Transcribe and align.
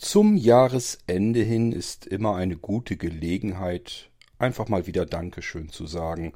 Zum 0.00 0.38
Jahresende 0.38 1.42
hin 1.42 1.72
ist 1.72 2.06
immer 2.06 2.34
eine 2.34 2.56
gute 2.56 2.96
Gelegenheit, 2.96 4.08
einfach 4.38 4.66
mal 4.66 4.86
wieder 4.86 5.04
Dankeschön 5.04 5.68
zu 5.68 5.86
sagen. 5.86 6.32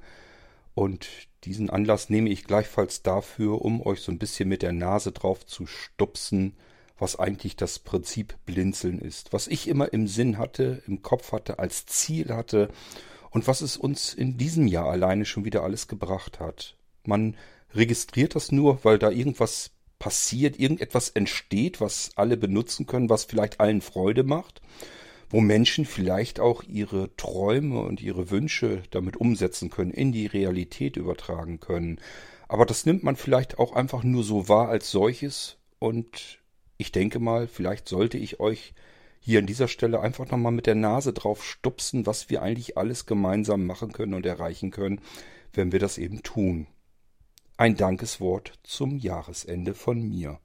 Und 0.75 1.08
diesen 1.44 1.71
Anlass 1.71 2.11
nehme 2.11 2.29
ich 2.29 2.45
gleichfalls 2.45 3.03
dafür, 3.03 3.63
um 3.63 3.81
euch 3.81 4.00
so 4.00 4.13
ein 4.13 4.19
bisschen 4.19 4.50
mit 4.50 4.61
der 4.61 4.73
Nase 4.73 5.13
drauf 5.13 5.47
zu 5.47 5.65
stupsen, 5.65 6.57
was 6.99 7.19
eigentlich 7.19 7.57
das 7.57 7.79
Prinzip 7.79 8.37
Blinzeln 8.45 8.98
ist. 8.98 9.32
Was 9.32 9.48
ich 9.48 9.67
immer 9.67 9.95
im 9.95 10.09
Sinn 10.09 10.37
hatte, 10.37 10.83
im 10.87 11.01
Kopf 11.01 11.33
hatte, 11.33 11.59
als 11.59 11.87
Ziel 11.87 12.35
hatte 12.35 12.69
und 13.31 13.49
was 13.49 13.62
es 13.62 13.79
uns 13.79 14.12
in 14.12 14.37
diesem 14.37 14.67
Jahr 14.67 14.91
alleine 14.91 15.25
schon 15.25 15.46
wieder 15.46 15.62
alles 15.62 15.89
gebracht 15.89 16.39
hat. 16.39 16.77
Man 17.07 17.35
registriert 17.73 18.35
das 18.35 18.53
nur, 18.53 18.85
weil 18.85 18.99
da 18.99 19.11
irgendwas 19.11 19.73
passiert, 20.05 20.61
irgendetwas 20.61 21.09
entsteht, 21.09 21.80
was 21.80 22.11
alle 22.14 22.37
benutzen 22.37 22.84
können, 22.84 23.09
was 23.09 23.25
vielleicht 23.25 23.59
allen 23.59 23.80
Freude 23.80 24.23
macht, 24.23 24.61
wo 25.30 25.41
Menschen 25.41 25.87
vielleicht 25.87 26.41
auch 26.41 26.62
ihre 26.62 27.16
Träume 27.16 27.80
und 27.80 28.02
ihre 28.02 28.30
Wünsche 28.30 28.82
damit 28.91 29.16
umsetzen 29.16 29.70
können, 29.70 29.93
in 29.93 30.12
die 30.12 30.27
Realität 30.27 30.98
übertragen 30.98 31.59
können. 31.59 32.02
Aber 32.48 32.66
das 32.66 32.84
nimmt 32.84 33.02
man 33.02 33.16
vielleicht 33.16 33.59
auch 33.59 33.73
einfach 33.73 34.02
nur 34.02 34.24
so 34.24 34.46
wahr 34.46 34.69
als 34.69 34.91
solches 34.91 35.56
und 35.79 36.38
ich 36.77 36.93
denke 36.93 37.18
mal, 37.18 37.48
vielleicht 37.48 37.88
sollte 37.88 38.18
ich 38.18 38.41
euch 38.41 38.74
hier 39.21 39.38
an 39.38 39.46
dieser 39.46 39.68
Stelle 39.68 40.01
einfach 40.01 40.30
nochmal 40.30 40.52
mit 40.52 40.66
der 40.66 40.74
Nase 40.74 41.15
drauf 41.15 41.43
stupsen, 41.43 42.05
was 42.05 42.29
wir 42.29 42.43
eigentlich 42.43 42.77
alles 42.77 43.07
gemeinsam 43.07 43.65
machen 43.65 43.93
können 43.93 44.12
und 44.12 44.27
erreichen 44.27 44.71
können, 44.71 45.01
wenn 45.55 45.73
wir 45.73 45.79
das 45.79 45.96
eben 45.96 46.23
tun. 46.23 46.66
Ein 47.57 47.77
Dankeswort 47.77 48.55
zum 48.65 48.99
Jahresende 48.99 49.75
von 49.75 50.03
mir. 50.03 50.41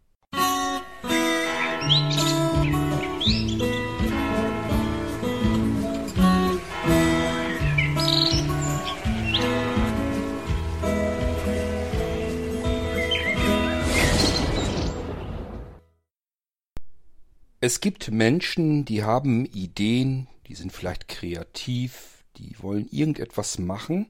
Es 17.60 17.82
gibt 17.82 18.12
Menschen, 18.12 18.85
die 18.85 19.04
haben 19.04 19.46
Ideen, 19.46 20.27
die 20.46 20.54
sind 20.54 20.71
vielleicht 20.71 21.07
kreativ, 21.07 22.23
die 22.38 22.55
wollen 22.62 22.88
irgendetwas 22.91 23.57
machen 23.57 24.05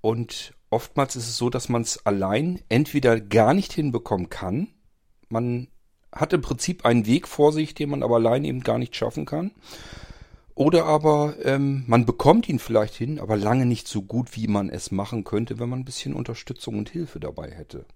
und 0.00 0.54
oftmals 0.72 1.16
ist 1.16 1.28
es 1.28 1.36
so, 1.36 1.50
dass 1.50 1.68
man 1.68 1.82
es 1.82 2.04
allein 2.06 2.60
entweder 2.68 3.20
gar 3.20 3.54
nicht 3.54 3.72
hinbekommen 3.72 4.30
kann. 4.30 4.68
Man 5.28 5.68
hat 6.10 6.32
im 6.32 6.42
Prinzip 6.42 6.84
einen 6.84 7.06
Weg 7.06 7.28
vor 7.28 7.52
sich, 7.52 7.74
den 7.74 7.90
man 7.90 8.02
aber 8.02 8.16
allein 8.16 8.44
eben 8.44 8.60
gar 8.60 8.78
nicht 8.78 8.96
schaffen 8.96 9.24
kann. 9.26 9.52
Oder 10.54 10.84
aber 10.84 11.36
ähm, 11.44 11.84
man 11.86 12.04
bekommt 12.04 12.48
ihn 12.48 12.58
vielleicht 12.58 12.94
hin, 12.94 13.18
aber 13.18 13.36
lange 13.36 13.64
nicht 13.64 13.88
so 13.88 14.02
gut, 14.02 14.36
wie 14.36 14.48
man 14.48 14.68
es 14.68 14.90
machen 14.90 15.24
könnte, 15.24 15.58
wenn 15.58 15.68
man 15.68 15.80
ein 15.80 15.84
bisschen 15.84 16.12
Unterstützung 16.12 16.78
und 16.78 16.90
Hilfe 16.90 17.20
dabei 17.20 17.50
hätte. 17.50 17.86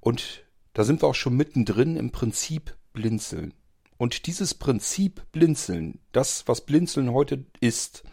Und 0.00 0.44
da 0.74 0.84
sind 0.84 1.02
wir 1.02 1.08
auch 1.08 1.14
schon 1.14 1.36
mittendrin 1.36 1.96
im 1.96 2.12
Prinzip 2.12 2.76
Blinzeln. 2.92 3.54
Und 3.96 4.26
dieses 4.26 4.54
Prinzip 4.54 5.22
Blinzeln, 5.32 6.00
das, 6.12 6.46
was 6.46 6.66
Blinzeln 6.66 7.12
heute 7.12 7.44
ist, 7.60 8.04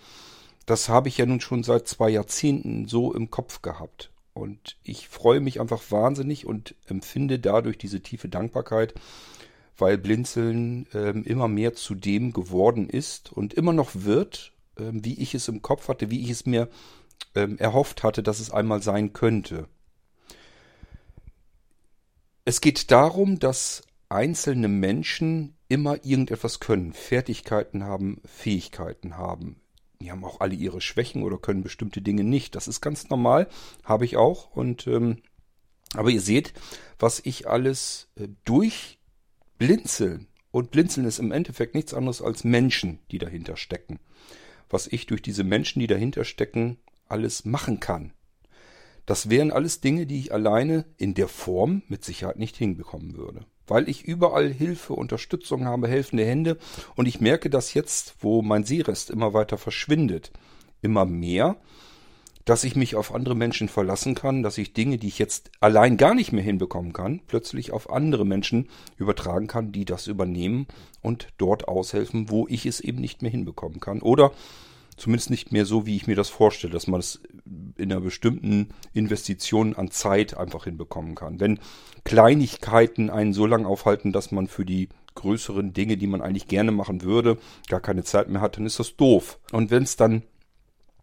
das 0.66 0.90
habe 0.90 1.10
ich 1.10 1.18
ja 1.18 1.26
nun 1.26 1.42
schon 1.42 1.64
seit 1.64 1.88
zwei 1.88 2.10
Jahrzehnten 2.10 2.88
so 2.88 3.14
im 3.14 3.30
Kopf 3.30 3.62
gehabt. 3.62 4.12
Und 4.34 4.78
ich 4.84 5.08
freue 5.08 5.40
mich 5.40 5.62
einfach 5.62 5.82
wahnsinnig 5.90 6.46
und 6.46 6.76
empfinde 6.88 7.40
dadurch 7.40 7.78
diese 7.78 8.02
tiefe 8.02 8.28
Dankbarkeit, 8.28 8.94
weil 9.78 9.98
Blinzeln 9.98 10.88
ähm, 10.94 11.24
immer 11.24 11.48
mehr 11.48 11.74
zu 11.74 11.96
dem 11.96 12.34
geworden 12.34 12.90
ist 12.90 13.32
und 13.32 13.54
immer 13.54 13.74
noch 13.74 13.92
wird, 13.94 14.52
ähm, 14.78 15.06
wie 15.06 15.14
ich 15.22 15.36
es 15.36 15.48
im 15.48 15.62
Kopf 15.62 15.88
hatte, 15.88 16.12
wie 16.12 16.22
ich 16.22 16.32
es 16.32 16.46
mir 16.46 16.70
ähm, 17.34 17.58
erhofft 17.58 18.04
hatte, 18.04 18.24
dass 18.24 18.40
es 18.40 18.52
einmal 18.52 18.82
sein 18.82 19.14
könnte. 19.14 19.68
Es 22.44 22.62
geht 22.62 22.92
darum, 22.92 23.40
dass 23.40 23.84
einzelne 24.10 24.68
Menschen 24.68 25.56
immer 25.68 26.04
irgendetwas 26.06 26.60
können, 26.60 26.94
Fertigkeiten 26.94 27.84
haben, 27.84 28.22
Fähigkeiten 28.26 29.18
haben, 29.18 29.62
die 30.02 30.12
haben 30.12 30.24
auch 30.24 30.40
alle 30.42 30.56
ihre 30.56 30.82
Schwächen 30.82 31.24
oder 31.24 31.38
können 31.38 31.64
bestimmte 31.64 32.02
Dinge 32.02 32.24
nicht. 32.24 32.56
Das 32.56 32.68
ist 32.68 32.82
ganz 32.82 33.10
normal, 33.10 33.48
habe 33.84 34.06
ich 34.06 34.18
auch. 34.18 34.56
Und 34.56 34.88
ähm, 34.88 35.22
aber 35.94 36.10
ihr 36.10 36.22
seht, 36.22 36.54
was 37.00 37.22
ich 37.24 37.48
alles 37.48 38.10
äh, 38.16 38.28
durch 38.44 39.00
Blinzeln 39.58 40.28
und 40.52 40.72
Blinzeln 40.72 41.06
ist 41.06 41.20
im 41.20 41.32
Endeffekt 41.32 41.76
nichts 41.76 41.94
anderes 41.94 42.22
als 42.22 42.44
Menschen, 42.44 43.00
die 43.12 43.18
dahinter 43.18 43.58
stecken. 43.58 44.00
Was 44.70 44.88
ich 44.88 45.06
durch 45.06 45.22
diese 45.22 45.44
Menschen, 45.44 45.80
die 45.80 45.88
dahinter 45.88 46.26
stecken, 46.26 46.78
alles 47.08 47.46
machen 47.46 47.80
kann. 47.80 48.14
Das 49.06 49.30
wären 49.30 49.52
alles 49.52 49.82
Dinge, 49.82 50.06
die 50.06 50.20
ich 50.20 50.34
alleine 50.34 50.86
in 50.98 51.14
der 51.14 51.28
Form 51.28 51.84
mit 51.88 52.04
Sicherheit 52.04 52.38
nicht 52.38 52.56
hinbekommen 52.56 53.16
würde 53.16 53.46
weil 53.68 53.90
ich 53.90 54.04
überall 54.04 54.52
Hilfe, 54.52 54.94
Unterstützung 54.94 55.66
habe, 55.66 55.88
helfende 55.88 56.26
Hände 56.26 56.58
und 56.96 57.08
ich 57.08 57.22
merke 57.22 57.50
dass 57.50 57.74
jetzt, 57.74 58.16
wo 58.20 58.42
mein 58.42 58.64
Seerest 58.64 59.10
immer 59.10 59.34
weiter 59.34 59.58
verschwindet, 59.58 60.32
immer 60.82 61.06
mehr, 61.06 61.58
dass 62.46 62.64
ich 62.64 62.76
mich 62.76 62.96
auf 62.96 63.14
andere 63.14 63.36
Menschen 63.36 63.70
verlassen 63.70 64.14
kann, 64.14 64.44
dass 64.44 64.60
ich 64.60 64.74
Dinge, 64.74 65.00
die 65.00 65.08
ich 65.08 65.18
jetzt 65.18 65.50
allein 65.62 65.98
gar 65.98 66.14
nicht 66.14 66.32
mehr 66.32 66.44
hinbekommen 66.44 66.94
kann, 66.94 67.22
plötzlich 67.26 67.72
auf 67.72 67.90
andere 67.90 68.24
Menschen 68.24 68.70
übertragen 68.98 69.48
kann, 69.48 69.72
die 69.72 69.84
das 69.84 70.06
übernehmen 70.06 70.68
und 71.02 71.30
dort 71.40 71.68
aushelfen, 71.68 72.30
wo 72.30 72.48
ich 72.48 72.68
es 72.68 72.80
eben 72.80 73.02
nicht 73.02 73.24
mehr 73.24 73.32
hinbekommen 73.32 73.80
kann. 73.80 74.00
Oder 74.04 74.32
zumindest 74.96 75.32
nicht 75.32 75.52
mehr 75.52 75.66
so, 75.66 75.88
wie 75.88 75.96
ich 75.96 76.06
mir 76.06 76.16
das 76.16 76.30
vorstelle, 76.30 76.72
dass 76.72 76.86
man 76.86 77.00
es 77.00 77.20
in 77.78 77.92
einer 77.92 78.02
bestimmten 78.02 78.70
Investition 78.94 79.76
an 79.76 79.92
Zeit 79.92 80.36
einfach 80.36 80.64
hinbekommen 80.64 81.16
kann. 81.16 81.40
Wenn 81.40 81.60
Kleinigkeiten 82.04 83.10
einen 83.10 83.34
so 83.34 83.46
lange 83.46 83.68
aufhalten, 83.68 84.12
dass 84.12 84.32
man 84.32 84.48
für 84.48 84.66
die 84.66 84.90
größeren 85.16 85.74
Dinge, 85.74 85.98
die 85.98 86.08
man 86.08 86.22
eigentlich 86.22 86.48
gerne 86.48 86.72
machen 86.72 87.02
würde, 87.02 87.38
gar 87.70 87.80
keine 87.80 88.04
Zeit 88.04 88.30
mehr 88.30 88.42
hat, 88.42 88.58
dann 88.58 88.66
ist 88.66 88.80
das 88.80 88.96
doof. 88.96 89.40
Und 89.52 89.72
wenn 89.72 89.84
es 89.84 89.96
dann 89.96 90.24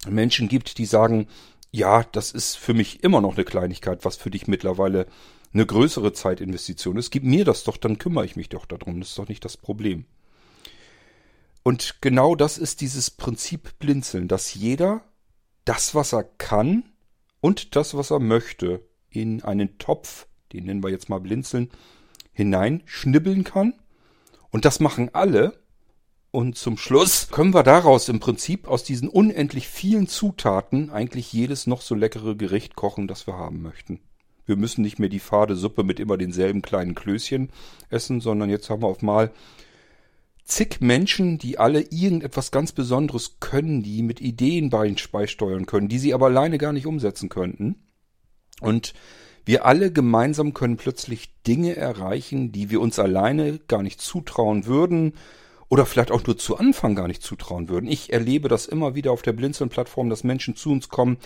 Menschen 0.08 0.48
gibt, 0.48 0.78
die 0.78 0.84
sagen, 0.84 1.28
ja, 1.70 2.04
das 2.04 2.32
ist 2.32 2.56
für 2.56 2.75
mich 2.75 3.02
immer 3.02 3.20
noch 3.20 3.34
eine 3.34 3.44
Kleinigkeit, 3.44 4.04
was 4.04 4.16
für 4.16 4.31
dich 4.31 4.47
mittlerweile 4.47 5.06
eine 5.54 5.66
größere 5.66 6.12
Zeitinvestition 6.12 6.97
ist, 6.97 7.10
gib 7.10 7.25
mir 7.25 7.44
das 7.44 7.64
doch, 7.64 7.76
dann 7.76 7.98
kümmere 7.98 8.25
ich 8.25 8.36
mich 8.36 8.48
doch 8.48 8.66
darum, 8.66 9.00
das 9.00 9.10
ist 9.10 9.19
doch 9.19 9.28
nicht 9.28 9.44
das 9.44 9.56
Problem. 9.56 10.04
Und 11.62 11.97
genau 12.00 12.34
das 12.34 12.58
ist 12.58 12.81
dieses 12.81 13.10
Prinzip 13.10 13.78
Blinzeln, 13.78 14.28
dass 14.28 14.54
jeder 14.54 15.04
das, 15.65 15.95
was 15.95 16.12
er 16.12 16.25
kann 16.25 16.84
und 17.41 17.77
das, 17.77 17.95
was 17.95 18.11
er 18.11 18.21
möchte, 18.21 18.83
in 19.11 19.43
einen 19.43 19.78
Topf, 19.78 20.27
den 20.53 20.65
nennen 20.65 20.83
wir 20.83 20.91
jetzt 20.91 21.09
mal 21.09 21.21
Blinzeln, 21.21 21.71
hineinschnibbeln 22.33 23.45
kann. 23.45 23.75
Und 24.50 24.65
das 24.65 24.81
machen 24.81 25.11
alle. 25.12 25.61
Und 26.31 26.56
zum 26.56 26.78
Schluss 26.78 27.28
können 27.28 27.53
wir 27.53 27.62
daraus 27.62 28.09
im 28.09 28.21
Prinzip 28.21 28.67
aus 28.67 28.84
diesen 28.84 29.09
unendlich 29.09 29.69
vielen 29.69 30.06
Zutaten 30.06 30.91
eigentlich 30.91 31.33
jedes 31.33 31.67
noch 31.67 31.83
so 31.83 31.94
leckere 31.94 32.37
Gericht 32.37 32.75
kochen, 32.75 33.06
das 33.06 33.27
wir 33.27 33.37
haben 33.37 33.61
möchten. 33.61 34.00
Wir 34.47 34.56
müssen 34.56 34.83
nicht 34.83 34.99
mehr 34.99 35.11
die 35.11 35.21
fade 35.21 35.56
Suppe 35.56 35.84
mit 35.84 36.00
immer 36.00 36.17
denselben 36.17 36.62
kleinen 36.62 36.94
Klößchen 36.94 37.50
essen, 37.91 38.21
sondern 38.21 38.50
jetzt 38.50 38.71
haben 38.71 38.83
wir 38.83 38.89
auf 38.89 39.03
mal 39.03 39.31
zig 40.44 40.80
Menschen, 40.80 41.38
die 41.38 41.58
alle 41.58 41.80
irgendetwas 41.80 42.50
ganz 42.50 42.72
Besonderes 42.72 43.36
können, 43.41 43.82
die 43.82 44.03
mit 44.03 44.20
Ideen 44.20 44.70
beisteuern 44.70 45.66
können, 45.66 45.88
die 45.88 45.98
sie 45.98 46.14
aber 46.14 46.26
alleine 46.26 46.58
gar 46.58 46.72
nicht 46.72 46.86
umsetzen 46.86 47.28
könnten. 47.28 47.76
Und 48.60 48.94
wir 49.44 49.66
alle 49.66 49.92
gemeinsam 49.92 50.54
können 50.54 50.76
plötzlich 50.76 51.42
Dinge 51.42 51.76
erreichen, 51.76 52.52
die 52.52 52.70
wir 52.70 52.81
uns 52.81 52.98
alleine 52.98 53.58
gar 53.66 53.82
nicht 53.82 54.00
zutrauen 54.00 54.66
würden 54.66 55.14
oder 55.69 55.87
vielleicht 55.87 56.12
auch 56.12 56.25
nur 56.25 56.38
zu 56.38 56.58
Anfang 56.58 56.94
gar 56.94 57.08
nicht 57.08 57.22
zutrauen 57.22 57.69
würden. 57.69 57.90
Ich 57.90 58.12
erlebe 58.12 58.49
das 58.49 58.67
immer 58.67 58.94
wieder 58.94 59.11
auf 59.11 59.22
der 59.22 59.32
Blinzeln-Plattform, 59.32 60.11
dass 60.11 60.22
Menschen 60.22 60.55
zu 60.55 60.70
uns 60.70 60.88
kommen, 60.88 61.17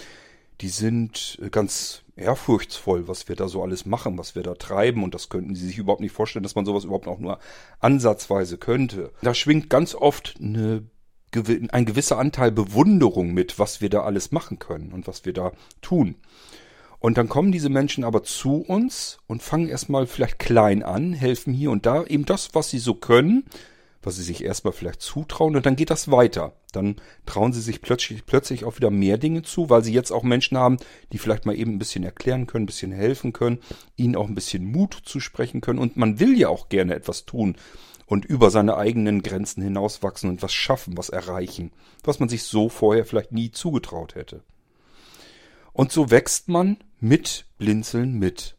die 0.61 0.69
sind 0.69 1.39
ganz 1.51 2.03
ehrfurchtsvoll, 2.17 3.09
was 3.09 3.29
wir 3.29 3.37
da 3.37 3.49
so 3.49 3.63
alles 3.63 3.85
machen, 3.85 4.17
was 4.19 4.35
wir 4.35 4.43
da 4.43 4.55
treiben 4.55 5.05
und 5.05 5.15
das 5.15 5.29
könnten 5.29 5.55
sie 5.55 5.67
sich 5.67 5.79
überhaupt 5.79 6.01
nicht 6.01 6.13
vorstellen, 6.13 6.43
dass 6.43 6.55
man 6.55 6.65
sowas 6.65 6.85
überhaupt 6.85 7.09
auch 7.09 7.19
nur 7.19 7.39
ansatzweise 7.79 8.57
könnte. 8.57 9.13
Da 9.23 9.35
schwingt 9.35 9.69
ganz 9.69 9.95
oft 9.95 10.35
eine, 10.41 10.85
ein 11.71 11.85
gewisser 11.85 12.19
Anteil 12.19 12.53
Bewunderung 12.53 13.35
mit, 13.35 13.59
was 13.59 13.81
wir 13.83 13.91
da 13.91 14.03
alles 14.03 14.33
machen 14.33 14.59
können 14.59 14.93
und 14.93 15.07
was 15.07 15.27
wir 15.27 15.35
da 15.35 15.53
tun. 15.83 16.17
Und 16.99 17.19
dann 17.19 17.29
kommen 17.29 17.53
diese 17.53 17.69
Menschen 17.69 18.05
aber 18.05 18.23
zu 18.23 18.63
uns 18.63 19.19
und 19.27 19.43
fangen 19.43 19.69
erstmal 19.69 20.07
vielleicht 20.07 20.39
klein 20.39 20.83
an, 20.83 21.13
helfen 21.13 21.53
hier 21.53 21.71
und 21.71 21.85
da 21.85 22.05
eben 22.05 22.25
das, 22.25 22.55
was 22.55 22.71
sie 22.71 22.79
so 22.79 22.95
können, 22.95 23.45
was 24.07 24.17
sie 24.17 24.23
sich 24.23 24.45
erstmal 24.45 24.73
vielleicht 24.73 25.03
zutrauen 25.03 25.57
und 25.57 25.67
dann 25.67 25.77
geht 25.77 25.91
das 25.91 26.11
weiter. 26.11 26.55
Dann 26.73 26.97
trauen 27.27 27.53
sie 27.53 27.61
sich 27.61 27.83
plötzlich, 27.83 28.25
plötzlich 28.25 28.65
auch 28.65 28.77
wieder 28.77 28.91
mehr 28.91 29.19
Dinge 29.19 29.43
zu, 29.43 29.69
weil 29.69 29.83
sie 29.83 29.93
jetzt 29.93 30.13
auch 30.13 30.23
Menschen 30.23 30.57
haben, 30.57 30.79
die 31.13 31.19
vielleicht 31.19 31.45
mal 31.45 31.57
eben 31.57 31.73
ein 31.73 31.79
bisschen 31.79 32.05
erklären 32.05 32.47
können, 32.47 32.65
ein 32.65 32.67
bisschen 32.67 32.93
helfen 32.93 33.33
können, 33.33 33.59
ihnen 33.97 34.17
auch 34.17 34.29
ein 34.29 34.35
bisschen 34.35 34.65
Mut 34.65 34.95
zu 35.05 35.21
sprechen 35.21 35.61
können 35.61 35.81
und 35.81 35.97
man 35.97 36.21
will 36.21 36.39
ja 36.39 36.49
auch 36.49 36.69
gerne 36.69 36.95
etwas 36.95 37.27
tun 37.27 37.57
und 38.07 38.25
über 38.25 38.51
seine 38.51 38.77
eigenen 38.77 39.23
Grenzen 39.23 39.63
hinauswachsen 39.63 40.31
und 40.31 40.43
was 40.43 40.55
schaffen, 40.55 40.97
was 40.97 41.09
erreichen, 41.09 41.73
was 42.05 42.21
man 42.21 42.29
sich 42.29 42.45
so 42.45 42.69
vorher 42.69 43.05
vielleicht 43.05 43.33
nie 43.33 43.51
zugetraut 43.51 44.15
hätte. 44.15 44.43
Und 45.73 45.93
so 45.93 46.11
wächst 46.11 46.49
man 46.49 46.79
mit 47.01 47.45
Blinzeln 47.59 48.19
mit. 48.19 48.56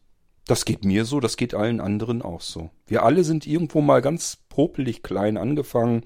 Das 0.48 0.64
geht 0.64 0.82
mir 0.82 1.04
so, 1.04 1.20
das 1.20 1.36
geht 1.36 1.54
allen 1.54 1.78
anderen 1.78 2.22
auch 2.22 2.40
so. 2.40 2.70
Wir 2.86 3.02
alle 3.02 3.22
sind 3.22 3.46
irgendwo 3.46 3.82
mal 3.82 4.00
ganz 4.00 4.38
popelig 4.48 5.02
klein 5.02 5.36
angefangen 5.36 6.04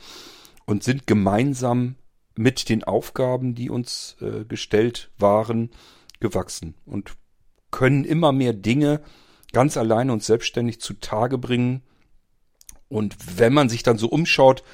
und 0.67 0.83
sind 0.83 1.07
gemeinsam 1.07 1.95
mit 2.35 2.69
den 2.69 2.83
Aufgaben, 2.83 3.55
die 3.55 3.71
uns 3.71 4.17
äh, 4.21 4.45
gestellt 4.45 5.13
waren, 5.17 5.71
gewachsen 6.19 6.75
und 6.87 7.13
können 7.71 8.05
immer 8.05 8.33
mehr 8.33 8.53
Dinge 8.53 9.01
ganz 9.53 9.77
alleine 9.77 10.13
und 10.13 10.25
selbstständig 10.25 10.81
zutage 10.81 11.39
bringen. 11.39 11.83
Und 12.89 13.39
wenn 13.39 13.53
man 13.53 13.69
sich 13.69 13.85
dann 13.85 13.97
so 13.97 14.09
umschaut, 14.09 14.65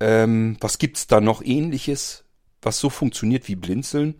ähm, 0.00 0.56
was 0.60 0.78
gibt's 0.78 1.06
da 1.06 1.20
noch 1.20 1.42
ähnliches, 1.42 2.24
was 2.62 2.78
so 2.78 2.88
funktioniert 2.88 3.48
wie 3.48 3.56
Blinzeln, 3.56 4.14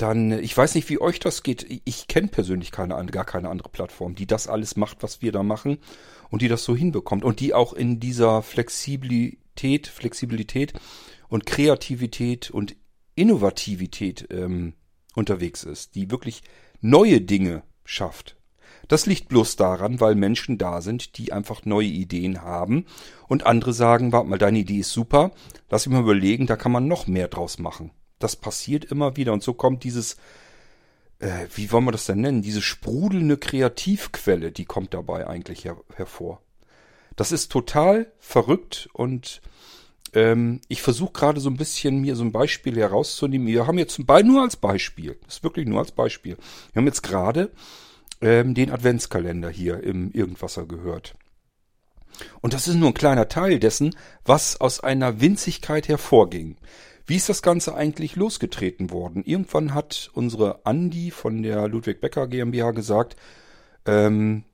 dann, 0.00 0.32
ich 0.32 0.56
weiß 0.56 0.74
nicht, 0.74 0.88
wie 0.88 1.00
euch 1.00 1.20
das 1.20 1.42
geht. 1.42 1.66
Ich 1.84 2.08
kenne 2.08 2.28
persönlich 2.28 2.72
keine, 2.72 3.04
gar 3.06 3.24
keine 3.24 3.48
andere 3.48 3.68
Plattform, 3.68 4.14
die 4.14 4.26
das 4.26 4.48
alles 4.48 4.76
macht, 4.76 5.02
was 5.02 5.22
wir 5.22 5.32
da 5.32 5.42
machen 5.42 5.78
und 6.30 6.42
die 6.42 6.48
das 6.48 6.64
so 6.64 6.74
hinbekommt 6.74 7.24
und 7.24 7.40
die 7.40 7.54
auch 7.54 7.72
in 7.72 8.00
dieser 8.00 8.42
Flexibilität, 8.42 9.88
Flexibilität 9.88 10.72
und 11.28 11.46
Kreativität 11.46 12.50
und 12.50 12.76
Innovativität 13.14 14.28
ähm, 14.30 14.74
unterwegs 15.14 15.64
ist, 15.64 15.94
die 15.94 16.10
wirklich 16.10 16.42
neue 16.80 17.20
Dinge 17.20 17.62
schafft. 17.84 18.36
Das 18.88 19.06
liegt 19.06 19.28
bloß 19.28 19.56
daran, 19.56 20.00
weil 20.00 20.14
Menschen 20.14 20.58
da 20.58 20.80
sind, 20.80 21.18
die 21.18 21.32
einfach 21.32 21.64
neue 21.64 21.86
Ideen 21.86 22.42
haben 22.42 22.86
und 23.28 23.46
andere 23.46 23.72
sagen, 23.72 24.12
warte 24.12 24.28
mal, 24.28 24.38
deine 24.38 24.60
Idee 24.60 24.78
ist 24.78 24.92
super, 24.92 25.32
lass 25.68 25.86
mich 25.86 25.94
mal 25.94 26.02
überlegen, 26.02 26.46
da 26.46 26.56
kann 26.56 26.72
man 26.72 26.88
noch 26.88 27.06
mehr 27.06 27.28
draus 27.28 27.58
machen. 27.58 27.92
Das 28.20 28.36
passiert 28.36 28.84
immer 28.84 29.16
wieder 29.16 29.32
und 29.32 29.42
so 29.42 29.54
kommt 29.54 29.82
dieses, 29.82 30.16
äh, 31.18 31.46
wie 31.56 31.72
wollen 31.72 31.84
wir 31.86 31.92
das 31.92 32.06
denn 32.06 32.20
nennen, 32.20 32.42
diese 32.42 32.62
sprudelnde 32.62 33.36
Kreativquelle, 33.36 34.52
die 34.52 34.66
kommt 34.66 34.94
dabei 34.94 35.26
eigentlich 35.26 35.64
her 35.64 35.76
hervor. 35.96 36.40
Das 37.16 37.32
ist 37.32 37.50
total 37.50 38.12
verrückt 38.18 38.88
und 38.92 39.40
ähm, 40.14 40.60
ich 40.68 40.82
versuche 40.82 41.12
gerade 41.12 41.40
so 41.40 41.50
ein 41.50 41.56
bisschen 41.56 42.00
mir 42.00 42.16
so 42.16 42.24
ein 42.24 42.32
Beispiel 42.32 42.76
herauszunehmen. 42.76 43.46
Wir 43.46 43.66
haben 43.66 43.78
jetzt 43.78 43.98
nur 43.98 44.42
als 44.42 44.56
Beispiel, 44.56 45.18
das 45.24 45.36
ist 45.36 45.44
wirklich 45.44 45.66
nur 45.66 45.80
als 45.80 45.92
Beispiel. 45.92 46.36
Wir 46.72 46.80
haben 46.80 46.86
jetzt 46.86 47.02
gerade 47.02 47.50
ähm, 48.20 48.54
den 48.54 48.70
Adventskalender 48.70 49.50
hier 49.50 49.82
im 49.82 50.12
Irgendwasser 50.12 50.66
gehört. 50.66 51.14
Und 52.40 52.54
das 52.54 52.68
ist 52.68 52.74
nur 52.74 52.88
ein 52.88 52.94
kleiner 52.94 53.28
Teil 53.28 53.58
dessen, 53.58 53.94
was 54.24 54.60
aus 54.60 54.80
einer 54.80 55.20
Winzigkeit 55.20 55.88
hervorging. 55.88 56.56
Wie 57.10 57.16
ist 57.16 57.28
das 57.28 57.42
Ganze 57.42 57.74
eigentlich 57.74 58.14
losgetreten 58.14 58.92
worden? 58.92 59.24
Irgendwann 59.24 59.74
hat 59.74 60.12
unsere 60.14 60.64
Andi 60.64 61.10
von 61.10 61.42
der 61.42 61.66
Ludwig 61.66 62.00
Becker 62.00 62.28
GmbH 62.28 62.70
gesagt, 62.70 63.16
ähm, 63.84 64.44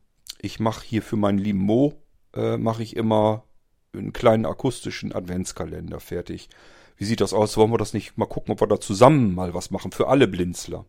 ich 0.40 0.58
mache 0.58 0.82
hier 0.82 1.02
für 1.02 1.16
meinen 1.16 1.36
lieben 1.36 1.58
Mo, 1.58 2.00
äh, 2.34 2.56
mache 2.56 2.82
ich 2.82 2.96
immer 2.96 3.44
einen 3.92 4.14
kleinen 4.14 4.46
akustischen 4.46 5.12
Adventskalender 5.12 6.00
fertig. 6.00 6.48
Wie 6.96 7.04
sieht 7.04 7.20
das 7.20 7.34
aus? 7.34 7.58
Wollen 7.58 7.72
wir 7.72 7.76
das 7.76 7.92
nicht 7.92 8.16
mal 8.16 8.24
gucken, 8.24 8.52
ob 8.52 8.62
wir 8.62 8.68
da 8.68 8.80
zusammen 8.80 9.34
mal 9.34 9.52
was 9.52 9.70
machen 9.70 9.92
für 9.92 10.08
alle 10.08 10.26
Blinzler? 10.26 10.86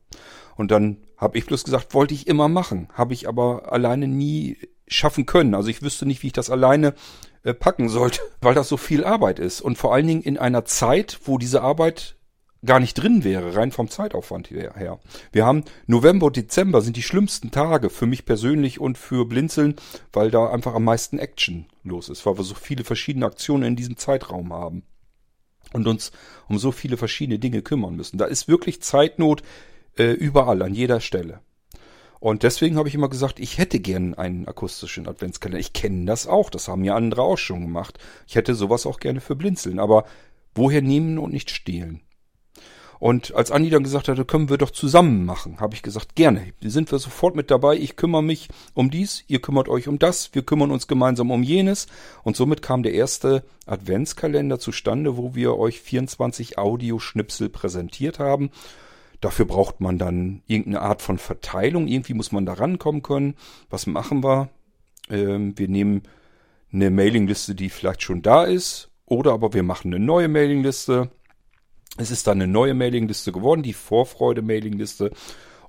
Und 0.55 0.71
dann 0.71 1.03
habe 1.17 1.37
ich 1.37 1.47
bloß 1.47 1.65
gesagt, 1.65 1.93
wollte 1.93 2.13
ich 2.13 2.27
immer 2.27 2.47
machen, 2.47 2.87
habe 2.93 3.13
ich 3.13 3.27
aber 3.27 3.73
alleine 3.73 4.07
nie 4.07 4.57
schaffen 4.87 5.25
können. 5.25 5.53
Also 5.53 5.67
ich 5.67 5.81
wüsste 5.81 6.05
nicht, 6.05 6.23
wie 6.23 6.27
ich 6.27 6.33
das 6.33 6.49
alleine 6.49 6.93
packen 7.53 7.89
sollte, 7.89 8.21
weil 8.41 8.55
das 8.55 8.69
so 8.69 8.77
viel 8.77 9.03
Arbeit 9.03 9.39
ist. 9.39 9.61
Und 9.61 9.77
vor 9.77 9.93
allen 9.93 10.07
Dingen 10.07 10.21
in 10.21 10.37
einer 10.37 10.65
Zeit, 10.65 11.19
wo 11.25 11.37
diese 11.37 11.61
Arbeit 11.61 12.17
gar 12.65 12.79
nicht 12.79 12.95
drin 12.95 13.23
wäre, 13.23 13.55
rein 13.55 13.71
vom 13.71 13.89
Zeitaufwand 13.89 14.49
her. 14.49 14.99
Wir 15.31 15.45
haben 15.45 15.63
November 15.85 16.27
und 16.27 16.35
Dezember 16.35 16.81
sind 16.81 16.97
die 16.97 17.03
schlimmsten 17.03 17.51
Tage 17.51 17.89
für 17.89 18.07
mich 18.07 18.25
persönlich 18.25 18.79
und 18.79 18.97
für 18.97 19.25
Blinzeln, 19.25 19.75
weil 20.11 20.31
da 20.31 20.49
einfach 20.49 20.73
am 20.73 20.83
meisten 20.83 21.19
Action 21.19 21.67
los 21.83 22.09
ist, 22.09 22.25
weil 22.25 22.37
wir 22.37 22.43
so 22.43 22.55
viele 22.55 22.83
verschiedene 22.83 23.25
Aktionen 23.25 23.63
in 23.63 23.75
diesem 23.75 23.97
Zeitraum 23.97 24.53
haben 24.53 24.83
und 25.73 25.87
uns 25.87 26.11
um 26.47 26.57
so 26.57 26.71
viele 26.71 26.97
verschiedene 26.97 27.39
Dinge 27.39 27.61
kümmern 27.61 27.95
müssen. 27.95 28.17
Da 28.17 28.25
ist 28.25 28.47
wirklich 28.47 28.81
Zeitnot 28.81 29.43
äh, 29.97 30.11
überall, 30.11 30.61
an 30.61 30.73
jeder 30.73 30.99
Stelle. 30.99 31.41
Und 32.19 32.43
deswegen 32.43 32.77
habe 32.77 32.89
ich 32.89 32.95
immer 32.95 33.09
gesagt, 33.09 33.39
ich 33.39 33.57
hätte 33.57 33.79
gern 33.79 34.13
einen 34.13 34.47
akustischen 34.47 35.07
Adventskalender. 35.07 35.59
Ich 35.59 35.73
kenne 35.73 36.05
das 36.05 36.27
auch, 36.27 36.49
das 36.49 36.67
haben 36.67 36.83
ja 36.83 36.95
andere 36.95 37.21
auch 37.21 37.37
schon 37.37 37.61
gemacht. 37.61 37.99
Ich 38.27 38.35
hätte 38.35 38.55
sowas 38.55 38.85
auch 38.85 38.99
gerne 38.99 39.21
für 39.21 39.35
Blinzeln. 39.35 39.79
Aber 39.79 40.05
woher 40.55 40.81
nehmen 40.81 41.19
und 41.19 41.33
nicht 41.33 41.51
stehlen? 41.51 42.01
Und 42.99 43.35
als 43.35 43.51
Andi 43.51 43.69
dann 43.69 43.83
gesagt 43.83 44.07
hatte, 44.07 44.25
können 44.25 44.49
wir 44.49 44.57
doch 44.57 44.71
zusammen 44.71 45.25
machen, 45.25 45.59
habe 45.59 45.75
ich 45.75 45.83
gesagt, 45.83 46.15
gerne. 46.15 46.53
Sind 46.61 46.91
wir 46.91 46.99
sofort 46.99 47.35
mit 47.35 47.51
dabei. 47.51 47.75
Ich 47.75 47.95
kümmere 47.95 48.23
mich 48.23 48.49
um 48.73 48.89
dies, 48.89 49.23
ihr 49.27 49.39
kümmert 49.39 49.69
euch 49.69 49.87
um 49.87 49.99
das, 49.99 50.33
wir 50.33 50.41
kümmern 50.41 50.71
uns 50.71 50.87
gemeinsam 50.87 51.29
um 51.31 51.43
jenes. 51.43 51.87
Und 52.23 52.35
somit 52.35 52.61
kam 52.61 52.83
der 52.83 52.93
erste 52.93 53.43
Adventskalender 53.65 54.59
zustande, 54.59 55.17
wo 55.17 55.35
wir 55.35 55.57
euch 55.57 55.79
24 55.79 56.57
Audioschnipsel 56.57 57.49
präsentiert 57.49 58.19
haben. 58.19 58.49
Dafür 59.21 59.45
braucht 59.45 59.81
man 59.81 59.97
dann 59.97 60.43
irgendeine 60.45 60.81
Art 60.81 61.01
von 61.01 61.17
Verteilung. 61.17 61.87
Irgendwie 61.87 62.13
muss 62.13 62.31
man 62.31 62.45
da 62.45 62.53
rankommen 62.53 63.01
können. 63.01 63.35
Was 63.69 63.87
machen 63.87 64.23
wir? 64.23 64.49
Ähm, 65.09 65.57
wir 65.57 65.67
nehmen 65.67 66.03
eine 66.71 66.91
Mailingliste, 66.91 67.55
die 67.55 67.69
vielleicht 67.69 68.03
schon 68.03 68.21
da 68.21 68.43
ist. 68.43 68.89
Oder 69.05 69.33
aber 69.33 69.53
wir 69.53 69.63
machen 69.63 69.93
eine 69.93 70.03
neue 70.03 70.27
Mailingliste 70.27 71.09
es 71.97 72.11
ist 72.11 72.27
dann 72.27 72.41
eine 72.41 72.51
neue 72.51 72.73
Mailingliste 72.73 73.31
geworden, 73.31 73.63
die 73.63 73.73
Vorfreude-Mailingliste. 73.73 75.11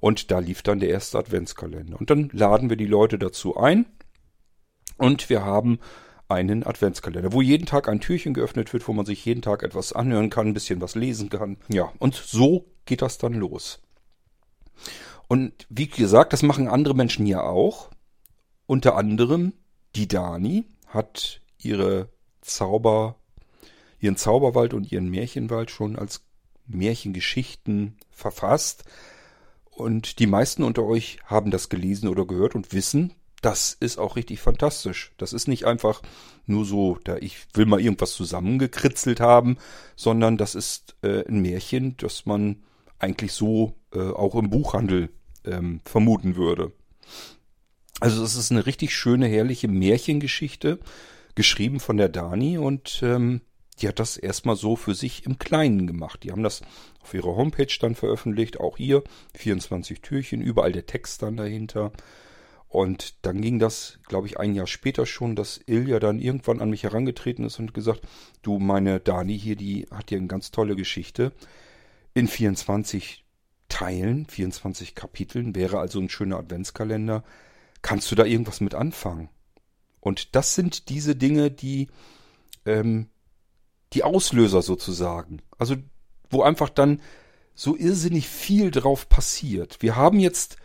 Und 0.01 0.31
da 0.31 0.39
lief 0.39 0.63
dann 0.63 0.79
der 0.79 0.91
erste 0.91 1.19
Adventskalender. 1.19 1.99
Und 1.99 2.11
dann 2.11 2.29
laden 2.33 2.69
wir 2.69 2.77
die 2.77 2.87
Leute 2.87 3.19
dazu 3.19 3.57
ein. 3.57 3.87
Und 4.97 5.29
wir 5.31 5.45
haben 5.45 5.79
einen 6.29 6.65
Adventskalender, 6.65 7.33
wo 7.33 7.41
jeden 7.41 7.67
Tag 7.67 7.89
ein 7.89 8.01
Türchen 8.01 8.35
geöffnet 8.35 8.73
wird, 8.73 8.87
wo 8.87 8.93
man 8.93 9.07
sich 9.07 9.25
jeden 9.25 9.43
Tag 9.43 9.63
etwas 9.63 9.95
anhören 9.95 10.29
kann, 10.29 10.49
ein 10.49 10.55
bisschen 10.55 10.81
was 10.81 10.95
lesen 10.95 11.31
kann. 11.31 11.57
Ja, 11.69 11.91
und 11.99 12.15
so 12.15 12.67
geht 12.89 13.03
das 13.03 13.19
dann 13.19 13.35
los. 13.35 13.81
Und 15.29 15.67
wie 15.69 15.87
gesagt, 15.87 16.33
das 16.33 16.43
machen 16.43 16.69
andere 16.69 16.95
Menschen 16.95 17.27
ja 17.27 17.43
auch. 17.43 17.91
Unter 18.67 18.97
anderem 18.97 19.53
die 19.95 20.09
Dani 20.09 20.65
hat 20.89 21.41
ihre 21.59 22.09
Zauber 22.41 23.17
ihren 24.01 24.17
Zauberwald 24.17 24.75
und 24.75 24.91
ihren 24.93 25.09
Märchenwald 25.09 25.71
schon 25.71 25.97
als 25.97 26.23
Märchengeschichten 26.67 27.97
verfasst. 28.11 28.85
Und 29.71 30.19
die 30.19 30.27
meisten 30.27 30.63
unter 30.63 30.85
euch 30.85 31.19
haben 31.25 31.51
das 31.51 31.69
gelesen 31.69 32.09
oder 32.09 32.27
gehört 32.27 32.55
und 32.55 32.73
wissen, 32.73 33.13
das 33.41 33.77
ist 33.79 33.99
auch 33.99 34.17
richtig 34.17 34.41
fantastisch. 34.41 35.13
Das 35.17 35.33
ist 35.33 35.47
nicht 35.47 35.65
einfach 35.65 36.03
nur 36.47 36.65
so, 36.65 36.99
da 37.05 37.17
ich 37.17 37.47
will 37.55 37.67
mal 37.67 37.81
irgendwas 37.81 38.13
zusammengekritzelt 38.13 39.21
haben, 39.21 39.59
sondern 39.95 40.37
das 40.37 40.55
ist 40.55 40.97
äh, 41.03 41.25
ein 41.29 41.41
Märchen, 41.41 41.97
das 41.99 42.27
man 42.27 42.63
eigentlich 42.99 43.33
so 43.33 43.75
äh, 43.93 44.01
auch 44.01 44.35
im 44.35 44.51
Buchhandel 44.51 45.11
ähm, 45.45 45.81
vermuten 45.85 46.37
würde. 46.37 46.73
Also 48.01 48.23
es 48.23 48.37
ist 48.37 48.53
eine 48.53 48.67
richtig 48.67 48.95
schöne, 48.95 49.27
herrliche 49.27 49.69
Märchengeschichte, 49.69 50.79
geschrieben 51.35 51.81
von 51.81 51.97
der 51.97 52.09
Dani 52.09 52.59
und 52.59 53.01
ähm, 53.03 53.41
die 53.81 53.89
hat 53.89 53.99
das 53.99 54.17
erstmal 54.17 54.57
so 54.57 54.77
für 54.77 54.95
sich 54.95 55.25
im 55.25 55.39
Kleinen 55.39 55.87
gemacht. 55.87 56.23
Die 56.25 56.33
haben 56.33 56.43
das 56.43 56.63
auf 57.01 57.15
ihrer 57.15 57.37
Homepage 57.37 57.73
dann 57.81 57.95
veröffentlicht, 57.95 58.61
auch 58.61 58.77
hier 58.77 59.05
24 59.35 60.01
Türchen, 60.01 60.41
überall 60.41 60.73
der 60.73 60.87
Text 60.87 61.23
dann 61.23 61.37
dahinter. 61.37 61.93
Und 62.69 63.25
dann 63.25 63.41
ging 63.41 63.59
das, 63.59 63.99
glaube 64.07 64.27
ich, 64.27 64.39
ein 64.39 64.55
Jahr 64.55 64.67
später 64.67 65.07
schon, 65.07 65.37
dass 65.37 65.61
Ilja 65.67 66.01
dann 66.01 66.19
irgendwann 66.19 66.61
an 66.61 66.71
mich 66.71 66.83
herangetreten 66.83 67.45
ist 67.45 67.59
und 67.59 67.73
gesagt, 67.73 68.03
du, 68.43 68.59
meine 68.59 69.01
Dani 69.01 69.39
hier, 69.39 69.57
die 69.57 69.87
hat 69.91 70.11
hier 70.11 70.19
eine 70.19 70.27
ganz 70.27 70.51
tolle 70.51 70.77
Geschichte. 70.77 71.33
In 72.19 72.27
24 72.27 73.25
Teilen, 73.69 74.27
24 74.27 74.97
Kapiteln, 74.97 75.55
wäre 75.55 75.79
also 75.79 76.01
ein 76.01 76.09
schöner 76.09 76.39
Adventskalender. 76.39 77.23
Kannst 77.81 78.11
du 78.11 78.17
da 78.17 78.25
irgendwas 78.25 78.61
mit 78.61 78.75
anfangen? 78.75 79.29
Und 80.01 80.35
das 80.35 80.57
sind 80.57 80.89
diese 80.89 81.15
Dinge, 81.15 81.53
die 81.53 81.87
ähm, 82.67 83.07
die 83.93 84.03
Auslöser 84.03 84.63
sozusagen. 84.63 85.43
Also 85.59 85.77
wo 86.29 86.43
einfach 86.43 86.71
dann 86.71 87.01
so 87.55 87.77
irrsinnig 87.77 88.29
viel 88.29 88.73
drauf 88.73 89.09
passiert. 89.09 89.81
Wir 89.81 89.95
haben 89.95 90.19
jetzt 90.19 90.57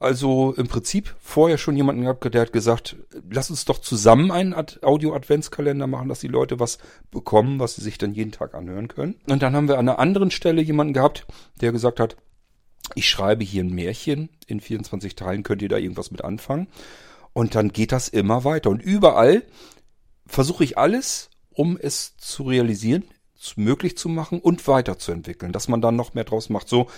also 0.00 0.54
im 0.56 0.68
Prinzip 0.68 1.14
vorher 1.18 1.58
schon 1.58 1.76
jemanden 1.76 2.02
gehabt, 2.02 2.32
der 2.32 2.40
hat 2.40 2.52
gesagt, 2.52 2.96
lass 3.28 3.50
uns 3.50 3.64
doch 3.64 3.78
zusammen 3.78 4.30
einen 4.30 4.54
Audio-Adventskalender 4.54 5.88
machen, 5.88 6.08
dass 6.08 6.20
die 6.20 6.28
Leute 6.28 6.60
was 6.60 6.78
bekommen, 7.10 7.58
was 7.58 7.74
sie 7.74 7.82
sich 7.82 7.98
dann 7.98 8.14
jeden 8.14 8.30
Tag 8.30 8.54
anhören 8.54 8.88
können. 8.88 9.16
Und 9.28 9.42
dann 9.42 9.56
haben 9.56 9.66
wir 9.66 9.78
an 9.78 9.88
einer 9.88 9.98
anderen 9.98 10.30
Stelle 10.30 10.62
jemanden 10.62 10.92
gehabt, 10.92 11.26
der 11.60 11.72
gesagt 11.72 11.98
hat, 11.98 12.16
ich 12.94 13.08
schreibe 13.08 13.44
hier 13.44 13.64
ein 13.64 13.74
Märchen 13.74 14.30
in 14.46 14.60
24 14.60 15.16
Teilen, 15.16 15.42
könnt 15.42 15.62
ihr 15.62 15.68
da 15.68 15.76
irgendwas 15.76 16.10
mit 16.10 16.22
anfangen? 16.24 16.68
Und 17.32 17.54
dann 17.54 17.72
geht 17.72 17.92
das 17.92 18.08
immer 18.08 18.44
weiter. 18.44 18.70
Und 18.70 18.82
überall 18.82 19.42
versuche 20.26 20.64
ich 20.64 20.78
alles, 20.78 21.28
um 21.50 21.76
es 21.76 22.16
zu 22.16 22.44
realisieren, 22.44 23.04
möglich 23.56 23.96
zu 23.96 24.08
machen 24.08 24.40
und 24.40 24.66
weiterzuentwickeln, 24.66 25.52
dass 25.52 25.68
man 25.68 25.80
dann 25.80 25.96
noch 25.96 26.14
mehr 26.14 26.24
draus 26.24 26.50
macht. 26.50 26.68
So 26.68 26.88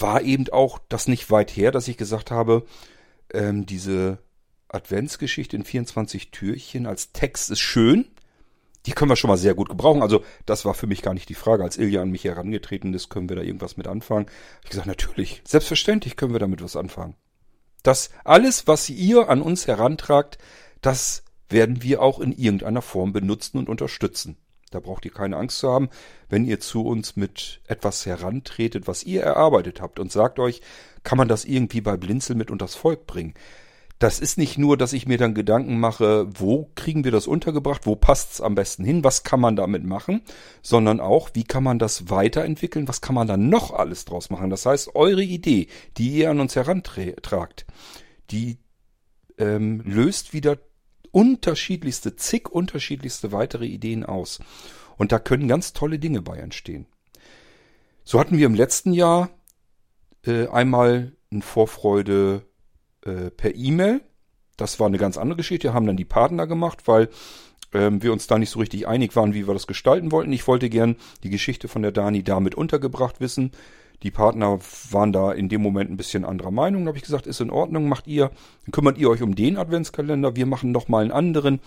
war 0.00 0.22
eben 0.22 0.48
auch 0.50 0.78
das 0.88 1.08
nicht 1.08 1.30
weit 1.30 1.50
her, 1.56 1.70
dass 1.70 1.88
ich 1.88 1.96
gesagt 1.96 2.30
habe, 2.30 2.64
ähm, 3.32 3.66
diese 3.66 4.18
Adventsgeschichte 4.68 5.56
in 5.56 5.64
24 5.64 6.30
Türchen 6.30 6.86
als 6.86 7.12
Text 7.12 7.50
ist 7.50 7.60
schön. 7.60 8.06
Die 8.86 8.92
können 8.92 9.10
wir 9.10 9.16
schon 9.16 9.28
mal 9.28 9.36
sehr 9.36 9.54
gut 9.54 9.68
gebrauchen. 9.68 10.02
Also 10.02 10.24
das 10.46 10.64
war 10.64 10.74
für 10.74 10.86
mich 10.86 11.02
gar 11.02 11.12
nicht 11.12 11.28
die 11.28 11.34
Frage. 11.34 11.64
Als 11.64 11.76
Ilja 11.76 12.00
an 12.00 12.10
mich 12.10 12.24
herangetreten 12.24 12.94
ist, 12.94 13.10
können 13.10 13.28
wir 13.28 13.36
da 13.36 13.42
irgendwas 13.42 13.76
mit 13.76 13.86
anfangen. 13.86 14.26
Ich 14.64 14.70
gesagt, 14.70 14.86
natürlich, 14.86 15.42
selbstverständlich 15.44 16.16
können 16.16 16.32
wir 16.32 16.40
damit 16.40 16.62
was 16.62 16.76
anfangen. 16.76 17.14
Das 17.82 18.10
alles, 18.24 18.66
was 18.66 18.88
ihr 18.88 19.28
an 19.28 19.42
uns 19.42 19.66
herantragt, 19.66 20.38
das 20.80 21.24
werden 21.48 21.82
wir 21.82 22.00
auch 22.00 22.20
in 22.20 22.32
irgendeiner 22.32 22.82
Form 22.82 23.12
benutzen 23.12 23.58
und 23.58 23.68
unterstützen. 23.68 24.36
Da 24.70 24.78
braucht 24.78 25.04
ihr 25.04 25.10
keine 25.10 25.36
Angst 25.36 25.58
zu 25.58 25.68
haben, 25.68 25.90
wenn 26.28 26.44
ihr 26.44 26.60
zu 26.60 26.86
uns 26.86 27.16
mit 27.16 27.60
etwas 27.66 28.06
herantretet, 28.06 28.86
was 28.86 29.02
ihr 29.02 29.22
erarbeitet 29.22 29.80
habt 29.80 29.98
und 29.98 30.12
sagt 30.12 30.38
euch, 30.38 30.60
kann 31.02 31.18
man 31.18 31.26
das 31.26 31.44
irgendwie 31.44 31.80
bei 31.80 31.96
Blinzel 31.96 32.36
mit 32.36 32.52
unters 32.52 32.76
Volk 32.76 33.06
bringen. 33.06 33.34
Das 33.98 34.20
ist 34.20 34.38
nicht 34.38 34.56
nur, 34.56 34.78
dass 34.78 34.94
ich 34.94 35.06
mir 35.06 35.18
dann 35.18 35.34
Gedanken 35.34 35.78
mache, 35.78 36.26
wo 36.32 36.70
kriegen 36.74 37.04
wir 37.04 37.10
das 37.10 37.26
untergebracht, 37.26 37.84
wo 37.84 37.96
passt 37.96 38.34
es 38.34 38.40
am 38.40 38.54
besten 38.54 38.84
hin, 38.84 39.04
was 39.04 39.24
kann 39.24 39.40
man 39.40 39.56
damit 39.56 39.84
machen, 39.84 40.22
sondern 40.62 41.00
auch, 41.00 41.30
wie 41.34 41.44
kann 41.44 41.64
man 41.64 41.78
das 41.78 42.08
weiterentwickeln, 42.08 42.88
was 42.88 43.02
kann 43.02 43.14
man 43.14 43.26
da 43.26 43.36
noch 43.36 43.72
alles 43.72 44.06
draus 44.06 44.30
machen. 44.30 44.48
Das 44.50 44.64
heißt, 44.64 44.94
eure 44.94 45.22
Idee, 45.22 45.66
die 45.98 46.10
ihr 46.10 46.30
an 46.30 46.40
uns 46.40 46.56
herantragt, 46.56 47.66
die 48.30 48.58
ähm, 49.36 49.82
löst 49.84 50.32
wieder 50.32 50.56
unterschiedlichste, 51.12 52.16
zig 52.16 52.48
unterschiedlichste 52.48 53.32
weitere 53.32 53.66
Ideen 53.66 54.04
aus. 54.04 54.40
Und 54.96 55.12
da 55.12 55.18
können 55.18 55.48
ganz 55.48 55.72
tolle 55.72 55.98
Dinge 55.98 56.22
bei 56.22 56.38
entstehen. 56.38 56.86
So 58.04 58.18
hatten 58.20 58.38
wir 58.38 58.46
im 58.46 58.54
letzten 58.54 58.92
Jahr 58.92 59.30
äh, 60.26 60.48
einmal 60.48 61.12
eine 61.30 61.42
Vorfreude 61.42 62.42
äh, 63.04 63.30
per 63.30 63.54
E-Mail. 63.54 64.02
Das 64.56 64.80
war 64.80 64.88
eine 64.88 64.98
ganz 64.98 65.16
andere 65.16 65.36
Geschichte. 65.36 65.68
Wir 65.68 65.74
haben 65.74 65.86
dann 65.86 65.96
die 65.96 66.04
Partner 66.04 66.46
gemacht, 66.46 66.86
weil 66.86 67.08
ähm, 67.72 68.02
wir 68.02 68.12
uns 68.12 68.26
da 68.26 68.38
nicht 68.38 68.50
so 68.50 68.58
richtig 68.58 68.86
einig 68.86 69.14
waren, 69.16 69.32
wie 69.32 69.46
wir 69.46 69.54
das 69.54 69.66
gestalten 69.66 70.12
wollten. 70.12 70.32
Ich 70.32 70.46
wollte 70.46 70.68
gern 70.68 70.96
die 71.22 71.30
Geschichte 71.30 71.68
von 71.68 71.82
der 71.82 71.92
Dani 71.92 72.22
damit 72.22 72.54
untergebracht 72.54 73.20
wissen. 73.20 73.52
Die 74.02 74.10
Partner 74.10 74.58
waren 74.90 75.12
da 75.12 75.32
in 75.32 75.48
dem 75.48 75.60
Moment 75.60 75.90
ein 75.90 75.96
bisschen 75.96 76.24
anderer 76.24 76.50
Meinung. 76.50 76.84
Da 76.84 76.88
habe 76.88 76.98
ich 76.98 77.04
gesagt, 77.04 77.26
ist 77.26 77.40
in 77.40 77.50
Ordnung, 77.50 77.88
macht 77.88 78.06
ihr, 78.06 78.30
kümmert 78.72 78.98
ihr 78.98 79.10
euch 79.10 79.22
um 79.22 79.34
den 79.34 79.56
Adventskalender, 79.56 80.36
wir 80.36 80.46
machen 80.46 80.72
noch 80.72 80.88
mal 80.88 81.02
einen 81.02 81.12
anderen 81.12 81.60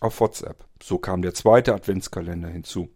auf 0.00 0.20
WhatsApp. 0.20 0.64
So 0.82 0.98
kam 0.98 1.22
der 1.22 1.34
zweite 1.34 1.74
Adventskalender 1.74 2.48
hinzu. 2.48 2.90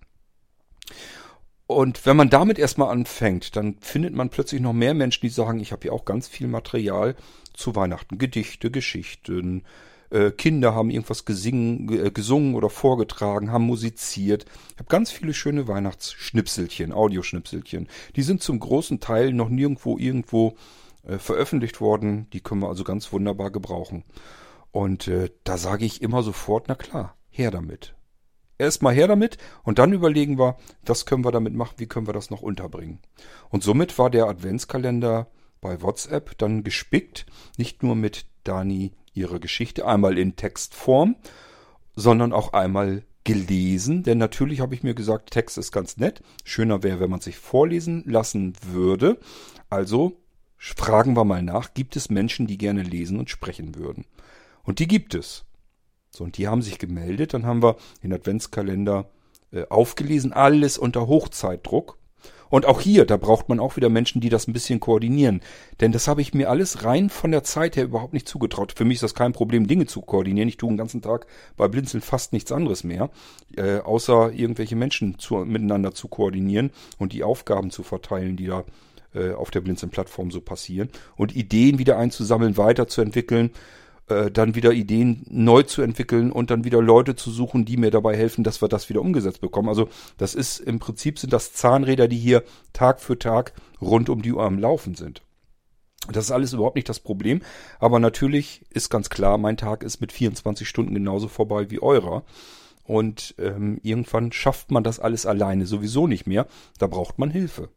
Und 1.66 2.04
wenn 2.04 2.16
man 2.16 2.28
damit 2.28 2.58
erstmal 2.58 2.90
anfängt, 2.90 3.56
dann 3.56 3.76
findet 3.80 4.14
man 4.14 4.28
plötzlich 4.28 4.60
noch 4.60 4.74
mehr 4.74 4.92
Menschen, 4.92 5.22
die 5.22 5.30
sagen, 5.30 5.58
ich 5.60 5.72
habe 5.72 5.82
hier 5.82 5.94
auch 5.94 6.04
ganz 6.04 6.28
viel 6.28 6.46
Material 6.46 7.16
zu 7.54 7.74
Weihnachten, 7.74 8.18
Gedichte, 8.18 8.70
Geschichten, 8.70 9.64
äh, 10.12 10.30
Kinder 10.30 10.74
haben 10.74 10.90
irgendwas 10.90 11.24
gesingen, 11.24 11.88
äh, 11.92 12.10
gesungen 12.10 12.54
oder 12.54 12.70
vorgetragen, 12.70 13.50
haben 13.50 13.64
musiziert. 13.64 14.44
Ich 14.72 14.78
habe 14.78 14.88
ganz 14.88 15.10
viele 15.10 15.34
schöne 15.34 15.68
Weihnachtsschnipselchen, 15.68 16.92
Audioschnipselchen. 16.92 17.88
Die 18.16 18.22
sind 18.22 18.42
zum 18.42 18.60
großen 18.60 19.00
Teil 19.00 19.32
noch 19.32 19.48
nirgendwo 19.48 19.98
irgendwo 19.98 20.56
äh, 21.04 21.18
veröffentlicht 21.18 21.80
worden. 21.80 22.28
Die 22.32 22.40
können 22.40 22.60
wir 22.60 22.68
also 22.68 22.84
ganz 22.84 23.12
wunderbar 23.12 23.50
gebrauchen. 23.50 24.04
Und 24.70 25.08
äh, 25.08 25.30
da 25.44 25.56
sage 25.58 25.84
ich 25.84 26.02
immer 26.02 26.22
sofort, 26.22 26.66
na 26.68 26.74
klar, 26.74 27.16
her 27.30 27.50
damit. 27.50 27.94
Erstmal 28.58 28.94
her 28.94 29.08
damit 29.08 29.38
und 29.64 29.78
dann 29.78 29.92
überlegen 29.92 30.38
wir, 30.38 30.56
was 30.84 31.06
können 31.06 31.24
wir 31.24 31.32
damit 31.32 31.54
machen, 31.54 31.74
wie 31.78 31.86
können 31.86 32.06
wir 32.06 32.12
das 32.12 32.30
noch 32.30 32.42
unterbringen. 32.42 33.00
Und 33.48 33.62
somit 33.62 33.98
war 33.98 34.08
der 34.08 34.26
Adventskalender 34.26 35.28
bei 35.60 35.82
WhatsApp 35.82 36.38
dann 36.38 36.62
gespickt, 36.62 37.26
nicht 37.56 37.82
nur 37.82 37.96
mit 37.96 38.26
Dani 38.44 38.92
ihre 39.14 39.40
Geschichte 39.40 39.86
einmal 39.86 40.18
in 40.18 40.36
Textform, 40.36 41.16
sondern 41.94 42.32
auch 42.32 42.52
einmal 42.52 43.02
gelesen, 43.24 44.02
denn 44.02 44.18
natürlich 44.18 44.60
habe 44.60 44.74
ich 44.74 44.82
mir 44.82 44.94
gesagt, 44.94 45.30
Text 45.30 45.58
ist 45.58 45.70
ganz 45.70 45.96
nett. 45.96 46.22
Schöner 46.44 46.82
wäre, 46.82 47.00
wenn 47.00 47.10
man 47.10 47.20
sich 47.20 47.36
vorlesen 47.36 48.02
lassen 48.06 48.54
würde. 48.62 49.18
Also 49.70 50.20
fragen 50.58 51.14
wir 51.14 51.24
mal 51.24 51.42
nach, 51.42 51.74
gibt 51.74 51.96
es 51.96 52.10
Menschen, 52.10 52.46
die 52.46 52.58
gerne 52.58 52.82
lesen 52.82 53.18
und 53.18 53.30
sprechen 53.30 53.76
würden? 53.76 54.06
Und 54.64 54.78
die 54.78 54.88
gibt 54.88 55.14
es. 55.14 55.44
So, 56.10 56.24
und 56.24 56.36
die 56.36 56.48
haben 56.48 56.62
sich 56.62 56.78
gemeldet, 56.78 57.32
dann 57.32 57.46
haben 57.46 57.62
wir 57.62 57.76
den 58.02 58.12
Adventskalender 58.12 59.10
äh, 59.52 59.66
aufgelesen, 59.68 60.32
alles 60.32 60.76
unter 60.76 61.06
Hochzeitdruck. 61.06 61.98
Und 62.52 62.66
auch 62.66 62.82
hier, 62.82 63.06
da 63.06 63.16
braucht 63.16 63.48
man 63.48 63.60
auch 63.60 63.76
wieder 63.76 63.88
Menschen, 63.88 64.20
die 64.20 64.28
das 64.28 64.46
ein 64.46 64.52
bisschen 64.52 64.78
koordinieren. 64.78 65.40
Denn 65.80 65.90
das 65.90 66.06
habe 66.06 66.20
ich 66.20 66.34
mir 66.34 66.50
alles 66.50 66.84
rein 66.84 67.08
von 67.08 67.30
der 67.30 67.44
Zeit 67.44 67.76
her 67.76 67.84
überhaupt 67.84 68.12
nicht 68.12 68.28
zugetraut. 68.28 68.74
Für 68.76 68.84
mich 68.84 68.96
ist 68.96 69.04
das 69.04 69.14
kein 69.14 69.32
Problem, 69.32 69.66
Dinge 69.66 69.86
zu 69.86 70.02
koordinieren. 70.02 70.50
Ich 70.50 70.58
tue 70.58 70.68
den 70.68 70.76
ganzen 70.76 71.00
Tag 71.00 71.26
bei 71.56 71.66
Blinzeln 71.66 72.02
fast 72.02 72.34
nichts 72.34 72.52
anderes 72.52 72.84
mehr, 72.84 73.08
äh, 73.56 73.78
außer 73.78 74.32
irgendwelche 74.34 74.76
Menschen 74.76 75.18
zu, 75.18 75.36
miteinander 75.36 75.94
zu 75.94 76.08
koordinieren 76.08 76.72
und 76.98 77.14
die 77.14 77.24
Aufgaben 77.24 77.70
zu 77.70 77.82
verteilen, 77.82 78.36
die 78.36 78.48
da 78.48 78.64
äh, 79.14 79.32
auf 79.32 79.50
der 79.50 79.62
Blinzeln-Plattform 79.62 80.30
so 80.30 80.42
passieren. 80.42 80.90
Und 81.16 81.34
Ideen 81.34 81.78
wieder 81.78 81.96
einzusammeln, 81.96 82.58
weiterzuentwickeln 82.58 83.52
äh, 84.08 84.30
dann 84.30 84.54
wieder 84.54 84.72
Ideen 84.72 85.24
neu 85.30 85.62
zu 85.62 85.80
entwickeln 85.80 86.32
und 86.32 86.50
dann 86.50 86.64
wieder 86.64 86.82
Leute 86.82 87.14
zu 87.14 87.30
suchen, 87.30 87.64
die 87.64 87.76
mir 87.76 87.90
dabei 87.90 88.16
helfen, 88.16 88.42
dass 88.42 88.60
wir 88.60 88.68
das 88.68 88.88
wieder 88.88 89.00
umgesetzt 89.00 89.40
bekommen. 89.40 89.68
Also 89.68 89.88
das 90.16 90.34
ist 90.34 90.58
im 90.58 90.80
Prinzip 90.80 91.18
sind 91.18 91.32
das 91.32 91.52
Zahnräder, 91.52 92.08
die 92.08 92.18
hier 92.18 92.42
Tag 92.72 93.00
für 93.00 93.18
Tag 93.18 93.52
rund 93.80 94.08
um 94.08 94.20
die 94.22 94.32
Uhr 94.32 94.42
am 94.42 94.58
Laufen 94.58 94.96
sind. 94.96 95.22
Das 96.10 96.24
ist 96.24 96.30
alles 96.32 96.52
überhaupt 96.52 96.74
nicht 96.74 96.88
das 96.88 96.98
Problem, 96.98 97.42
aber 97.78 98.00
natürlich 98.00 98.64
ist 98.70 98.90
ganz 98.90 99.08
klar, 99.08 99.38
mein 99.38 99.56
Tag 99.56 99.84
ist 99.84 100.00
mit 100.00 100.10
24 100.10 100.68
Stunden 100.68 100.94
genauso 100.94 101.28
vorbei 101.28 101.70
wie 101.70 101.80
eurer. 101.80 102.24
Und 102.82 103.36
ähm, 103.38 103.78
irgendwann 103.84 104.32
schafft 104.32 104.72
man 104.72 104.82
das 104.82 104.98
alles 104.98 105.26
alleine 105.26 105.66
sowieso 105.66 106.08
nicht 106.08 106.26
mehr. 106.26 106.48
Da 106.78 106.88
braucht 106.88 107.20
man 107.20 107.30
Hilfe. 107.30 107.68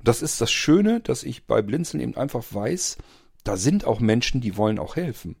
Und 0.00 0.08
das 0.08 0.20
ist 0.20 0.40
das 0.40 0.50
Schöne, 0.50 0.98
dass 0.98 1.22
ich 1.22 1.46
bei 1.46 1.62
Blinzeln 1.62 2.02
eben 2.02 2.16
einfach 2.16 2.42
weiß, 2.50 2.98
da 3.44 3.56
sind 3.56 3.84
auch 3.84 4.00
Menschen, 4.00 4.40
die 4.40 4.56
wollen 4.56 4.80
auch 4.80 4.96
helfen 4.96 5.36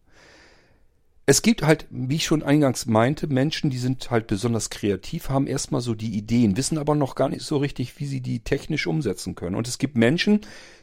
es 1.26 1.40
gibt 1.40 1.62
halt, 1.62 1.86
wie 1.90 2.16
ich 2.16 2.24
schon 2.24 2.42
eingangs 2.42 2.86
meinte, 2.86 3.26
Menschen, 3.26 3.70
die 3.70 3.78
sind 3.78 4.10
halt 4.10 4.26
besonders 4.26 4.68
kreativ, 4.68 5.30
haben 5.30 5.46
erstmal 5.46 5.80
so 5.80 5.94
die 5.94 6.16
Ideen, 6.16 6.56
wissen 6.56 6.76
aber 6.76 6.94
noch 6.94 7.14
gar 7.14 7.30
nicht 7.30 7.42
so 7.42 7.56
richtig, 7.56 7.98
wie 7.98 8.06
sie 8.06 8.20
die 8.20 8.40
technisch 8.40 8.86
umsetzen 8.86 9.34
können. 9.34 9.56
Und 9.56 9.66
es 9.66 9.78
gibt 9.78 9.96
Menschen, 9.96 10.42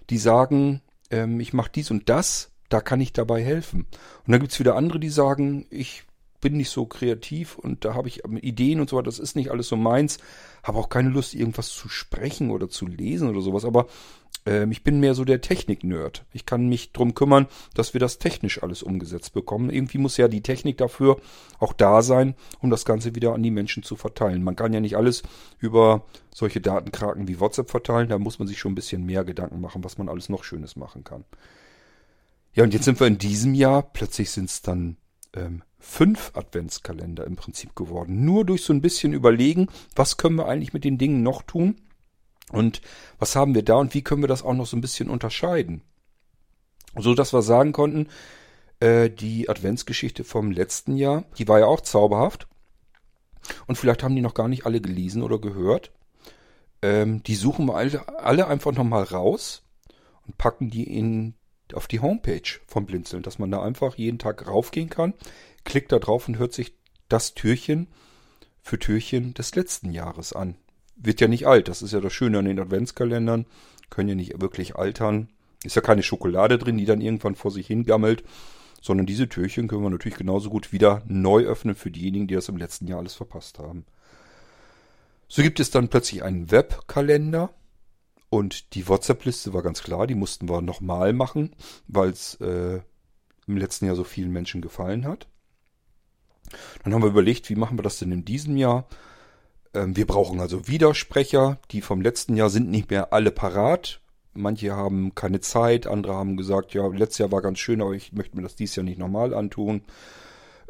die 0.10 0.18
sagen, 0.18 0.82
ähm, 1.12 1.40
ich 1.40 1.54
mache 1.54 1.72
dies 1.74 1.92
und 1.92 2.10
das, 2.10 2.52
da 2.70 2.82
kann 2.82 3.02
ich 3.02 3.14
dabei 3.14 3.44
helfen. 3.44 3.86
Und 4.26 4.32
dann 4.32 4.40
gibt's 4.40 4.60
wieder 4.60 4.76
andere, 4.76 5.00
die 5.00 5.10
sagen, 5.10 5.68
ich 5.70 6.04
bin 6.42 6.58
nicht 6.58 6.70
so 6.70 6.86
kreativ 6.86 7.58
und 7.58 7.86
da 7.86 7.94
habe 7.94 8.08
ich 8.08 8.24
Ideen 8.26 8.82
und 8.82 8.90
so 8.90 8.98
weiter, 8.98 9.06
das 9.06 9.20
ist 9.20 9.36
nicht 9.36 9.52
alles 9.52 9.68
so 9.68 9.76
meins, 9.78 10.18
habe 10.64 10.78
auch 10.80 10.90
keine 10.90 11.10
Lust, 11.10 11.34
irgendwas 11.34 11.70
zu 11.70 11.88
sprechen 11.88 12.52
oder 12.52 12.70
zu 12.70 12.88
lesen 12.88 13.30
oder 13.30 13.42
sowas, 13.42 13.64
aber 13.64 13.88
ähm, 14.46 14.72
ich 14.72 14.84
bin 14.84 15.00
mehr 15.00 15.14
so 15.14 15.24
der 15.24 15.42
Technik-Nerd. 15.42 16.26
Ich 16.34 16.46
kann 16.46 16.68
mich 16.68 16.92
drum 16.92 17.14
kümmern, 17.14 17.48
dass 17.74 17.94
wir 17.94 18.00
das 18.00 18.18
technisch 18.18 18.64
alles 18.64 18.84
umgesetzt 18.84 19.34
bekommen. 19.34 19.70
Irgendwie 19.70 19.98
muss 19.98 20.18
ja 20.18 20.28
die 20.28 20.42
Technik 20.42 20.78
dafür 20.78 21.20
auch 21.60 21.74
da 21.74 22.02
sein, 22.02 22.36
um 22.60 22.70
das 22.70 22.86
Ganze 22.86 23.16
wieder 23.16 23.34
an 23.34 23.44
die 23.44 23.52
Menschen 23.52 23.84
zu 23.84 23.96
verteilen. 23.96 24.44
Man 24.44 24.56
kann 24.56 24.74
ja 24.74 24.80
nicht 24.80 24.98
alles 24.98 25.24
über 25.60 26.06
solche 26.34 26.62
Datenkraken 26.62 27.28
wie 27.28 27.40
WhatsApp 27.40 27.70
verteilen. 27.70 28.10
Da 28.10 28.18
muss 28.18 28.40
man 28.40 28.48
sich 28.48 28.60
schon 28.60 28.72
ein 28.72 28.76
bisschen 28.76 29.06
mehr 29.06 29.24
Gedanken 29.24 29.62
machen, 29.62 29.84
was 29.84 29.98
man 29.98 30.10
alles 30.10 30.30
noch 30.30 30.44
Schönes 30.44 30.76
machen 30.76 31.04
kann. 31.04 31.24
Ja, 32.54 32.64
und 32.64 32.74
jetzt 32.74 32.86
sind 32.86 33.00
wir 33.00 33.08
in 33.08 33.18
diesem 33.18 33.54
Jahr, 33.54 33.82
plötzlich 33.82 34.30
sind 34.32 34.50
es 34.50 34.62
dann 34.62 34.98
ähm, 35.34 35.64
fünf 35.80 36.32
Adventskalender 36.36 37.26
im 37.26 37.36
Prinzip 37.36 37.76
geworden. 37.76 38.26
Nur 38.26 38.46
durch 38.46 38.64
so 38.64 38.74
ein 38.74 38.82
bisschen 38.82 39.14
überlegen, 39.14 39.68
was 39.96 40.18
können 40.18 40.36
wir 40.36 40.48
eigentlich 40.48 40.74
mit 40.74 40.84
den 40.84 40.98
Dingen 40.98 41.24
noch 41.24 41.42
tun 41.42 41.82
und 42.52 42.82
was 43.20 43.36
haben 43.36 43.56
wir 43.56 43.64
da 43.64 43.76
und 43.76 43.94
wie 43.94 44.04
können 44.04 44.24
wir 44.24 44.28
das 44.28 44.44
auch 44.44 44.54
noch 44.54 44.66
so 44.66 44.78
ein 44.78 44.82
bisschen 44.82 45.10
unterscheiden? 45.10 45.82
So 46.96 47.14
dass 47.14 47.34
wir 47.34 47.42
sagen 47.42 47.72
konnten, 47.72 48.08
äh, 48.82 49.10
die 49.10 49.48
Adventsgeschichte 49.48 50.24
vom 50.24 50.52
letzten 50.52 50.98
Jahr, 50.98 51.24
die 51.38 51.48
war 51.48 51.60
ja 51.60 51.66
auch 51.66 51.82
zauberhaft. 51.82 52.48
Und 53.66 53.78
vielleicht 53.78 54.04
haben 54.04 54.16
die 54.16 54.22
noch 54.22 54.34
gar 54.34 54.48
nicht 54.48 54.66
alle 54.66 54.82
gelesen 54.82 55.24
oder 55.24 55.40
gehört. 55.40 55.92
Ähm, 56.82 57.24
die 57.24 57.36
suchen 57.36 57.68
wir 57.68 57.76
alle, 57.76 58.08
alle 58.20 58.48
einfach 58.48 58.72
nochmal 58.74 59.04
raus 59.04 59.64
und 60.26 60.38
packen 60.38 60.70
die 60.70 60.84
in, 60.84 61.36
auf 61.76 61.88
die 61.88 62.00
Homepage 62.00 62.60
vom 62.68 62.86
Blinzeln, 62.86 63.24
dass 63.24 63.40
man 63.40 63.52
da 63.52 63.62
einfach 63.62 63.96
jeden 63.96 64.20
Tag 64.20 64.48
raufgehen 64.48 64.90
kann, 64.90 65.14
klickt 65.64 65.92
da 65.92 66.00
drauf 66.00 66.28
und 66.28 66.38
hört 66.38 66.54
sich 66.54 66.76
das 67.10 67.34
Türchen 67.34 67.88
für 68.62 68.80
Türchen 68.80 69.34
des 69.34 69.56
letzten 69.56 69.92
Jahres 69.92 70.34
an 70.34 70.56
wird 71.04 71.22
ja 71.22 71.28
nicht 71.28 71.48
alt. 71.48 71.68
Das 71.68 71.82
ist 71.82 71.94
ja 71.94 72.00
das 72.00 72.14
Schöne 72.14 72.40
an 72.40 72.46
den 72.46 72.60
Adventskalendern. 72.60 73.46
Können 73.90 74.10
ja 74.10 74.16
nicht 74.16 74.40
wirklich 74.40 74.76
altern. 74.76 75.30
Ist 75.64 75.76
ja 75.76 75.82
keine 75.82 76.04
Schokolade 76.04 76.58
drin, 76.58 76.78
die 76.78 76.86
dann 76.86 77.02
irgendwann 77.02 77.36
vor 77.36 77.52
sich 77.52 77.68
hingammelt, 77.68 78.24
sondern 78.82 79.06
diese 79.06 79.30
Türchen 79.30 79.68
können 79.68 79.84
wir 79.84 79.90
natürlich 79.90 80.18
genauso 80.18 80.50
gut 80.50 80.72
wieder 80.72 81.04
neu 81.08 81.44
öffnen 81.44 81.76
für 81.76 81.92
diejenigen, 81.92 82.28
die 82.28 82.34
das 82.34 82.50
im 82.50 82.58
letzten 82.58 82.88
Jahr 82.88 83.00
alles 83.00 83.14
verpasst 83.14 83.60
haben. 83.60 83.86
So 85.28 85.44
gibt 85.44 85.60
es 85.60 85.70
dann 85.70 85.90
plötzlich 85.90 86.24
einen 86.24 86.50
Webkalender 86.52 87.54
und 88.32 88.76
die 88.76 88.88
WhatsApp-Liste 88.88 89.54
war 89.54 89.62
ganz 89.62 89.84
klar, 89.84 90.08
die 90.08 90.16
mussten 90.16 90.48
wir 90.48 90.62
nochmal 90.62 91.12
machen, 91.12 91.54
weil 91.90 92.12
es 92.12 92.36
äh, 92.36 92.80
im 93.46 93.58
letzten 93.58 93.88
Jahr 93.88 93.96
so 93.96 94.06
vielen 94.06 94.32
Menschen 94.32 94.62
gefallen 94.62 95.06
hat. 95.06 95.28
Dann 96.82 96.94
haben 96.94 97.04
wir 97.04 97.10
überlegt, 97.10 97.50
wie 97.50 97.58
machen 97.58 97.78
wir 97.78 97.84
das 97.84 98.00
denn 98.00 98.14
in 98.14 98.24
diesem 98.24 98.56
Jahr? 98.56 98.88
Ähm, 99.74 99.98
wir 99.98 100.08
brauchen 100.08 100.40
also 100.40 100.66
Widersprecher. 100.70 101.60
Die 101.72 101.82
vom 101.82 102.00
letzten 102.00 102.38
Jahr 102.38 102.50
sind 102.50 102.72
nicht 102.72 102.90
mehr 102.90 103.12
alle 103.12 103.32
parat. 103.32 104.00
Manche 104.34 104.78
haben 104.78 105.14
keine 105.14 105.42
Zeit, 105.42 105.86
andere 105.86 106.16
haben 106.16 106.38
gesagt, 106.38 106.74
ja, 106.74 106.88
letztes 106.88 107.18
Jahr 107.18 107.34
war 107.34 107.42
ganz 107.42 107.60
schön, 107.60 107.82
aber 107.82 107.92
ich 107.92 108.14
möchte 108.14 108.38
mir 108.38 108.44
das 108.44 108.56
dieses 108.56 108.78
Jahr 108.78 108.86
nicht 108.86 108.98
nochmal 108.98 109.34
antun 109.34 109.82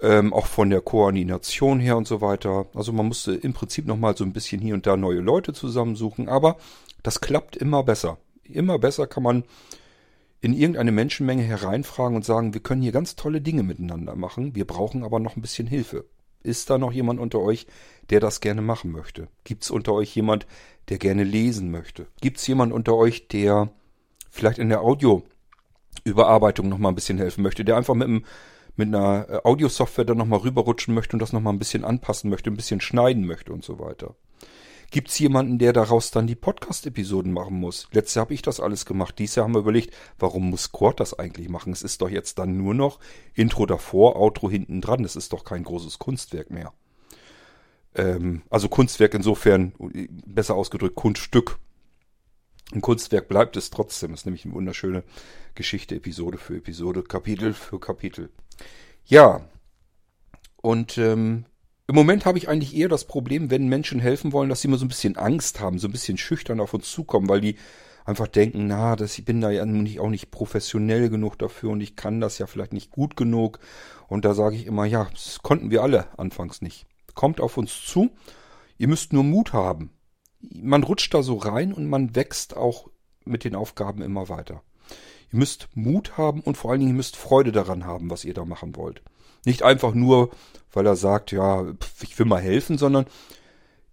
ähm, 0.02 0.34
auch 0.34 0.48
von 0.48 0.70
der 0.70 0.82
Koordination 0.82 1.80
her 1.80 1.96
und 1.96 2.08
so 2.08 2.22
weiter. 2.22 2.66
Also 2.74 2.92
man 2.92 3.08
musste 3.08 3.34
im 3.34 3.54
Prinzip 3.54 3.86
nochmal 3.86 4.18
so 4.18 4.24
ein 4.24 4.34
bisschen 4.34 4.62
hier 4.62 4.74
und 4.74 4.88
da 4.88 4.98
neue 4.98 5.20
Leute 5.20 5.54
zusammensuchen, 5.54 6.28
aber 6.28 6.58
das 7.04 7.22
klappt 7.22 7.56
immer 7.56 7.84
besser. 7.84 8.18
Immer 8.44 8.80
besser 8.80 9.08
kann 9.08 9.24
man 9.24 9.44
in 10.42 10.54
irgendeine 10.54 10.92
Menschenmenge 10.92 11.44
hereinfragen 11.44 12.16
und 12.16 12.26
sagen, 12.26 12.54
wir 12.54 12.62
können 12.62 12.82
hier 12.82 12.92
ganz 12.92 13.16
tolle 13.16 13.42
Dinge 13.42 13.64
miteinander 13.64 14.16
machen, 14.16 14.56
wir 14.56 14.66
brauchen 14.66 15.04
aber 15.04 15.20
noch 15.20 15.36
ein 15.36 15.42
bisschen 15.42 15.68
Hilfe. 15.68 16.06
Ist 16.44 16.72
da 16.72 16.80
noch 16.80 16.92
jemand 16.92 17.20
unter 17.20 17.40
euch, 17.40 17.68
der 18.10 18.20
das 18.20 18.42
gerne 18.42 18.64
machen 18.64 18.92
möchte? 18.92 19.28
Gibt 19.44 19.64
es 19.64 19.70
unter 19.70 19.94
euch 19.94 20.16
jemand, 20.16 20.48
der 20.90 20.98
gerne 20.98 21.24
lesen 21.24 21.70
möchte? 21.70 22.08
Gibt 22.20 22.38
es 22.38 22.48
jemand 22.48 22.74
unter 22.74 22.96
euch, 22.96 23.28
der 23.28 23.72
vielleicht 24.32 24.58
in 24.58 24.70
der 24.70 24.82
Audioüberarbeitung 24.82 26.68
noch 26.68 26.80
mal 26.80 26.90
ein 26.90 26.96
bisschen 26.96 27.20
helfen 27.20 27.44
möchte, 27.44 27.64
der 27.64 27.78
einfach 27.78 27.94
mit 27.94 28.08
einem 28.08 28.26
mit 28.78 28.88
einer 28.88 29.30
äh, 29.30 29.40
Audiosoftware 29.44 30.06
dann 30.06 30.18
nochmal 30.18 30.40
rüberrutschen 30.40 30.94
möchte 30.94 31.16
und 31.16 31.20
das 31.20 31.34
nochmal 31.34 31.54
ein 31.54 31.60
bisschen 31.60 31.84
anpassen 31.84 32.30
möchte, 32.30 32.50
ein 32.50 32.56
bisschen 32.56 32.82
schneiden 32.82 33.28
möchte 33.28 33.52
und 33.52 33.64
so 33.66 33.80
weiter. 33.80 34.16
Gibt 34.92 35.08
es 35.08 35.18
jemanden, 35.20 35.58
der 35.58 35.72
daraus 35.72 36.12
dann 36.12 36.28
die 36.28 36.36
Podcast-Episoden 36.36 37.32
machen 37.32 37.58
muss? 37.58 37.88
Letztes 37.94 38.16
Jahr 38.16 38.26
habe 38.26 38.34
ich 38.34 38.42
das 38.42 38.60
alles 38.60 38.86
gemacht. 38.86 39.18
Dieses 39.18 39.36
Jahr 39.36 39.46
haben 39.46 39.54
wir 39.54 39.62
überlegt, 39.62 39.96
warum 40.20 40.50
muss 40.50 40.74
Quad 40.74 41.00
das 41.00 41.18
eigentlich 41.18 41.48
machen? 41.48 41.72
Es 41.72 41.82
ist 41.82 42.02
doch 42.02 42.10
jetzt 42.10 42.38
dann 42.40 42.58
nur 42.58 42.74
noch 42.74 43.00
Intro 43.34 43.66
davor, 43.66 44.18
Outro 44.18 44.50
hinten 44.50 44.82
dran. 44.82 45.04
Das 45.04 45.16
ist 45.16 45.32
doch 45.32 45.46
kein 45.46 45.64
großes 45.64 45.98
Kunstwerk 45.98 46.52
mehr. 46.52 46.74
Ähm, 47.96 48.42
also 48.50 48.68
Kunstwerk 48.68 49.14
insofern, 49.14 49.72
besser 50.26 50.56
ausgedrückt, 50.56 50.96
Kunststück. 50.96 51.58
Ein 52.74 52.82
Kunstwerk 52.82 53.30
bleibt 53.30 53.56
es 53.56 53.70
trotzdem. 53.70 54.12
Das 54.12 54.22
ist 54.22 54.26
nämlich 54.26 54.44
eine 54.44 54.56
wunderschöne 54.56 55.06
Geschichte, 55.56 55.96
Episode 55.96 56.38
für 56.38 56.58
Episode, 56.58 57.04
Kapitel 57.04 57.54
für 57.54 57.80
Kapitel. 57.80 58.30
Ja, 59.06 59.48
und 60.58 60.98
ähm, 60.98 61.46
im 61.88 61.96
Moment 61.96 62.26
habe 62.26 62.38
ich 62.38 62.48
eigentlich 62.48 62.76
eher 62.76 62.90
das 62.90 63.06
Problem, 63.06 63.50
wenn 63.50 63.68
Menschen 63.68 64.00
helfen 64.00 64.32
wollen, 64.32 64.50
dass 64.50 64.62
sie 64.62 64.68
immer 64.68 64.78
so 64.78 64.86
ein 64.86 64.90
bisschen 64.90 65.18
Angst 65.18 65.60
haben, 65.60 65.80
so 65.80 65.88
ein 65.88 65.92
bisschen 65.92 66.18
schüchtern 66.18 66.60
auf 66.60 66.74
uns 66.74 66.90
zukommen, 66.92 67.28
weil 67.28 67.42
die 67.42 67.58
einfach 68.06 68.28
denken, 68.28 68.68
na, 68.68 68.96
das, 68.96 69.18
ich 69.18 69.26
bin 69.26 69.42
da 69.42 69.50
ja 69.50 69.66
nicht, 69.66 70.00
auch 70.00 70.10
nicht 70.10 70.32
professionell 70.32 71.10
genug 71.10 71.38
dafür 71.38 71.72
und 71.72 71.82
ich 71.82 71.96
kann 71.96 72.22
das 72.22 72.38
ja 72.38 72.48
vielleicht 72.48 72.74
nicht 72.74 72.92
gut 72.92 73.16
genug. 73.16 73.60
Und 74.08 74.26
da 74.26 74.34
sage 74.34 74.56
ich 74.56 74.66
immer, 74.66 74.86
ja, 74.86 75.08
das 75.12 75.40
konnten 75.42 75.72
wir 75.72 75.84
alle 75.84 76.08
anfangs 76.18 76.62
nicht. 76.62 76.86
Kommt 77.14 77.42
auf 77.42 77.58
uns 77.58 77.84
zu, 77.86 78.12
ihr 78.78 78.88
müsst 78.88 79.14
nur 79.14 79.24
Mut 79.24 79.54
haben. 79.54 79.92
Man 80.40 80.84
rutscht 80.84 81.14
da 81.14 81.24
so 81.24 81.36
rein 81.36 81.74
und 81.74 81.88
man 81.88 82.16
wächst 82.16 82.58
auch 82.58 82.90
mit 83.26 83.44
den 83.44 83.56
Aufgaben 83.56 84.02
immer 84.02 84.30
weiter. 84.30 84.64
Ihr 85.32 85.40
müsst 85.40 85.70
Mut 85.76 86.18
haben 86.18 86.42
und 86.42 86.58
vor 86.58 86.72
allen 86.72 86.80
Dingen 86.80 86.92
ihr 86.92 86.98
müsst 86.98 87.16
Freude 87.16 87.52
daran 87.52 87.86
haben, 87.86 88.10
was 88.10 88.26
ihr 88.26 88.34
da 88.34 88.44
machen 88.44 88.76
wollt. 88.76 89.02
Nicht 89.46 89.64
einfach 89.64 89.94
nur, 89.94 90.32
weil 90.72 90.86
er 90.86 90.96
sagt, 90.96 91.32
ja, 91.32 91.74
ich 92.02 92.18
will 92.18 92.26
mal 92.26 92.42
helfen, 92.42 92.78
sondern 92.78 93.06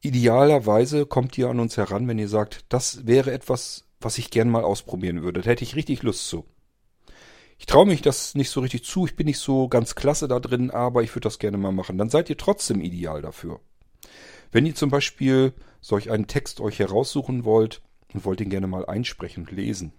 idealerweise 0.00 1.06
kommt 1.06 1.36
ihr 1.38 1.48
an 1.48 1.60
uns 1.60 1.76
heran, 1.76 2.06
wenn 2.08 2.18
ihr 2.18 2.28
sagt, 2.28 2.64
das 2.68 3.06
wäre 3.06 3.32
etwas, 3.32 3.84
was 4.00 4.18
ich 4.18 4.30
gern 4.30 4.50
mal 4.50 4.64
ausprobieren 4.64 5.22
würde. 5.22 5.42
Da 5.42 5.50
hätte 5.50 5.64
ich 5.64 5.76
richtig 5.76 6.02
Lust 6.02 6.28
zu. 6.28 6.44
Ich 7.58 7.66
traue 7.66 7.87
mich 7.87 8.02
das 8.02 8.37
nicht 8.37 8.50
so 8.50 8.61
richtig 8.61 8.84
zu, 8.84 9.06
ich 9.06 9.16
bin 9.16 9.26
nicht 9.26 9.40
so 9.40 9.68
ganz 9.68 9.96
klasse 9.96 10.28
da 10.28 10.38
drin, 10.38 10.70
aber 10.70 11.02
ich 11.02 11.11
würde 11.11 11.26
das 11.26 11.40
gerne 11.40 11.58
mal 11.58 11.72
machen. 11.72 11.98
Dann 11.98 12.11
seid 12.11 12.30
ihr 12.30 12.37
trotzdem 12.37 12.80
ideal 12.80 13.20
dafür. 13.20 13.61
Wenn 14.52 14.64
ihr 14.64 14.76
zum 14.76 14.90
Beispiel 14.90 15.52
solch 15.80 16.11
einen 16.11 16.28
Text 16.28 16.61
euch 16.61 16.78
heraussuchen 16.78 17.44
wollt 17.44 17.82
und 18.14 18.24
wollt 18.24 18.40
ihn 18.40 18.50
gerne 18.50 18.68
mal 18.68 18.87
einsprechen 18.87 19.44
und 19.44 19.52
lesen, 19.52 19.92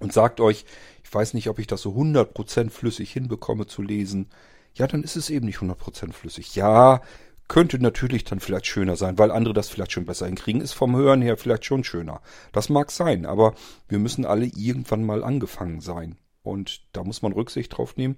und 0.00 0.12
sagt 0.12 0.40
euch, 0.40 0.64
ich 1.02 1.12
weiß 1.12 1.34
nicht, 1.34 1.48
ob 1.48 1.58
ich 1.58 1.66
das 1.66 1.82
so 1.82 1.90
100% 1.90 2.70
flüssig 2.70 3.12
hinbekomme 3.12 3.66
zu 3.66 3.82
lesen, 3.82 4.28
ja, 4.78 4.86
dann 4.86 5.02
ist 5.02 5.16
es 5.16 5.30
eben 5.30 5.46
nicht 5.46 5.58
100% 5.58 6.12
flüssig. 6.12 6.54
Ja, 6.54 7.02
könnte 7.48 7.78
natürlich 7.78 8.24
dann 8.24 8.40
vielleicht 8.40 8.66
schöner 8.66 8.96
sein, 8.96 9.18
weil 9.18 9.30
andere 9.30 9.54
das 9.54 9.68
vielleicht 9.68 9.92
schon 9.92 10.04
besser 10.04 10.26
hinkriegen, 10.26 10.60
ist 10.60 10.74
vom 10.74 10.94
Hören 10.94 11.22
her 11.22 11.36
vielleicht 11.36 11.64
schon 11.64 11.82
schöner. 11.82 12.20
Das 12.52 12.68
mag 12.68 12.90
sein, 12.90 13.26
aber 13.26 13.54
wir 13.88 13.98
müssen 13.98 14.24
alle 14.24 14.46
irgendwann 14.46 15.04
mal 15.04 15.24
angefangen 15.24 15.80
sein. 15.80 16.16
Und 16.42 16.82
da 16.92 17.02
muss 17.04 17.22
man 17.22 17.32
Rücksicht 17.32 17.76
drauf 17.76 17.96
nehmen. 17.96 18.16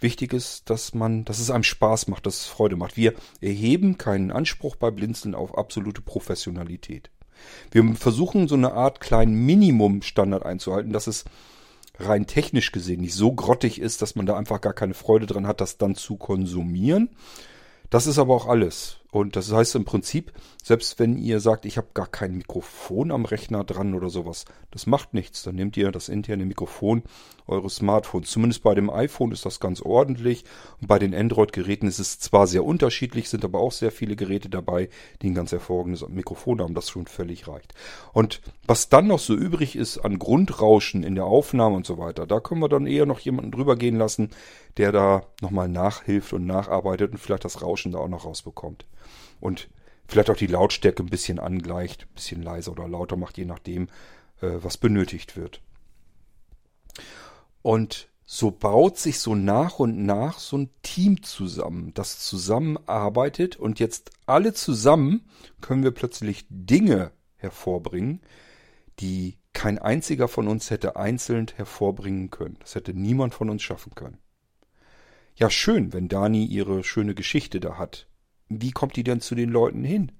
Wichtig 0.00 0.32
ist, 0.32 0.70
dass 0.70 0.94
man, 0.94 1.26
dass 1.26 1.38
es 1.38 1.50
einem 1.50 1.62
Spaß 1.62 2.08
macht, 2.08 2.24
dass 2.24 2.40
es 2.40 2.46
Freude 2.46 2.76
macht. 2.76 2.96
Wir 2.96 3.12
erheben 3.42 3.98
keinen 3.98 4.30
Anspruch 4.32 4.76
bei 4.76 4.90
Blinzeln 4.90 5.34
auf 5.34 5.56
absolute 5.56 6.00
Professionalität. 6.00 7.10
Wir 7.70 7.94
versuchen 7.94 8.48
so 8.48 8.54
eine 8.54 8.72
Art 8.72 9.00
kleinen 9.00 9.34
Minimumstandard 9.44 10.44
einzuhalten, 10.44 10.92
dass 10.92 11.06
es 11.06 11.24
rein 12.00 12.26
technisch 12.26 12.72
gesehen 12.72 13.00
nicht 13.00 13.14
so 13.14 13.32
grottig 13.32 13.80
ist, 13.80 14.02
dass 14.02 14.16
man 14.16 14.26
da 14.26 14.36
einfach 14.36 14.60
gar 14.60 14.72
keine 14.72 14.94
Freude 14.94 15.26
dran 15.26 15.46
hat, 15.46 15.60
das 15.60 15.78
dann 15.78 15.94
zu 15.94 16.16
konsumieren. 16.16 17.10
Das 17.90 18.06
ist 18.06 18.18
aber 18.18 18.34
auch 18.34 18.46
alles. 18.46 18.99
Und 19.10 19.34
das 19.34 19.52
heißt 19.52 19.74
im 19.74 19.84
Prinzip, 19.84 20.32
selbst 20.62 20.98
wenn 20.98 21.16
ihr 21.16 21.40
sagt, 21.40 21.64
ich 21.64 21.76
habe 21.78 21.88
gar 21.94 22.06
kein 22.06 22.36
Mikrofon 22.36 23.10
am 23.10 23.24
Rechner 23.24 23.64
dran 23.64 23.94
oder 23.94 24.08
sowas, 24.08 24.44
das 24.70 24.86
macht 24.86 25.14
nichts. 25.14 25.42
Dann 25.42 25.56
nehmt 25.56 25.76
ihr 25.76 25.90
das 25.90 26.08
interne 26.08 26.44
Mikrofon 26.44 27.02
eures 27.48 27.76
Smartphones. 27.76 28.30
Zumindest 28.30 28.62
bei 28.62 28.74
dem 28.74 28.88
iPhone 28.88 29.32
ist 29.32 29.44
das 29.44 29.58
ganz 29.58 29.80
ordentlich. 29.82 30.44
Und 30.80 30.86
bei 30.86 31.00
den 31.00 31.12
Android-Geräten 31.12 31.88
ist 31.88 31.98
es 31.98 32.20
zwar 32.20 32.46
sehr 32.46 32.64
unterschiedlich, 32.64 33.28
sind 33.28 33.44
aber 33.44 33.58
auch 33.58 33.72
sehr 33.72 33.90
viele 33.90 34.14
Geräte 34.14 34.48
dabei, 34.48 34.88
die 35.22 35.30
ein 35.30 35.34
ganz 35.34 35.50
hervorragendes 35.50 36.08
Mikrofon 36.08 36.60
haben, 36.60 36.74
das 36.74 36.88
schon 36.88 37.08
völlig 37.08 37.48
reicht. 37.48 37.74
Und 38.12 38.40
was 38.66 38.90
dann 38.90 39.08
noch 39.08 39.18
so 39.18 39.34
übrig 39.34 39.74
ist 39.74 39.98
an 39.98 40.20
Grundrauschen 40.20 41.02
in 41.02 41.16
der 41.16 41.24
Aufnahme 41.24 41.74
und 41.74 41.86
so 41.86 41.98
weiter, 41.98 42.28
da 42.28 42.38
können 42.38 42.60
wir 42.60 42.68
dann 42.68 42.86
eher 42.86 43.06
noch 43.06 43.18
jemanden 43.18 43.50
drüber 43.50 43.74
gehen 43.74 43.96
lassen, 43.96 44.30
der 44.76 44.92
da 44.92 45.22
nochmal 45.40 45.68
nachhilft 45.68 46.32
und 46.32 46.46
nacharbeitet 46.46 47.10
und 47.10 47.18
vielleicht 47.18 47.44
das 47.44 47.60
Rauschen 47.60 47.90
da 47.90 47.98
auch 47.98 48.08
noch 48.08 48.24
rausbekommt 48.24 48.84
und 49.40 49.68
vielleicht 50.06 50.30
auch 50.30 50.36
die 50.36 50.46
Lautstärke 50.46 51.02
ein 51.02 51.10
bisschen 51.10 51.38
angleicht, 51.38 52.04
ein 52.04 52.14
bisschen 52.14 52.42
leiser 52.42 52.72
oder 52.72 52.88
lauter 52.88 53.16
macht, 53.16 53.38
je 53.38 53.44
nachdem, 53.44 53.88
äh, 54.40 54.58
was 54.60 54.76
benötigt 54.76 55.36
wird. 55.36 55.62
Und 57.62 58.08
so 58.24 58.52
baut 58.52 58.96
sich 58.96 59.18
so 59.18 59.34
nach 59.34 59.80
und 59.80 60.04
nach 60.04 60.38
so 60.38 60.58
ein 60.58 60.70
Team 60.82 61.22
zusammen, 61.22 61.92
das 61.94 62.20
zusammenarbeitet 62.20 63.56
und 63.56 63.80
jetzt 63.80 64.10
alle 64.26 64.52
zusammen 64.52 65.28
können 65.60 65.82
wir 65.82 65.90
plötzlich 65.90 66.46
Dinge 66.48 67.10
hervorbringen, 67.36 68.20
die 69.00 69.36
kein 69.52 69.78
einziger 69.78 70.28
von 70.28 70.46
uns 70.46 70.70
hätte 70.70 70.94
einzeln 70.94 71.46
hervorbringen 71.56 72.30
können. 72.30 72.56
Das 72.60 72.76
hätte 72.76 72.94
niemand 72.94 73.34
von 73.34 73.50
uns 73.50 73.62
schaffen 73.62 73.94
können. 73.96 74.18
Ja, 75.34 75.50
schön, 75.50 75.92
wenn 75.92 76.08
Dani 76.08 76.44
ihre 76.44 76.84
schöne 76.84 77.14
Geschichte 77.16 77.58
da 77.58 77.78
hat 77.78 78.06
wie 78.50 78.72
kommt 78.72 78.96
die 78.96 79.04
denn 79.04 79.20
zu 79.20 79.34
den 79.34 79.50
Leuten 79.50 79.84
hin? 79.84 80.12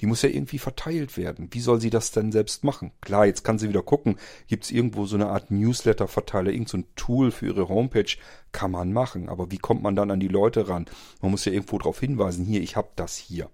Die 0.00 0.06
muss 0.06 0.22
ja 0.22 0.28
irgendwie 0.28 0.58
verteilt 0.58 1.16
werden. 1.16 1.48
Wie 1.52 1.60
soll 1.60 1.80
sie 1.80 1.90
das 1.90 2.10
denn 2.10 2.32
selbst 2.32 2.64
machen? 2.64 2.92
Klar, 3.00 3.26
jetzt 3.26 3.44
kann 3.44 3.58
sie 3.58 3.68
wieder 3.68 3.82
gucken, 3.82 4.16
gibt 4.46 4.64
es 4.64 4.70
irgendwo 4.70 5.06
so 5.06 5.16
eine 5.16 5.28
Art 5.28 5.50
Newsletter-Verteiler, 5.50 6.50
irgend 6.50 6.68
so 6.68 6.82
Tool 6.96 7.30
für 7.30 7.46
ihre 7.46 7.68
Homepage, 7.68 8.16
kann 8.52 8.70
man 8.72 8.92
machen. 8.92 9.28
Aber 9.28 9.50
wie 9.50 9.58
kommt 9.58 9.82
man 9.82 9.96
dann 9.96 10.10
an 10.10 10.20
die 10.20 10.28
Leute 10.28 10.68
ran? 10.68 10.86
Man 11.22 11.30
muss 11.30 11.44
ja 11.44 11.52
irgendwo 11.52 11.78
darauf 11.78 12.00
hinweisen, 12.00 12.44
hier, 12.44 12.60
ich 12.60 12.76
habe 12.76 12.88
das 12.96 13.16
hier. 13.16 13.48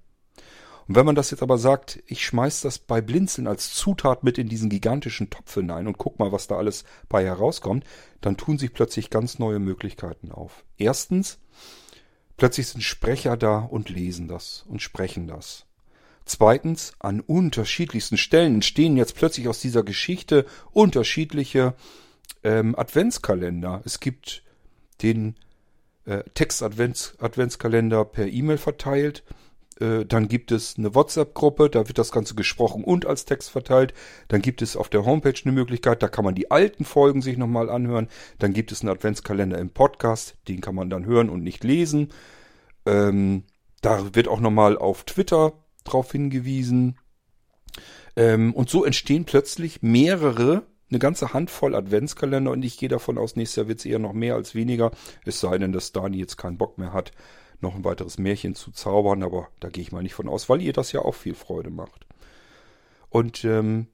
Und 0.88 0.96
wenn 0.96 1.06
man 1.06 1.14
das 1.14 1.30
jetzt 1.30 1.44
aber 1.44 1.58
sagt, 1.58 2.02
ich 2.06 2.24
schmeiß 2.24 2.62
das 2.62 2.78
bei 2.80 3.00
Blinzeln 3.00 3.46
als 3.46 3.72
Zutat 3.72 4.24
mit 4.24 4.36
in 4.36 4.48
diesen 4.48 4.68
gigantischen 4.68 5.30
Topf 5.30 5.54
hinein 5.54 5.86
und 5.86 5.96
guck 5.96 6.18
mal, 6.18 6.32
was 6.32 6.48
da 6.48 6.56
alles 6.56 6.84
bei 7.08 7.24
herauskommt, 7.24 7.84
dann 8.20 8.36
tun 8.36 8.58
sich 8.58 8.72
plötzlich 8.72 9.10
ganz 9.10 9.38
neue 9.38 9.60
Möglichkeiten 9.60 10.32
auf. 10.32 10.64
Erstens, 10.78 11.38
Plötzlich 12.42 12.66
sind 12.66 12.82
Sprecher 12.82 13.36
da 13.36 13.58
und 13.58 13.88
lesen 13.88 14.26
das 14.26 14.64
und 14.66 14.82
sprechen 14.82 15.28
das. 15.28 15.64
Zweitens, 16.24 16.92
an 16.98 17.20
unterschiedlichsten 17.20 18.16
Stellen 18.16 18.54
entstehen 18.56 18.96
jetzt 18.96 19.14
plötzlich 19.14 19.46
aus 19.46 19.60
dieser 19.60 19.84
Geschichte 19.84 20.44
unterschiedliche 20.72 21.74
ähm, 22.42 22.76
Adventskalender. 22.76 23.82
Es 23.84 24.00
gibt 24.00 24.42
den 25.02 25.36
äh, 26.04 26.24
Text-Adventskalender 26.34 28.04
per 28.06 28.26
E-Mail 28.26 28.58
verteilt. 28.58 29.22
Äh, 29.80 30.04
dann 30.04 30.28
gibt 30.28 30.52
es 30.52 30.76
eine 30.76 30.94
WhatsApp-Gruppe, 30.94 31.70
da 31.70 31.88
wird 31.88 31.98
das 31.98 32.12
Ganze 32.12 32.34
gesprochen 32.34 32.84
und 32.84 33.06
als 33.06 33.24
Text 33.24 33.50
verteilt. 33.50 33.94
Dann 34.28 34.42
gibt 34.42 34.62
es 34.62 34.76
auf 34.76 34.88
der 34.88 35.04
Homepage 35.04 35.34
eine 35.44 35.52
Möglichkeit, 35.52 36.02
da 36.02 36.08
kann 36.08 36.24
man 36.24 36.34
die 36.34 36.50
alten 36.50 36.84
Folgen 36.84 37.22
sich 37.22 37.36
nochmal 37.38 37.70
anhören. 37.70 38.08
Dann 38.38 38.52
gibt 38.52 38.72
es 38.72 38.82
einen 38.82 38.90
Adventskalender 38.90 39.58
im 39.58 39.70
Podcast, 39.70 40.36
den 40.48 40.60
kann 40.60 40.74
man 40.74 40.90
dann 40.90 41.06
hören 41.06 41.30
und 41.30 41.42
nicht 41.42 41.64
lesen. 41.64 42.12
Ähm, 42.86 43.44
da 43.80 44.14
wird 44.14 44.28
auch 44.28 44.40
nochmal 44.40 44.78
auf 44.78 45.04
Twitter 45.04 45.52
drauf 45.84 46.12
hingewiesen. 46.12 46.98
Ähm, 48.16 48.54
und 48.54 48.70
so 48.70 48.84
entstehen 48.84 49.24
plötzlich 49.24 49.82
mehrere, 49.82 50.66
eine 50.90 50.98
ganze 50.98 51.32
Handvoll 51.32 51.74
Adventskalender 51.74 52.50
und 52.50 52.62
ich 52.64 52.76
gehe 52.76 52.88
davon 52.88 53.16
aus, 53.16 53.34
nächstes 53.34 53.56
Jahr 53.56 53.68
wird 53.68 53.78
es 53.78 53.86
eher 53.86 53.98
noch 53.98 54.12
mehr 54.12 54.34
als 54.34 54.54
weniger. 54.54 54.90
Es 55.24 55.40
sei 55.40 55.56
denn, 55.58 55.72
dass 55.72 55.92
Dani 55.92 56.18
jetzt 56.18 56.36
keinen 56.36 56.58
Bock 56.58 56.78
mehr 56.78 56.92
hat, 56.92 57.12
noch 57.62 57.74
ein 57.74 57.84
weiteres 57.84 58.18
Märchen 58.18 58.54
zu 58.54 58.70
zaubern, 58.70 59.22
aber 59.22 59.48
da 59.60 59.68
gehe 59.68 59.82
ich 59.82 59.92
mal 59.92 60.02
nicht 60.02 60.14
von 60.14 60.28
aus, 60.28 60.48
weil 60.48 60.62
ihr 60.62 60.72
das 60.72 60.92
ja 60.92 61.00
auch 61.00 61.14
viel 61.14 61.34
Freude 61.34 61.70
macht. 61.70 62.06
Und 63.08 63.44
ähm, 63.44 63.88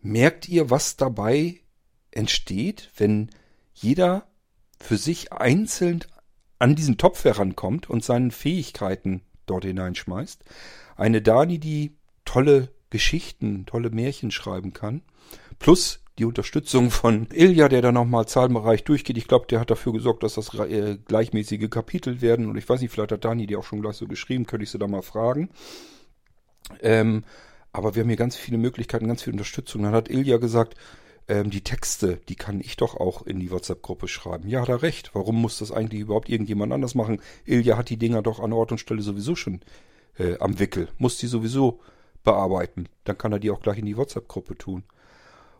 merkt 0.00 0.48
ihr, 0.48 0.70
was 0.70 0.96
dabei 0.96 1.60
entsteht, 2.10 2.90
wenn 2.96 3.30
jeder 3.72 4.26
für 4.80 4.96
sich 4.96 5.32
einzeln 5.32 6.04
an 6.58 6.74
diesen 6.74 6.98
Topf 6.98 7.24
herankommt 7.24 7.88
und 7.88 8.04
seine 8.04 8.30
Fähigkeiten 8.30 9.22
dort 9.46 9.64
hineinschmeißt? 9.64 10.44
Eine 10.96 11.22
Dani, 11.22 11.58
die 11.58 11.96
tolle 12.24 12.70
Geschichten, 12.90 13.66
tolle 13.66 13.90
Märchen 13.90 14.30
schreiben 14.30 14.72
kann, 14.72 15.02
plus 15.58 16.00
die 16.18 16.24
Unterstützung 16.24 16.90
von 16.90 17.28
Ilja, 17.32 17.68
der 17.68 17.82
da 17.82 17.92
nochmal 17.92 18.26
Zahlenbereich 18.26 18.84
durchgeht. 18.84 19.16
Ich 19.16 19.28
glaube, 19.28 19.46
der 19.46 19.60
hat 19.60 19.70
dafür 19.70 19.92
gesorgt, 19.92 20.22
dass 20.22 20.34
das 20.34 20.52
äh, 20.54 20.98
gleichmäßige 21.06 21.70
Kapitel 21.70 22.20
werden. 22.20 22.48
Und 22.48 22.56
ich 22.56 22.68
weiß 22.68 22.80
nicht, 22.80 22.90
vielleicht 22.90 23.12
hat 23.12 23.24
Dani 23.24 23.46
die 23.46 23.56
auch 23.56 23.64
schon 23.64 23.80
gleich 23.80 23.96
so 23.96 24.06
geschrieben, 24.06 24.46
könnte 24.46 24.64
ich 24.64 24.70
sie 24.70 24.78
da 24.78 24.88
mal 24.88 25.02
fragen. 25.02 25.50
Ähm, 26.80 27.24
aber 27.72 27.94
wir 27.94 28.02
haben 28.02 28.08
hier 28.08 28.16
ganz 28.16 28.36
viele 28.36 28.58
Möglichkeiten, 28.58 29.06
ganz 29.06 29.22
viel 29.22 29.32
Unterstützung. 29.32 29.82
Dann 29.82 29.92
hat 29.92 30.10
Ilja 30.10 30.38
gesagt, 30.38 30.74
ähm, 31.28 31.50
die 31.50 31.62
Texte, 31.62 32.20
die 32.28 32.34
kann 32.34 32.60
ich 32.60 32.76
doch 32.76 32.96
auch 32.96 33.26
in 33.26 33.38
die 33.38 33.50
WhatsApp-Gruppe 33.50 34.08
schreiben. 34.08 34.48
Ja, 34.48 34.62
hat 34.62 34.68
er 34.68 34.82
recht. 34.82 35.14
Warum 35.14 35.40
muss 35.40 35.58
das 35.58 35.70
eigentlich 35.70 36.00
überhaupt 36.00 36.28
irgendjemand 36.28 36.72
anders 36.72 36.94
machen? 36.94 37.20
Ilja 37.44 37.76
hat 37.76 37.90
die 37.90 37.98
Dinger 37.98 38.22
doch 38.22 38.40
an 38.40 38.52
Ort 38.52 38.72
und 38.72 38.78
Stelle 38.78 39.02
sowieso 39.02 39.36
schon 39.36 39.60
äh, 40.18 40.36
am 40.38 40.58
Wickel. 40.58 40.88
Muss 40.98 41.18
die 41.18 41.26
sowieso 41.26 41.80
bearbeiten. 42.24 42.88
Dann 43.04 43.16
kann 43.18 43.32
er 43.32 43.38
die 43.38 43.50
auch 43.50 43.60
gleich 43.60 43.78
in 43.78 43.86
die 43.86 43.96
WhatsApp-Gruppe 43.96 44.56
tun. 44.56 44.84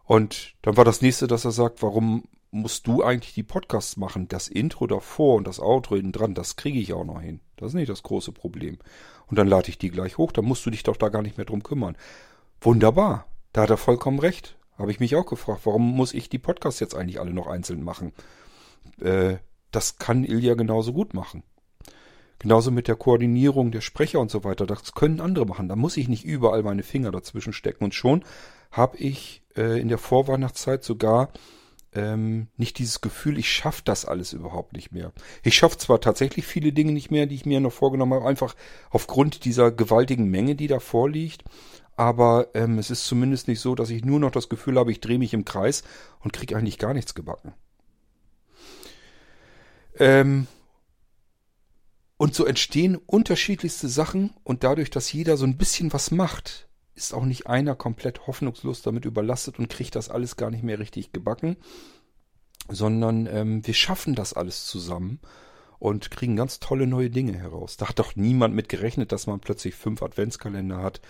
Und 0.08 0.54
dann 0.62 0.78
war 0.78 0.86
das 0.86 1.02
nächste, 1.02 1.26
dass 1.26 1.44
er 1.44 1.50
sagt, 1.50 1.82
warum 1.82 2.24
musst 2.50 2.86
du 2.86 3.02
eigentlich 3.02 3.34
die 3.34 3.42
Podcasts 3.42 3.98
machen? 3.98 4.26
Das 4.26 4.48
Intro 4.48 4.86
davor 4.86 5.36
und 5.36 5.46
das 5.46 5.60
Outro 5.60 5.96
hinten 5.96 6.12
dran, 6.12 6.32
das 6.32 6.56
kriege 6.56 6.78
ich 6.78 6.94
auch 6.94 7.04
noch 7.04 7.20
hin. 7.20 7.40
Das 7.56 7.68
ist 7.68 7.74
nicht 7.74 7.90
das 7.90 8.02
große 8.02 8.32
Problem. 8.32 8.78
Und 9.26 9.38
dann 9.38 9.46
lade 9.46 9.68
ich 9.68 9.76
die 9.76 9.90
gleich 9.90 10.16
hoch, 10.16 10.32
dann 10.32 10.46
musst 10.46 10.64
du 10.64 10.70
dich 10.70 10.82
doch 10.82 10.96
da 10.96 11.10
gar 11.10 11.20
nicht 11.20 11.36
mehr 11.36 11.44
drum 11.44 11.62
kümmern. 11.62 11.94
Wunderbar. 12.62 13.26
Da 13.52 13.60
hat 13.60 13.70
er 13.70 13.76
vollkommen 13.76 14.18
recht. 14.18 14.56
Habe 14.78 14.90
ich 14.90 14.98
mich 14.98 15.14
auch 15.14 15.26
gefragt, 15.26 15.60
warum 15.64 15.94
muss 15.94 16.14
ich 16.14 16.30
die 16.30 16.38
Podcasts 16.38 16.80
jetzt 16.80 16.94
eigentlich 16.94 17.20
alle 17.20 17.34
noch 17.34 17.46
einzeln 17.46 17.84
machen? 17.84 18.14
Äh, 19.02 19.36
das 19.72 19.98
kann 19.98 20.24
Ilja 20.24 20.54
genauso 20.54 20.94
gut 20.94 21.12
machen. 21.12 21.42
Genauso 22.38 22.70
mit 22.70 22.88
der 22.88 22.96
Koordinierung 22.96 23.72
der 23.72 23.82
Sprecher 23.82 24.20
und 24.20 24.30
so 24.30 24.42
weiter. 24.42 24.64
Das 24.64 24.94
können 24.94 25.20
andere 25.20 25.44
machen. 25.44 25.68
Da 25.68 25.76
muss 25.76 25.98
ich 25.98 26.08
nicht 26.08 26.24
überall 26.24 26.62
meine 26.62 26.82
Finger 26.82 27.10
dazwischen 27.10 27.52
stecken. 27.52 27.84
Und 27.84 27.94
schon 27.94 28.24
habe 28.70 28.96
ich 28.98 29.42
äh, 29.56 29.80
in 29.80 29.88
der 29.88 29.98
Vorweihnachtszeit 29.98 30.84
sogar 30.84 31.32
ähm, 31.94 32.48
nicht 32.56 32.78
dieses 32.78 33.00
Gefühl, 33.00 33.38
ich 33.38 33.50
schaffe 33.50 33.82
das 33.84 34.04
alles 34.04 34.32
überhaupt 34.32 34.72
nicht 34.72 34.92
mehr. 34.92 35.12
Ich 35.42 35.56
schaffe 35.56 35.78
zwar 35.78 36.00
tatsächlich 36.00 36.46
viele 36.46 36.72
Dinge 36.72 36.92
nicht 36.92 37.10
mehr, 37.10 37.26
die 37.26 37.34
ich 37.34 37.46
mir 37.46 37.60
noch 37.60 37.72
vorgenommen 37.72 38.14
habe, 38.14 38.26
einfach 38.26 38.54
aufgrund 38.90 39.44
dieser 39.44 39.72
gewaltigen 39.72 40.28
Menge, 40.30 40.54
die 40.54 40.66
da 40.66 40.80
vorliegt. 40.80 41.44
Aber 41.96 42.48
ähm, 42.54 42.78
es 42.78 42.90
ist 42.90 43.06
zumindest 43.06 43.48
nicht 43.48 43.60
so, 43.60 43.74
dass 43.74 43.90
ich 43.90 44.04
nur 44.04 44.20
noch 44.20 44.30
das 44.30 44.48
Gefühl 44.48 44.78
habe, 44.78 44.92
ich 44.92 45.00
drehe 45.00 45.18
mich 45.18 45.34
im 45.34 45.44
Kreis 45.44 45.82
und 46.20 46.32
kriege 46.32 46.56
eigentlich 46.56 46.78
gar 46.78 46.94
nichts 46.94 47.14
gebacken. 47.14 47.54
Ähm, 49.98 50.46
und 52.16 52.34
so 52.34 52.44
entstehen 52.44 52.96
unterschiedlichste 52.96 53.88
Sachen 53.88 54.34
und 54.44 54.62
dadurch, 54.62 54.90
dass 54.90 55.12
jeder 55.12 55.36
so 55.36 55.44
ein 55.44 55.56
bisschen 55.56 55.92
was 55.92 56.10
macht, 56.10 56.67
ist 56.98 57.14
auch 57.14 57.24
nicht 57.24 57.46
einer 57.46 57.74
komplett 57.74 58.26
hoffnungslos 58.26 58.82
damit 58.82 59.04
überlastet 59.04 59.58
und 59.58 59.70
kriegt 59.70 59.94
das 59.94 60.10
alles 60.10 60.36
gar 60.36 60.50
nicht 60.50 60.64
mehr 60.64 60.78
richtig 60.78 61.12
gebacken, 61.12 61.56
sondern 62.68 63.26
ähm, 63.26 63.66
wir 63.66 63.74
schaffen 63.74 64.14
das 64.14 64.34
alles 64.34 64.66
zusammen 64.66 65.20
und 65.78 66.10
kriegen 66.10 66.36
ganz 66.36 66.58
tolle 66.58 66.86
neue 66.86 67.08
Dinge 67.08 67.38
heraus. 67.38 67.76
Da 67.76 67.88
hat 67.88 67.98
doch 67.98 68.16
niemand 68.16 68.54
mit 68.54 68.68
gerechnet, 68.68 69.12
dass 69.12 69.26
man 69.26 69.40
plötzlich 69.40 69.74
fünf 69.74 70.02
Adventskalender 70.02 70.82
hat, 70.82 71.00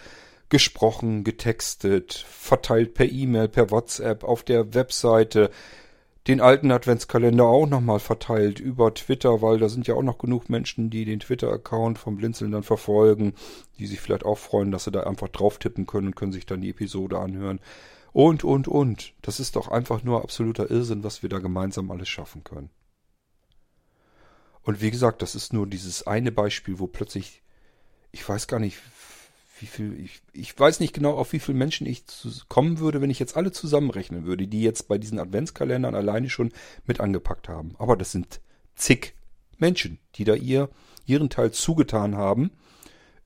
gesprochen, 0.50 1.24
getextet, 1.24 2.14
verteilt 2.14 2.94
per 2.94 3.10
E-Mail, 3.10 3.48
per 3.48 3.70
WhatsApp, 3.70 4.24
auf 4.24 4.42
der 4.42 4.74
Webseite, 4.74 5.50
den 6.28 6.42
alten 6.42 6.70
Adventskalender 6.70 7.46
auch 7.46 7.66
nochmal 7.66 8.00
verteilt 8.00 8.60
über 8.60 8.92
Twitter, 8.92 9.40
weil 9.40 9.58
da 9.58 9.70
sind 9.70 9.86
ja 9.86 9.94
auch 9.94 10.02
noch 10.02 10.18
genug 10.18 10.50
Menschen, 10.50 10.90
die 10.90 11.06
den 11.06 11.20
Twitter-Account 11.20 11.98
vom 11.98 12.16
Blinzeln 12.16 12.52
dann 12.52 12.62
verfolgen, 12.62 13.32
die 13.78 13.86
sich 13.86 14.00
vielleicht 14.00 14.26
auch 14.26 14.36
freuen, 14.36 14.70
dass 14.70 14.84
sie 14.84 14.90
da 14.90 15.04
einfach 15.04 15.28
drauf 15.28 15.58
tippen 15.58 15.86
können 15.86 16.08
und 16.08 16.16
können 16.16 16.32
sich 16.32 16.44
dann 16.44 16.60
die 16.60 16.68
Episode 16.68 17.18
anhören. 17.18 17.60
Und, 18.12 18.44
und, 18.44 18.68
und. 18.68 19.14
Das 19.22 19.40
ist 19.40 19.56
doch 19.56 19.68
einfach 19.68 20.04
nur 20.04 20.22
absoluter 20.22 20.70
Irrsinn, 20.70 21.02
was 21.02 21.22
wir 21.22 21.30
da 21.30 21.38
gemeinsam 21.38 21.90
alles 21.90 22.10
schaffen 22.10 22.44
können. 22.44 22.68
Und 24.62 24.82
wie 24.82 24.90
gesagt, 24.90 25.22
das 25.22 25.34
ist 25.34 25.54
nur 25.54 25.66
dieses 25.66 26.06
eine 26.06 26.30
Beispiel, 26.30 26.78
wo 26.78 26.86
plötzlich, 26.86 27.42
ich 28.12 28.28
weiß 28.28 28.48
gar 28.48 28.60
nicht, 28.60 28.76
wie 29.60 29.66
viel, 29.66 29.98
ich, 30.00 30.22
ich 30.32 30.58
weiß 30.58 30.80
nicht 30.80 30.92
genau, 30.92 31.14
auf 31.14 31.32
wie 31.32 31.38
viele 31.38 31.58
Menschen 31.58 31.86
ich 31.86 32.06
zu, 32.06 32.30
kommen 32.48 32.78
würde, 32.78 33.00
wenn 33.00 33.10
ich 33.10 33.18
jetzt 33.18 33.36
alle 33.36 33.52
zusammenrechnen 33.52 34.24
würde, 34.24 34.46
die 34.46 34.62
jetzt 34.62 34.88
bei 34.88 34.98
diesen 34.98 35.18
Adventskalendern 35.18 35.94
alleine 35.94 36.30
schon 36.30 36.52
mit 36.86 37.00
angepackt 37.00 37.48
haben. 37.48 37.74
Aber 37.78 37.96
das 37.96 38.12
sind 38.12 38.40
zig 38.74 39.14
Menschen, 39.58 39.98
die 40.14 40.24
da 40.24 40.34
ihr, 40.34 40.68
ihren 41.06 41.30
Teil 41.30 41.50
zugetan 41.52 42.16
haben, 42.16 42.50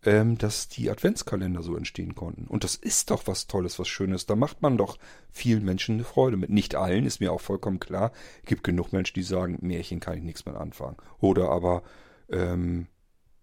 ähm, 0.04 0.38
dass 0.38 0.68
die 0.68 0.90
Adventskalender 0.90 1.62
so 1.62 1.76
entstehen 1.76 2.14
konnten. 2.14 2.46
Und 2.46 2.64
das 2.64 2.74
ist 2.74 3.10
doch 3.10 3.26
was 3.26 3.46
Tolles, 3.46 3.78
was 3.78 3.88
Schönes. 3.88 4.26
Da 4.26 4.34
macht 4.34 4.62
man 4.62 4.76
doch 4.76 4.98
vielen 5.30 5.64
Menschen 5.64 5.96
eine 5.96 6.04
Freude 6.04 6.36
mit. 6.36 6.50
Nicht 6.50 6.74
allen, 6.74 7.06
ist 7.06 7.20
mir 7.20 7.32
auch 7.32 7.40
vollkommen 7.40 7.80
klar. 7.80 8.12
Es 8.42 8.48
gibt 8.48 8.64
genug 8.64 8.92
Menschen, 8.92 9.14
die 9.14 9.22
sagen, 9.22 9.58
Märchen 9.60 10.00
kann 10.00 10.18
ich 10.18 10.24
nichts 10.24 10.44
mehr 10.44 10.60
anfangen. 10.60 10.96
Oder 11.20 11.50
aber, 11.50 11.82
ähm, 12.30 12.86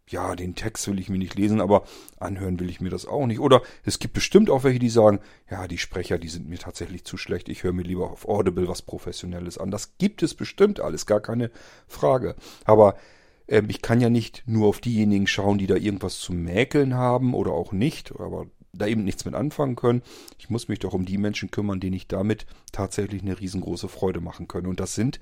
ja, 0.10 0.36
den 0.36 0.56
Text 0.56 0.88
will 0.88 1.00
ich 1.00 1.10
mir 1.10 1.19
nicht 1.19 1.36
lesen, 1.36 1.62
aber 1.62 1.84
anhören 2.17 2.60
will 2.60 2.69
ich 2.69 2.82
mir 2.82 2.89
das 2.89 3.06
auch 3.06 3.28
nicht. 3.28 3.39
Oder 3.39 3.62
es 3.84 4.00
gibt 4.00 4.15
bestimmt 4.15 4.50
auch 4.50 4.63
welche, 4.63 4.80
die 4.80 4.89
sagen, 4.89 5.19
ja, 5.50 5.67
die 5.67 5.78
Sprecher, 5.78 6.17
die 6.17 6.30
sind 6.30 6.50
mir 6.50 6.58
tatsächlich 6.58 7.06
zu 7.06 7.15
schlecht, 7.15 7.48
ich 7.48 7.63
höre 7.63 7.74
mir 7.74 7.84
lieber 7.84 8.12
auf 8.12 8.28
Audible 8.28 8.67
was 8.67 8.82
Professionelles 8.82 9.58
an. 9.58 9.69
Das 9.69 9.98
gibt 9.98 10.24
es 10.24 10.34
bestimmt 10.34 10.80
alles, 10.80 11.06
gar 11.06 11.22
keine 11.22 11.52
Frage. 11.88 12.36
Aber 12.65 12.95
ähm, 13.48 13.69
ich 13.69 13.82
kann 13.82 14.02
ja 14.02 14.10
nicht 14.10 14.43
nur 14.48 14.67
auf 14.67 14.80
diejenigen 14.80 15.28
schauen, 15.28 15.60
die 15.60 15.67
da 15.67 15.76
irgendwas 15.76 16.19
zu 16.19 16.34
mäkeln 16.34 16.95
haben 16.95 17.36
oder 17.36 17.52
auch 17.52 17.72
nicht, 17.72 18.12
aber 18.19 18.48
da 18.74 18.88
eben 18.88 19.04
nichts 19.04 19.26
mit 19.26 19.36
anfangen 19.36 19.76
können. 19.76 20.02
Ich 20.39 20.50
muss 20.50 20.67
mich 20.67 20.80
doch 20.80 20.93
um 20.93 21.06
die 21.06 21.17
Menschen 21.17 21.52
kümmern, 21.52 21.80
denen 21.80 21.95
ich 21.95 22.08
damit 22.08 22.48
tatsächlich 22.72 23.22
eine 23.22 23.39
riesengroße 23.39 23.88
Freude 23.88 24.22
machen 24.22 24.48
kann. 24.48 24.65
Und 24.65 24.80
das 24.80 24.95
sind 24.95 25.19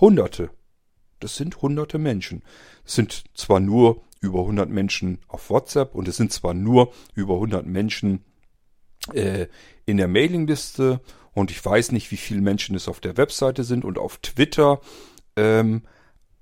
Hunderte. 0.00 0.50
Das 1.20 1.36
sind 1.36 1.62
hunderte 1.62 1.98
Menschen. 1.98 2.42
Es 2.84 2.94
sind 2.94 3.24
zwar 3.34 3.60
nur 3.60 4.02
über 4.20 4.40
100 4.40 4.68
Menschen 4.68 5.18
auf 5.28 5.50
WhatsApp 5.50 5.94
und 5.94 6.08
es 6.08 6.16
sind 6.16 6.32
zwar 6.32 6.54
nur 6.54 6.92
über 7.14 7.34
100 7.34 7.66
Menschen 7.66 8.24
äh, 9.12 9.46
in 9.86 9.96
der 9.96 10.08
Mailingliste 10.08 11.00
und 11.32 11.50
ich 11.50 11.64
weiß 11.64 11.92
nicht, 11.92 12.10
wie 12.10 12.16
viele 12.16 12.40
Menschen 12.40 12.74
es 12.74 12.88
auf 12.88 13.00
der 13.00 13.16
Webseite 13.16 13.64
sind 13.64 13.84
und 13.84 13.98
auf 13.98 14.18
Twitter, 14.18 14.80
ähm, 15.36 15.82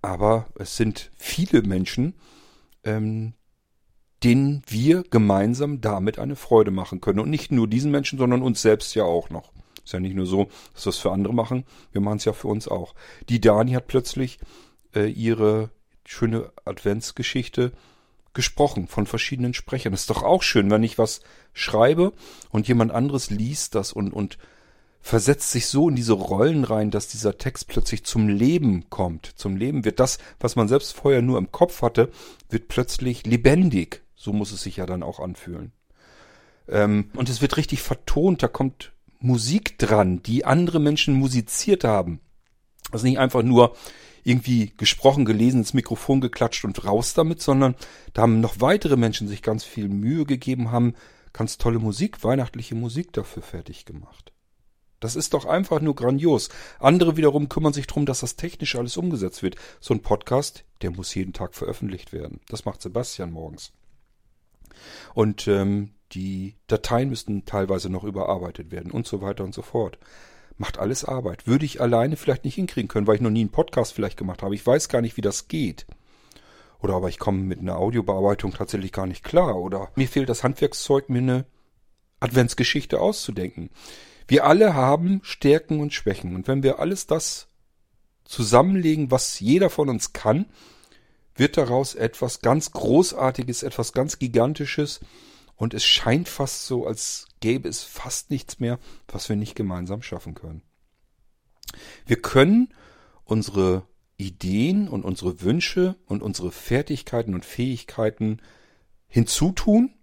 aber 0.01 0.47
es 0.55 0.77
sind 0.77 1.11
viele 1.17 1.63
Menschen, 1.63 2.15
ähm, 2.85 3.35
denen 4.25 4.63
wir 4.67 5.03
gemeinsam 5.03 5.81
damit 5.81 6.19
eine 6.19 6.37
Freude 6.37 6.71
machen 6.71 7.01
können. 7.01 7.21
Und 7.21 7.31
nicht 7.31 7.53
nur 7.53 7.69
diesen 7.69 7.91
Menschen, 7.91 8.19
sondern 8.19 8.43
uns 8.43 8.63
selbst 8.63 8.95
ja 8.95 9.05
auch 9.05 9.31
noch. 9.31 9.53
Ist 9.85 9.93
ja 9.93 10.01
nicht 10.01 10.17
nur 10.17 10.27
so, 10.27 10.49
dass 10.75 10.87
wir 10.87 10.91
es 10.91 10.99
für 10.99 11.13
andere 11.13 11.35
machen, 11.35 11.65
wir 11.93 12.01
machen 12.01 12.17
es 12.17 12.25
ja 12.25 12.33
für 12.33 12.49
uns 12.49 12.67
auch. 12.67 12.95
Die 13.29 13.41
Dani 13.41 13.73
hat 13.73 13.87
plötzlich 13.87 14.39
äh, 14.97 15.07
ihre 15.07 15.71
schöne 16.05 16.51
Adventsgeschichte 16.65 17.73
gesprochen 18.35 18.87
von 18.87 19.07
verschiedenen 19.07 19.55
Sprechern. 19.55 19.93
Das 19.93 20.03
ist 20.03 20.11
doch 20.11 20.23
auch 20.23 20.43
schön, 20.43 20.71
wenn 20.71 20.83
ich 20.83 20.99
was 20.99 21.21
schreibe 21.53 22.13
und 22.51 22.69
jemand 22.69 22.93
anderes 22.93 23.31
liest 23.31 23.75
das 23.75 23.93
und, 23.93 24.13
und 24.13 24.39
versetzt 25.01 25.53
sich 25.53 25.67
so 25.67 25.89
in 25.89 25.97
diese 25.97 26.13
Rollen 26.13 26.65
rein, 26.65 26.91
dass 26.91 27.09
dieser 27.09 27.39
Text 27.39 27.69
plötzlich 27.69 28.05
zum 28.05 28.29
Leben 28.29 28.91
kommt. 28.91 29.27
Zum 29.37 29.57
Leben 29.57 29.85
wird 29.85 30.01
das, 30.01 30.19
was 30.41 30.57
man 30.57 30.69
selbst 30.69 30.95
vorher 30.95 31.23
nur 31.23 31.39
im 31.39 31.53
Kopf 31.53 31.83
hatte, 31.83 32.11
wird 32.51 32.69
plötzlich 32.69 33.25
lebendig. 33.25 34.03
So 34.17 34.33
muss 34.33 34.53
es 34.53 34.63
sich 34.63 34.77
ja 34.79 34.87
dann 34.87 35.03
auch 35.03 35.21
anfühlen. 35.21 35.73
Ähm, 36.69 37.11
und 37.15 37.29
es 37.29 37.41
wird 37.41 37.57
richtig 37.57 37.83
vertont, 37.83 38.43
da 38.43 38.49
kommt 38.49 38.93
Musik 39.21 39.79
dran, 39.79 40.23
die 40.23 40.45
andere 40.45 40.81
Menschen 40.81 41.15
musiziert 41.15 41.85
haben. 41.85 42.21
Also 42.91 43.07
nicht 43.07 43.19
einfach 43.19 43.43
nur 43.43 43.77
irgendwie 44.27 44.73
gesprochen, 44.77 45.25
gelesen, 45.25 45.61
ins 45.61 45.73
Mikrofon 45.73 46.21
geklatscht 46.21 46.65
und 46.65 46.85
raus 46.85 47.15
damit, 47.15 47.41
sondern 47.41 47.77
da 48.13 48.23
haben 48.23 48.41
noch 48.41 48.61
weitere 48.61 48.97
Menschen 48.97 49.29
sich 49.29 49.41
ganz 49.41 49.63
viel 49.63 49.89
Mühe 49.89 50.25
gegeben, 50.25 50.73
haben 50.73 50.95
ganz 51.33 51.59
tolle 51.59 51.79
Musik, 51.79 52.25
weihnachtliche 52.25 52.75
Musik 52.75 53.13
dafür 53.13 53.43
fertig 53.43 53.85
gemacht. 53.85 54.33
Das 54.99 55.15
ist 55.15 55.35
doch 55.35 55.45
einfach 55.45 55.81
nur 55.81 55.95
grandios. 55.95 56.49
Andere 56.81 57.17
wiederum 57.17 57.49
kümmern 57.49 57.73
sich 57.73 57.87
darum, 57.87 58.05
dass 58.05 58.21
das 58.21 58.35
technisch 58.35 58.75
alles 58.75 58.97
umgesetzt 58.97 59.45
wird. 59.45 59.57
So 59.79 59.95
ein 59.95 60.03
Podcast, 60.03 60.65
der 60.83 60.91
muss 60.91 61.15
jeden 61.15 61.33
Tag 61.33 61.55
veröffentlicht 61.55 62.13
werden. 62.13 62.41
Das 62.49 62.65
macht 62.65 62.83
Sebastian 62.83 63.31
morgens. 63.31 63.73
Und 65.15 65.47
ähm, 65.47 65.91
die 66.13 66.57
Dateien 66.67 67.11
müssten 67.11 67.45
teilweise 67.45 67.91
noch 67.91 68.03
überarbeitet 68.03 68.73
werden 68.73 68.91
und 68.91 69.07
so 69.07 69.21
weiter 69.21 69.45
und 69.45 69.55
so 69.55 69.63
fort. 69.63 69.99
Macht 70.59 70.79
alles 70.79 71.05
Arbeit. 71.05 71.47
Würde 71.47 71.65
ich 71.65 71.81
alleine 71.81 72.17
vielleicht 72.17 72.45
nicht 72.45 72.55
hinkriegen 72.55 72.89
können, 72.89 73.07
weil 73.07 73.17
ich 73.17 73.21
noch 73.21 73.31
nie 73.31 73.41
einen 73.41 73.51
Podcast 73.51 73.93
vielleicht 73.93 74.17
gemacht 74.17 74.43
habe. 74.43 74.55
Ich 74.55 74.67
weiß 74.67 74.89
gar 74.89 75.03
nicht, 75.03 75.17
wie 75.17 75.23
das 75.23 75.49
geht. 75.49 75.87
Oder 76.81 76.95
aber 76.95 77.09
ich 77.09 77.19
komme 77.19 77.39
mit 77.39 77.59
einer 77.59 77.77
Audiobearbeitung 77.77 78.53
tatsächlich 78.53 78.93
gar 78.93 79.07
nicht 79.07 79.25
klar. 79.25 79.57
Oder 79.57 79.91
mir 79.97 80.09
fehlt 80.09 80.29
das 80.29 80.45
Handwerkszeug, 80.45 81.09
mir 81.09 81.19
eine 81.19 81.47
Adventsgeschichte 82.21 83.01
auszudenken. 83.01 83.71
Wir 84.29 84.45
alle 84.45 84.75
haben 84.75 85.21
Stärken 85.23 85.81
und 85.81 85.93
Schwächen. 85.93 86.35
Und 86.35 86.49
wenn 86.49 86.63
wir 86.63 86.79
alles 86.79 87.07
das 87.07 87.49
zusammenlegen, 88.25 89.11
was 89.11 89.41
jeder 89.41 89.71
von 89.71 89.89
uns 89.89 90.13
kann, 90.13 90.47
wird 91.35 91.57
daraus 91.57 91.95
etwas 91.95 92.41
ganz 92.41 92.73
Großartiges, 92.73 93.63
etwas 93.63 93.93
ganz 93.93 94.19
Gigantisches. 94.19 95.01
Und 95.57 95.75
es 95.75 95.85
scheint 95.85 96.29
fast 96.29 96.67
so, 96.67 96.87
als 96.87 97.29
gäbe 97.41 97.69
es 97.69 97.83
fast 97.83 98.31
nichts 98.31 98.61
mehr, 98.61 98.79
was 99.09 99.29
wir 99.29 99.37
nicht 99.37 99.55
gemeinsam 99.55 100.03
schaffen 100.03 100.35
können. 100.35 100.63
Wir 102.05 102.21
können 102.21 102.73
unsere 103.25 103.87
Ideen 104.19 104.89
und 104.89 105.05
unsere 105.05 105.41
Wünsche 105.43 105.97
und 106.07 106.23
unsere 106.23 106.53
Fertigkeiten 106.53 107.35
und 107.35 107.45
Fähigkeiten 107.45 108.41
hinzutun. 109.09 109.95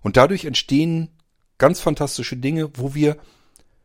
Und 0.00 0.16
dadurch 0.16 0.44
entstehen 0.44 1.10
ganz 1.58 1.80
fantastische 1.80 2.36
Dinge, 2.36 2.70
wo 2.76 2.94
wir 2.94 3.16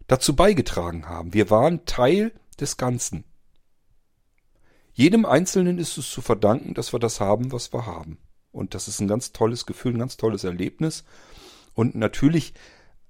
dazu 0.08 0.36
beigetragen 0.36 1.08
haben. 1.08 1.34
Wir 1.34 1.50
waren 1.50 1.86
Teil 1.86 2.34
des 2.60 2.78
Ganzen. 2.78 3.24
Jedem 4.92 5.26
Einzelnen 5.26 5.78
ist 5.78 5.98
es 5.98 6.10
zu 6.10 6.22
verdanken, 6.22 6.74
dass 6.74 6.94
wir 6.94 7.00
das 7.00 7.22
haben, 7.22 7.52
was 7.52 7.72
wir 7.74 7.86
haben. 7.86 8.18
Und 8.52 8.74
das 8.74 8.88
ist 8.88 9.00
ein 9.00 9.08
ganz 9.08 9.32
tolles 9.32 9.66
Gefühl, 9.66 9.94
ein 9.94 10.00
ganz 10.00 10.18
tolles 10.18 10.44
Erlebnis. 10.44 11.04
Und 11.74 11.96
natürlich 11.96 12.54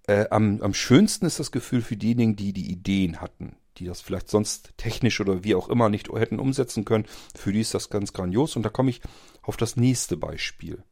äh, 0.07 0.27
am, 0.29 0.61
am 0.61 0.73
schönsten 0.73 1.25
ist 1.25 1.39
das 1.39 1.51
Gefühl 1.51 1.81
für 1.81 1.97
diejenigen, 1.97 2.35
die 2.35 2.53
die 2.53 2.71
Ideen 2.71 3.21
hatten, 3.21 3.55
die 3.77 3.85
das 3.85 4.01
vielleicht 4.01 4.29
sonst 4.29 4.73
technisch 4.77 5.19
oder 5.21 5.43
wie 5.43 5.55
auch 5.55 5.69
immer 5.69 5.89
nicht 5.89 6.09
hätten 6.11 6.39
umsetzen 6.39 6.85
können. 6.85 7.05
Für 7.35 7.53
die 7.53 7.61
ist 7.61 7.73
das 7.73 7.89
ganz 7.89 8.13
grandios. 8.13 8.55
Und 8.55 8.63
da 8.63 8.69
komme 8.69 8.89
ich 8.89 9.01
auf 9.41 9.57
das 9.57 9.75
nächste 9.75 10.17
Beispiel. 10.17 10.83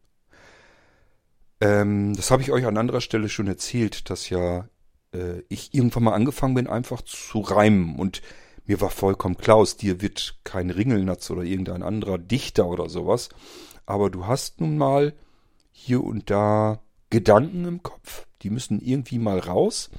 Ähm, 1.60 2.16
das 2.16 2.32
habe 2.32 2.42
ich 2.42 2.52
euch 2.52 2.66
an 2.66 2.78
anderer 2.78 3.02
Stelle 3.02 3.30
schon 3.30 3.48
erzählt, 3.48 4.10
dass 4.10 4.30
ja 4.30 4.70
äh, 5.14 5.42
ich 5.50 5.74
irgendwann 5.74 6.04
mal 6.04 6.14
angefangen 6.14 6.54
bin, 6.54 6.68
einfach 6.68 7.02
zu 7.02 7.40
reimen. 7.40 7.96
Und 7.96 8.22
mir 8.66 8.82
war 8.82 8.90
vollkommen 8.90 9.38
klar, 9.38 9.58
aus 9.58 9.78
dir 9.78 10.02
wird 10.02 10.40
kein 10.44 10.70
Ringelnatz 10.70 11.30
oder 11.30 11.44
irgendein 11.44 11.84
anderer 11.84 12.18
Dichter 12.18 12.68
oder 12.68 12.90
sowas. 12.90 13.30
Aber 13.88 14.12
du 14.12 14.28
hast 14.28 14.62
nun 14.62 14.78
mal 14.78 15.16
hier 15.72 16.04
und 16.04 16.30
da 16.30 16.82
Gedanken 17.10 17.66
im 17.66 17.82
Kopf, 17.82 18.28
die 18.42 18.50
müssen 18.50 18.82
irgendwie 18.82 19.18
mal 19.18 19.40
raus. 19.40 19.90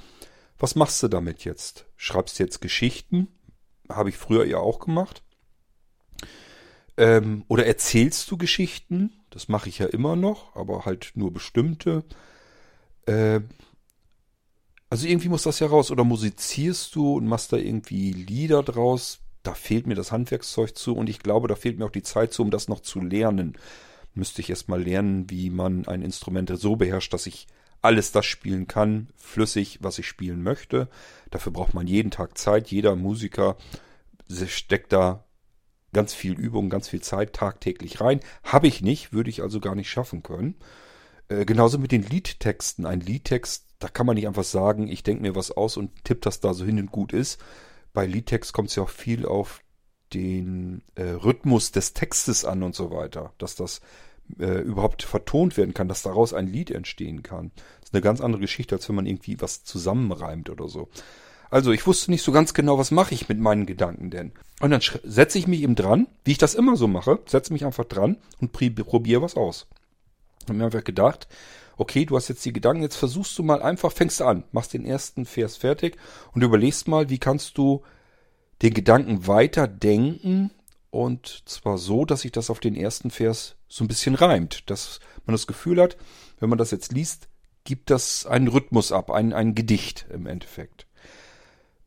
Was 0.58 0.76
machst 0.76 1.02
du 1.02 1.08
damit 1.08 1.44
jetzt? 1.44 1.86
Schreibst 1.96 2.38
jetzt 2.38 2.60
Geschichten? 2.60 3.28
Habe 3.88 4.10
ich 4.10 4.16
früher 4.16 4.44
ja 4.44 4.58
auch 4.58 4.78
gemacht. 4.78 5.22
Ähm, 6.98 7.44
oder 7.48 7.64
erzählst 7.64 8.30
du 8.30 8.36
Geschichten? 8.36 9.12
Das 9.30 9.48
mache 9.48 9.70
ich 9.70 9.78
ja 9.78 9.86
immer 9.86 10.16
noch, 10.16 10.54
aber 10.54 10.84
halt 10.84 11.12
nur 11.14 11.32
bestimmte. 11.32 12.04
Äh, 13.06 13.40
also 14.90 15.06
irgendwie 15.06 15.28
muss 15.30 15.44
das 15.44 15.60
ja 15.60 15.66
raus. 15.68 15.90
Oder 15.90 16.04
musizierst 16.04 16.94
du 16.94 17.14
und 17.16 17.26
machst 17.26 17.52
da 17.52 17.56
irgendwie 17.56 18.12
Lieder 18.12 18.62
draus? 18.62 19.20
Da 19.48 19.54
fehlt 19.54 19.86
mir 19.86 19.94
das 19.94 20.12
Handwerkszeug 20.12 20.76
zu 20.76 20.94
und 20.94 21.08
ich 21.08 21.20
glaube, 21.20 21.48
da 21.48 21.54
fehlt 21.54 21.78
mir 21.78 21.86
auch 21.86 21.90
die 21.90 22.02
Zeit 22.02 22.34
zu, 22.34 22.42
um 22.42 22.50
das 22.50 22.68
noch 22.68 22.80
zu 22.80 23.00
lernen. 23.00 23.56
Müsste 24.12 24.42
ich 24.42 24.50
erstmal 24.50 24.82
lernen, 24.82 25.30
wie 25.30 25.48
man 25.48 25.88
ein 25.88 26.02
Instrument 26.02 26.52
so 26.58 26.76
beherrscht, 26.76 27.14
dass 27.14 27.26
ich 27.26 27.46
alles 27.80 28.12
das 28.12 28.26
spielen 28.26 28.68
kann, 28.68 29.08
flüssig, 29.16 29.78
was 29.80 29.98
ich 29.98 30.06
spielen 30.06 30.42
möchte. 30.42 30.86
Dafür 31.30 31.50
braucht 31.50 31.72
man 31.72 31.86
jeden 31.86 32.10
Tag 32.10 32.36
Zeit. 32.36 32.68
Jeder 32.70 32.94
Musiker 32.94 33.56
steckt 34.28 34.92
da 34.92 35.24
ganz 35.94 36.12
viel 36.12 36.34
Übung, 36.34 36.68
ganz 36.68 36.90
viel 36.90 37.00
Zeit 37.00 37.32
tagtäglich 37.32 38.02
rein. 38.02 38.20
Habe 38.44 38.66
ich 38.66 38.82
nicht, 38.82 39.14
würde 39.14 39.30
ich 39.30 39.40
also 39.40 39.60
gar 39.60 39.74
nicht 39.74 39.88
schaffen 39.88 40.22
können. 40.22 40.56
Äh, 41.30 41.46
genauso 41.46 41.78
mit 41.78 41.90
den 41.90 42.02
Liedtexten. 42.02 42.84
Ein 42.84 43.00
Liedtext, 43.00 43.64
da 43.78 43.88
kann 43.88 44.04
man 44.04 44.16
nicht 44.16 44.26
einfach 44.26 44.44
sagen, 44.44 44.88
ich 44.88 45.04
denke 45.04 45.22
mir 45.22 45.34
was 45.34 45.52
aus 45.52 45.78
und 45.78 46.04
tipp 46.04 46.20
das 46.20 46.40
da 46.40 46.52
so 46.52 46.66
hin 46.66 46.78
und 46.78 46.92
gut 46.92 47.14
ist. 47.14 47.40
Bei 47.92 48.06
Liedtext 48.06 48.52
kommt 48.52 48.68
es 48.68 48.76
ja 48.76 48.82
auch 48.82 48.88
viel 48.90 49.26
auf 49.26 49.62
den 50.12 50.82
äh, 50.94 51.02
Rhythmus 51.02 51.72
des 51.72 51.92
Textes 51.92 52.44
an 52.44 52.62
und 52.62 52.74
so 52.74 52.90
weiter, 52.90 53.32
dass 53.38 53.54
das 53.54 53.80
äh, 54.38 54.60
überhaupt 54.60 55.02
vertont 55.02 55.56
werden 55.56 55.74
kann, 55.74 55.88
dass 55.88 56.02
daraus 56.02 56.32
ein 56.32 56.46
Lied 56.46 56.70
entstehen 56.70 57.22
kann. 57.22 57.50
Das 57.80 57.90
ist 57.90 57.94
eine 57.94 58.02
ganz 58.02 58.20
andere 58.20 58.40
Geschichte, 58.40 58.74
als 58.74 58.88
wenn 58.88 58.96
man 58.96 59.06
irgendwie 59.06 59.40
was 59.40 59.64
zusammenreimt 59.64 60.50
oder 60.50 60.68
so. 60.68 60.88
Also 61.50 61.72
ich 61.72 61.86
wusste 61.86 62.10
nicht 62.10 62.22
so 62.22 62.32
ganz 62.32 62.52
genau, 62.52 62.78
was 62.78 62.90
mache 62.90 63.14
ich 63.14 63.28
mit 63.28 63.38
meinen 63.38 63.64
Gedanken 63.64 64.10
denn. 64.10 64.32
Und 64.60 64.70
dann 64.70 64.82
setze 65.04 65.38
ich 65.38 65.46
mich 65.46 65.62
eben 65.62 65.76
dran, 65.76 66.06
wie 66.24 66.32
ich 66.32 66.38
das 66.38 66.54
immer 66.54 66.76
so 66.76 66.88
mache, 66.88 67.20
setze 67.26 67.52
mich 67.52 67.64
einfach 67.64 67.86
dran 67.86 68.18
und 68.38 68.52
probiere 68.52 69.22
was 69.22 69.34
aus. 69.34 69.66
Und 70.48 70.58
mir 70.58 70.66
einfach 70.66 70.84
gedacht, 70.84 71.26
okay, 71.78 72.04
du 72.04 72.16
hast 72.16 72.28
jetzt 72.28 72.44
die 72.44 72.52
Gedanken, 72.52 72.82
jetzt 72.82 72.96
versuchst 72.96 73.38
du 73.38 73.42
mal 73.42 73.62
einfach, 73.62 73.92
fängst 73.92 74.20
an, 74.20 74.44
machst 74.52 74.74
den 74.74 74.84
ersten 74.84 75.24
Vers 75.24 75.56
fertig 75.56 75.96
und 76.32 76.42
überlegst 76.42 76.88
mal, 76.88 77.08
wie 77.08 77.18
kannst 77.18 77.56
du 77.56 77.82
den 78.60 78.74
Gedanken 78.74 79.26
weiter 79.26 79.66
denken 79.68 80.50
und 80.90 81.42
zwar 81.46 81.78
so, 81.78 82.04
dass 82.04 82.22
sich 82.22 82.32
das 82.32 82.50
auf 82.50 82.60
den 82.60 82.74
ersten 82.74 83.10
Vers 83.10 83.56
so 83.68 83.84
ein 83.84 83.88
bisschen 83.88 84.14
reimt, 84.14 84.68
dass 84.70 85.00
man 85.26 85.34
das 85.34 85.46
Gefühl 85.46 85.80
hat, 85.80 85.96
wenn 86.40 86.48
man 86.48 86.58
das 86.58 86.70
jetzt 86.70 86.92
liest, 86.92 87.28
gibt 87.64 87.90
das 87.90 88.26
einen 88.26 88.48
Rhythmus 88.48 88.92
ab, 88.92 89.10
ein, 89.10 89.32
ein 89.32 89.54
Gedicht 89.54 90.06
im 90.10 90.26
Endeffekt. 90.26 90.86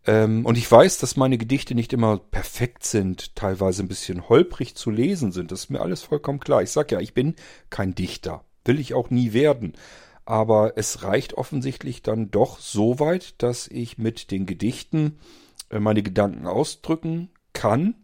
Ähm, 0.06 0.45
und 0.45 0.58
ich 0.58 0.71
weiß, 0.71 0.97
dass 0.99 1.15
meine 1.15 1.38
Gedichte 1.38 1.75
nicht 1.75 1.93
immer 1.93 2.17
perfekt 2.17 2.84
sind, 2.86 3.36
teilweise 3.36 3.84
ein 3.84 3.88
bisschen 3.88 4.30
holprig 4.30 4.75
zu 4.75 4.89
lesen 4.89 5.32
sind. 5.32 5.51
Das 5.51 5.62
ist 5.62 5.69
mir 5.69 5.82
alles 5.82 6.04
vollkommen 6.04 6.39
klar. 6.39 6.62
Ich 6.62 6.71
sag 6.71 6.91
ja, 6.91 6.99
ich 6.99 7.13
bin 7.13 7.36
kein 7.69 7.93
Dichter. 7.93 8.43
Will 8.65 8.80
ich 8.80 8.93
auch 8.93 9.10
nie 9.10 9.34
werden. 9.34 9.74
Aber 10.26 10.74
es 10.78 11.04
reicht 11.04 11.34
offensichtlich 11.34 12.04
dann 12.04 12.32
doch 12.32 12.60
so 12.60 13.00
weit, 13.00 13.41
dass 13.41 13.67
ich 13.67 13.97
mit 13.97 14.32
den 14.32 14.45
Gedichten 14.45 15.19
äh, 15.69 15.80
meine 15.80 16.04
Gedanken 16.04 16.47
ausdrücken 16.47 17.30
kann 17.54 17.95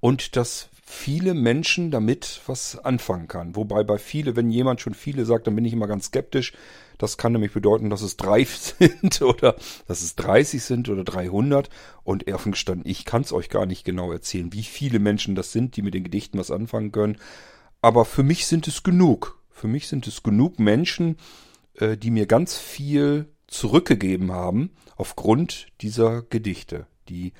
und 0.00 0.36
dass 0.36 0.68
viele 0.88 1.34
Menschen 1.34 1.90
damit 1.90 2.40
was 2.46 2.78
anfangen 2.78 3.26
kann. 3.26 3.56
Wobei 3.56 3.82
bei 3.82 3.98
viele, 3.98 4.36
wenn 4.36 4.50
jemand 4.50 4.80
schon 4.80 4.94
viele 4.94 5.24
sagt, 5.24 5.46
dann 5.46 5.56
bin 5.56 5.64
ich 5.64 5.72
immer 5.72 5.88
ganz 5.88 6.06
skeptisch. 6.06 6.52
Das 6.96 7.18
kann 7.18 7.32
nämlich 7.32 7.52
bedeuten, 7.52 7.90
dass 7.90 8.02
es 8.02 8.16
drei 8.16 8.44
sind 8.44 9.20
oder 9.20 9.56
dass 9.88 10.02
es 10.02 10.14
30 10.14 10.62
sind 10.62 10.88
oder 10.88 11.02
300. 11.02 11.70
Und 12.04 12.32
offen 12.32 12.52
gestanden, 12.52 12.88
ich 12.88 13.04
kann 13.04 13.22
es 13.22 13.32
euch 13.32 13.48
gar 13.48 13.66
nicht 13.66 13.84
genau 13.84 14.12
erzählen, 14.12 14.52
wie 14.52 14.62
viele 14.62 15.00
Menschen 15.00 15.34
das 15.34 15.50
sind, 15.50 15.76
die 15.76 15.82
mit 15.82 15.94
den 15.94 16.04
Gedichten 16.04 16.38
was 16.38 16.52
anfangen 16.52 16.92
können. 16.92 17.18
Aber 17.86 18.04
für 18.04 18.24
mich 18.24 18.48
sind 18.48 18.66
es 18.66 18.82
genug. 18.82 19.40
Für 19.48 19.68
mich 19.68 19.86
sind 19.86 20.08
es 20.08 20.24
genug 20.24 20.58
Menschen, 20.58 21.18
äh, 21.74 21.96
die 21.96 22.10
mir 22.10 22.26
ganz 22.26 22.56
viel 22.56 23.28
zurückgegeben 23.46 24.32
haben 24.32 24.72
aufgrund 24.96 25.68
dieser 25.82 26.22
Gedichte, 26.22 26.88
die 27.08 27.32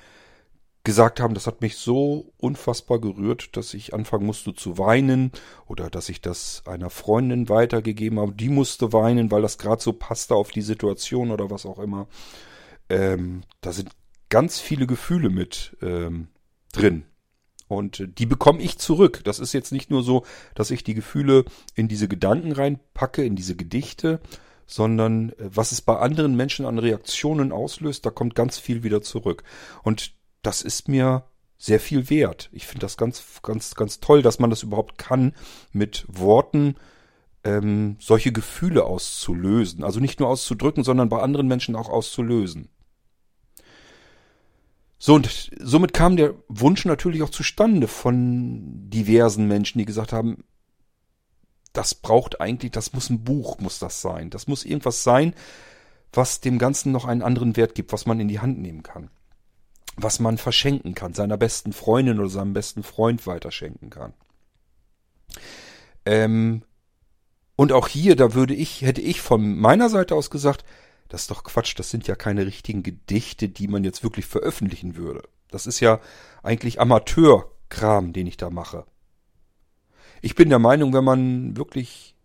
gesagt 0.85 1.19
haben, 1.19 1.33
das 1.33 1.47
hat 1.47 1.59
mich 1.59 1.75
so 1.75 2.31
unfassbar 2.37 3.01
gerührt, 3.01 3.57
dass 3.57 3.73
ich 3.73 3.93
anfangen 3.93 4.25
musste 4.25 4.53
zu 4.53 4.77
weinen 4.77 5.33
oder 5.65 5.89
dass 5.89 6.07
ich 6.07 6.21
das 6.21 6.63
einer 6.65 6.91
Freundin 6.91 7.49
weitergegeben 7.49 8.17
habe. 8.17 8.31
Die 8.31 8.47
musste 8.47 8.93
weinen, 8.93 9.31
weil 9.31 9.41
das 9.41 9.57
gerade 9.57 9.81
so 9.81 9.91
passte 9.91 10.33
auf 10.35 10.51
die 10.51 10.61
Situation 10.61 11.29
oder 11.29 11.51
was 11.51 11.65
auch 11.65 11.77
immer. 11.77 12.07
Ähm, 12.87 13.41
da 13.59 13.73
sind 13.73 13.89
ganz 14.29 14.61
viele 14.61 14.87
Gefühle 14.87 15.29
mit 15.29 15.75
ähm, 15.81 16.29
drin. 16.71 17.03
Und 17.67 18.07
die 18.17 18.25
bekomme 18.25 18.61
ich 18.61 18.77
zurück. 18.77 19.21
Das 19.25 19.39
ist 19.39 19.53
jetzt 19.53 19.71
nicht 19.71 19.89
nur 19.89 20.03
so, 20.03 20.23
dass 20.55 20.71
ich 20.71 20.83
die 20.83 20.93
Gefühle 20.93 21.45
in 21.75 21.87
diese 21.87 22.07
Gedanken 22.07 22.53
reinpacke, 22.53 23.23
in 23.23 23.35
diese 23.35 23.55
Gedichte, 23.55 24.19
sondern 24.65 25.31
äh, 25.31 25.35
was 25.37 25.71
es 25.71 25.81
bei 25.81 25.97
anderen 25.97 26.35
Menschen 26.35 26.65
an 26.65 26.79
Reaktionen 26.79 27.51
auslöst, 27.51 28.05
da 28.05 28.09
kommt 28.09 28.35
ganz 28.35 28.57
viel 28.57 28.83
wieder 28.83 29.01
zurück. 29.01 29.43
Und 29.83 30.13
das 30.43 30.61
ist 30.61 30.87
mir 30.87 31.23
sehr 31.57 31.79
viel 31.79 32.09
wert. 32.09 32.49
Ich 32.51 32.67
finde 32.67 32.81
das 32.81 32.97
ganz, 32.97 33.41
ganz, 33.41 33.73
ganz 33.75 33.99
toll, 33.99 34.21
dass 34.21 34.39
man 34.39 34.49
das 34.49 34.63
überhaupt 34.63 34.97
kann, 34.97 35.33
mit 35.71 36.05
Worten 36.07 36.75
ähm, 37.43 37.97
solche 37.99 38.31
Gefühle 38.31 38.85
auszulösen. 38.85 39.83
Also 39.83 39.99
nicht 39.99 40.19
nur 40.19 40.29
auszudrücken, 40.29 40.83
sondern 40.83 41.09
bei 41.09 41.19
anderen 41.19 41.47
Menschen 41.47 41.75
auch 41.75 41.89
auszulösen. 41.89 42.69
So, 44.99 45.13
und 45.15 45.51
somit 45.59 45.93
kam 45.93 46.17
der 46.17 46.33
Wunsch 46.47 46.85
natürlich 46.85 47.21
auch 47.21 47.29
zustande 47.29 47.87
von 47.87 48.89
diversen 48.89 49.47
Menschen, 49.47 49.77
die 49.77 49.85
gesagt 49.85 50.11
haben, 50.11 50.43
das 51.73 51.93
braucht 51.93 52.41
eigentlich, 52.41 52.71
das 52.71 52.93
muss 52.93 53.09
ein 53.09 53.23
Buch, 53.23 53.59
muss 53.59 53.77
das 53.77 54.01
sein. 54.01 54.31
Das 54.31 54.47
muss 54.47 54.65
irgendwas 54.65 55.03
sein, 55.03 55.35
was 56.11 56.41
dem 56.41 56.57
Ganzen 56.57 56.91
noch 56.91 57.05
einen 57.05 57.21
anderen 57.21 57.55
Wert 57.55 57.75
gibt, 57.75 57.93
was 57.93 58.07
man 58.07 58.19
in 58.19 58.27
die 58.27 58.39
Hand 58.39 58.57
nehmen 58.59 58.81
kann. 58.81 59.11
Was 59.95 60.19
man 60.19 60.39
verschenken 60.39 60.95
kann, 60.95 61.13
seiner 61.13 61.37
besten 61.37 61.73
Freundin 61.73 62.19
oder 62.19 62.29
seinem 62.29 62.53
besten 62.53 62.81
Freund 62.81 63.27
weiterschenken 63.27 63.91
kann. 63.91 64.13
Ähm, 66.05 66.63
und 67.55 67.71
auch 67.71 67.87
hier, 67.87 68.15
da 68.15 68.33
würde 68.33 68.55
ich, 68.55 68.81
hätte 68.81 69.01
ich 69.01 69.21
von 69.21 69.57
meiner 69.57 69.89
Seite 69.89 70.15
aus 70.15 70.31
gesagt, 70.31 70.63
das 71.09 71.21
ist 71.21 71.31
doch 71.31 71.43
Quatsch, 71.43 71.77
das 71.77 71.89
sind 71.89 72.07
ja 72.07 72.15
keine 72.15 72.45
richtigen 72.45 72.83
Gedichte, 72.83 73.49
die 73.49 73.67
man 73.67 73.83
jetzt 73.83 74.03
wirklich 74.03 74.25
veröffentlichen 74.25 74.95
würde. 74.95 75.23
Das 75.49 75.67
ist 75.67 75.79
ja 75.79 75.99
eigentlich 76.43 76.79
Amateurkram, 76.79 78.13
den 78.13 78.27
ich 78.27 78.37
da 78.37 78.49
mache. 78.49 78.85
Ich 80.21 80.35
bin 80.35 80.49
der 80.49 80.59
Meinung, 80.59 80.93
wenn 80.93 81.03
man 81.03 81.57
wirklich 81.57 82.15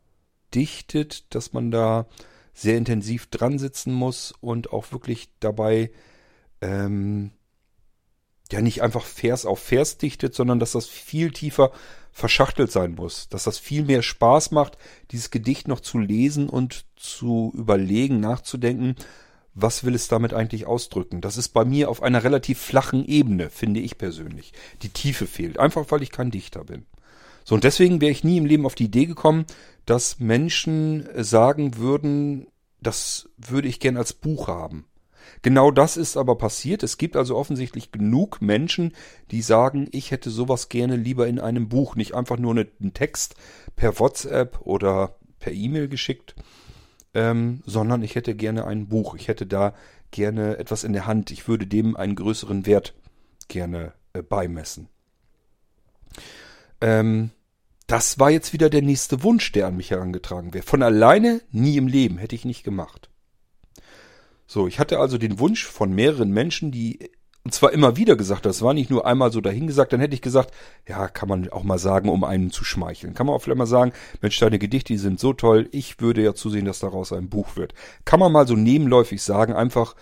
dichtet, 0.54 1.34
dass 1.34 1.52
man 1.52 1.70
da 1.70 2.06
sehr 2.54 2.76
intensiv 2.76 3.28
dran 3.28 3.58
sitzen 3.58 3.92
muss 3.92 4.34
und 4.40 4.72
auch 4.72 4.92
wirklich 4.92 5.30
dabei 5.40 5.90
ähm, 6.60 7.32
ja 8.50 8.60
nicht 8.60 8.82
einfach 8.82 9.04
Vers 9.04 9.46
auf 9.46 9.58
Vers 9.58 9.98
dichtet, 9.98 10.34
sondern 10.34 10.58
dass 10.58 10.72
das 10.72 10.86
viel 10.86 11.32
tiefer 11.32 11.72
verschachtelt 12.12 12.70
sein 12.70 12.94
muss, 12.94 13.28
dass 13.28 13.44
das 13.44 13.58
viel 13.58 13.84
mehr 13.84 14.02
Spaß 14.02 14.50
macht, 14.50 14.76
dieses 15.10 15.30
Gedicht 15.30 15.66
noch 15.66 15.80
zu 15.80 15.98
lesen 15.98 16.48
und 16.48 16.84
zu 16.96 17.52
überlegen, 17.56 18.20
nachzudenken, 18.20 18.96
was 19.54 19.84
will 19.84 19.94
es 19.94 20.08
damit 20.08 20.34
eigentlich 20.34 20.66
ausdrücken. 20.66 21.20
Das 21.20 21.36
ist 21.36 21.48
bei 21.48 21.64
mir 21.64 21.90
auf 21.90 22.02
einer 22.02 22.24
relativ 22.24 22.60
flachen 22.60 23.04
Ebene, 23.04 23.50
finde 23.50 23.80
ich 23.80 23.98
persönlich. 23.98 24.52
Die 24.82 24.88
Tiefe 24.90 25.26
fehlt, 25.26 25.58
einfach 25.58 25.86
weil 25.90 26.02
ich 26.02 26.10
kein 26.10 26.30
Dichter 26.30 26.64
bin. 26.64 26.86
So, 27.44 27.54
und 27.54 27.64
deswegen 27.64 28.00
wäre 28.00 28.12
ich 28.12 28.24
nie 28.24 28.38
im 28.38 28.46
Leben 28.46 28.66
auf 28.66 28.74
die 28.74 28.84
Idee 28.84 29.06
gekommen, 29.06 29.46
dass 29.84 30.20
Menschen 30.20 31.08
sagen 31.16 31.76
würden, 31.76 32.46
das 32.80 33.28
würde 33.36 33.68
ich 33.68 33.80
gern 33.80 33.96
als 33.96 34.12
Buch 34.12 34.48
haben. 34.48 34.86
Genau 35.42 35.72
das 35.72 35.96
ist 35.96 36.16
aber 36.16 36.36
passiert. 36.36 36.84
Es 36.84 36.98
gibt 36.98 37.16
also 37.16 37.36
offensichtlich 37.36 37.90
genug 37.90 38.40
Menschen, 38.40 38.94
die 39.32 39.42
sagen, 39.42 39.88
ich 39.90 40.12
hätte 40.12 40.30
sowas 40.30 40.68
gerne 40.68 40.96
lieber 40.96 41.26
in 41.26 41.40
einem 41.40 41.68
Buch, 41.68 41.96
nicht 41.96 42.14
einfach 42.14 42.38
nur 42.38 42.52
einen 42.52 42.94
Text 42.94 43.34
per 43.74 43.98
WhatsApp 43.98 44.60
oder 44.60 45.16
per 45.40 45.52
E-Mail 45.52 45.88
geschickt, 45.88 46.36
ähm, 47.14 47.62
sondern 47.66 48.02
ich 48.02 48.14
hätte 48.14 48.36
gerne 48.36 48.66
ein 48.66 48.88
Buch. 48.88 49.16
Ich 49.16 49.26
hätte 49.26 49.46
da 49.46 49.74
gerne 50.12 50.58
etwas 50.58 50.84
in 50.84 50.92
der 50.92 51.06
Hand. 51.06 51.32
Ich 51.32 51.48
würde 51.48 51.66
dem 51.66 51.96
einen 51.96 52.14
größeren 52.14 52.64
Wert 52.64 52.94
gerne 53.48 53.94
äh, 54.12 54.22
beimessen. 54.22 54.88
Ähm, 56.80 57.30
das 57.88 58.20
war 58.20 58.30
jetzt 58.30 58.52
wieder 58.52 58.70
der 58.70 58.82
nächste 58.82 59.24
Wunsch, 59.24 59.50
der 59.52 59.66
an 59.66 59.76
mich 59.76 59.90
herangetragen 59.90 60.54
wäre. 60.54 60.64
Von 60.64 60.82
alleine 60.82 61.42
nie 61.50 61.76
im 61.76 61.88
Leben 61.88 62.18
hätte 62.18 62.36
ich 62.36 62.44
nicht 62.44 62.62
gemacht. 62.62 63.10
So, 64.52 64.66
ich 64.66 64.78
hatte 64.78 64.98
also 64.98 65.16
den 65.16 65.38
Wunsch 65.38 65.64
von 65.64 65.94
mehreren 65.94 66.30
Menschen, 66.30 66.72
die 66.72 67.10
und 67.42 67.54
zwar 67.54 67.72
immer 67.72 67.96
wieder 67.96 68.16
gesagt, 68.16 68.44
das 68.44 68.60
war 68.60 68.74
nicht 68.74 68.90
nur 68.90 69.06
einmal 69.06 69.32
so 69.32 69.40
dahingesagt, 69.40 69.94
dann 69.94 70.00
hätte 70.00 70.14
ich 70.14 70.20
gesagt, 70.20 70.52
ja, 70.86 71.08
kann 71.08 71.26
man 71.26 71.48
auch 71.48 71.62
mal 71.62 71.78
sagen, 71.78 72.10
um 72.10 72.22
einen 72.22 72.50
zu 72.50 72.62
schmeicheln. 72.62 73.14
Kann 73.14 73.26
man 73.26 73.34
auch 73.34 73.38
vielleicht 73.38 73.56
mal 73.56 73.66
sagen, 73.66 73.92
Mensch, 74.20 74.38
deine 74.38 74.58
Gedichte, 74.58 74.92
die 74.92 74.98
sind 74.98 75.18
so 75.18 75.32
toll, 75.32 75.70
ich 75.72 76.00
würde 76.00 76.22
ja 76.22 76.34
zusehen, 76.34 76.66
dass 76.66 76.80
daraus 76.80 77.14
ein 77.14 77.30
Buch 77.30 77.56
wird. 77.56 77.72
Kann 78.04 78.20
man 78.20 78.30
mal 78.30 78.46
so 78.46 78.54
nebenläufig 78.54 79.22
sagen, 79.22 79.54
einfach 79.54 79.96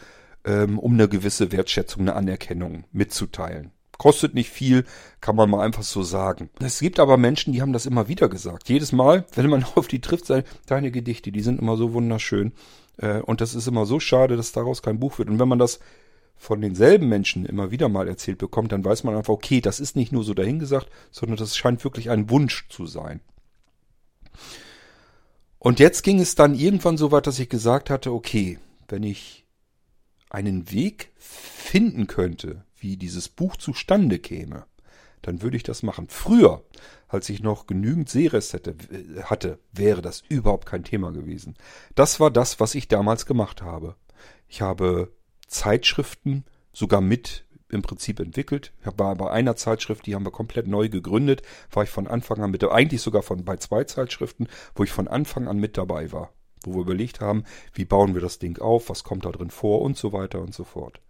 ähm, 0.44 0.80
um 0.80 0.94
eine 0.94 1.08
gewisse 1.08 1.52
Wertschätzung, 1.52 2.02
eine 2.02 2.16
Anerkennung 2.16 2.84
mitzuteilen. 2.90 3.70
Kostet 3.98 4.34
nicht 4.34 4.50
viel, 4.50 4.84
kann 5.20 5.36
man 5.36 5.48
mal 5.48 5.64
einfach 5.64 5.84
so 5.84 6.02
sagen. 6.02 6.50
Es 6.58 6.80
gibt 6.80 6.98
aber 6.98 7.16
Menschen, 7.18 7.52
die 7.52 7.62
haben 7.62 7.72
das 7.72 7.86
immer 7.86 8.08
wieder 8.08 8.28
gesagt. 8.28 8.68
Jedes 8.68 8.90
Mal, 8.90 9.26
wenn 9.34 9.48
man 9.48 9.64
auf 9.76 9.86
die 9.86 10.00
trifft, 10.00 10.32
deine 10.66 10.90
Gedichte, 10.90 11.30
die 11.30 11.42
sind 11.42 11.60
immer 11.60 11.76
so 11.76 11.92
wunderschön. 11.92 12.52
Äh, 13.00 13.20
und 13.20 13.40
das 13.40 13.54
ist 13.54 13.66
immer 13.66 13.86
so 13.86 14.00
schade, 14.00 14.36
dass 14.36 14.52
daraus 14.52 14.82
kein 14.82 15.00
Buch 15.00 15.18
wird. 15.18 15.28
Und 15.28 15.38
wenn 15.38 15.48
man 15.48 15.58
das 15.58 15.80
von 16.36 16.60
denselben 16.60 17.08
Menschen 17.08 17.44
immer 17.44 17.70
wieder 17.70 17.88
mal 17.88 18.08
erzählt 18.08 18.38
bekommt, 18.38 18.72
dann 18.72 18.84
weiß 18.84 19.04
man 19.04 19.14
einfach, 19.16 19.34
okay, 19.34 19.60
das 19.60 19.80
ist 19.80 19.96
nicht 19.96 20.12
nur 20.12 20.24
so 20.24 20.32
dahingesagt, 20.32 20.88
sondern 21.10 21.36
das 21.36 21.56
scheint 21.56 21.84
wirklich 21.84 22.10
ein 22.10 22.30
Wunsch 22.30 22.68
zu 22.68 22.86
sein. 22.86 23.20
Und 25.58 25.78
jetzt 25.78 26.02
ging 26.02 26.18
es 26.20 26.34
dann 26.34 26.54
irgendwann 26.54 26.96
so 26.96 27.12
weit, 27.12 27.26
dass 27.26 27.38
ich 27.38 27.50
gesagt 27.50 27.90
hatte, 27.90 28.12
okay, 28.12 28.58
wenn 28.88 29.02
ich 29.02 29.44
einen 30.30 30.70
Weg 30.70 31.10
finden 31.18 32.06
könnte, 32.06 32.64
wie 32.78 32.96
dieses 32.96 33.28
Buch 33.28 33.56
zustande 33.56 34.18
käme, 34.18 34.64
dann 35.22 35.42
würde 35.42 35.56
ich 35.56 35.62
das 35.62 35.82
machen. 35.82 36.08
Früher, 36.08 36.62
als 37.08 37.28
ich 37.28 37.42
noch 37.42 37.66
genügend 37.66 38.08
Seerest 38.08 38.52
hätte, 38.52 38.76
hatte, 39.24 39.58
wäre 39.72 40.02
das 40.02 40.22
überhaupt 40.28 40.66
kein 40.66 40.84
Thema 40.84 41.12
gewesen. 41.12 41.56
Das 41.94 42.20
war 42.20 42.30
das, 42.30 42.60
was 42.60 42.74
ich 42.74 42.88
damals 42.88 43.26
gemacht 43.26 43.62
habe. 43.62 43.96
Ich 44.48 44.62
habe 44.62 45.12
Zeitschriften 45.46 46.44
sogar 46.72 47.00
mit 47.00 47.44
im 47.72 47.82
Prinzip 47.82 48.20
entwickelt. 48.20 48.72
Ich 48.80 48.98
war 48.98 49.14
bei 49.14 49.30
einer 49.30 49.56
Zeitschrift, 49.56 50.06
die 50.06 50.14
haben 50.14 50.26
wir 50.26 50.32
komplett 50.32 50.66
neu 50.66 50.88
gegründet, 50.88 51.42
war 51.70 51.84
ich 51.84 51.90
von 51.90 52.06
Anfang 52.06 52.42
an 52.42 52.50
mit, 52.50 52.64
eigentlich 52.64 53.02
sogar 53.02 53.22
von 53.22 53.44
bei 53.44 53.56
zwei 53.56 53.84
Zeitschriften, 53.84 54.48
wo 54.74 54.84
ich 54.84 54.90
von 54.90 55.08
Anfang 55.08 55.48
an 55.48 55.58
mit 55.58 55.76
dabei 55.76 56.12
war, 56.12 56.32
wo 56.64 56.74
wir 56.74 56.80
überlegt 56.80 57.20
haben, 57.20 57.44
wie 57.72 57.84
bauen 57.84 58.14
wir 58.14 58.20
das 58.20 58.38
Ding 58.38 58.58
auf, 58.60 58.88
was 58.88 59.04
kommt 59.04 59.24
da 59.24 59.30
drin 59.30 59.50
vor 59.50 59.82
und 59.82 59.96
so 59.96 60.12
weiter 60.12 60.40
und 60.40 60.54
so 60.54 60.64
fort. 60.64 61.00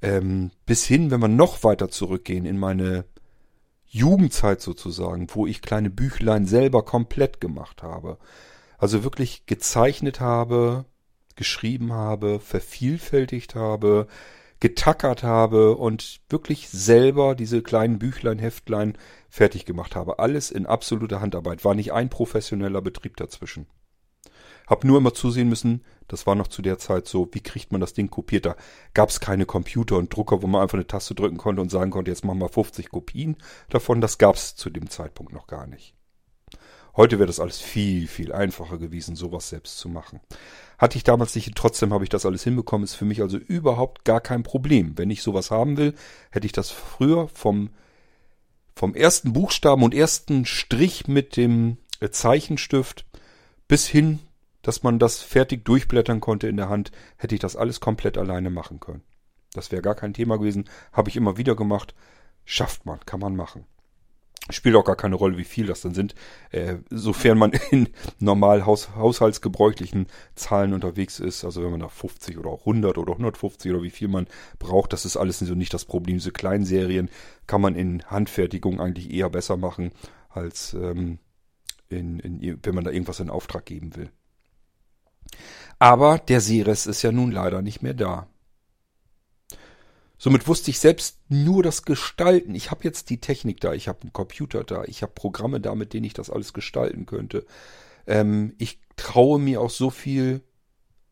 Ähm, 0.00 0.50
bis 0.66 0.84
hin, 0.84 1.10
wenn 1.10 1.20
wir 1.20 1.28
noch 1.28 1.62
weiter 1.62 1.88
zurückgehen 1.88 2.44
in 2.44 2.58
meine 2.58 3.04
Jugendzeit 3.92 4.62
sozusagen, 4.62 5.26
wo 5.34 5.46
ich 5.46 5.60
kleine 5.60 5.90
Büchlein 5.90 6.46
selber 6.46 6.82
komplett 6.82 7.42
gemacht 7.42 7.82
habe. 7.82 8.16
Also 8.78 9.04
wirklich 9.04 9.44
gezeichnet 9.44 10.18
habe, 10.18 10.86
geschrieben 11.36 11.92
habe, 11.92 12.40
vervielfältigt 12.40 13.54
habe, 13.54 14.06
getackert 14.60 15.22
habe 15.22 15.76
und 15.76 16.20
wirklich 16.30 16.70
selber 16.70 17.34
diese 17.34 17.62
kleinen 17.62 17.98
Büchlein, 17.98 18.38
Heftlein 18.38 18.96
fertig 19.28 19.66
gemacht 19.66 19.94
habe. 19.94 20.18
Alles 20.20 20.50
in 20.50 20.64
absoluter 20.64 21.20
Handarbeit. 21.20 21.62
War 21.62 21.74
nicht 21.74 21.92
ein 21.92 22.08
professioneller 22.08 22.80
Betrieb 22.80 23.18
dazwischen. 23.18 23.66
Hab 24.72 24.84
nur 24.84 24.96
immer 24.96 25.12
zusehen 25.12 25.50
müssen, 25.50 25.84
das 26.08 26.26
war 26.26 26.34
noch 26.34 26.48
zu 26.48 26.62
der 26.62 26.78
Zeit 26.78 27.06
so, 27.06 27.28
wie 27.32 27.42
kriegt 27.42 27.72
man 27.72 27.82
das 27.82 27.92
Ding 27.92 28.08
kopiert? 28.08 28.46
Da 28.46 28.56
gab 28.94 29.10
es 29.10 29.20
keine 29.20 29.44
Computer 29.44 29.98
und 29.98 30.16
Drucker, 30.16 30.40
wo 30.40 30.46
man 30.46 30.62
einfach 30.62 30.78
eine 30.78 30.86
Taste 30.86 31.14
drücken 31.14 31.36
konnte 31.36 31.60
und 31.60 31.70
sagen 31.70 31.90
konnte, 31.90 32.10
jetzt 32.10 32.24
machen 32.24 32.38
wir 32.38 32.48
50 32.48 32.88
Kopien 32.88 33.36
davon. 33.68 34.00
Das 34.00 34.16
gab 34.16 34.36
es 34.36 34.56
zu 34.56 34.70
dem 34.70 34.88
Zeitpunkt 34.88 35.34
noch 35.34 35.46
gar 35.46 35.66
nicht. 35.66 35.94
Heute 36.96 37.18
wäre 37.18 37.26
das 37.26 37.38
alles 37.38 37.60
viel, 37.60 38.08
viel 38.08 38.32
einfacher 38.32 38.78
gewesen, 38.78 39.14
sowas 39.14 39.50
selbst 39.50 39.76
zu 39.76 39.90
machen. 39.90 40.20
Hatte 40.78 40.96
ich 40.96 41.04
damals 41.04 41.34
nicht, 41.34 41.54
trotzdem 41.54 41.92
habe 41.92 42.04
ich 42.04 42.10
das 42.10 42.24
alles 42.24 42.42
hinbekommen, 42.42 42.84
ist 42.84 42.94
für 42.94 43.04
mich 43.04 43.20
also 43.20 43.36
überhaupt 43.36 44.06
gar 44.06 44.22
kein 44.22 44.42
Problem. 44.42 44.96
Wenn 44.96 45.10
ich 45.10 45.22
sowas 45.22 45.50
haben 45.50 45.76
will, 45.76 45.94
hätte 46.30 46.46
ich 46.46 46.52
das 46.52 46.70
früher 46.70 47.28
vom, 47.28 47.68
vom 48.74 48.94
ersten 48.94 49.34
Buchstaben 49.34 49.82
und 49.82 49.92
ersten 49.92 50.46
Strich 50.46 51.08
mit 51.08 51.36
dem 51.36 51.76
äh, 52.00 52.08
Zeichenstift 52.08 53.04
bis 53.68 53.86
hin 53.86 54.20
dass 54.62 54.82
man 54.82 54.98
das 54.98 55.20
fertig 55.20 55.64
durchblättern 55.64 56.20
konnte 56.20 56.48
in 56.48 56.56
der 56.56 56.68
Hand, 56.68 56.92
hätte 57.16 57.34
ich 57.34 57.40
das 57.40 57.56
alles 57.56 57.80
komplett 57.80 58.16
alleine 58.16 58.50
machen 58.50 58.80
können. 58.80 59.02
Das 59.52 59.70
wäre 59.70 59.82
gar 59.82 59.94
kein 59.94 60.14
Thema 60.14 60.38
gewesen. 60.38 60.68
Habe 60.92 61.10
ich 61.10 61.16
immer 61.16 61.36
wieder 61.36 61.54
gemacht. 61.54 61.94
Schafft 62.44 62.86
man, 62.86 63.00
kann 63.00 63.20
man 63.20 63.36
machen. 63.36 63.66
Spielt 64.50 64.74
auch 64.74 64.84
gar 64.84 64.96
keine 64.96 65.14
Rolle, 65.14 65.38
wie 65.38 65.44
viel 65.44 65.66
das 65.66 65.82
dann 65.82 65.94
sind, 65.94 66.16
äh, 66.50 66.78
sofern 66.90 67.38
man 67.38 67.52
in 67.70 67.88
normal 68.18 68.66
haus 68.66 68.96
haushaltsgebräuchlichen 68.96 70.08
Zahlen 70.34 70.72
unterwegs 70.72 71.20
ist. 71.20 71.44
Also 71.44 71.62
wenn 71.62 71.70
man 71.70 71.80
da 71.80 71.88
50 71.88 72.38
oder 72.38 72.50
auch 72.50 72.60
100 72.60 72.98
oder 72.98 73.12
150 73.12 73.70
oder 73.70 73.82
wie 73.82 73.90
viel 73.90 74.08
man 74.08 74.26
braucht, 74.58 74.92
das 74.92 75.04
ist 75.04 75.16
alles 75.16 75.38
so 75.38 75.54
nicht 75.54 75.72
das 75.72 75.84
Problem. 75.84 76.16
Diese 76.16 76.32
kleinen 76.32 76.64
Serien 76.64 77.08
kann 77.46 77.60
man 77.60 77.76
in 77.76 78.02
Handfertigung 78.06 78.80
eigentlich 78.80 79.12
eher 79.12 79.30
besser 79.30 79.56
machen, 79.56 79.92
als 80.28 80.74
ähm, 80.74 81.20
in, 81.88 82.18
in, 82.18 82.58
wenn 82.64 82.74
man 82.74 82.82
da 82.82 82.90
irgendwas 82.90 83.20
in 83.20 83.30
Auftrag 83.30 83.64
geben 83.64 83.94
will. 83.94 84.10
Aber 85.78 86.18
der 86.18 86.40
Seres 86.40 86.86
ist 86.86 87.02
ja 87.02 87.12
nun 87.12 87.32
leider 87.32 87.62
nicht 87.62 87.82
mehr 87.82 87.94
da. 87.94 88.28
Somit 90.22 90.46
wusste 90.46 90.70
ich 90.70 90.78
selbst 90.78 91.18
nur 91.28 91.64
das 91.64 91.84
Gestalten. 91.84 92.54
Ich 92.54 92.70
habe 92.70 92.84
jetzt 92.84 93.10
die 93.10 93.18
Technik 93.18 93.60
da, 93.60 93.72
ich 93.72 93.88
habe 93.88 94.02
einen 94.02 94.12
Computer 94.12 94.62
da, 94.62 94.84
ich 94.84 95.02
habe 95.02 95.12
Programme 95.12 95.60
da, 95.60 95.74
mit 95.74 95.92
denen 95.92 96.04
ich 96.04 96.14
das 96.14 96.30
alles 96.30 96.52
gestalten 96.52 97.06
könnte. 97.06 97.44
Ähm, 98.06 98.54
ich 98.58 98.78
traue 98.94 99.40
mir 99.40 99.60
auch 99.60 99.70
so 99.70 99.90
viel 99.90 100.42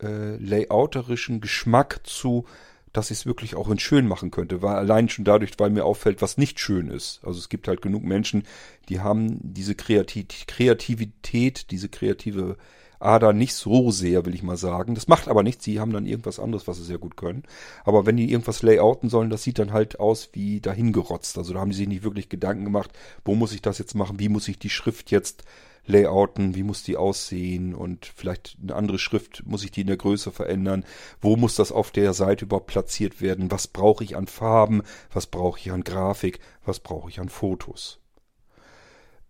äh, 0.01 0.37
layouterischen 0.37 1.41
Geschmack 1.41 1.99
zu, 2.05 2.45
dass 2.93 3.11
ich 3.11 3.19
es 3.19 3.25
wirklich 3.25 3.55
auch 3.55 3.69
in 3.69 3.79
schön 3.79 4.07
machen 4.07 4.31
könnte. 4.31 4.61
Weil 4.61 4.75
allein 4.75 5.09
schon 5.09 5.25
dadurch, 5.25 5.51
weil 5.57 5.71
mir 5.71 5.83
auffällt, 5.83 6.21
was 6.21 6.37
nicht 6.37 6.61
schön 6.61 6.89
ist. 6.89 7.19
Also 7.23 7.39
es 7.39 7.49
gibt 7.49 7.67
halt 7.67 7.81
genug 7.81 8.03
Menschen, 8.03 8.43
die 8.87 9.01
haben 9.01 9.39
diese 9.41 9.75
Kreativität 9.75 10.47
Kreativität, 10.47 11.71
diese 11.71 11.89
kreative 11.89 12.55
Ader 13.01 13.33
nicht 13.33 13.53
so 13.53 13.91
sehr, 13.91 14.25
will 14.25 14.35
ich 14.35 14.43
mal 14.43 14.57
sagen. 14.57 14.95
Das 14.95 15.07
macht 15.07 15.27
aber 15.27 15.43
nichts, 15.43 15.63
sie 15.63 15.79
haben 15.79 15.93
dann 15.93 16.05
irgendwas 16.05 16.39
anderes, 16.39 16.67
was 16.67 16.77
sie 16.77 16.83
sehr 16.83 16.97
gut 16.97 17.17
können. 17.17 17.43
Aber 17.83 18.05
wenn 18.05 18.17
die 18.17 18.31
irgendwas 18.31 18.63
layouten 18.63 19.09
sollen, 19.09 19.29
das 19.29 19.43
sieht 19.43 19.59
dann 19.59 19.73
halt 19.73 19.99
aus 19.99 20.29
wie 20.33 20.61
dahingerotzt. 20.61 21.37
Also 21.37 21.53
da 21.53 21.59
haben 21.59 21.71
die 21.71 21.77
sich 21.77 21.87
nicht 21.87 22.03
wirklich 22.03 22.29
Gedanken 22.29 22.65
gemacht, 22.65 22.91
wo 23.25 23.35
muss 23.35 23.53
ich 23.53 23.61
das 23.61 23.77
jetzt 23.77 23.95
machen, 23.95 24.19
wie 24.19 24.29
muss 24.29 24.47
ich 24.47 24.59
die 24.59 24.69
Schrift 24.69 25.11
jetzt 25.11 25.43
layouten, 25.85 26.55
wie 26.55 26.63
muss 26.63 26.83
die 26.83 26.97
aussehen 26.97 27.73
und 27.73 28.05
vielleicht 28.05 28.57
eine 28.61 28.75
andere 28.75 28.99
Schrift, 28.99 29.43
muss 29.45 29.63
ich 29.63 29.71
die 29.71 29.81
in 29.81 29.87
der 29.87 29.97
Größe 29.97 30.31
verändern, 30.31 30.85
wo 31.21 31.35
muss 31.35 31.55
das 31.55 31.71
auf 31.71 31.91
der 31.91 32.13
Seite 32.13 32.45
überhaupt 32.45 32.67
platziert 32.67 33.21
werden, 33.21 33.51
was 33.51 33.67
brauche 33.67 34.03
ich 34.03 34.15
an 34.15 34.27
Farben, 34.27 34.83
was 35.11 35.27
brauche 35.27 35.59
ich 35.59 35.71
an 35.71 35.83
Grafik, 35.83 36.39
was 36.63 36.79
brauche 36.79 37.09
ich 37.09 37.19
an 37.19 37.29
Fotos. 37.29 38.00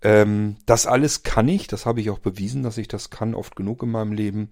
Ähm, 0.01 0.57
das 0.65 0.87
alles 0.87 1.23
kann 1.23 1.47
ich, 1.47 1.67
das 1.67 1.85
habe 1.85 2.01
ich 2.01 2.09
auch 2.09 2.19
bewiesen, 2.19 2.63
dass 2.63 2.77
ich 2.77 2.87
das 2.87 3.09
kann, 3.09 3.35
oft 3.35 3.55
genug 3.55 3.83
in 3.83 3.91
meinem 3.91 4.13
Leben. 4.13 4.51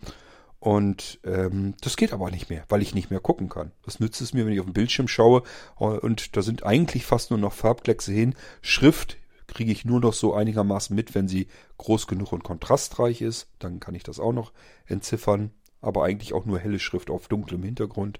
Und 0.59 1.19
ähm, 1.23 1.75
das 1.81 1.95
geht 1.95 2.11
aber 2.11 2.31
nicht 2.31 2.49
mehr, 2.49 2.65
weil 2.67 2.81
ich 2.81 2.93
nicht 2.93 3.09
mehr 3.09 3.21
gucken 3.21 3.47
kann. 3.47 3.71
Was 3.85 3.99
nützt 3.99 4.19
es 4.19 4.33
mir, 4.33 4.45
wenn 4.45 4.53
ich 4.53 4.59
auf 4.59 4.65
den 4.65 4.73
Bildschirm 4.73 5.07
schaue 5.07 5.43
äh, 5.79 5.85
und 5.85 6.35
da 6.35 6.41
sind 6.41 6.63
eigentlich 6.63 7.05
fast 7.05 7.31
nur 7.31 7.39
noch 7.39 7.53
Farbkleckse 7.53 8.11
hin. 8.11 8.35
Schrift 8.61 9.17
kriege 9.47 9.71
ich 9.71 9.85
nur 9.85 10.01
noch 10.01 10.13
so 10.13 10.33
einigermaßen 10.33 10.95
mit, 10.95 11.15
wenn 11.15 11.27
sie 11.27 11.47
groß 11.77 12.07
genug 12.07 12.33
und 12.33 12.43
kontrastreich 12.43 13.21
ist. 13.21 13.47
Dann 13.57 13.79
kann 13.79 13.95
ich 13.95 14.03
das 14.03 14.19
auch 14.19 14.33
noch 14.33 14.51
entziffern. 14.85 15.51
Aber 15.81 16.03
eigentlich 16.03 16.33
auch 16.33 16.45
nur 16.45 16.59
helle 16.59 16.79
Schrift 16.79 17.09
auf 17.09 17.29
dunklem 17.29 17.63
Hintergrund. 17.63 18.19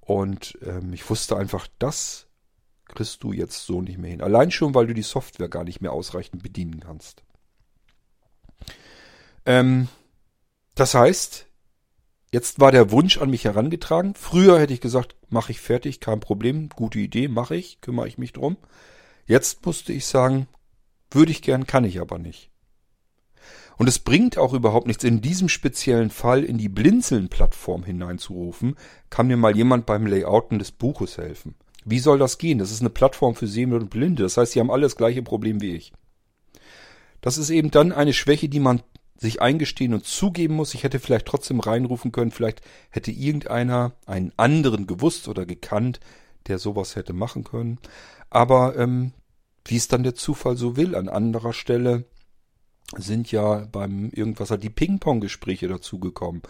Und 0.00 0.58
ähm, 0.66 0.92
ich 0.94 1.08
wusste 1.08 1.36
einfach, 1.36 1.68
das 1.78 2.26
kriegst 2.92 3.22
du 3.22 3.32
jetzt 3.32 3.66
so 3.66 3.80
nicht 3.80 3.98
mehr 3.98 4.10
hin. 4.10 4.22
Allein 4.22 4.50
schon, 4.50 4.74
weil 4.74 4.86
du 4.86 4.94
die 4.94 5.02
Software 5.02 5.48
gar 5.48 5.64
nicht 5.64 5.80
mehr 5.80 5.92
ausreichend 5.92 6.42
bedienen 6.42 6.80
kannst. 6.80 7.22
Ähm, 9.44 9.88
das 10.74 10.94
heißt, 10.94 11.46
jetzt 12.30 12.60
war 12.60 12.72
der 12.72 12.90
Wunsch 12.90 13.18
an 13.18 13.30
mich 13.30 13.44
herangetragen. 13.44 14.14
Früher 14.14 14.58
hätte 14.58 14.72
ich 14.72 14.80
gesagt, 14.80 15.16
mache 15.28 15.52
ich 15.52 15.60
fertig, 15.60 16.00
kein 16.00 16.20
Problem, 16.20 16.68
gute 16.68 16.98
Idee, 16.98 17.28
mache 17.28 17.56
ich, 17.56 17.80
kümmere 17.80 18.08
ich 18.08 18.18
mich 18.18 18.32
drum. 18.32 18.56
Jetzt 19.26 19.64
musste 19.66 19.92
ich 19.92 20.06
sagen, 20.06 20.46
würde 21.10 21.32
ich 21.32 21.42
gern, 21.42 21.66
kann 21.66 21.84
ich 21.84 22.00
aber 22.00 22.18
nicht. 22.18 22.50
Und 23.76 23.88
es 23.88 23.98
bringt 23.98 24.38
auch 24.38 24.52
überhaupt 24.52 24.86
nichts, 24.86 25.02
in 25.02 25.20
diesem 25.20 25.48
speziellen 25.48 26.10
Fall 26.10 26.44
in 26.44 26.58
die 26.58 26.68
Blinzeln-Plattform 26.68 27.84
hineinzurufen, 27.84 28.76
kann 29.10 29.26
mir 29.26 29.36
mal 29.36 29.56
jemand 29.56 29.86
beim 29.86 30.06
Layouten 30.06 30.58
des 30.58 30.72
Buches 30.72 31.18
helfen. 31.18 31.54
Wie 31.84 31.98
soll 31.98 32.18
das 32.18 32.38
gehen? 32.38 32.58
Das 32.58 32.70
ist 32.70 32.80
eine 32.80 32.90
Plattform 32.90 33.34
für 33.34 33.46
Sehende 33.46 33.76
und 33.76 33.90
Blinde. 33.90 34.22
Das 34.22 34.36
heißt, 34.36 34.52
sie 34.52 34.60
haben 34.60 34.70
alle 34.70 34.82
das 34.82 34.96
gleiche 34.96 35.22
Problem 35.22 35.60
wie 35.60 35.74
ich. 35.74 35.92
Das 37.20 37.38
ist 37.38 37.50
eben 37.50 37.70
dann 37.70 37.92
eine 37.92 38.12
Schwäche, 38.12 38.48
die 38.48 38.60
man 38.60 38.82
sich 39.16 39.40
eingestehen 39.40 39.94
und 39.94 40.04
zugeben 40.04 40.56
muss. 40.56 40.74
Ich 40.74 40.82
hätte 40.82 40.98
vielleicht 40.98 41.26
trotzdem 41.26 41.60
reinrufen 41.60 42.12
können. 42.12 42.32
Vielleicht 42.32 42.60
hätte 42.90 43.12
irgendeiner 43.12 43.92
einen 44.06 44.32
anderen 44.36 44.86
gewusst 44.86 45.28
oder 45.28 45.46
gekannt, 45.46 46.00
der 46.48 46.58
sowas 46.58 46.96
hätte 46.96 47.12
machen 47.12 47.44
können. 47.44 47.78
Aber 48.30 48.76
ähm, 48.76 49.12
wie 49.64 49.76
es 49.76 49.88
dann 49.88 50.02
der 50.02 50.14
Zufall 50.14 50.56
so 50.56 50.76
will, 50.76 50.94
an 50.94 51.08
anderer 51.08 51.52
Stelle 51.52 52.04
sind 52.96 53.30
ja 53.30 53.66
beim 53.70 54.10
Irgendwasser 54.10 54.58
die 54.58 54.70
Ping-Pong-Gespräche 54.70 55.68
dazugekommen. 55.68 56.42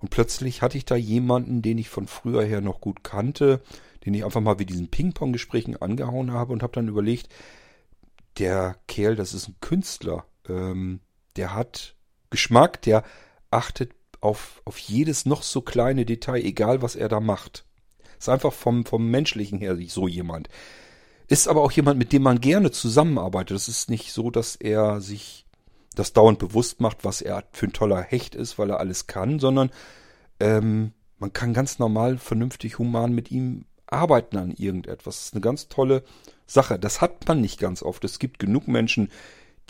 Und 0.00 0.10
plötzlich 0.10 0.62
hatte 0.62 0.76
ich 0.76 0.84
da 0.84 0.96
jemanden, 0.96 1.62
den 1.62 1.78
ich 1.78 1.88
von 1.88 2.06
früher 2.06 2.42
her 2.42 2.60
noch 2.60 2.80
gut 2.80 3.02
kannte, 3.02 3.62
den 4.06 4.14
ich 4.14 4.24
einfach 4.24 4.40
mal 4.40 4.60
wie 4.60 4.66
diesen 4.66 4.88
Ping-Pong-Gesprächen 4.88 5.76
angehauen 5.82 6.32
habe 6.32 6.52
und 6.52 6.62
habe 6.62 6.72
dann 6.72 6.88
überlegt, 6.88 7.28
der 8.38 8.76
Kerl, 8.86 9.16
das 9.16 9.34
ist 9.34 9.48
ein 9.48 9.56
Künstler, 9.60 10.24
ähm, 10.48 11.00
der 11.34 11.54
hat 11.54 11.96
Geschmack, 12.30 12.80
der 12.82 13.02
achtet 13.50 13.92
auf, 14.20 14.62
auf 14.64 14.78
jedes 14.78 15.26
noch 15.26 15.42
so 15.42 15.60
kleine 15.60 16.06
Detail, 16.06 16.44
egal 16.44 16.82
was 16.82 16.94
er 16.94 17.08
da 17.08 17.18
macht. 17.18 17.64
Ist 18.18 18.28
einfach 18.28 18.52
vom, 18.52 18.86
vom 18.86 19.10
menschlichen 19.10 19.58
her 19.58 19.76
so 19.88 20.06
jemand. 20.06 20.48
Ist 21.26 21.48
aber 21.48 21.62
auch 21.62 21.72
jemand, 21.72 21.98
mit 21.98 22.12
dem 22.12 22.22
man 22.22 22.40
gerne 22.40 22.70
zusammenarbeitet. 22.70 23.56
Es 23.56 23.68
ist 23.68 23.90
nicht 23.90 24.12
so, 24.12 24.30
dass 24.30 24.54
er 24.54 25.00
sich 25.00 25.46
das 25.96 26.12
dauernd 26.12 26.38
bewusst 26.38 26.80
macht, 26.80 27.04
was 27.04 27.22
er 27.22 27.44
für 27.50 27.66
ein 27.66 27.72
toller 27.72 28.02
Hecht 28.02 28.36
ist, 28.36 28.58
weil 28.58 28.70
er 28.70 28.78
alles 28.78 29.08
kann, 29.08 29.40
sondern 29.40 29.70
ähm, 30.38 30.92
man 31.18 31.32
kann 31.32 31.54
ganz 31.54 31.78
normal, 31.78 32.18
vernünftig, 32.18 32.78
human 32.78 33.12
mit 33.12 33.30
ihm 33.30 33.64
arbeiten 33.86 34.36
an 34.36 34.52
irgendetwas. 34.52 35.16
Das 35.16 35.24
ist 35.26 35.34
eine 35.34 35.40
ganz 35.40 35.68
tolle 35.68 36.04
Sache. 36.46 36.78
Das 36.78 37.00
hat 37.00 37.26
man 37.28 37.40
nicht 37.40 37.58
ganz 37.58 37.82
oft. 37.82 38.04
Es 38.04 38.18
gibt 38.18 38.38
genug 38.38 38.68
Menschen, 38.68 39.10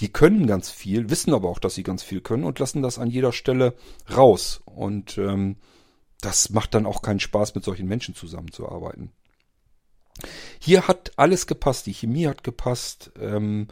die 0.01 0.13
können 0.13 0.47
ganz 0.47 0.71
viel, 0.71 1.09
wissen 1.09 1.33
aber 1.33 1.49
auch, 1.49 1.59
dass 1.59 1.75
sie 1.75 1.83
ganz 1.83 2.03
viel 2.03 2.21
können 2.21 2.45
und 2.45 2.59
lassen 2.59 2.83
das 2.83 2.99
an 2.99 3.11
jeder 3.11 3.33
Stelle 3.33 3.75
raus. 4.15 4.61
Und 4.65 5.17
ähm, 5.17 5.57
das 6.21 6.51
macht 6.51 6.75
dann 6.75 6.87
auch 6.87 7.03
keinen 7.03 7.21
Spaß, 7.21 7.55
mit 7.55 7.65
solchen 7.65 7.89
Menschen 7.89 8.15
zusammenzuarbeiten. 8.15 9.13
Hier 10.59 10.89
hat 10.89 11.13
alles 11.17 11.47
gepasst. 11.47 11.87
Die 11.87 11.95
Chemie 11.95 12.27
hat 12.27 12.45
gepasst. 12.45 13.11
Ähm, 13.21 13.69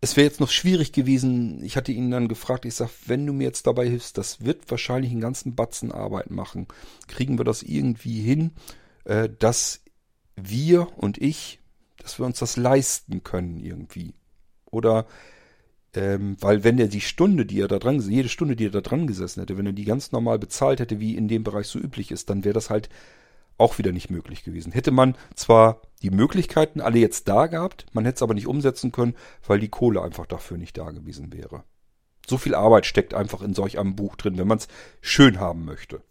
es 0.00 0.16
wäre 0.16 0.26
jetzt 0.26 0.40
noch 0.40 0.50
schwierig 0.50 0.92
gewesen. 0.92 1.62
Ich 1.62 1.76
hatte 1.76 1.92
ihn 1.92 2.10
dann 2.10 2.28
gefragt, 2.28 2.64
ich 2.64 2.74
sag, 2.74 2.90
wenn 3.06 3.26
du 3.26 3.32
mir 3.32 3.44
jetzt 3.44 3.66
dabei 3.66 3.88
hilfst, 3.88 4.16
das 4.16 4.44
wird 4.44 4.70
wahrscheinlich 4.70 5.12
einen 5.12 5.20
ganzen 5.20 5.54
Batzen 5.54 5.92
Arbeit 5.92 6.30
machen. 6.30 6.68
Kriegen 7.06 7.38
wir 7.38 7.44
das 7.44 7.62
irgendwie 7.62 8.20
hin? 8.20 8.52
Äh, 9.04 9.28
dass 9.38 9.82
wir 10.36 10.96
und 10.96 11.18
ich, 11.18 11.60
dass 11.98 12.18
wir 12.18 12.26
uns 12.26 12.38
das 12.38 12.56
leisten 12.56 13.22
können 13.22 13.58
irgendwie. 13.58 14.14
Oder 14.66 15.06
ähm, 15.94 16.36
weil 16.40 16.62
wenn 16.62 16.78
er 16.78 16.88
die 16.88 17.00
Stunde, 17.00 17.44
die 17.44 17.60
er 17.60 17.68
da 17.68 17.78
dran, 17.78 18.00
jede 18.00 18.28
Stunde, 18.28 18.54
die 18.54 18.66
er 18.66 18.70
da 18.70 18.80
dran 18.80 19.06
gesessen 19.06 19.40
hätte, 19.40 19.58
wenn 19.58 19.66
er 19.66 19.72
die 19.72 19.84
ganz 19.84 20.12
normal 20.12 20.38
bezahlt 20.38 20.80
hätte, 20.80 21.00
wie 21.00 21.16
in 21.16 21.28
dem 21.28 21.42
Bereich 21.42 21.66
so 21.66 21.78
üblich 21.78 22.12
ist, 22.12 22.30
dann 22.30 22.44
wäre 22.44 22.54
das 22.54 22.70
halt 22.70 22.88
auch 23.58 23.78
wieder 23.78 23.92
nicht 23.92 24.08
möglich 24.08 24.44
gewesen. 24.44 24.72
Hätte 24.72 24.90
man 24.90 25.16
zwar 25.34 25.82
die 26.02 26.10
Möglichkeiten 26.10 26.80
alle 26.80 26.98
jetzt 26.98 27.28
da 27.28 27.46
gehabt, 27.46 27.86
man 27.92 28.04
hätte 28.04 28.16
es 28.16 28.22
aber 28.22 28.34
nicht 28.34 28.46
umsetzen 28.46 28.92
können, 28.92 29.14
weil 29.46 29.58
die 29.58 29.68
Kohle 29.68 30.00
einfach 30.02 30.26
dafür 30.26 30.56
nicht 30.56 30.78
da 30.78 30.90
gewesen 30.90 31.32
wäre. 31.32 31.64
So 32.26 32.38
viel 32.38 32.54
Arbeit 32.54 32.86
steckt 32.86 33.12
einfach 33.12 33.42
in 33.42 33.54
solch 33.54 33.78
einem 33.78 33.96
Buch 33.96 34.16
drin, 34.16 34.38
wenn 34.38 34.46
man 34.46 34.58
es 34.58 34.68
schön 35.00 35.40
haben 35.40 35.64
möchte. 35.64 36.02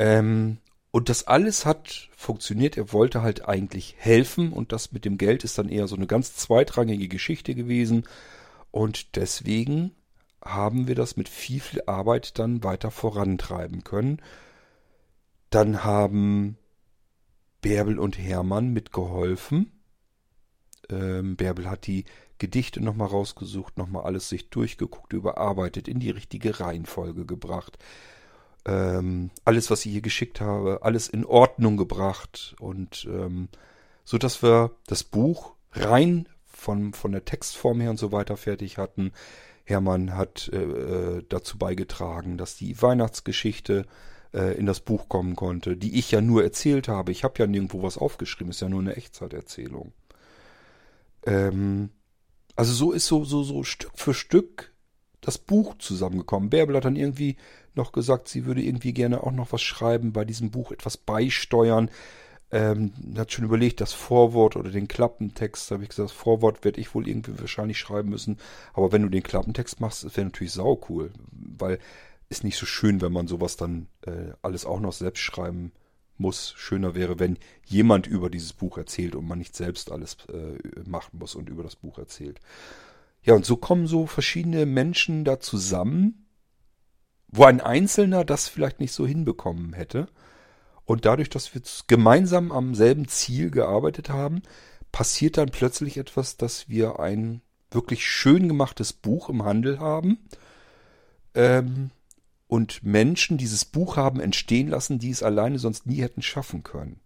Ähm, 0.00 0.56
und 0.92 1.10
das 1.10 1.26
alles 1.26 1.66
hat 1.66 2.08
funktioniert. 2.16 2.78
Er 2.78 2.92
wollte 2.92 3.20
halt 3.20 3.46
eigentlich 3.46 3.96
helfen 3.98 4.50
und 4.52 4.72
das 4.72 4.92
mit 4.92 5.04
dem 5.04 5.18
Geld 5.18 5.44
ist 5.44 5.58
dann 5.58 5.68
eher 5.68 5.86
so 5.86 5.94
eine 5.94 6.06
ganz 6.06 6.34
zweitrangige 6.34 7.06
Geschichte 7.06 7.54
gewesen. 7.54 8.04
Und 8.70 9.14
deswegen 9.16 9.92
haben 10.42 10.88
wir 10.88 10.94
das 10.94 11.18
mit 11.18 11.28
viel, 11.28 11.60
viel 11.60 11.82
Arbeit 11.84 12.38
dann 12.38 12.64
weiter 12.64 12.90
vorantreiben 12.90 13.84
können. 13.84 14.22
Dann 15.50 15.84
haben 15.84 16.56
Bärbel 17.60 17.98
und 17.98 18.18
Hermann 18.18 18.72
mitgeholfen. 18.72 19.70
Ähm, 20.88 21.36
Bärbel 21.36 21.68
hat 21.68 21.86
die 21.86 22.06
Gedichte 22.38 22.82
nochmal 22.82 23.08
rausgesucht, 23.08 23.76
nochmal 23.76 24.04
alles 24.04 24.30
sich 24.30 24.48
durchgeguckt, 24.48 25.12
überarbeitet, 25.12 25.88
in 25.88 26.00
die 26.00 26.10
richtige 26.10 26.58
Reihenfolge 26.58 27.26
gebracht 27.26 27.76
ähm, 28.64 29.30
alles, 29.44 29.70
was 29.70 29.84
ich 29.86 29.92
hier 29.92 30.02
geschickt 30.02 30.40
habe, 30.40 30.80
alles 30.82 31.08
in 31.08 31.24
Ordnung 31.24 31.76
gebracht 31.76 32.54
und 32.60 33.06
ähm, 33.10 33.48
so 34.04 34.18
dass 34.18 34.42
wir 34.42 34.72
das 34.86 35.04
Buch 35.04 35.54
rein 35.72 36.28
von, 36.46 36.92
von 36.92 37.12
der 37.12 37.24
Textform 37.24 37.80
her 37.80 37.90
und 37.90 37.98
so 37.98 38.12
weiter 38.12 38.36
fertig 38.36 38.78
hatten. 38.78 39.12
Hermann 39.64 40.16
hat 40.16 40.50
äh, 40.52 40.62
äh, 40.62 41.24
dazu 41.28 41.58
beigetragen, 41.58 42.36
dass 42.36 42.56
die 42.56 42.80
Weihnachtsgeschichte 42.82 43.86
äh, 44.34 44.56
in 44.58 44.66
das 44.66 44.80
Buch 44.80 45.08
kommen 45.08 45.36
konnte, 45.36 45.76
die 45.76 45.98
ich 45.98 46.10
ja 46.10 46.20
nur 46.20 46.42
erzählt 46.42 46.88
habe. 46.88 47.12
Ich 47.12 47.24
habe 47.24 47.38
ja 47.38 47.46
nirgendwo 47.46 47.82
was 47.82 47.98
aufgeschrieben, 47.98 48.50
ist 48.50 48.60
ja 48.60 48.68
nur 48.68 48.80
eine 48.80 48.96
Echtzeiterzählung. 48.96 49.92
Ähm, 51.24 51.90
also 52.56 52.72
so 52.72 52.92
ist 52.92 53.06
so, 53.06 53.24
so, 53.24 53.42
so 53.42 53.62
Stück 53.62 53.92
für 53.94 54.12
Stück 54.12 54.72
das 55.20 55.38
Buch 55.38 55.76
zusammengekommen. 55.78 56.50
Bärbel 56.50 56.76
hat 56.76 56.84
dann 56.84 56.96
irgendwie 56.96 57.36
noch 57.74 57.92
gesagt, 57.92 58.28
sie 58.28 58.46
würde 58.46 58.62
irgendwie 58.62 58.92
gerne 58.92 59.22
auch 59.22 59.32
noch 59.32 59.52
was 59.52 59.62
schreiben, 59.62 60.12
bei 60.12 60.24
diesem 60.24 60.50
Buch 60.50 60.72
etwas 60.72 60.96
beisteuern. 60.96 61.90
Ähm, 62.52 62.92
hat 63.16 63.32
schon 63.32 63.44
überlegt, 63.44 63.80
das 63.80 63.92
Vorwort 63.92 64.56
oder 64.56 64.70
den 64.70 64.88
Klappentext, 64.88 65.70
habe 65.70 65.84
ich 65.84 65.90
gesagt, 65.90 66.10
das 66.10 66.16
Vorwort 66.16 66.64
werde 66.64 66.80
ich 66.80 66.94
wohl 66.94 67.06
irgendwie 67.06 67.38
wahrscheinlich 67.38 67.78
schreiben 67.78 68.08
müssen. 68.08 68.38
Aber 68.72 68.90
wenn 68.90 69.02
du 69.02 69.08
den 69.08 69.22
Klappentext 69.22 69.80
machst, 69.80 70.04
wäre 70.16 70.26
natürlich 70.26 70.52
sau 70.52 70.80
cool, 70.88 71.12
weil 71.30 71.78
ist 72.28 72.44
nicht 72.44 72.56
so 72.56 72.66
schön, 72.66 73.00
wenn 73.00 73.12
man 73.12 73.26
sowas 73.26 73.56
dann 73.56 73.88
äh, 74.02 74.32
alles 74.40 74.64
auch 74.64 74.80
noch 74.80 74.92
selbst 74.92 75.20
schreiben 75.20 75.72
muss. 76.16 76.54
Schöner 76.56 76.94
wäre, 76.94 77.18
wenn 77.18 77.38
jemand 77.64 78.06
über 78.06 78.30
dieses 78.30 78.52
Buch 78.52 78.78
erzählt 78.78 79.16
und 79.16 79.26
man 79.26 79.38
nicht 79.38 79.56
selbst 79.56 79.90
alles 79.90 80.16
äh, 80.32 80.88
machen 80.88 81.18
muss 81.18 81.34
und 81.34 81.48
über 81.48 81.62
das 81.64 81.76
Buch 81.76 81.98
erzählt. 81.98 82.40
Ja, 83.22 83.34
und 83.34 83.44
so 83.44 83.56
kommen 83.56 83.86
so 83.86 84.06
verschiedene 84.06 84.64
Menschen 84.64 85.24
da 85.24 85.40
zusammen, 85.40 86.26
wo 87.32 87.44
ein 87.44 87.60
Einzelner 87.60 88.24
das 88.24 88.48
vielleicht 88.48 88.80
nicht 88.80 88.92
so 88.92 89.06
hinbekommen 89.06 89.72
hätte. 89.72 90.08
Und 90.84 91.04
dadurch, 91.04 91.30
dass 91.30 91.54
wir 91.54 91.62
gemeinsam 91.86 92.50
am 92.50 92.74
selben 92.74 93.06
Ziel 93.06 93.50
gearbeitet 93.50 94.10
haben, 94.10 94.42
passiert 94.90 95.36
dann 95.36 95.50
plötzlich 95.50 95.98
etwas, 95.98 96.36
dass 96.36 96.68
wir 96.68 96.98
ein 96.98 97.42
wirklich 97.70 98.04
schön 98.04 98.48
gemachtes 98.48 98.92
Buch 98.92 99.28
im 99.28 99.44
Handel 99.44 99.78
haben 99.78 100.18
ähm, 101.34 101.90
und 102.48 102.82
Menschen 102.82 103.38
dieses 103.38 103.64
Buch 103.64 103.96
haben 103.96 104.18
entstehen 104.18 104.68
lassen, 104.68 104.98
die 104.98 105.10
es 105.10 105.22
alleine 105.22 105.60
sonst 105.60 105.86
nie 105.86 106.00
hätten 106.02 106.22
schaffen 106.22 106.64
können. 106.64 106.98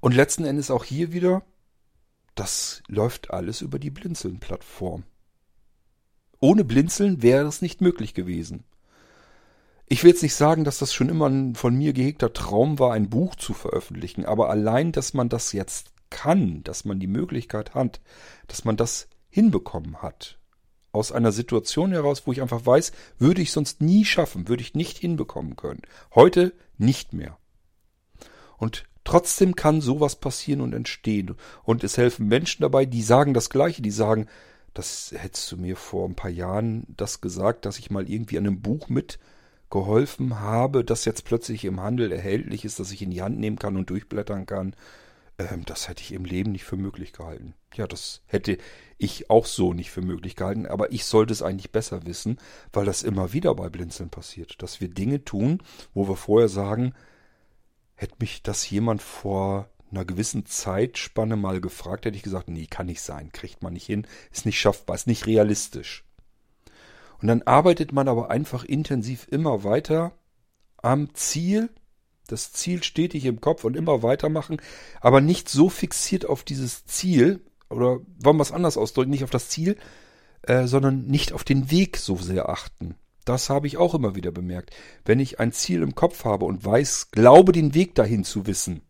Und 0.00 0.14
letzten 0.14 0.44
Endes 0.44 0.70
auch 0.70 0.84
hier 0.84 1.12
wieder, 1.12 1.42
das 2.34 2.82
läuft 2.86 3.30
alles 3.30 3.62
über 3.62 3.78
die 3.78 3.90
Blinzeln-Plattform. 3.90 5.04
Ohne 6.40 6.64
Blinzeln 6.64 7.22
wäre 7.22 7.46
es 7.46 7.62
nicht 7.62 7.80
möglich 7.80 8.14
gewesen. 8.14 8.64
Ich 9.88 10.02
will 10.02 10.10
jetzt 10.10 10.22
nicht 10.22 10.34
sagen, 10.34 10.64
dass 10.64 10.78
das 10.78 10.92
schon 10.92 11.08
immer 11.08 11.28
ein 11.28 11.54
von 11.54 11.76
mir 11.76 11.92
gehegter 11.92 12.32
Traum 12.32 12.78
war, 12.78 12.92
ein 12.92 13.08
Buch 13.08 13.36
zu 13.36 13.54
veröffentlichen, 13.54 14.24
aber 14.24 14.50
allein, 14.50 14.90
dass 14.90 15.14
man 15.14 15.28
das 15.28 15.52
jetzt 15.52 15.92
kann, 16.10 16.62
dass 16.64 16.84
man 16.84 16.98
die 16.98 17.06
Möglichkeit 17.06 17.74
hat, 17.74 18.00
dass 18.48 18.64
man 18.64 18.76
das 18.76 19.08
hinbekommen 19.28 20.02
hat, 20.02 20.38
aus 20.92 21.12
einer 21.12 21.30
Situation 21.30 21.92
heraus, 21.92 22.26
wo 22.26 22.32
ich 22.32 22.42
einfach 22.42 22.64
weiß, 22.64 22.92
würde 23.18 23.42
ich 23.42 23.52
sonst 23.52 23.80
nie 23.80 24.04
schaffen, 24.04 24.48
würde 24.48 24.62
ich 24.62 24.74
nicht 24.74 24.98
hinbekommen 24.98 25.54
können. 25.54 25.82
Heute 26.14 26.52
nicht 26.78 27.12
mehr. 27.12 27.38
Und 28.56 28.84
trotzdem 29.04 29.54
kann 29.54 29.80
sowas 29.80 30.16
passieren 30.16 30.62
und 30.62 30.74
entstehen. 30.74 31.36
Und 31.64 31.84
es 31.84 31.96
helfen 31.98 32.26
Menschen 32.26 32.62
dabei, 32.62 32.86
die 32.86 33.02
sagen 33.02 33.34
das 33.34 33.50
Gleiche, 33.50 33.82
die 33.82 33.90
sagen, 33.90 34.26
das 34.78 35.14
hättest 35.16 35.50
du 35.52 35.56
mir 35.56 35.76
vor 35.76 36.08
ein 36.08 36.14
paar 36.14 36.30
Jahren 36.30 36.84
das 36.88 37.20
gesagt, 37.20 37.64
dass 37.64 37.78
ich 37.78 37.90
mal 37.90 38.08
irgendwie 38.10 38.38
an 38.38 38.46
einem 38.46 38.60
Buch 38.60 38.88
mit 38.88 39.18
geholfen 39.70 40.40
habe, 40.40 40.84
das 40.84 41.04
jetzt 41.04 41.24
plötzlich 41.24 41.64
im 41.64 41.80
Handel 41.80 42.12
erhältlich 42.12 42.64
ist, 42.64 42.78
dass 42.78 42.92
ich 42.92 43.02
in 43.02 43.10
die 43.10 43.22
Hand 43.22 43.38
nehmen 43.38 43.58
kann 43.58 43.76
und 43.76 43.90
durchblättern 43.90 44.46
kann, 44.46 44.76
ähm, 45.38 45.64
das 45.64 45.88
hätte 45.88 46.02
ich 46.02 46.12
im 46.12 46.24
Leben 46.24 46.52
nicht 46.52 46.64
für 46.64 46.76
möglich 46.76 47.12
gehalten. 47.12 47.54
Ja, 47.74 47.86
das 47.86 48.22
hätte 48.26 48.58
ich 48.98 49.28
auch 49.30 49.46
so 49.46 49.72
nicht 49.72 49.90
für 49.90 50.02
möglich 50.02 50.36
gehalten, 50.36 50.66
aber 50.66 50.92
ich 50.92 51.04
sollte 51.04 51.32
es 51.32 51.42
eigentlich 51.42 51.72
besser 51.72 52.06
wissen, 52.06 52.38
weil 52.72 52.84
das 52.84 53.02
immer 53.02 53.32
wieder 53.32 53.54
bei 53.54 53.68
Blinzeln 53.68 54.10
passiert, 54.10 54.62
dass 54.62 54.80
wir 54.80 54.88
Dinge 54.88 55.24
tun, 55.24 55.62
wo 55.94 56.08
wir 56.08 56.16
vorher 56.16 56.48
sagen, 56.48 56.94
hätte 57.94 58.16
mich 58.20 58.42
das 58.42 58.68
jemand 58.68 59.02
vor 59.02 59.68
einer 59.90 60.04
gewissen 60.04 60.46
Zeitspanne 60.46 61.36
mal 61.36 61.60
gefragt, 61.60 62.04
hätte 62.06 62.16
ich 62.16 62.22
gesagt, 62.22 62.48
nee, 62.48 62.66
kann 62.66 62.86
nicht 62.86 63.00
sein, 63.00 63.32
kriegt 63.32 63.62
man 63.62 63.72
nicht 63.72 63.86
hin, 63.86 64.06
ist 64.32 64.46
nicht 64.46 64.58
schaffbar, 64.58 64.96
ist 64.96 65.06
nicht 65.06 65.26
realistisch. 65.26 66.04
Und 67.20 67.28
dann 67.28 67.42
arbeitet 67.42 67.92
man 67.92 68.08
aber 68.08 68.30
einfach 68.30 68.64
intensiv 68.64 69.26
immer 69.30 69.64
weiter 69.64 70.12
am 70.76 71.14
Ziel, 71.14 71.70
das 72.26 72.52
Ziel 72.52 72.82
stetig 72.82 73.24
im 73.24 73.40
Kopf 73.40 73.64
und 73.64 73.76
immer 73.76 74.02
weitermachen, 74.02 74.60
aber 75.00 75.20
nicht 75.20 75.48
so 75.48 75.68
fixiert 75.68 76.26
auf 76.26 76.42
dieses 76.42 76.84
Ziel, 76.84 77.40
oder 77.70 78.00
wollen 78.18 78.36
wir 78.36 78.42
es 78.42 78.52
anders 78.52 78.76
ausdrücken, 78.76 79.10
nicht 79.10 79.24
auf 79.24 79.30
das 79.30 79.48
Ziel, 79.48 79.76
äh, 80.42 80.66
sondern 80.66 81.06
nicht 81.06 81.32
auf 81.32 81.44
den 81.44 81.70
Weg 81.70 81.96
so 81.96 82.16
sehr 82.16 82.48
achten. 82.48 82.96
Das 83.24 83.50
habe 83.50 83.66
ich 83.66 83.76
auch 83.76 83.94
immer 83.94 84.14
wieder 84.14 84.30
bemerkt. 84.30 84.70
Wenn 85.04 85.18
ich 85.18 85.40
ein 85.40 85.52
Ziel 85.52 85.82
im 85.82 85.96
Kopf 85.96 86.24
habe 86.24 86.44
und 86.44 86.64
weiß, 86.64 87.10
glaube 87.10 87.52
den 87.52 87.74
Weg 87.74 87.96
dahin 87.96 88.22
zu 88.22 88.46
wissen, 88.46 88.82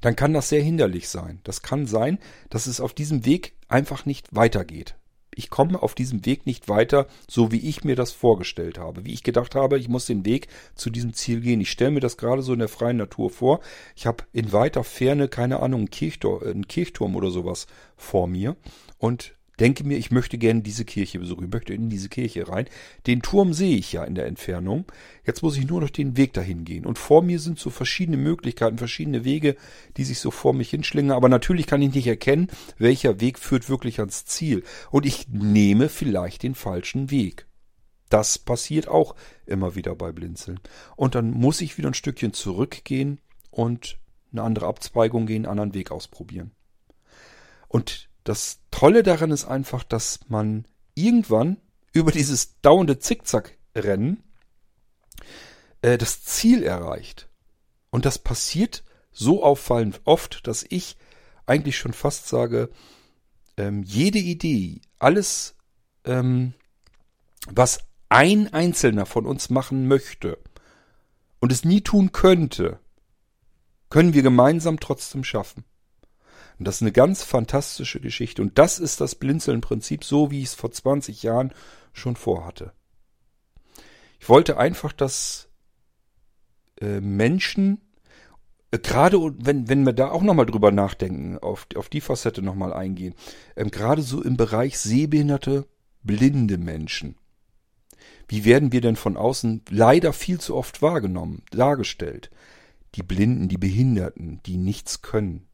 dann 0.00 0.16
kann 0.16 0.32
das 0.32 0.48
sehr 0.48 0.62
hinderlich 0.62 1.08
sein. 1.08 1.40
Das 1.44 1.62
kann 1.62 1.86
sein, 1.86 2.18
dass 2.48 2.66
es 2.66 2.80
auf 2.80 2.92
diesem 2.92 3.24
Weg 3.24 3.54
einfach 3.68 4.06
nicht 4.06 4.34
weitergeht 4.34 4.96
ich 5.40 5.50
komme 5.50 5.82
auf 5.82 5.94
diesem 5.94 6.26
Weg 6.26 6.46
nicht 6.46 6.68
weiter, 6.68 7.06
so 7.28 7.52
wie 7.52 7.68
ich 7.68 7.84
mir 7.84 7.96
das 7.96 8.12
vorgestellt 8.12 8.78
habe. 8.78 9.04
Wie 9.04 9.12
ich 9.12 9.22
gedacht 9.22 9.54
habe, 9.54 9.78
ich 9.78 9.88
muss 9.88 10.06
den 10.06 10.24
Weg 10.24 10.48
zu 10.74 10.90
diesem 10.90 11.14
Ziel 11.14 11.40
gehen. 11.40 11.60
Ich 11.60 11.70
stelle 11.70 11.92
mir 11.92 12.00
das 12.00 12.16
gerade 12.16 12.42
so 12.42 12.52
in 12.52 12.58
der 12.58 12.68
freien 12.68 12.96
Natur 12.96 13.30
vor. 13.30 13.60
Ich 13.96 14.06
habe 14.06 14.24
in 14.32 14.52
weiter 14.52 14.84
Ferne, 14.84 15.28
keine 15.28 15.60
Ahnung, 15.60 15.80
einen 15.80 15.90
Kirchturm, 15.90 16.42
einen 16.42 16.68
Kirchturm 16.68 17.16
oder 17.16 17.30
sowas 17.30 17.66
vor 17.96 18.26
mir. 18.26 18.56
Und 18.98 19.34
denke 19.60 19.84
mir, 19.84 19.98
ich 19.98 20.10
möchte 20.10 20.38
gerne 20.38 20.62
diese 20.62 20.84
Kirche 20.84 21.18
besuchen, 21.18 21.44
ich 21.44 21.52
möchte 21.52 21.74
in 21.74 21.90
diese 21.90 22.08
Kirche 22.08 22.48
rein. 22.48 22.66
Den 23.06 23.22
Turm 23.22 23.52
sehe 23.52 23.76
ich 23.76 23.92
ja 23.92 24.04
in 24.04 24.14
der 24.14 24.26
Entfernung. 24.26 24.86
Jetzt 25.24 25.42
muss 25.42 25.56
ich 25.56 25.66
nur 25.66 25.80
durch 25.80 25.92
den 25.92 26.16
Weg 26.16 26.32
dahin 26.32 26.64
gehen. 26.64 26.86
Und 26.86 26.98
vor 26.98 27.22
mir 27.22 27.38
sind 27.38 27.58
so 27.58 27.70
verschiedene 27.70 28.16
Möglichkeiten, 28.16 28.78
verschiedene 28.78 29.24
Wege, 29.24 29.56
die 29.96 30.04
sich 30.04 30.18
so 30.18 30.30
vor 30.30 30.54
mich 30.54 30.70
hinschlingen. 30.70 31.12
Aber 31.12 31.28
natürlich 31.28 31.66
kann 31.66 31.82
ich 31.82 31.94
nicht 31.94 32.06
erkennen, 32.06 32.48
welcher 32.78 33.20
Weg 33.20 33.38
führt 33.38 33.68
wirklich 33.68 34.00
ans 34.00 34.24
Ziel. 34.24 34.64
Und 34.90 35.06
ich 35.06 35.28
nehme 35.28 35.88
vielleicht 35.88 36.42
den 36.42 36.54
falschen 36.54 37.10
Weg. 37.10 37.46
Das 38.08 38.38
passiert 38.38 38.88
auch 38.88 39.14
immer 39.46 39.76
wieder 39.76 39.94
bei 39.94 40.10
Blinzeln. 40.10 40.58
Und 40.96 41.14
dann 41.14 41.30
muss 41.30 41.60
ich 41.60 41.78
wieder 41.78 41.88
ein 41.88 41.94
Stückchen 41.94 42.32
zurückgehen 42.32 43.20
und 43.50 43.98
eine 44.32 44.42
andere 44.42 44.66
Abzweigung 44.66 45.26
gehen, 45.26 45.44
einen 45.44 45.52
anderen 45.52 45.74
Weg 45.74 45.90
ausprobieren. 45.90 46.50
Und 47.68 48.09
das 48.24 48.60
Tolle 48.70 49.02
daran 49.02 49.30
ist 49.30 49.44
einfach, 49.44 49.82
dass 49.82 50.20
man 50.28 50.66
irgendwann 50.94 51.58
über 51.92 52.12
dieses 52.12 52.60
dauernde 52.60 52.98
Zickzack-Rennen 52.98 54.22
äh, 55.82 55.98
das 55.98 56.22
Ziel 56.24 56.62
erreicht. 56.62 57.28
Und 57.90 58.04
das 58.04 58.18
passiert 58.18 58.84
so 59.12 59.42
auffallend 59.42 60.00
oft, 60.04 60.46
dass 60.46 60.64
ich 60.68 60.96
eigentlich 61.46 61.76
schon 61.76 61.92
fast 61.92 62.28
sage, 62.28 62.70
ähm, 63.56 63.82
jede 63.82 64.18
Idee, 64.18 64.80
alles, 64.98 65.56
ähm, 66.04 66.54
was 67.48 67.80
ein 68.08 68.52
Einzelner 68.52 69.06
von 69.06 69.26
uns 69.26 69.50
machen 69.50 69.88
möchte 69.88 70.38
und 71.40 71.50
es 71.52 71.64
nie 71.64 71.80
tun 71.80 72.12
könnte, 72.12 72.78
können 73.88 74.14
wir 74.14 74.22
gemeinsam 74.22 74.78
trotzdem 74.78 75.24
schaffen. 75.24 75.64
Und 76.60 76.68
das 76.68 76.76
ist 76.76 76.82
eine 76.82 76.92
ganz 76.92 77.22
fantastische 77.22 78.00
Geschichte. 78.00 78.42
Und 78.42 78.58
das 78.58 78.78
ist 78.78 79.00
das 79.00 79.14
Blinzeln-Prinzip, 79.14 80.04
so 80.04 80.30
wie 80.30 80.40
ich 80.40 80.48
es 80.48 80.54
vor 80.54 80.70
20 80.70 81.22
Jahren 81.22 81.54
schon 81.94 82.16
vorhatte. 82.16 82.74
Ich 84.18 84.28
wollte 84.28 84.58
einfach, 84.58 84.92
dass 84.92 85.48
äh, 86.78 87.00
Menschen, 87.00 87.80
äh, 88.72 88.78
gerade 88.78 89.16
wenn, 89.38 89.70
wenn 89.70 89.86
wir 89.86 89.94
da 89.94 90.10
auch 90.10 90.20
nochmal 90.20 90.44
drüber 90.44 90.70
nachdenken, 90.70 91.38
auf, 91.38 91.66
auf 91.76 91.88
die 91.88 92.02
Facette 92.02 92.42
nochmal 92.42 92.74
eingehen, 92.74 93.14
ähm, 93.56 93.70
gerade 93.70 94.02
so 94.02 94.22
im 94.22 94.36
Bereich 94.36 94.78
sehbehinderte, 94.78 95.66
blinde 96.02 96.58
Menschen. 96.58 97.16
Wie 98.28 98.44
werden 98.44 98.70
wir 98.70 98.82
denn 98.82 98.96
von 98.96 99.16
außen 99.16 99.62
leider 99.70 100.12
viel 100.12 100.38
zu 100.38 100.56
oft 100.56 100.82
wahrgenommen, 100.82 101.42
dargestellt? 101.52 102.30
Die 102.96 103.02
Blinden, 103.02 103.48
die 103.48 103.56
Behinderten, 103.56 104.42
die 104.44 104.58
nichts 104.58 105.00
können. 105.00 105.46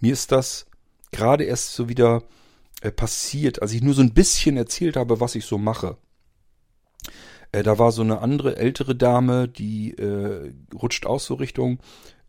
Mir 0.00 0.12
ist 0.12 0.32
das 0.32 0.66
gerade 1.10 1.44
erst 1.44 1.74
so 1.74 1.88
wieder 1.88 2.22
äh, 2.80 2.90
passiert, 2.90 3.62
als 3.62 3.72
ich 3.72 3.82
nur 3.82 3.94
so 3.94 4.02
ein 4.02 4.14
bisschen 4.14 4.56
erzählt 4.56 4.96
habe, 4.96 5.20
was 5.20 5.34
ich 5.34 5.44
so 5.44 5.58
mache. 5.58 5.96
Äh, 7.52 7.62
da 7.62 7.78
war 7.78 7.92
so 7.92 8.02
eine 8.02 8.20
andere 8.20 8.56
ältere 8.56 8.96
Dame, 8.96 9.48
die 9.48 9.92
äh, 9.92 10.52
rutscht 10.74 11.06
auch 11.06 11.20
so 11.20 11.34
Richtung 11.34 11.78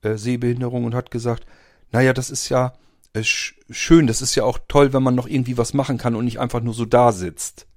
äh, 0.02 0.16
Sehbehinderung 0.16 0.84
und 0.84 0.96
hat 0.96 1.12
gesagt, 1.12 1.46
naja, 1.92 2.14
das 2.14 2.30
ist 2.30 2.50
ja 2.50 2.74
äh, 3.14 3.24
schön, 3.24 4.08
das 4.08 4.22
ist 4.22 4.36
ja 4.36 4.44
auch 4.44 4.60
toll, 4.68 4.94
wenn 4.94 5.04
man 5.04 5.16
noch 5.16 5.28
irgendwie 5.28 5.58
was 5.58 5.74
machen 5.74 5.98
kann 5.98 6.16
und 6.16 6.26
nicht 6.26 6.40
einfach 6.40 6.62
nur 6.62 6.74
so 6.74 6.86
da 6.86 7.12
sitzt. 7.12 7.68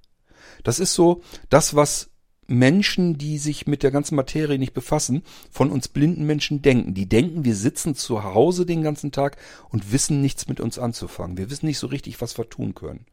Das 0.65 0.81
ist 0.81 0.95
so 0.95 1.23
das, 1.49 1.77
was 1.77 2.11
Menschen, 2.47 3.19
die 3.19 3.39
sich 3.39 3.67
mit 3.67 3.83
der 3.83 3.91
ganzen 3.91 4.15
Materie 4.15 4.59
nicht 4.59 4.75
befassen, 4.75 5.23
von 5.51 5.71
uns 5.71 5.89
blinden 5.89 6.27
Menschen 6.27 6.63
denken. 6.63 6.95
Die 6.95 7.09
denken, 7.09 7.45
wir 7.45 7.55
sitzen 7.55 7.95
zu 7.95 8.25
Hause 8.25 8.67
den 8.67 8.83
ganzen 8.83 9.13
Tag 9.13 9.37
und 9.69 9.93
wissen 9.93 10.21
nichts 10.21 10.49
mit 10.49 10.61
uns 10.61 10.79
anzufangen. 10.79 11.37
Wir 11.37 11.51
wissen 11.51 11.67
nicht 11.67 11.79
so 11.79 11.87
richtig, 11.89 12.21
was 12.21 12.39
wir 12.39 12.49
tun 12.49 12.75
können. 12.75 13.07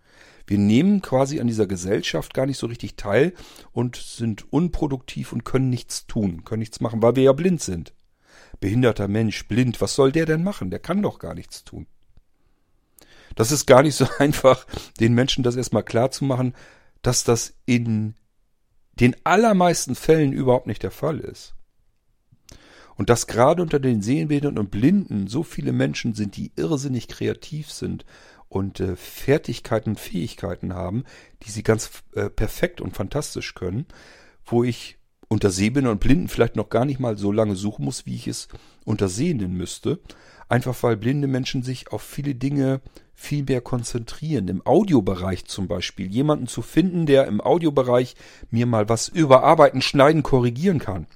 Wir 0.45 0.57
nehmen 0.57 1.01
quasi 1.01 1.39
an 1.39 1.47
dieser 1.47 1.67
Gesellschaft 1.67 2.33
gar 2.33 2.45
nicht 2.45 2.57
so 2.57 2.67
richtig 2.67 2.95
teil 2.95 3.33
und 3.71 3.95
sind 3.95 4.51
unproduktiv 4.51 5.31
und 5.31 5.45
können 5.45 5.69
nichts 5.69 6.05
tun, 6.05 6.43
können 6.43 6.59
nichts 6.59 6.81
machen, 6.81 7.01
weil 7.01 7.15
wir 7.15 7.23
ja 7.23 7.33
blind 7.33 7.61
sind. 7.61 7.93
Behinderter 8.59 9.07
Mensch, 9.07 9.47
blind, 9.47 9.79
was 9.81 9.95
soll 9.95 10.11
der 10.11 10.25
denn 10.25 10.43
machen? 10.43 10.69
Der 10.69 10.79
kann 10.79 11.01
doch 11.01 11.19
gar 11.19 11.33
nichts 11.33 11.63
tun. 11.63 11.87
Das 13.35 13.51
ist 13.51 13.65
gar 13.65 13.83
nicht 13.83 13.95
so 13.95 14.05
einfach, 14.19 14.65
den 14.99 15.13
Menschen 15.13 15.43
das 15.43 15.55
erstmal 15.55 15.83
klar 15.83 16.11
zu 16.11 16.25
machen, 16.25 16.53
dass 17.01 17.23
das 17.23 17.55
in 17.65 18.15
den 18.99 19.15
allermeisten 19.23 19.95
Fällen 19.95 20.33
überhaupt 20.33 20.67
nicht 20.67 20.83
der 20.83 20.91
Fall 20.91 21.19
ist. 21.19 21.55
Und 22.95 23.09
dass 23.09 23.27
gerade 23.27 23.61
unter 23.61 23.79
den 23.79 24.01
Sehenbehinderten 24.01 24.59
und 24.59 24.69
Blinden 24.69 25.27
so 25.27 25.43
viele 25.43 25.73
Menschen 25.73 26.13
sind, 26.13 26.37
die 26.37 26.51
irrsinnig 26.55 27.07
kreativ 27.07 27.71
sind 27.71 28.05
und 28.49 28.79
äh, 28.79 28.95
Fertigkeiten 28.95 29.95
Fähigkeiten 29.95 30.75
haben, 30.75 31.03
die 31.41 31.49
sie 31.49 31.63
ganz 31.63 32.03
äh, 32.13 32.29
perfekt 32.29 32.81
und 32.81 32.95
fantastisch 32.95 33.55
können, 33.55 33.87
wo 34.45 34.63
ich 34.63 34.99
unter 35.27 35.49
Sehbehinderten 35.49 35.97
und 35.97 35.99
Blinden 35.99 36.27
vielleicht 36.27 36.55
noch 36.55 36.69
gar 36.69 36.85
nicht 36.85 36.99
mal 36.99 37.17
so 37.17 37.31
lange 37.31 37.55
suchen 37.55 37.83
muss, 37.85 38.05
wie 38.05 38.15
ich 38.15 38.27
es 38.27 38.47
unter 38.85 39.09
Sehenden 39.09 39.53
müsste. 39.57 39.99
Einfach 40.49 40.83
weil 40.83 40.97
blinde 40.97 41.27
Menschen 41.27 41.63
sich 41.63 41.91
auf 41.91 42.03
viele 42.03 42.35
Dinge 42.35 42.81
viel 43.13 43.43
mehr 43.43 43.61
konzentrieren. 43.61 44.47
Im 44.47 44.65
Audiobereich 44.65 45.45
zum 45.45 45.67
Beispiel. 45.67 46.07
Jemanden 46.07 46.47
zu 46.47 46.61
finden, 46.61 47.05
der 47.05 47.27
im 47.27 47.41
Audiobereich 47.41 48.15
mir 48.51 48.65
mal 48.65 48.89
was 48.89 49.07
überarbeiten, 49.07 49.81
schneiden, 49.81 50.23
korrigieren 50.23 50.79
kann. 50.79 51.07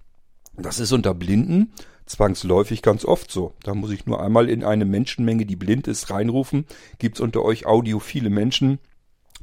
Das 0.55 0.79
ist 0.79 0.91
unter 0.91 1.13
Blinden 1.13 1.73
zwangsläufig 2.07 2.81
ganz 2.81 3.05
oft 3.05 3.31
so. 3.31 3.53
Da 3.63 3.75
muss 3.75 3.91
ich 3.91 4.05
nur 4.05 4.21
einmal 4.21 4.49
in 4.49 4.63
eine 4.63 4.85
Menschenmenge, 4.85 5.45
die 5.45 5.55
blind 5.55 5.87
ist, 5.87 6.09
reinrufen. 6.09 6.65
Gibt's 6.99 7.19
unter 7.19 7.43
euch 7.43 7.65
audiophile 7.65 8.29
Menschen, 8.29 8.79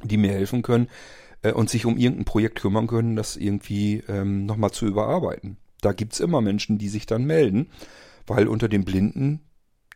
die 0.03 0.17
mir 0.17 0.31
helfen 0.31 0.61
können 0.61 0.89
äh, 1.43 1.51
und 1.51 1.69
sich 1.69 1.85
um 1.85 1.97
irgendein 1.97 2.25
Projekt 2.25 2.59
kümmern 2.59 2.87
können, 2.87 3.15
das 3.15 3.37
irgendwie 3.37 4.03
ähm, 4.07 4.45
nochmal 4.45 4.71
zu 4.71 4.85
überarbeiten. 4.85 5.57
Da 5.81 5.93
gibt's 5.93 6.19
immer 6.19 6.41
Menschen, 6.41 6.77
die 6.77 6.89
sich 6.89 7.05
dann 7.05 7.25
melden, 7.25 7.69
weil 8.27 8.47
unter 8.47 8.67
den 8.67 8.83
Blinden, 8.83 9.41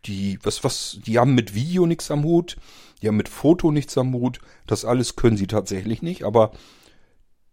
die, 0.05 0.39
was, 0.43 0.63
was, 0.63 0.99
die 1.05 1.19
haben 1.19 1.35
mit 1.35 1.53
Video 1.53 1.85
nichts 1.85 2.11
am 2.11 2.23
Hut, 2.23 2.57
die 3.01 3.07
haben 3.07 3.17
mit 3.17 3.29
Foto 3.29 3.71
nichts 3.71 3.97
am 3.97 4.13
Hut, 4.13 4.39
das 4.67 4.85
alles 4.85 5.15
können 5.15 5.37
sie 5.37 5.47
tatsächlich 5.47 6.01
nicht, 6.01 6.23
aber 6.23 6.51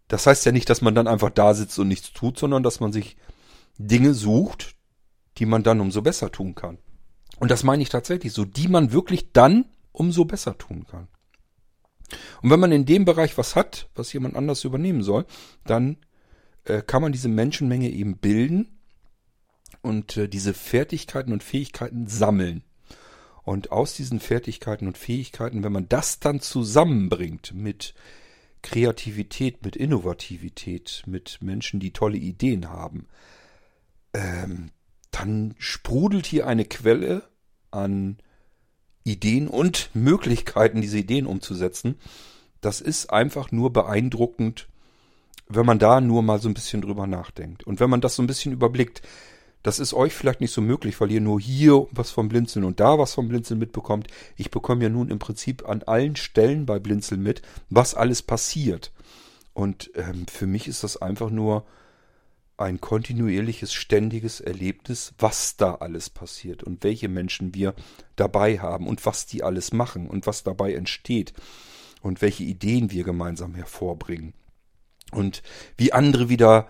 das 0.07 0.25
heißt 0.25 0.45
ja 0.45 0.51
nicht, 0.51 0.69
dass 0.69 0.81
man 0.81 0.95
dann 0.95 1.07
einfach 1.07 1.29
da 1.29 1.53
sitzt 1.53 1.77
und 1.79 1.89
nichts 1.89 2.13
tut, 2.13 2.37
sondern 2.39 2.63
dass 2.63 2.79
man 2.79 2.93
sich 2.93 3.17
Dinge 3.77 4.13
sucht, 4.13 4.75
die 5.37 5.45
man 5.45 5.63
dann 5.63 5.81
umso 5.81 6.01
besser 6.01 6.31
tun 6.31 6.55
kann. 6.55 6.77
Und 7.39 7.51
das 7.51 7.63
meine 7.63 7.83
ich 7.83 7.89
tatsächlich 7.89 8.33
so, 8.33 8.45
die 8.45 8.67
man 8.67 8.91
wirklich 8.91 9.31
dann 9.33 9.65
umso 9.91 10.25
besser 10.25 10.57
tun 10.57 10.85
kann. 10.87 11.07
Und 12.41 12.49
wenn 12.49 12.59
man 12.59 12.71
in 12.71 12.85
dem 12.85 13.03
Bereich 13.05 13.37
was 13.37 13.55
hat, 13.55 13.89
was 13.95 14.13
jemand 14.13 14.35
anders 14.35 14.63
übernehmen 14.63 15.03
soll, 15.03 15.25
dann 15.65 15.97
äh, 16.63 16.81
kann 16.81 17.01
man 17.01 17.11
diese 17.11 17.27
Menschenmenge 17.27 17.89
eben 17.89 18.17
bilden 18.17 18.76
und 19.87 20.17
äh, 20.17 20.27
diese 20.27 20.53
Fertigkeiten 20.53 21.33
und 21.33 21.43
Fähigkeiten 21.43 22.07
sammeln. 22.07 22.63
Und 23.43 23.71
aus 23.71 23.95
diesen 23.95 24.19
Fertigkeiten 24.19 24.87
und 24.87 24.97
Fähigkeiten, 24.97 25.63
wenn 25.63 25.71
man 25.71 25.87
das 25.87 26.19
dann 26.19 26.41
zusammenbringt 26.41 27.53
mit 27.53 27.93
Kreativität, 28.61 29.63
mit 29.63 29.77
Innovativität, 29.77 31.03
mit 31.05 31.39
Menschen, 31.41 31.79
die 31.79 31.93
tolle 31.93 32.17
Ideen 32.17 32.69
haben, 32.69 33.07
ähm, 34.13 34.71
dann 35.11 35.55
sprudelt 35.57 36.25
hier 36.25 36.45
eine 36.45 36.65
Quelle 36.65 37.23
an 37.71 38.17
Ideen 39.05 39.47
und 39.47 39.89
Möglichkeiten, 39.93 40.81
diese 40.81 40.97
Ideen 40.97 41.25
umzusetzen. 41.25 41.95
Das 42.59 42.81
ist 42.81 43.11
einfach 43.11 43.51
nur 43.51 43.71
beeindruckend, 43.71 44.67
wenn 45.47 45.65
man 45.65 45.79
da 45.79 46.01
nur 46.01 46.21
mal 46.23 46.39
so 46.39 46.49
ein 46.49 46.53
bisschen 46.53 46.81
drüber 46.81 47.07
nachdenkt. 47.07 47.65
Und 47.65 47.79
wenn 47.79 47.89
man 47.89 48.01
das 48.01 48.15
so 48.15 48.23
ein 48.23 48.27
bisschen 48.27 48.51
überblickt, 48.51 49.01
das 49.67 49.79
ist 49.79 49.93
euch 49.93 50.13
vielleicht 50.13 50.39
nicht 50.39 50.53
so 50.53 50.61
möglich, 50.61 51.01
weil 51.01 51.11
ihr 51.11 51.19
nur 51.19 51.41
hier 51.41 51.87
was 51.91 52.09
vom 52.09 52.29
Blinzeln 52.29 52.63
und 52.63 52.79
da 52.79 52.97
was 52.97 53.13
vom 53.13 53.27
Blinzeln 53.27 53.59
mitbekommt. 53.59 54.07
Ich 54.37 54.49
bekomme 54.49 54.83
ja 54.83 54.89
nun 54.89 55.09
im 55.09 55.19
Prinzip 55.19 55.67
an 55.67 55.83
allen 55.83 56.15
Stellen 56.15 56.65
bei 56.65 56.79
Blinzeln 56.79 57.21
mit, 57.21 57.41
was 57.69 57.93
alles 57.93 58.21
passiert. 58.21 58.93
Und 59.53 59.91
ähm, 59.95 60.25
für 60.31 60.47
mich 60.47 60.69
ist 60.69 60.85
das 60.85 60.95
einfach 60.95 61.29
nur 61.29 61.65
ein 62.55 62.79
kontinuierliches, 62.79 63.73
ständiges 63.73 64.39
Erlebnis, 64.39 65.13
was 65.17 65.57
da 65.57 65.75
alles 65.75 66.09
passiert 66.09 66.63
und 66.63 66.85
welche 66.85 67.09
Menschen 67.09 67.53
wir 67.53 67.75
dabei 68.15 68.59
haben 68.59 68.87
und 68.87 69.05
was 69.05 69.25
die 69.25 69.43
alles 69.43 69.73
machen 69.73 70.07
und 70.07 70.27
was 70.27 70.43
dabei 70.43 70.75
entsteht 70.75 71.33
und 72.01 72.21
welche 72.21 72.45
Ideen 72.45 72.89
wir 72.91 73.03
gemeinsam 73.03 73.53
hervorbringen 73.53 74.33
und 75.11 75.43
wie 75.75 75.91
andere 75.91 76.29
wieder 76.29 76.69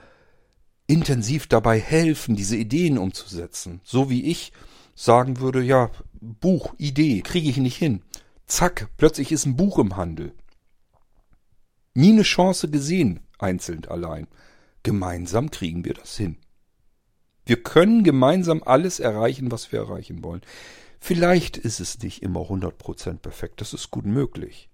intensiv 0.88 1.48
dabei 1.48 1.80
helfen, 1.80 2.36
diese 2.36 2.56
Ideen 2.56 2.98
umzusetzen. 2.98 3.82
So 3.84 4.10
wie 4.10 4.24
ich 4.26 4.54
sagen 4.96 5.40
würde, 5.40 5.62
ja, 5.62 5.92
Buch, 6.20 6.74
Idee, 6.78 7.22
kriege 7.22 7.50
ich 7.50 7.58
nicht 7.58 7.78
hin. 7.78 8.02
Zack, 8.48 8.90
plötzlich 8.98 9.32
ist 9.32 9.46
ein 9.46 9.58
Buch 9.58 9.78
im 9.78 9.98
Handel. 9.98 10.34
Nie 11.94 12.14
eine 12.14 12.24
Chance 12.24 12.70
gesehen, 12.70 13.20
einzeln 13.38 13.86
allein. 13.86 14.28
Gemeinsam 14.84 15.52
kriegen 15.52 15.84
wir 15.84 15.94
das 15.94 16.16
hin. 16.16 16.38
Wir 17.46 17.62
können 17.62 18.04
gemeinsam 18.04 18.64
alles 18.66 19.00
erreichen, 19.00 19.52
was 19.52 19.72
wir 19.72 19.80
erreichen 19.80 20.24
wollen. 20.24 20.42
Vielleicht 21.00 21.58
ist 21.58 21.80
es 21.80 22.00
nicht 22.00 22.24
immer 22.24 22.42
100% 22.42 23.18
perfekt, 23.20 23.62
das 23.62 23.74
ist 23.74 23.92
gut 23.92 24.06
möglich. 24.06 24.70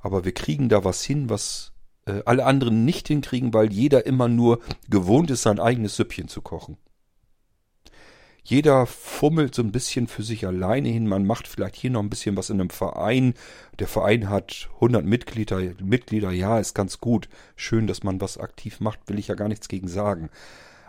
Aber 0.00 0.24
wir 0.24 0.32
kriegen 0.32 0.68
da 0.68 0.84
was 0.84 1.02
hin, 1.02 1.28
was 1.28 1.72
äh, 2.06 2.22
alle 2.24 2.44
anderen 2.44 2.84
nicht 2.84 3.08
hinkriegen, 3.08 3.52
weil 3.52 3.72
jeder 3.72 4.06
immer 4.06 4.28
nur 4.28 4.60
gewohnt 4.88 5.30
ist, 5.30 5.42
sein 5.42 5.60
eigenes 5.60 5.96
Süppchen 5.96 6.28
zu 6.28 6.40
kochen. 6.40 6.76
Jeder 8.48 8.86
fummelt 8.86 9.56
so 9.56 9.62
ein 9.62 9.72
bisschen 9.72 10.06
für 10.06 10.22
sich 10.22 10.46
alleine 10.46 10.88
hin. 10.88 11.08
Man 11.08 11.26
macht 11.26 11.48
vielleicht 11.48 11.74
hier 11.74 11.90
noch 11.90 12.00
ein 12.00 12.10
bisschen 12.10 12.36
was 12.36 12.48
in 12.48 12.60
einem 12.60 12.70
Verein. 12.70 13.34
Der 13.80 13.88
Verein 13.88 14.30
hat 14.30 14.68
100 14.76 15.04
Mitglieder. 15.04 15.60
Mitglieder, 15.82 16.30
ja, 16.30 16.60
ist 16.60 16.74
ganz 16.74 17.00
gut. 17.00 17.28
Schön, 17.56 17.88
dass 17.88 18.04
man 18.04 18.20
was 18.20 18.38
aktiv 18.38 18.78
macht, 18.78 19.00
will 19.08 19.18
ich 19.18 19.26
ja 19.26 19.34
gar 19.34 19.48
nichts 19.48 19.66
gegen 19.66 19.88
sagen. 19.88 20.30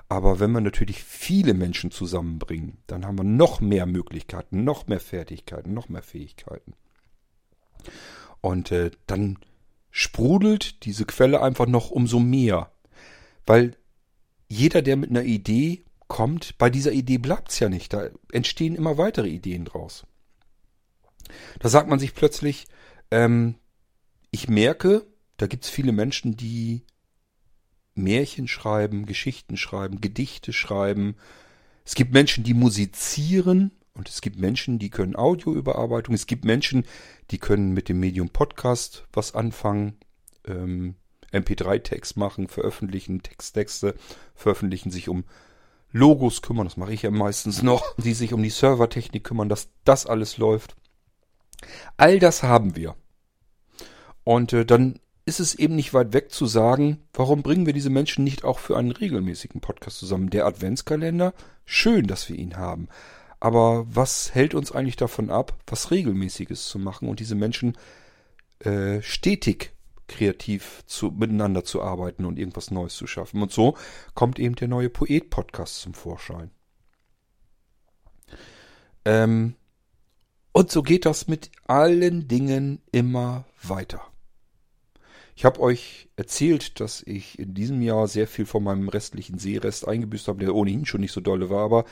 Aber 0.07 0.39
wenn 0.39 0.51
wir 0.51 0.61
natürlich 0.61 1.03
viele 1.03 1.55
Menschen 1.55 1.89
zusammenbringen, 1.89 2.77
dann 2.85 3.07
haben 3.07 3.17
wir 3.17 3.23
noch 3.23 3.59
mehr 3.59 3.87
Möglichkeiten, 3.87 4.63
noch 4.63 4.85
mehr 4.85 4.99
Fertigkeiten, 4.99 5.73
noch 5.73 5.89
mehr 5.89 6.03
Fähigkeiten. 6.03 6.73
Und 8.39 8.71
äh, 8.71 8.91
dann 9.07 9.39
sprudelt 9.97 10.85
diese 10.85 11.05
Quelle 11.05 11.41
einfach 11.41 11.65
noch 11.65 11.89
umso 11.89 12.19
mehr. 12.19 12.71
Weil 13.47 13.75
jeder, 14.47 14.83
der 14.83 14.95
mit 14.95 15.09
einer 15.09 15.23
Idee 15.23 15.85
kommt, 16.07 16.55
bei 16.59 16.69
dieser 16.69 16.91
Idee 16.91 17.17
bleibt's 17.17 17.57
ja 17.57 17.67
nicht. 17.67 17.93
Da 17.93 18.11
entstehen 18.31 18.75
immer 18.75 18.99
weitere 18.99 19.27
Ideen 19.27 19.65
draus. 19.65 20.05
Da 21.57 21.67
sagt 21.69 21.89
man 21.89 21.97
sich 21.97 22.13
plötzlich, 22.13 22.67
ähm, 23.09 23.55
ich 24.29 24.47
merke, 24.47 25.07
da 25.37 25.47
gibt's 25.47 25.67
viele 25.67 25.93
Menschen, 25.93 26.37
die 26.37 26.83
Märchen 27.95 28.47
schreiben, 28.47 29.07
Geschichten 29.07 29.57
schreiben, 29.57 29.99
Gedichte 29.99 30.53
schreiben. 30.53 31.15
Es 31.85 31.95
gibt 31.95 32.13
Menschen, 32.13 32.43
die 32.43 32.53
musizieren 32.53 33.71
und 33.97 34.09
es 34.09 34.21
gibt 34.21 34.37
Menschen, 34.37 34.79
die 34.79 34.89
können 34.89 35.15
Audioüberarbeitung. 35.15 36.13
Es 36.13 36.27
gibt 36.27 36.45
Menschen, 36.45 36.85
die 37.31 37.39
können 37.39 37.73
mit 37.73 37.89
dem 37.89 37.99
Medium 37.99 38.29
Podcast 38.29 39.07
was 39.11 39.33
anfangen. 39.33 39.97
Ähm, 40.45 40.95
MP3-Text 41.33 42.15
machen, 42.15 42.47
veröffentlichen 42.47 43.21
Texttexte, 43.21 43.95
veröffentlichen 44.33 44.91
sich 44.91 45.09
um 45.09 45.25
Logos 45.91 46.41
kümmern, 46.41 46.67
das 46.67 46.77
mache 46.77 46.93
ich 46.93 47.01
ja 47.01 47.11
meistens 47.11 47.63
noch, 47.63 47.95
die 47.97 48.13
sich 48.13 48.33
um 48.33 48.43
die 48.43 48.49
Servertechnik 48.49 49.23
kümmern, 49.23 49.49
dass 49.49 49.69
das 49.83 50.05
alles 50.05 50.37
läuft. 50.37 50.75
All 51.97 52.19
das 52.19 52.43
haben 52.43 52.75
wir. 52.75 52.95
Und 54.23 54.53
äh, 54.53 54.65
dann 54.65 54.99
ist 55.25 55.39
es 55.39 55.55
eben 55.55 55.75
nicht 55.75 55.93
weit 55.93 56.13
weg 56.13 56.31
zu 56.31 56.45
sagen, 56.45 57.01
warum 57.13 57.41
bringen 57.41 57.65
wir 57.65 57.73
diese 57.73 57.89
Menschen 57.89 58.23
nicht 58.23 58.43
auch 58.43 58.59
für 58.59 58.77
einen 58.77 58.91
regelmäßigen 58.91 59.59
Podcast 59.59 59.97
zusammen? 59.97 60.29
Der 60.29 60.45
Adventskalender, 60.45 61.33
schön, 61.65 62.07
dass 62.07 62.29
wir 62.29 62.37
ihn 62.37 62.57
haben. 62.57 62.87
Aber 63.39 63.85
was 63.87 64.33
hält 64.33 64.55
uns 64.55 64.71
eigentlich 64.71 64.95
davon 64.95 65.29
ab, 65.29 65.53
was 65.67 65.91
regelmäßiges 65.91 66.67
zu 66.67 66.79
machen 66.79 67.07
und 67.07 67.19
diese 67.19 67.35
Menschen 67.35 67.77
äh, 68.59 69.01
stetig 69.01 69.73
kreativ 70.07 70.83
zu, 70.87 71.11
miteinander 71.11 71.63
zu 71.63 71.81
arbeiten 71.81 72.25
und 72.25 72.39
irgendwas 72.39 72.71
Neues 72.71 72.95
zu 72.95 73.07
schaffen. 73.07 73.41
Und 73.41 73.51
so 73.51 73.77
kommt 74.13 74.39
eben 74.39 74.55
der 74.55 74.67
neue 74.67 74.89
Poet-Podcast 74.89 75.81
zum 75.81 75.93
Vorschein. 75.93 76.51
Ähm, 79.05 79.55
und 80.53 80.71
so 80.71 80.81
geht 80.81 81.05
das 81.05 81.27
mit 81.27 81.51
allen 81.67 82.27
Dingen 82.27 82.81
immer 82.91 83.45
weiter. 83.61 84.01
Ich 85.35 85.45
habe 85.45 85.59
euch 85.59 86.09
erzählt, 86.15 86.79
dass 86.79 87.03
ich 87.03 87.37
in 87.37 87.53
diesem 87.53 87.81
Jahr 87.83 88.07
sehr 88.07 88.27
viel 88.27 88.47
von 88.47 88.63
meinem 88.63 88.89
restlichen 88.89 89.37
Seerest 89.37 89.87
eingebüßt 89.87 90.27
habe, 90.27 90.39
der 90.39 90.55
ohnehin 90.55 90.85
schon 90.87 91.01
nicht 91.01 91.11
so 91.11 91.21
dolle 91.21 91.51
war, 91.51 91.63
aber 91.63 91.85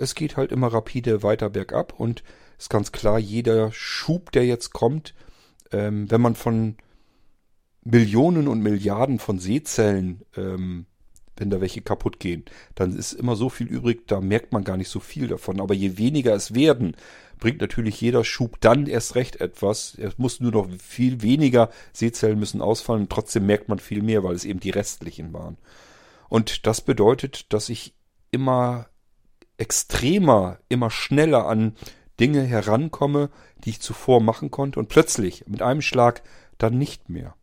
es 0.00 0.14
geht 0.14 0.36
halt 0.36 0.50
immer 0.50 0.68
rapide 0.68 1.22
weiter 1.22 1.50
bergab 1.50 1.92
und 1.98 2.22
ist 2.58 2.70
ganz 2.70 2.90
klar, 2.90 3.18
jeder 3.18 3.70
Schub, 3.72 4.32
der 4.32 4.46
jetzt 4.46 4.72
kommt, 4.72 5.14
ähm, 5.72 6.10
wenn 6.10 6.20
man 6.20 6.34
von 6.34 6.76
Millionen 7.84 8.48
und 8.48 8.62
Milliarden 8.62 9.18
von 9.18 9.38
Seezellen, 9.38 10.22
ähm, 10.36 10.86
wenn 11.36 11.50
da 11.50 11.60
welche 11.60 11.80
kaputt 11.80 12.18
gehen, 12.18 12.44
dann 12.74 12.96
ist 12.96 13.12
immer 13.12 13.36
so 13.36 13.48
viel 13.48 13.66
übrig, 13.66 14.06
da 14.06 14.20
merkt 14.20 14.52
man 14.52 14.64
gar 14.64 14.76
nicht 14.76 14.90
so 14.90 15.00
viel 15.00 15.28
davon. 15.28 15.60
Aber 15.60 15.74
je 15.74 15.96
weniger 15.96 16.34
es 16.34 16.54
werden, 16.54 16.96
bringt 17.38 17.60
natürlich 17.60 18.00
jeder 18.00 18.24
Schub 18.24 18.60
dann 18.60 18.86
erst 18.86 19.14
recht 19.14 19.40
etwas. 19.40 19.96
Es 19.98 20.18
muss 20.18 20.40
nur 20.40 20.52
noch 20.52 20.68
viel 20.78 21.22
weniger 21.22 21.70
Seezellen 21.92 22.38
müssen 22.38 22.60
ausfallen 22.60 23.02
und 23.02 23.10
trotzdem 23.10 23.46
merkt 23.46 23.68
man 23.68 23.78
viel 23.78 24.02
mehr, 24.02 24.22
weil 24.22 24.34
es 24.34 24.44
eben 24.44 24.60
die 24.60 24.70
restlichen 24.70 25.32
waren. 25.32 25.56
Und 26.28 26.66
das 26.66 26.82
bedeutet, 26.82 27.52
dass 27.52 27.70
ich 27.70 27.94
immer 28.30 28.89
extremer, 29.60 30.58
immer 30.68 30.90
schneller 30.90 31.46
an 31.46 31.76
Dinge 32.18 32.42
herankomme, 32.42 33.30
die 33.64 33.70
ich 33.70 33.80
zuvor 33.80 34.20
machen 34.20 34.50
konnte 34.50 34.80
und 34.80 34.88
plötzlich 34.88 35.46
mit 35.46 35.62
einem 35.62 35.82
Schlag 35.82 36.22
dann 36.58 36.78
nicht 36.78 37.08
mehr. 37.08 37.34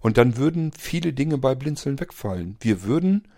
Und 0.00 0.18
dann 0.18 0.36
würden 0.36 0.72
viele 0.72 1.12
Dinge 1.12 1.38
bei 1.38 1.54
Blinzeln 1.54 2.00
wegfallen. 2.00 2.56
Wir 2.60 2.84
würden 2.84 3.28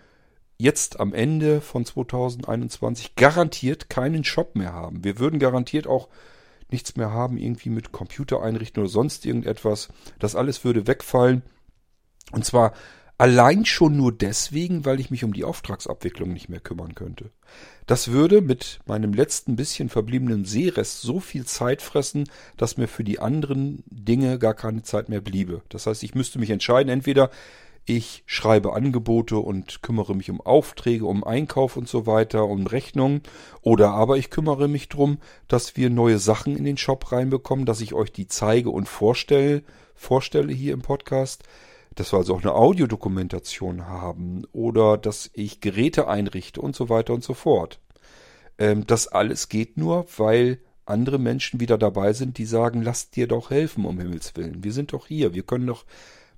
jetzt 0.57 0.99
am 0.99 1.13
Ende 1.13 1.61
von 1.61 1.85
2021 1.85 3.15
garantiert 3.15 3.89
keinen 3.89 4.23
Shop 4.23 4.55
mehr 4.55 4.73
haben. 4.73 5.03
Wir 5.03 5.19
würden 5.19 5.39
garantiert 5.39 5.85
auch 5.85 6.09
nichts 6.71 6.95
mehr 6.95 7.11
haben, 7.11 7.37
irgendwie 7.37 7.69
mit 7.69 7.91
Computer 7.91 8.41
einrichten 8.41 8.81
oder 8.81 8.89
sonst 8.89 9.25
irgendetwas. 9.25 9.89
Das 10.19 10.35
alles 10.35 10.63
würde 10.63 10.87
wegfallen. 10.87 11.43
Und 12.31 12.45
zwar 12.45 12.73
Allein 13.17 13.63
schon 13.63 13.95
nur 13.95 14.11
deswegen, 14.11 14.83
weil 14.83 14.99
ich 14.99 15.09
mich 15.09 15.23
um 15.23 15.31
die 15.31 15.45
Auftragsabwicklung 15.45 16.33
nicht 16.33 16.49
mehr 16.49 16.59
kümmern 16.59 16.95
könnte. 16.95 17.31
Das 17.85 18.11
würde 18.11 18.41
mit 18.41 18.79
meinem 18.87 19.13
letzten 19.13 19.55
bisschen 19.55 19.87
verbliebenen 19.87 20.43
Seerest 20.43 21.01
so 21.01 21.21
viel 21.21 21.45
Zeit 21.45 21.81
fressen, 21.81 22.29
dass 22.57 22.77
mir 22.77 22.87
für 22.87 23.05
die 23.05 23.19
anderen 23.19 23.83
Dinge 23.85 24.37
gar 24.37 24.53
keine 24.53 24.83
Zeit 24.83 25.07
mehr 25.07 25.21
bliebe. 25.21 25.61
Das 25.69 25.87
heißt, 25.87 26.03
ich 26.03 26.13
müsste 26.13 26.39
mich 26.39 26.49
entscheiden, 26.49 26.89
entweder 26.89 27.29
ich 27.85 28.23
schreibe 28.25 28.73
Angebote 28.73 29.37
und 29.37 29.83
kümmere 29.83 30.15
mich 30.15 30.31
um 30.31 30.41
Aufträge, 30.41 31.05
um 31.05 31.23
Einkauf 31.23 31.77
und 31.77 31.87
so 31.87 32.07
weiter, 32.07 32.45
um 32.47 32.65
Rechnungen. 32.65 33.21
Oder 33.61 33.91
aber 33.91 34.17
ich 34.17 34.31
kümmere 34.31 34.67
mich 34.67 34.89
drum, 34.89 35.19
dass 35.47 35.77
wir 35.77 35.91
neue 35.91 36.17
Sachen 36.17 36.57
in 36.57 36.63
den 36.63 36.77
Shop 36.77 37.11
reinbekommen, 37.11 37.65
dass 37.65 37.81
ich 37.81 37.93
euch 37.93 38.11
die 38.11 38.27
zeige 38.27 38.71
und 38.71 38.89
vorstelle, 38.89 39.63
vorstelle 39.93 40.51
hier 40.51 40.73
im 40.73 40.81
Podcast. 40.81 41.43
Dass 41.95 42.13
wir 42.13 42.17
also 42.17 42.35
auch 42.35 42.41
eine 42.41 42.53
Audiodokumentation 42.53 43.87
haben 43.87 44.45
oder 44.51 44.97
dass 44.97 45.29
ich 45.33 45.61
Geräte 45.61 46.07
einrichte 46.07 46.61
und 46.61 46.75
so 46.75 46.89
weiter 46.89 47.13
und 47.13 47.23
so 47.23 47.33
fort. 47.33 47.79
Ähm, 48.57 48.85
das 48.85 49.07
alles 49.07 49.49
geht 49.49 49.77
nur, 49.77 50.05
weil 50.17 50.59
andere 50.85 51.17
Menschen 51.17 51.59
wieder 51.59 51.77
dabei 51.77 52.13
sind, 52.13 52.37
die 52.37 52.45
sagen, 52.45 52.81
lasst 52.81 53.15
dir 53.15 53.27
doch 53.27 53.49
helfen, 53.49 53.85
um 53.85 53.99
Himmels 53.99 54.35
Willen. 54.35 54.63
Wir 54.63 54.71
sind 54.71 54.93
doch 54.93 55.07
hier, 55.07 55.33
wir 55.33 55.43
können 55.43 55.67
doch 55.67 55.85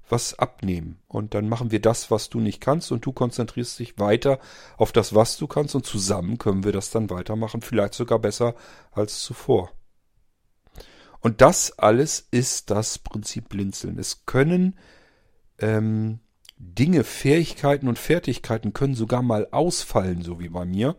was 0.10 0.40
abnehmen. 0.40 1.00
Und 1.08 1.34
dann 1.34 1.50
machen 1.50 1.72
wir 1.72 1.82
das, 1.82 2.12
was 2.12 2.30
du 2.30 2.40
nicht 2.40 2.62
kannst 2.62 2.92
und 2.92 3.06
du 3.06 3.12
konzentrierst 3.12 3.78
dich 3.80 4.00
weiter 4.00 4.40
auf 4.78 4.92
das, 4.92 5.14
was 5.14 5.38
du 5.38 5.48
kannst 5.48 5.76
und 5.76 5.86
zusammen 5.86 6.38
können 6.38 6.64
wir 6.64 6.72
das 6.72 6.92
dann 6.92 7.10
weitermachen, 7.10 7.62
vielleicht 7.62 7.94
sogar 7.94 8.20
besser 8.20 8.56
als 8.92 9.22
zuvor. 9.22 9.72
Und 11.20 11.42
das 11.42 11.78
alles 11.78 12.28
ist 12.32 12.70
das 12.70 13.00
Prinzip 13.00 13.50
Blinzeln. 13.50 13.98
Es 14.00 14.26
können 14.26 14.78
ähm, 15.60 16.20
Dinge, 16.58 17.04
Fähigkeiten 17.04 17.88
und 17.88 18.00
Fertigkeiten 18.00 18.74
können 18.74 18.96
sogar 18.96 19.22
mal 19.22 19.48
ausfallen, 19.52 20.24
so 20.24 20.40
wie 20.40 20.50
bei 20.50 20.66
mir, 20.66 20.96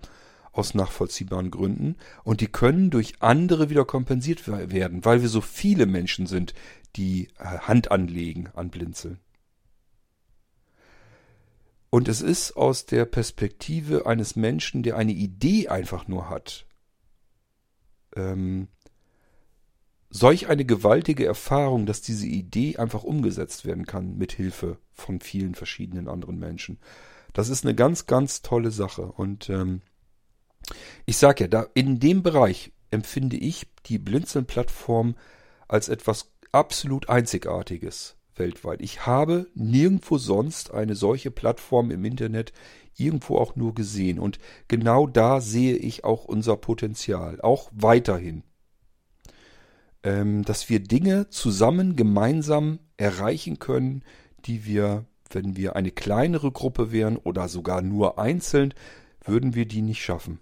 aus 0.53 0.75
nachvollziehbaren 0.75 1.51
Gründen. 1.51 1.97
Und 2.25 2.41
die 2.41 2.47
können 2.47 2.91
durch 2.91 3.15
andere 3.21 3.71
wieder 3.71 3.85
kompensiert 3.85 4.47
werden, 4.49 5.05
weil 5.05 5.23
wir 5.23 5.29
so 5.29 5.41
viele 5.41 5.87
Menschen 5.87 6.27
sind, 6.27 6.55
die 6.97 7.29
äh, 7.39 7.45
Hand 7.45 7.91
anlegen 7.91 8.49
an 8.55 8.71
Blinzeln. 8.71 9.19
Und 11.91 12.09
es 12.09 12.21
ist 12.21 12.53
aus 12.53 12.85
der 12.87 13.07
Perspektive 13.07 14.07
eines 14.07 14.37
Menschen, 14.37 14.83
der 14.83 14.97
eine 14.97 15.13
Idee 15.13 15.69
einfach 15.69 16.07
nur 16.07 16.29
hat, 16.29 16.67
ähm, 18.15 18.69
solch 20.11 20.49
eine 20.49 20.65
gewaltige 20.65 21.27
Erfahrung, 21.27 21.87
dass 21.87 22.01
diese 22.01 22.27
Idee 22.27 22.77
einfach 22.77 23.05
umgesetzt 23.05 23.65
werden 23.65 23.87
kann 23.87 24.17
mit 24.17 24.33
Hilfe 24.33 24.79
von 24.93 25.21
vielen 25.21 25.55
verschiedenen 25.55 26.09
anderen 26.09 26.39
Menschen. 26.39 26.79
Das 27.33 27.49
ist 27.49 27.65
eine 27.65 27.75
ganz, 27.75 28.07
ganz 28.07 28.43
tolle 28.43 28.71
Sache. 28.71 29.03
Und 29.03 29.51
ähm, 29.51 29.83
ich 31.07 31.17
sage 31.19 31.45
ja, 31.45 31.49
da 31.49 31.67
in 31.75 32.01
dem 32.01 32.23
Bereich 32.23 32.73
empfinde 32.91 33.37
ich 33.37 33.67
die 33.87 33.99
Blinzeln-Plattform 33.99 35.15
als 35.69 35.89
etwas 35.89 36.33
absolut 36.53 37.09
Einzigartiges 37.09 38.17
weltweit. 38.37 38.81
Ich 38.81 39.05
habe 39.07 39.49
nirgendwo 39.55 40.17
sonst 40.17 40.73
eine 40.73 40.95
solche 40.95 41.31
Plattform 41.31 41.91
im 41.91 42.05
Internet 42.05 42.53
irgendwo 42.97 43.37
auch 43.37 43.57
nur 43.57 43.75
gesehen. 43.75 44.19
Und 44.19 44.39
genau 44.69 45.07
da 45.07 45.41
sehe 45.41 45.77
ich 45.77 46.05
auch 46.05 46.25
unser 46.25 46.57
Potenzial, 46.57 47.41
auch 47.41 47.71
weiterhin. 47.73 48.43
Ähm, 50.05 50.44
dass 50.44 50.68
wir 50.68 50.80
Dinge 50.80 51.28
zusammen, 51.30 51.96
gemeinsam 51.96 52.78
erreichen 52.96 53.59
können, 53.59 54.05
die 54.44 54.64
wir, 54.64 55.07
wenn 55.30 55.57
wir 55.57 55.76
eine 55.76 55.90
kleinere 55.90 56.53
Gruppe 56.53 56.92
wären 56.92 57.16
oder 57.16 57.49
sogar 57.49 57.82
nur 57.82 58.18
einzeln, 58.18 58.74
würden 59.24 59.55
wir 59.55 59.66
die 59.66 59.82
nicht 59.82 60.03
schaffen. 60.03 60.40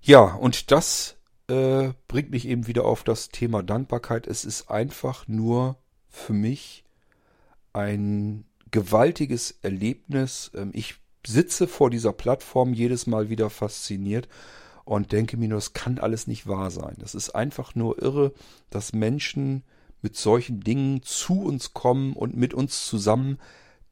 Ja, 0.00 0.34
und 0.34 0.70
das 0.70 1.16
äh, 1.48 1.92
bringt 2.08 2.30
mich 2.30 2.46
eben 2.46 2.66
wieder 2.66 2.84
auf 2.84 3.04
das 3.04 3.28
Thema 3.28 3.62
Dankbarkeit. 3.62 4.26
Es 4.26 4.44
ist 4.44 4.70
einfach 4.70 5.28
nur 5.28 5.76
für 6.08 6.32
mich 6.32 6.84
ein 7.72 8.44
gewaltiges 8.70 9.58
Erlebnis. 9.62 10.50
Ähm, 10.54 10.70
ich 10.74 10.96
sitze 11.26 11.66
vor 11.66 11.90
dieser 11.90 12.12
Plattform 12.12 12.74
jedes 12.74 13.06
Mal 13.06 13.30
wieder 13.30 13.50
fasziniert 13.50 14.28
und 14.84 15.12
denke 15.12 15.36
mir 15.36 15.48
nur, 15.48 15.58
das 15.58 15.72
kann 15.72 15.98
alles 15.98 16.26
nicht 16.26 16.46
wahr 16.46 16.70
sein. 16.70 16.96
Das 16.98 17.14
ist 17.14 17.30
einfach 17.30 17.74
nur 17.74 18.02
irre, 18.02 18.32
dass 18.70 18.92
Menschen 18.92 19.62
mit 20.02 20.16
solchen 20.16 20.60
Dingen 20.60 21.02
zu 21.02 21.42
uns 21.42 21.72
kommen 21.72 22.12
und 22.12 22.36
mit 22.36 22.52
uns 22.52 22.86
zusammen 22.86 23.38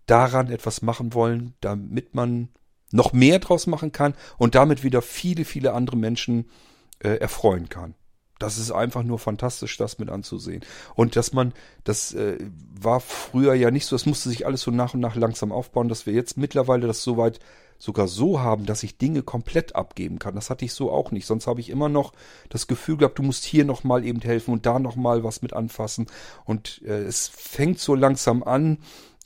daran 0.06 0.50
etwas 0.50 0.82
machen 0.82 1.14
wollen, 1.14 1.54
damit 1.60 2.14
man 2.14 2.48
noch 2.90 3.12
mehr 3.14 3.38
draus 3.38 3.66
machen 3.66 3.92
kann 3.92 4.14
und 4.36 4.54
damit 4.54 4.84
wieder 4.84 5.00
viele, 5.00 5.44
viele 5.46 5.72
andere 5.72 5.96
Menschen 5.96 6.50
äh, 6.98 7.16
erfreuen 7.16 7.70
kann. 7.70 7.94
Das 8.42 8.58
ist 8.58 8.72
einfach 8.72 9.04
nur 9.04 9.20
fantastisch, 9.20 9.76
das 9.76 10.00
mit 10.00 10.10
anzusehen. 10.10 10.64
Und 10.96 11.14
dass 11.14 11.32
man, 11.32 11.52
das 11.84 12.12
äh, 12.12 12.38
war 12.74 12.98
früher 12.98 13.54
ja 13.54 13.70
nicht 13.70 13.86
so, 13.86 13.94
das 13.94 14.04
musste 14.04 14.30
sich 14.30 14.46
alles 14.46 14.62
so 14.62 14.72
nach 14.72 14.94
und 14.94 15.00
nach 15.00 15.14
langsam 15.14 15.52
aufbauen, 15.52 15.88
dass 15.88 16.06
wir 16.06 16.12
jetzt 16.12 16.36
mittlerweile 16.36 16.88
das 16.88 17.04
soweit 17.04 17.38
sogar 17.78 18.08
so 18.08 18.40
haben, 18.40 18.66
dass 18.66 18.82
ich 18.82 18.98
Dinge 18.98 19.22
komplett 19.22 19.76
abgeben 19.76 20.18
kann. 20.18 20.34
Das 20.34 20.50
hatte 20.50 20.64
ich 20.64 20.72
so 20.72 20.90
auch 20.90 21.12
nicht. 21.12 21.24
Sonst 21.24 21.46
habe 21.46 21.60
ich 21.60 21.70
immer 21.70 21.88
noch 21.88 22.14
das 22.48 22.66
Gefühl 22.66 22.96
gehabt, 22.96 23.18
du 23.18 23.22
musst 23.22 23.44
hier 23.44 23.64
nochmal 23.64 24.04
eben 24.04 24.20
helfen 24.20 24.52
und 24.52 24.66
da 24.66 24.80
nochmal 24.80 25.22
was 25.22 25.40
mit 25.40 25.52
anfassen. 25.52 26.06
Und 26.44 26.82
äh, 26.84 27.02
es 27.04 27.28
fängt 27.28 27.78
so 27.78 27.94
langsam 27.94 28.42
an, 28.42 28.78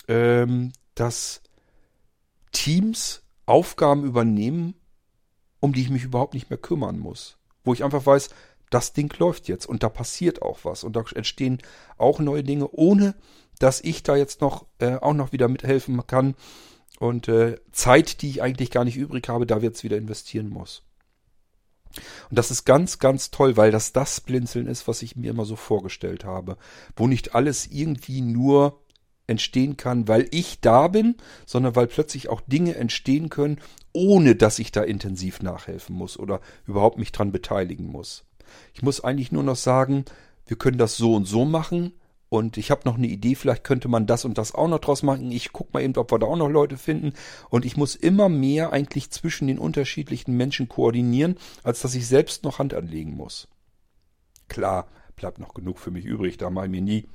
ähm, 0.09 0.73
dass 0.95 1.41
Teams 2.53 3.23
Aufgaben 3.47 4.05
übernehmen, 4.05 4.75
um 5.61 5.73
die 5.73 5.81
ich 5.81 5.91
mich 5.91 6.05
überhaupt 6.05 6.35
nicht 6.35 6.51
mehr 6.51 6.59
kümmern 6.59 6.99
muss 6.99 7.39
wo 7.67 7.75
ich 7.75 7.85
einfach 7.85 8.07
weiß, 8.07 8.31
das 8.71 8.93
Ding 8.93 9.13
läuft 9.19 9.49
jetzt 9.49 9.67
und 9.67 9.83
da 9.83 9.89
passiert 9.89 10.43
auch 10.43 10.61
was 10.65 10.85
und 10.85 10.97
da 10.97 11.05
entstehen 11.15 11.59
auch 11.99 12.19
neue 12.19 12.43
Dinge, 12.43 12.69
ohne 12.73 13.15
dass 13.59 13.81
ich 13.81 14.03
da 14.03 14.17
jetzt 14.17 14.41
noch 14.41 14.67
äh, 14.79 14.97
auch 14.97 15.15
noch 15.15 15.33
wieder 15.33 15.49
mithelfen 15.49 16.07
kann 16.07 16.35
und 16.99 17.29
äh, 17.29 17.57
Zeit, 17.73 18.23
die 18.23 18.31
ich 18.31 18.43
eigentlich 18.43 18.71
gar 18.71 18.85
nicht 18.85 18.97
übrig 18.97 19.29
habe, 19.29 19.47
da 19.47 19.59
jetzt 19.59 19.85
wieder 19.85 19.97
investieren 19.97 20.49
muss. 20.49 20.83
Und 22.29 22.39
das 22.39 22.51
ist 22.51 22.65
ganz, 22.65 22.99
ganz 22.99 23.31
toll, 23.31 23.57
weil 23.57 23.71
das 23.71 23.93
das 23.93 24.21
Blinzeln 24.21 24.67
ist, 24.67 24.87
was 24.87 25.03
ich 25.03 25.17
mir 25.17 25.31
immer 25.31 25.45
so 25.45 25.57
vorgestellt 25.57 26.25
habe, 26.25 26.59
wo 26.95 27.07
nicht 27.07 27.35
alles 27.35 27.67
irgendwie 27.67 28.21
nur 28.21 28.83
entstehen 29.27 29.77
kann, 29.77 30.07
weil 30.07 30.29
ich 30.31 30.61
da 30.61 30.89
bin, 30.89 31.17
sondern 31.47 31.75
weil 31.75 31.87
plötzlich 31.87 32.29
auch 32.29 32.41
Dinge 32.43 32.77
entstehen 32.77 33.29
können, 33.29 33.61
ohne 33.93 34.37
dass 34.37 34.59
ich 34.59 34.73
da 34.73 34.83
intensiv 34.83 35.43
nachhelfen 35.43 35.97
muss 35.97 36.19
oder 36.19 36.41
überhaupt 36.67 36.99
mich 36.99 37.13
dran 37.13 37.33
beteiligen 37.33 37.87
muss. 37.87 38.25
Ich 38.75 38.83
muss 38.83 39.03
eigentlich 39.03 39.33
nur 39.33 39.43
noch 39.43 39.57
sagen, 39.57 40.05
wir 40.47 40.57
können 40.57 40.79
das 40.79 40.97
so 40.97 41.15
und 41.15 41.27
so 41.27 41.45
machen 41.45 41.93
und 42.29 42.57
ich 42.57 42.71
habe 42.71 42.83
noch 42.85 42.97
eine 42.97 43.07
Idee, 43.07 43.35
vielleicht 43.35 43.65
könnte 43.65 43.89
man 43.89 44.07
das 44.07 44.25
und 44.25 44.39
das 44.39 44.55
auch 44.55 44.69
noch 44.69 44.81
draus 44.81 45.03
machen. 45.03 45.31
Ich 45.31 45.53
guck 45.53 45.73
mal 45.73 45.83
eben, 45.83 45.97
ob 45.97 46.11
wir 46.11 46.19
da 46.19 46.27
auch 46.27 46.37
noch 46.37 46.49
Leute 46.49 46.77
finden 46.77 47.13
und 47.51 47.65
ich 47.65 47.77
muss 47.77 47.95
immer 47.95 48.29
mehr 48.29 48.73
eigentlich 48.73 49.11
zwischen 49.11 49.47
den 49.49 49.59
unterschiedlichen 49.59 50.37
Menschen 50.37 50.69
koordinieren, 50.69 51.37
als 51.63 51.81
dass 51.81 51.95
ich 51.95 52.07
selbst 52.07 52.45
noch 52.45 52.59
Hand 52.59 52.75
anlegen 52.75 53.17
muss. 53.17 53.49
Klar, 54.49 54.89
bleibt 55.17 55.39
noch 55.39 55.55
genug 55.55 55.79
für 55.79 55.91
mich 55.91 56.05
übrig, 56.05 56.37
da 56.37 56.51
mache 56.51 56.67
ich 56.67 56.71
mir 56.71 56.83
nie 56.83 57.09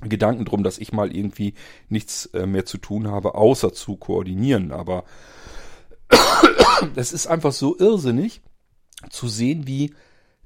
Gedanken 0.00 0.44
drum, 0.44 0.62
dass 0.62 0.78
ich 0.78 0.92
mal 0.92 1.14
irgendwie 1.14 1.54
nichts 1.88 2.26
äh, 2.26 2.46
mehr 2.46 2.66
zu 2.66 2.78
tun 2.78 3.08
habe, 3.08 3.34
außer 3.34 3.72
zu 3.72 3.96
koordinieren. 3.96 4.72
Aber 4.72 5.04
es 6.96 7.12
ist 7.12 7.26
einfach 7.26 7.52
so 7.52 7.78
irrsinnig 7.78 8.42
zu 9.10 9.28
sehen, 9.28 9.66
wie 9.66 9.94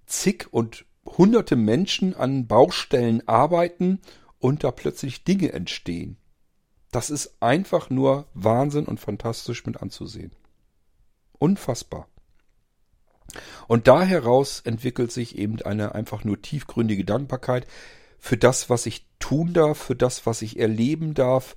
zig 0.08 0.46
und 0.50 0.84
hunderte 1.04 1.56
Menschen 1.56 2.14
an 2.14 2.46
Baustellen 2.46 3.26
arbeiten 3.26 4.00
und 4.38 4.64
da 4.64 4.70
plötzlich 4.70 5.24
Dinge 5.24 5.52
entstehen. 5.52 6.16
Das 6.90 7.10
ist 7.10 7.36
einfach 7.40 7.90
nur 7.90 8.26
Wahnsinn 8.34 8.86
und 8.86 8.98
fantastisch 9.00 9.66
mit 9.66 9.82
anzusehen. 9.82 10.32
Unfassbar. 11.38 12.08
Und 13.66 13.88
da 13.88 14.02
heraus 14.02 14.60
entwickelt 14.60 15.12
sich 15.12 15.36
eben 15.36 15.60
eine 15.62 15.94
einfach 15.94 16.24
nur 16.24 16.40
tiefgründige 16.40 17.04
Dankbarkeit, 17.04 17.66
für 18.18 18.36
das, 18.36 18.68
was 18.68 18.86
ich 18.86 19.06
tun 19.20 19.52
darf, 19.52 19.78
für 19.78 19.94
das, 19.94 20.26
was 20.26 20.42
ich 20.42 20.58
erleben 20.58 21.14
darf, 21.14 21.56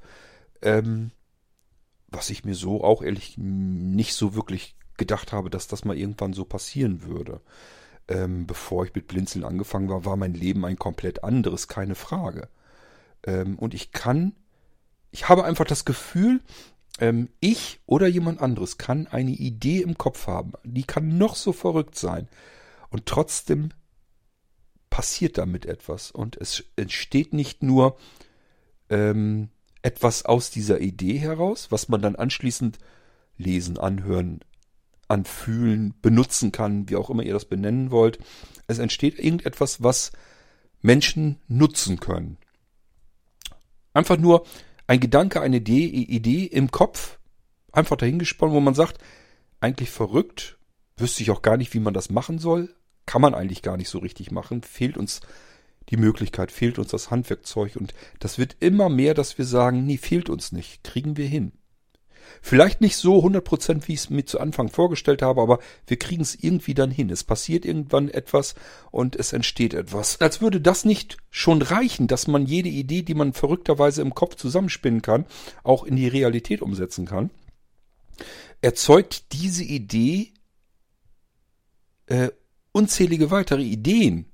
ähm, 0.61 1.11
was 2.07 2.29
ich 2.29 2.43
mir 2.43 2.55
so 2.55 2.83
auch 2.83 3.01
ehrlich 3.01 3.35
nicht 3.37 4.13
so 4.13 4.35
wirklich 4.35 4.75
gedacht 4.97 5.31
habe, 5.31 5.49
dass 5.49 5.67
das 5.67 5.85
mal 5.85 5.97
irgendwann 5.97 6.33
so 6.33 6.45
passieren 6.45 7.03
würde. 7.03 7.41
Ähm, 8.07 8.47
bevor 8.47 8.85
ich 8.85 8.95
mit 8.95 9.07
Blinzeln 9.07 9.45
angefangen 9.45 9.89
war, 9.89 10.05
war 10.05 10.17
mein 10.17 10.33
Leben 10.33 10.65
ein 10.65 10.77
komplett 10.77 11.23
anderes, 11.23 11.67
keine 11.67 11.95
Frage. 11.95 12.49
Ähm, 13.23 13.57
und 13.57 13.73
ich 13.73 13.91
kann, 13.91 14.33
ich 15.11 15.29
habe 15.29 15.43
einfach 15.43 15.65
das 15.65 15.85
Gefühl, 15.85 16.41
ähm, 16.99 17.29
ich 17.39 17.79
oder 17.85 18.07
jemand 18.07 18.41
anderes 18.41 18.77
kann 18.77 19.07
eine 19.07 19.31
Idee 19.31 19.81
im 19.81 19.97
Kopf 19.97 20.27
haben, 20.27 20.53
die 20.63 20.83
kann 20.83 21.17
noch 21.17 21.35
so 21.35 21.53
verrückt 21.53 21.97
sein. 21.97 22.27
Und 22.89 23.05
trotzdem 23.05 23.69
passiert 24.89 25.37
damit 25.37 25.65
etwas. 25.65 26.11
Und 26.11 26.37
es 26.37 26.63
entsteht 26.75 27.33
nicht 27.33 27.63
nur 27.63 27.97
ähm, 28.89 29.49
etwas 29.81 30.25
aus 30.25 30.51
dieser 30.51 30.79
Idee 30.79 31.17
heraus, 31.17 31.71
was 31.71 31.89
man 31.89 32.01
dann 32.01 32.15
anschließend 32.15 32.77
lesen, 33.37 33.79
anhören, 33.79 34.41
anfühlen, 35.11 35.93
benutzen 36.01 36.51
kann, 36.51 36.89
wie 36.89 36.95
auch 36.95 37.09
immer 37.09 37.23
ihr 37.23 37.33
das 37.33 37.45
benennen 37.45 37.91
wollt. 37.91 38.17
Es 38.67 38.79
entsteht 38.79 39.19
irgendetwas, 39.19 39.83
was 39.83 40.11
Menschen 40.81 41.37
nutzen 41.47 41.99
können. 41.99 42.37
Einfach 43.93 44.17
nur 44.17 44.45
ein 44.87 44.99
Gedanke, 44.99 45.41
eine 45.41 45.57
Idee, 45.57 45.85
Idee 45.85 46.45
im 46.45 46.71
Kopf, 46.71 47.19
einfach 47.71 47.97
dahingesponnen, 47.97 48.55
wo 48.55 48.61
man 48.61 48.73
sagt, 48.73 48.97
eigentlich 49.59 49.89
verrückt, 49.89 50.57
wüsste 50.97 51.23
ich 51.23 51.31
auch 51.31 51.41
gar 51.41 51.57
nicht, 51.57 51.73
wie 51.73 51.79
man 51.79 51.93
das 51.93 52.09
machen 52.09 52.39
soll, 52.39 52.73
kann 53.05 53.21
man 53.21 53.35
eigentlich 53.35 53.61
gar 53.61 53.77
nicht 53.77 53.89
so 53.89 53.99
richtig 53.99 54.31
machen, 54.31 54.63
fehlt 54.63 54.97
uns 54.97 55.21
die 55.89 55.97
Möglichkeit, 55.97 56.51
fehlt 56.51 56.79
uns 56.79 56.89
das 56.89 57.11
Handwerkzeug 57.11 57.75
und 57.75 57.93
das 58.19 58.37
wird 58.37 58.55
immer 58.59 58.89
mehr, 58.89 59.13
dass 59.13 59.37
wir 59.37 59.45
sagen, 59.45 59.85
nee, 59.85 59.97
fehlt 59.97 60.29
uns 60.29 60.51
nicht, 60.51 60.83
kriegen 60.83 61.17
wir 61.17 61.27
hin. 61.27 61.51
Vielleicht 62.41 62.81
nicht 62.81 62.95
so 62.97 63.23
100%, 63.23 63.87
wie 63.87 63.93
ich 63.93 63.99
es 64.01 64.09
mir 64.09 64.25
zu 64.25 64.39
Anfang 64.39 64.69
vorgestellt 64.69 65.21
habe, 65.21 65.41
aber 65.41 65.59
wir 65.87 65.97
kriegen 65.97 66.21
es 66.21 66.35
irgendwie 66.35 66.73
dann 66.73 66.91
hin. 66.91 67.09
Es 67.09 67.23
passiert 67.23 67.65
irgendwann 67.65 68.09
etwas 68.09 68.55
und 68.91 69.15
es 69.15 69.33
entsteht 69.33 69.73
etwas. 69.73 70.21
Als 70.21 70.41
würde 70.41 70.61
das 70.61 70.85
nicht 70.85 71.17
schon 71.29 71.61
reichen, 71.61 72.07
dass 72.07 72.27
man 72.27 72.45
jede 72.45 72.69
Idee, 72.69 73.01
die 73.01 73.15
man 73.15 73.33
verrückterweise 73.33 74.01
im 74.01 74.15
Kopf 74.15 74.35
zusammenspinnen 74.35 75.01
kann, 75.01 75.25
auch 75.63 75.83
in 75.83 75.95
die 75.95 76.07
Realität 76.07 76.61
umsetzen 76.61 77.05
kann. 77.05 77.29
Erzeugt 78.61 79.33
diese 79.33 79.63
Idee 79.63 80.33
äh, 82.07 82.29
unzählige 82.71 83.31
weitere 83.31 83.63
Ideen. 83.63 84.25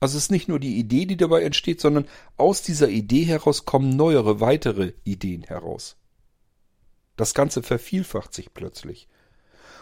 Also 0.00 0.18
es 0.18 0.24
ist 0.24 0.30
nicht 0.30 0.48
nur 0.48 0.58
die 0.58 0.78
Idee, 0.78 1.06
die 1.06 1.16
dabei 1.16 1.42
entsteht, 1.42 1.80
sondern 1.80 2.06
aus 2.36 2.62
dieser 2.62 2.88
Idee 2.88 3.22
heraus 3.22 3.64
kommen 3.64 3.94
neuere, 3.96 4.40
weitere 4.40 4.94
Ideen 5.04 5.44
heraus. 5.44 5.96
Das 7.16 7.34
Ganze 7.34 7.62
vervielfacht 7.62 8.34
sich 8.34 8.54
plötzlich. 8.54 9.08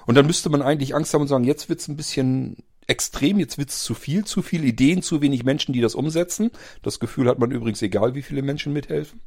Und 0.07 0.15
dann 0.15 0.27
müsste 0.27 0.51
man 0.51 0.63
eigentlich 0.63 0.95
Angst 0.95 1.15
haben 1.15 1.23
und 1.23 1.29
sagen, 1.29 1.45
jetzt 1.45 1.69
wird's 1.69 1.89
ein 1.89 1.97
bisschen 1.97 2.57
extrem, 2.87 3.39
jetzt 3.39 3.59
wird's 3.59 3.85
zu 3.85 3.95
viel, 3.95 4.25
zu 4.25 4.43
viele 4.43 4.67
Ideen, 4.67 5.03
zu 5.03 5.21
wenig 5.21 5.45
Menschen, 5.45 5.73
die 5.73 5.81
das 5.81 5.95
umsetzen. 5.95 6.51
Das 6.83 6.99
Gefühl 6.99 7.29
hat 7.29 7.39
man 7.39 7.51
übrigens, 7.51 7.83
egal 7.83 8.15
wie 8.15 8.23
viele 8.23 8.43
Menschen 8.43 8.73
mithelfen. 8.73 9.21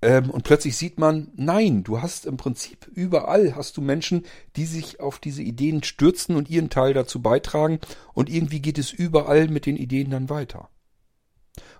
Ähm, 0.00 0.30
und 0.30 0.44
plötzlich 0.44 0.76
sieht 0.76 0.98
man, 0.98 1.28
nein, 1.36 1.82
du 1.84 2.00
hast 2.00 2.26
im 2.26 2.36
Prinzip 2.36 2.88
überall 2.92 3.56
hast 3.56 3.76
du 3.76 3.80
Menschen, 3.80 4.24
die 4.56 4.64
sich 4.64 5.00
auf 5.00 5.18
diese 5.18 5.42
Ideen 5.42 5.82
stürzen 5.82 6.36
und 6.36 6.50
ihren 6.50 6.70
Teil 6.70 6.94
dazu 6.94 7.20
beitragen. 7.20 7.80
Und 8.14 8.30
irgendwie 8.30 8.60
geht 8.60 8.78
es 8.78 8.92
überall 8.92 9.48
mit 9.48 9.66
den 9.66 9.76
Ideen 9.76 10.10
dann 10.10 10.28
weiter. 10.28 10.68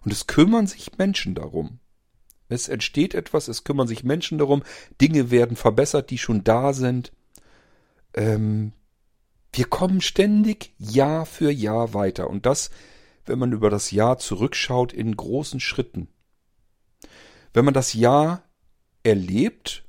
Und 0.05 0.13
es 0.13 0.27
kümmern 0.27 0.67
sich 0.67 0.99
Menschen 0.99 1.35
darum. 1.35 1.81
Es 2.49 2.69
entsteht 2.69 3.15
etwas, 3.15 3.49
es 3.49 3.65
kümmern 3.65 3.89
sich 3.89 4.05
Menschen 4.05 4.39
darum, 4.39 4.63
Dinge 5.01 5.31
werden 5.31 5.57
verbessert, 5.57 6.11
die 6.11 6.19
schon 6.19 6.45
da 6.45 6.73
sind. 6.73 7.13
Ähm, 8.15 8.73
wir 9.53 9.67
kommen 9.67 10.01
ständig 10.01 10.73
Jahr 10.79 11.27
für 11.27 11.51
Jahr 11.51 11.95
weiter. 11.95 12.31
Und 12.31 12.47
das, 12.47 12.71
wenn 13.27 13.39
man 13.39 13.53
über 13.53 13.71
das 13.71 13.91
Jahr 13.91 14.19
zurückschaut, 14.19 14.93
in 14.93 15.17
großen 15.17 15.61
Schritten. 15.61 16.09
Wenn 17.53 17.65
man 17.65 17.75
das 17.75 17.93
Jahr 17.93 18.43
erlebt, 19.03 19.85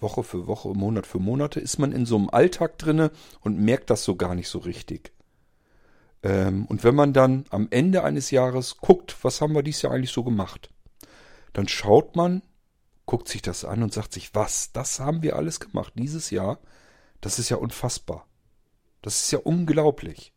Woche 0.00 0.22
für 0.22 0.46
Woche, 0.46 0.68
Monat 0.74 1.06
für 1.06 1.18
Monate, 1.18 1.60
ist 1.60 1.78
man 1.78 1.92
in 1.92 2.06
so 2.06 2.16
einem 2.16 2.28
Alltag 2.30 2.78
drinne 2.78 3.10
und 3.40 3.58
merkt 3.58 3.90
das 3.90 4.04
so 4.04 4.16
gar 4.16 4.34
nicht 4.34 4.48
so 4.48 4.58
richtig. 4.58 5.12
Ähm, 6.22 6.66
und 6.66 6.84
wenn 6.84 6.94
man 6.94 7.12
dann 7.12 7.44
am 7.50 7.68
Ende 7.70 8.04
eines 8.04 8.30
Jahres 8.30 8.78
guckt, 8.78 9.16
was 9.22 9.40
haben 9.40 9.54
wir 9.54 9.62
dieses 9.62 9.82
Jahr 9.82 9.92
eigentlich 9.92 10.12
so 10.12 10.24
gemacht? 10.24 10.70
Dann 11.54 11.66
schaut 11.68 12.14
man, 12.14 12.42
guckt 13.06 13.28
sich 13.28 13.40
das 13.40 13.64
an 13.64 13.82
und 13.82 13.92
sagt 13.92 14.12
sich, 14.12 14.34
was, 14.34 14.72
das 14.72 15.00
haben 15.00 15.22
wir 15.22 15.36
alles 15.36 15.60
gemacht 15.60 15.94
dieses 15.96 16.30
Jahr. 16.30 16.58
Das 17.22 17.38
ist 17.38 17.48
ja 17.48 17.56
unfassbar. 17.56 18.26
Das 19.00 19.22
ist 19.22 19.30
ja 19.30 19.38
unglaublich. 19.38 20.32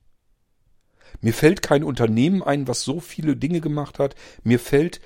Mir 1.21 1.33
fällt 1.33 1.61
kein 1.61 1.83
Unternehmen 1.83 2.43
ein, 2.43 2.67
was 2.67 2.83
so 2.83 2.99
viele 2.99 3.35
Dinge 3.35 3.61
gemacht 3.61 3.99
hat. 3.99 4.15
Mir 4.43 4.59
fällt 4.59 5.01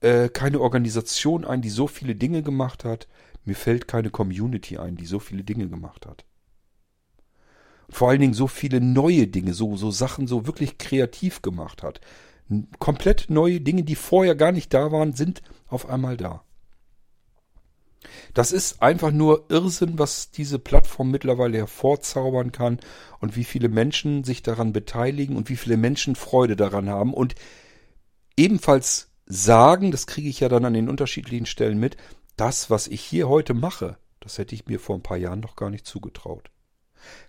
äh, 0.00 0.28
keine 0.28 0.60
Organisation 0.60 1.44
ein, 1.44 1.62
die 1.62 1.70
so 1.70 1.86
viele 1.86 2.14
Dinge 2.14 2.42
gemacht 2.42 2.84
hat. 2.84 3.08
Mir 3.44 3.56
fällt 3.56 3.88
keine 3.88 4.10
Community 4.10 4.78
ein, 4.78 4.96
die 4.96 5.06
so 5.06 5.18
viele 5.18 5.44
Dinge 5.44 5.68
gemacht 5.68 6.06
hat. 6.06 6.24
Vor 7.88 8.10
allen 8.10 8.20
Dingen 8.20 8.34
so 8.34 8.48
viele 8.48 8.80
neue 8.80 9.26
Dinge, 9.28 9.54
so, 9.54 9.76
so 9.76 9.90
Sachen 9.90 10.26
so 10.26 10.46
wirklich 10.46 10.78
kreativ 10.78 11.42
gemacht 11.42 11.82
hat. 11.82 12.00
Komplett 12.78 13.26
neue 13.28 13.60
Dinge, 13.60 13.84
die 13.84 13.94
vorher 13.94 14.34
gar 14.34 14.52
nicht 14.52 14.74
da 14.74 14.90
waren, 14.92 15.14
sind 15.14 15.42
auf 15.68 15.88
einmal 15.88 16.16
da. 16.16 16.42
Das 18.34 18.52
ist 18.52 18.82
einfach 18.82 19.10
nur 19.10 19.46
Irrsinn, 19.48 19.98
was 19.98 20.30
diese 20.30 20.58
Plattform 20.58 21.10
mittlerweile 21.10 21.58
hervorzaubern 21.58 22.52
kann 22.52 22.80
und 23.20 23.36
wie 23.36 23.44
viele 23.44 23.68
Menschen 23.68 24.24
sich 24.24 24.42
daran 24.42 24.72
beteiligen 24.72 25.36
und 25.36 25.48
wie 25.48 25.56
viele 25.56 25.76
Menschen 25.76 26.16
Freude 26.16 26.56
daran 26.56 26.90
haben 26.90 27.14
und 27.14 27.34
ebenfalls 28.36 29.10
sagen, 29.26 29.90
das 29.90 30.06
kriege 30.06 30.28
ich 30.28 30.40
ja 30.40 30.48
dann 30.48 30.64
an 30.64 30.74
den 30.74 30.88
unterschiedlichen 30.88 31.46
Stellen 31.46 31.78
mit, 31.78 31.96
das, 32.36 32.68
was 32.68 32.88
ich 32.88 33.00
hier 33.00 33.28
heute 33.28 33.54
mache, 33.54 33.96
das 34.20 34.38
hätte 34.38 34.54
ich 34.54 34.66
mir 34.66 34.80
vor 34.80 34.96
ein 34.96 35.02
paar 35.02 35.16
Jahren 35.16 35.40
noch 35.40 35.56
gar 35.56 35.70
nicht 35.70 35.86
zugetraut. 35.86 36.50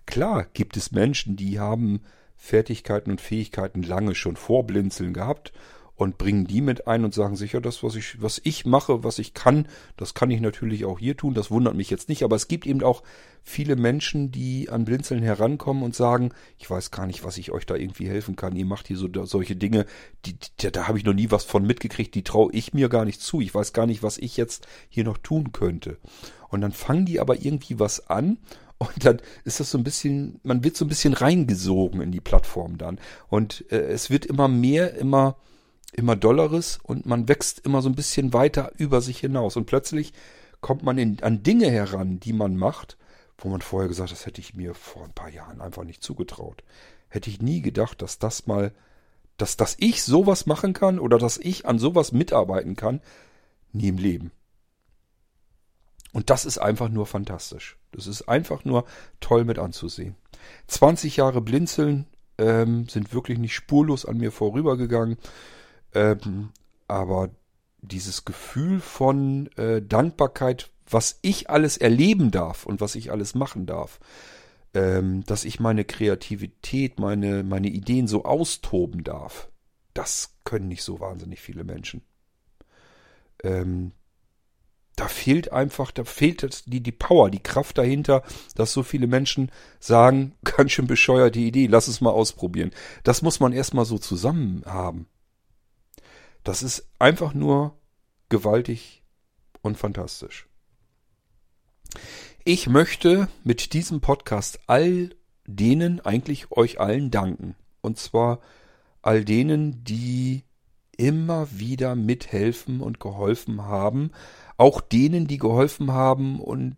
Klar 0.05 0.45
gibt 0.53 0.77
es 0.77 0.91
Menschen, 0.91 1.35
die 1.35 1.59
haben 1.59 2.01
Fertigkeiten 2.37 3.11
und 3.11 3.21
Fähigkeiten 3.21 3.83
lange 3.83 4.15
schon 4.15 4.35
vorblinzeln 4.35 5.13
gehabt 5.13 5.53
und 5.95 6.17
bringen 6.17 6.45
die 6.45 6.61
mit 6.61 6.87
ein 6.87 7.05
und 7.05 7.13
sagen 7.13 7.35
sicher, 7.35 7.61
das, 7.61 7.81
was 7.81 7.95
ich, 7.95 8.21
was 8.21 8.41
ich 8.43 8.65
mache, 8.65 9.03
was 9.03 9.17
ich 9.17 9.33
kann, 9.33 9.67
das 9.95 10.13
kann 10.13 10.29
ich 10.29 10.41
natürlich 10.41 10.83
auch 10.85 10.99
hier 10.99 11.15
tun. 11.15 11.33
Das 11.33 11.51
wundert 11.51 11.75
mich 11.75 11.89
jetzt 11.89 12.09
nicht. 12.09 12.23
Aber 12.23 12.35
es 12.35 12.49
gibt 12.49 12.65
eben 12.65 12.83
auch 12.83 13.01
viele 13.43 13.77
Menschen, 13.77 14.31
die 14.31 14.69
an 14.69 14.83
Blinzeln 14.83 15.23
herankommen 15.23 15.83
und 15.83 15.95
sagen, 15.95 16.31
ich 16.57 16.69
weiß 16.69 16.91
gar 16.91 17.07
nicht, 17.07 17.23
was 17.23 17.37
ich 17.37 17.51
euch 17.51 17.65
da 17.65 17.75
irgendwie 17.75 18.09
helfen 18.09 18.35
kann. 18.35 18.55
Ihr 18.55 18.65
macht 18.65 18.87
hier 18.87 18.97
so 18.97 19.07
solche 19.25 19.55
Dinge, 19.55 19.85
die, 20.25 20.35
die 20.59 20.71
da 20.71 20.87
habe 20.87 20.97
ich 20.97 21.05
noch 21.05 21.13
nie 21.13 21.31
was 21.31 21.45
von 21.45 21.65
mitgekriegt, 21.65 22.13
die 22.13 22.23
traue 22.23 22.51
ich 22.51 22.73
mir 22.73 22.89
gar 22.89 23.05
nicht 23.05 23.21
zu. 23.21 23.39
Ich 23.39 23.55
weiß 23.55 23.71
gar 23.71 23.85
nicht, 23.85 24.03
was 24.03 24.17
ich 24.17 24.35
jetzt 24.35 24.67
hier 24.89 25.05
noch 25.05 25.17
tun 25.17 25.53
könnte. 25.53 25.97
Und 26.49 26.61
dann 26.61 26.73
fangen 26.73 27.05
die 27.05 27.21
aber 27.21 27.41
irgendwie 27.41 27.79
was 27.79 28.09
an 28.09 28.37
und 28.77 29.05
dann 29.05 29.21
ist 29.45 29.61
das 29.61 29.71
so 29.71 29.77
ein 29.77 29.85
bisschen, 29.85 30.41
man 30.43 30.65
wird 30.65 30.75
so 30.75 30.83
ein 30.83 30.89
bisschen 30.89 31.13
reingesogen 31.13 32.01
in 32.01 32.11
die 32.11 32.19
Plattform 32.19 32.77
dann. 32.77 32.99
Und 33.29 33.63
äh, 33.71 33.77
es 33.77 34.09
wird 34.09 34.25
immer 34.25 34.49
mehr, 34.49 34.95
immer 34.95 35.37
immer 35.95 36.15
dolleres 36.15 36.79
und 36.83 37.05
man 37.05 37.27
wächst 37.27 37.59
immer 37.59 37.81
so 37.81 37.89
ein 37.89 37.95
bisschen 37.95 38.33
weiter 38.33 38.71
über 38.77 39.01
sich 39.01 39.19
hinaus. 39.19 39.55
Und 39.55 39.65
plötzlich 39.65 40.13
kommt 40.61 40.83
man 40.83 40.97
in, 40.97 41.21
an 41.23 41.43
Dinge 41.43 41.69
heran, 41.69 42.19
die 42.19 42.33
man 42.33 42.55
macht, 42.57 42.97
wo 43.37 43.49
man 43.49 43.61
vorher 43.61 43.87
gesagt 43.87 44.09
hat, 44.09 44.17
das 44.17 44.25
hätte 44.25 44.41
ich 44.41 44.55
mir 44.55 44.73
vor 44.73 45.03
ein 45.03 45.13
paar 45.13 45.29
Jahren 45.29 45.61
einfach 45.61 45.83
nicht 45.83 46.03
zugetraut. 46.03 46.63
Hätte 47.09 47.29
ich 47.29 47.41
nie 47.41 47.61
gedacht, 47.61 48.01
dass 48.01 48.19
das 48.19 48.47
mal, 48.47 48.73
dass, 49.37 49.57
dass 49.57 49.75
ich 49.79 50.03
sowas 50.03 50.45
machen 50.45 50.73
kann 50.73 50.99
oder 50.99 51.17
dass 51.17 51.37
ich 51.37 51.65
an 51.65 51.79
sowas 51.79 52.11
mitarbeiten 52.11 52.75
kann. 52.75 53.01
Nie 53.71 53.89
im 53.89 53.97
Leben. 53.97 54.31
Und 56.13 56.29
das 56.29 56.45
ist 56.45 56.57
einfach 56.57 56.87
nur 56.87 57.05
fantastisch. 57.05 57.77
Das 57.91 58.07
ist 58.07 58.29
einfach 58.29 58.63
nur 58.63 58.85
toll 59.19 59.43
mit 59.43 59.59
anzusehen. 59.59 60.15
20 60.67 61.17
Jahre 61.17 61.41
Blinzeln 61.41 62.07
ähm, 62.37 62.87
sind 62.87 63.13
wirklich 63.13 63.37
nicht 63.37 63.53
spurlos 63.53 64.05
an 64.05 64.17
mir 64.17 64.31
vorübergegangen. 64.31 65.17
Ähm, 65.95 66.49
aber 66.87 67.31
dieses 67.81 68.25
Gefühl 68.25 68.79
von 68.79 69.47
äh, 69.57 69.81
Dankbarkeit, 69.81 70.69
was 70.87 71.19
ich 71.21 71.49
alles 71.49 71.77
erleben 71.77 72.31
darf 72.31 72.65
und 72.65 72.81
was 72.81 72.95
ich 72.95 73.11
alles 73.11 73.33
machen 73.33 73.65
darf, 73.65 73.99
ähm, 74.73 75.23
dass 75.25 75.45
ich 75.45 75.59
meine 75.59 75.85
Kreativität, 75.85 76.99
meine, 76.99 77.43
meine 77.43 77.69
Ideen 77.69 78.07
so 78.07 78.25
austoben 78.25 79.03
darf, 79.03 79.49
das 79.93 80.35
können 80.43 80.67
nicht 80.67 80.83
so 80.83 80.99
wahnsinnig 80.99 81.41
viele 81.41 81.63
Menschen. 81.63 82.01
Ähm, 83.43 83.93
da 84.95 85.07
fehlt 85.07 85.51
einfach, 85.51 85.91
da 85.91 86.03
fehlt 86.05 86.63
die, 86.67 86.81
die 86.81 86.91
Power, 86.91 87.29
die 87.29 87.43
Kraft 87.43 87.77
dahinter, 87.77 88.23
dass 88.55 88.71
so 88.71 88.83
viele 88.83 89.07
Menschen 89.07 89.51
sagen, 89.79 90.35
ganz 90.43 90.71
schön 90.71 90.87
bescheuerte 90.87 91.39
Idee, 91.39 91.67
lass 91.67 91.87
es 91.87 92.01
mal 92.01 92.11
ausprobieren. 92.11 92.71
Das 93.03 93.21
muss 93.21 93.39
man 93.39 93.53
erstmal 93.53 93.85
so 93.85 93.97
zusammen 93.97 94.63
haben. 94.65 95.07
Das 96.45 96.61
ist 96.61 96.87
einfach 96.99 97.33
nur 97.33 97.75
gewaltig 98.29 99.03
und 99.63 99.77
fantastisch. 99.77 100.47
Ich 102.43 102.67
möchte 102.67 103.27
mit 103.43 103.73
diesem 103.73 103.99
Podcast 103.99 104.59
all 104.67 105.09
denen, 105.47 106.01
eigentlich 106.01 106.51
euch 106.51 106.79
allen 106.79 107.09
danken. 107.09 107.55
Und 107.81 107.97
zwar 107.97 108.41
all 109.01 109.25
denen, 109.25 109.83
die 109.83 110.43
immer 110.95 111.47
wieder 111.51 111.95
mithelfen 111.95 112.79
und 112.79 112.99
geholfen 112.99 113.63
haben. 113.63 114.11
Auch 114.57 114.81
denen, 114.81 115.25
die 115.25 115.39
geholfen 115.39 115.91
haben 115.93 116.39
und 116.39 116.77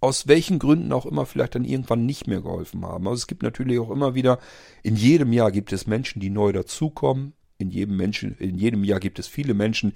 aus 0.00 0.26
welchen 0.26 0.58
Gründen 0.58 0.90
auch 0.90 1.04
immer 1.04 1.26
vielleicht 1.26 1.54
dann 1.54 1.66
irgendwann 1.66 2.06
nicht 2.06 2.26
mehr 2.26 2.40
geholfen 2.40 2.86
haben. 2.86 3.06
Also 3.06 3.20
es 3.20 3.26
gibt 3.26 3.42
natürlich 3.42 3.78
auch 3.78 3.90
immer 3.90 4.14
wieder, 4.14 4.38
in 4.82 4.96
jedem 4.96 5.34
Jahr 5.34 5.52
gibt 5.52 5.70
es 5.74 5.86
Menschen, 5.86 6.20
die 6.20 6.30
neu 6.30 6.52
dazukommen. 6.52 7.34
In 7.62 7.70
jedem 7.70 7.96
Menschen, 7.96 8.36
in 8.38 8.58
jedem 8.58 8.82
Jahr 8.82 8.98
gibt 8.98 9.20
es 9.20 9.28
viele 9.28 9.54
Menschen, 9.54 9.94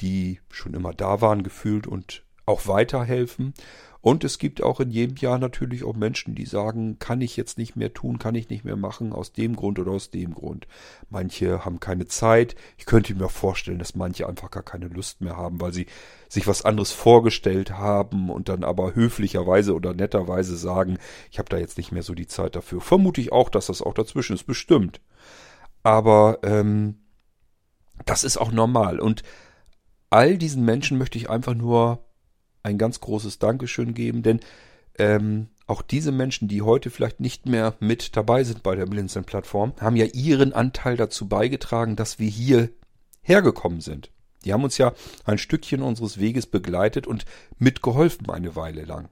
die 0.00 0.40
schon 0.48 0.72
immer 0.72 0.94
da 0.94 1.20
waren, 1.20 1.42
gefühlt 1.42 1.86
und 1.86 2.24
auch 2.46 2.66
weiterhelfen. 2.66 3.52
Und 4.00 4.24
es 4.24 4.38
gibt 4.38 4.62
auch 4.62 4.80
in 4.80 4.90
jedem 4.90 5.16
Jahr 5.16 5.38
natürlich 5.38 5.84
auch 5.84 5.94
Menschen, 5.94 6.34
die 6.34 6.46
sagen, 6.46 6.98
kann 6.98 7.20
ich 7.20 7.36
jetzt 7.36 7.58
nicht 7.58 7.76
mehr 7.76 7.92
tun, 7.92 8.18
kann 8.18 8.34
ich 8.34 8.48
nicht 8.48 8.64
mehr 8.64 8.76
machen, 8.76 9.12
aus 9.12 9.32
dem 9.32 9.54
Grund 9.54 9.78
oder 9.78 9.92
aus 9.92 10.10
dem 10.10 10.34
Grund. 10.34 10.66
Manche 11.10 11.66
haben 11.66 11.78
keine 11.78 12.06
Zeit. 12.06 12.54
Ich 12.78 12.86
könnte 12.86 13.14
mir 13.14 13.28
vorstellen, 13.28 13.78
dass 13.78 13.94
manche 13.94 14.26
einfach 14.26 14.50
gar 14.50 14.62
keine 14.62 14.88
Lust 14.88 15.20
mehr 15.20 15.36
haben, 15.36 15.60
weil 15.60 15.74
sie 15.74 15.86
sich 16.30 16.46
was 16.46 16.64
anderes 16.64 16.92
vorgestellt 16.92 17.72
haben 17.72 18.30
und 18.30 18.48
dann 18.48 18.64
aber 18.64 18.94
höflicherweise 18.94 19.74
oder 19.74 19.92
netterweise 19.92 20.56
sagen, 20.56 20.96
ich 21.30 21.38
habe 21.38 21.50
da 21.50 21.58
jetzt 21.58 21.76
nicht 21.76 21.92
mehr 21.92 22.02
so 22.02 22.14
die 22.14 22.26
Zeit 22.26 22.56
dafür. 22.56 22.80
Vermute 22.80 23.20
ich 23.20 23.30
auch, 23.30 23.50
dass 23.50 23.66
das 23.66 23.82
auch 23.82 23.94
dazwischen 23.94 24.34
ist, 24.34 24.44
bestimmt. 24.44 25.00
Aber 25.84 26.40
ähm, 26.42 26.96
das 28.04 28.24
ist 28.24 28.38
auch 28.38 28.50
normal. 28.50 28.98
Und 28.98 29.22
all 30.10 30.36
diesen 30.36 30.64
Menschen 30.64 30.98
möchte 30.98 31.18
ich 31.18 31.30
einfach 31.30 31.54
nur 31.54 32.04
ein 32.64 32.78
ganz 32.78 33.00
großes 33.00 33.38
Dankeschön 33.38 33.94
geben, 33.94 34.22
denn 34.22 34.40
ähm, 34.98 35.48
auch 35.66 35.82
diese 35.82 36.12
Menschen, 36.12 36.48
die 36.48 36.62
heute 36.62 36.90
vielleicht 36.90 37.20
nicht 37.20 37.46
mehr 37.46 37.74
mit 37.80 38.16
dabei 38.16 38.44
sind 38.44 38.62
bei 38.62 38.74
der 38.74 38.86
Blinzeln-Plattform, 38.86 39.74
haben 39.80 39.96
ja 39.96 40.06
ihren 40.06 40.52
Anteil 40.52 40.96
dazu 40.96 41.28
beigetragen, 41.28 41.96
dass 41.96 42.18
wir 42.18 42.28
hier 42.28 42.70
hergekommen 43.22 43.80
sind. 43.80 44.10
Die 44.44 44.52
haben 44.52 44.64
uns 44.64 44.76
ja 44.78 44.92
ein 45.24 45.38
Stückchen 45.38 45.82
unseres 45.82 46.18
Weges 46.18 46.46
begleitet 46.46 47.06
und 47.06 47.24
mitgeholfen 47.58 48.28
eine 48.28 48.56
Weile 48.56 48.84
lang. 48.84 49.08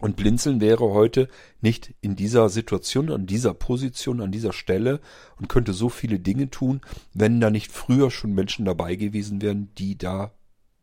Und 0.00 0.16
Blinzeln 0.16 0.60
wäre 0.60 0.90
heute 0.90 1.28
nicht 1.60 1.94
in 2.00 2.16
dieser 2.16 2.48
Situation, 2.48 3.10
an 3.10 3.26
dieser 3.26 3.54
Position, 3.54 4.20
an 4.20 4.32
dieser 4.32 4.52
Stelle 4.52 5.00
und 5.38 5.48
könnte 5.48 5.74
so 5.74 5.88
viele 5.88 6.18
Dinge 6.18 6.50
tun, 6.50 6.80
wenn 7.12 7.40
da 7.40 7.50
nicht 7.50 7.70
früher 7.70 8.10
schon 8.10 8.32
Menschen 8.32 8.64
dabei 8.64 8.96
gewesen 8.96 9.42
wären, 9.42 9.72
die 9.76 9.98
da 9.98 10.32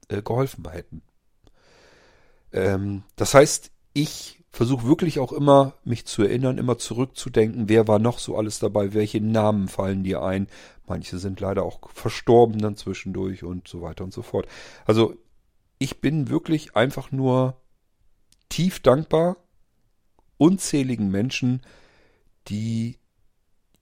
äh, 0.10 0.22
geholfen 0.22 0.70
hätten. 0.70 1.02
Ähm, 2.54 3.04
das 3.16 3.34
heißt, 3.34 3.72
ich 3.94 4.44
versuche 4.52 4.88
wirklich 4.88 5.20
auch 5.20 5.32
immer, 5.32 5.74
mich 5.84 6.06
zu 6.06 6.24
erinnern, 6.24 6.58
immer 6.58 6.78
zurückzudenken, 6.78 7.70
wer 7.70 7.88
war 7.88 8.00
noch 8.00 8.20
so 8.20 8.38
alles 8.38 8.60
dabei, 8.60 8.94
welche 8.94 9.22
Namen 9.22 9.68
fallen 9.68 10.04
dir 10.04 10.22
ein. 10.24 10.48
Manche 10.88 11.20
sind 11.20 11.40
leider 11.40 11.64
auch 11.64 11.90
verstorben 11.92 12.60
dann 12.60 12.76
zwischendurch 12.76 13.44
und 13.44 13.68
so 13.68 13.82
weiter 13.82 14.04
und 14.04 14.14
so 14.14 14.22
fort. 14.22 14.48
Also 14.86 15.16
ich 15.78 16.02
bin 16.02 16.30
wirklich 16.30 16.76
einfach 16.76 17.12
nur 17.12 17.58
tief 18.50 18.80
dankbar 18.80 19.38
unzähligen 20.38 21.12
Menschen, 21.12 21.62
die 22.48 22.98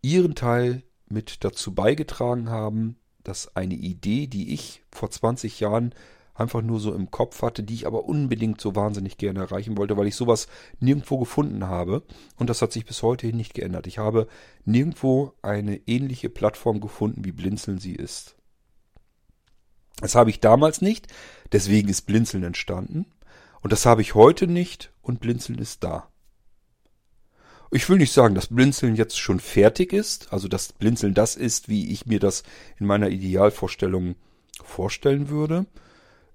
ihren 0.01 0.35
Teil 0.35 0.83
mit 1.07 1.43
dazu 1.43 1.73
beigetragen 1.73 2.49
haben, 2.49 2.97
dass 3.23 3.55
eine 3.55 3.75
Idee, 3.75 4.27
die 4.27 4.53
ich 4.53 4.83
vor 4.91 5.09
20 5.09 5.59
Jahren 5.59 5.93
einfach 6.33 6.61
nur 6.61 6.79
so 6.79 6.93
im 6.93 7.09
Kopf 7.11 7.41
hatte, 7.41 7.63
die 7.63 7.73
ich 7.73 7.87
aber 7.87 8.05
unbedingt 8.05 8.61
so 8.61 8.75
wahnsinnig 8.75 9.17
gerne 9.17 9.39
erreichen 9.39 9.77
wollte, 9.77 9.97
weil 9.97 10.07
ich 10.07 10.15
sowas 10.15 10.47
nirgendwo 10.79 11.17
gefunden 11.17 11.65
habe. 11.65 12.03
Und 12.35 12.49
das 12.49 12.61
hat 12.61 12.71
sich 12.71 12.85
bis 12.85 13.01
heute 13.01 13.27
nicht 13.27 13.53
geändert. 13.53 13.87
Ich 13.87 13.97
habe 13.97 14.27
nirgendwo 14.65 15.33
eine 15.41 15.77
ähnliche 15.87 16.29
Plattform 16.29 16.79
gefunden, 16.79 17.25
wie 17.25 17.31
Blinzeln 17.31 17.79
sie 17.79 17.95
ist. 17.95 18.35
Das 19.99 20.13
habe 20.13 20.29
ich 20.29 20.39
damals 20.39 20.81
nicht, 20.81 21.07
deswegen 21.51 21.89
ist 21.89 22.03
Blinzeln 22.03 22.43
entstanden. 22.43 23.07
Und 23.67 23.73
das 23.73 23.85
habe 23.85 24.01
ich 24.01 24.15
heute 24.15 24.47
nicht 24.47 24.93
und 25.01 25.19
Blinzeln 25.19 25.59
ist 25.59 25.83
da. 25.83 26.07
Ich 27.69 27.89
will 27.89 27.97
nicht 27.97 28.13
sagen, 28.13 28.33
dass 28.33 28.47
Blinzeln 28.47 28.95
jetzt 28.95 29.19
schon 29.19 29.41
fertig 29.41 29.91
ist, 29.91 30.31
also 30.31 30.47
dass 30.47 30.71
Blinzeln 30.71 31.13
das 31.13 31.35
ist, 31.35 31.67
wie 31.67 31.91
ich 31.91 32.05
mir 32.05 32.21
das 32.21 32.43
in 32.79 32.85
meiner 32.85 33.09
Idealvorstellung 33.09 34.15
vorstellen 34.63 35.27
würde. 35.27 35.65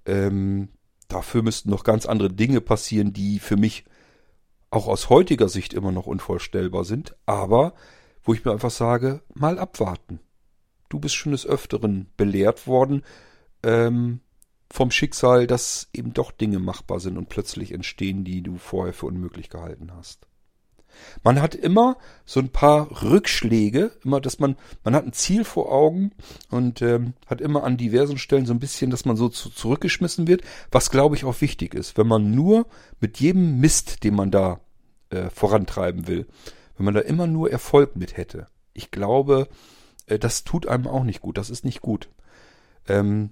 Ähm, 0.04 0.68
dafür 1.08 1.42
müssten 1.42 1.70
noch 1.70 1.84
ganz 1.84 2.04
andere 2.04 2.28
Dinge 2.28 2.60
passieren, 2.60 3.14
die 3.14 3.38
für 3.38 3.56
mich 3.56 3.86
auch 4.68 4.86
aus 4.86 5.08
heutiger 5.08 5.48
Sicht 5.48 5.72
immer 5.72 5.90
noch 5.90 6.06
unvorstellbar 6.06 6.84
sind, 6.84 7.16
aber 7.24 7.72
wo 8.22 8.34
ich 8.34 8.44
mir 8.44 8.52
einfach 8.52 8.70
sage, 8.70 9.22
mal 9.32 9.58
abwarten. 9.58 10.20
Du 10.90 11.00
bist 11.00 11.14
schon 11.14 11.32
des 11.32 11.46
Öfteren 11.46 12.10
belehrt 12.18 12.66
worden 12.66 13.02
ähm, 13.62 14.20
vom 14.72 14.90
Schicksal, 14.90 15.46
dass 15.46 15.88
eben 15.92 16.14
doch 16.14 16.32
Dinge 16.32 16.58
machbar 16.58 16.98
sind 16.98 17.18
und 17.18 17.28
plötzlich 17.28 17.72
entstehen, 17.72 18.24
die 18.24 18.40
du 18.42 18.56
vorher 18.56 18.94
für 18.94 19.06
unmöglich 19.06 19.50
gehalten 19.50 19.90
hast. 19.94 20.26
Man 21.22 21.42
hat 21.42 21.54
immer 21.54 21.98
so 22.24 22.40
ein 22.40 22.48
paar 22.48 23.02
Rückschläge, 23.02 23.92
immer, 24.02 24.20
dass 24.20 24.38
man, 24.38 24.56
man 24.82 24.94
hat 24.94 25.04
ein 25.04 25.12
Ziel 25.12 25.44
vor 25.44 25.70
Augen 25.70 26.12
und 26.50 26.80
ähm, 26.80 27.12
hat 27.26 27.42
immer 27.42 27.64
an 27.64 27.76
diversen 27.76 28.16
Stellen 28.16 28.46
so 28.46 28.54
ein 28.54 28.60
bisschen, 28.60 28.90
dass 28.90 29.04
man 29.04 29.16
so 29.16 29.28
zu, 29.28 29.50
zurückgeschmissen 29.50 30.26
wird, 30.26 30.42
was 30.70 30.90
glaube 30.90 31.16
ich 31.16 31.24
auch 31.24 31.40
wichtig 31.42 31.74
ist, 31.74 31.98
wenn 31.98 32.06
man 32.06 32.34
nur 32.34 32.66
mit 32.98 33.20
jedem 33.20 33.58
Mist, 33.60 34.04
den 34.04 34.14
man 34.14 34.30
da 34.30 34.60
äh, 35.10 35.28
vorantreiben 35.28 36.06
will, 36.06 36.26
wenn 36.76 36.86
man 36.86 36.94
da 36.94 37.00
immer 37.00 37.26
nur 37.26 37.50
Erfolg 37.50 37.94
mit 37.96 38.16
hätte. 38.16 38.46
Ich 38.72 38.90
glaube, 38.90 39.48
äh, 40.06 40.18
das 40.18 40.44
tut 40.44 40.66
einem 40.66 40.86
auch 40.86 41.04
nicht 41.04 41.20
gut, 41.20 41.36
das 41.36 41.50
ist 41.50 41.64
nicht 41.64 41.82
gut. 41.82 42.08
Ähm, 42.88 43.30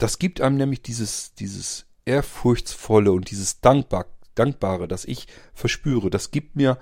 das 0.00 0.18
gibt 0.18 0.40
einem 0.40 0.56
nämlich 0.56 0.82
dieses, 0.82 1.34
dieses 1.34 1.86
Ehrfurchtsvolle 2.04 3.12
und 3.12 3.30
dieses 3.30 3.60
Dankbar 3.60 4.06
Dankbare, 4.34 4.88
das 4.88 5.04
ich 5.04 5.26
verspüre, 5.54 6.08
das 6.08 6.30
gibt 6.30 6.56
mir 6.56 6.78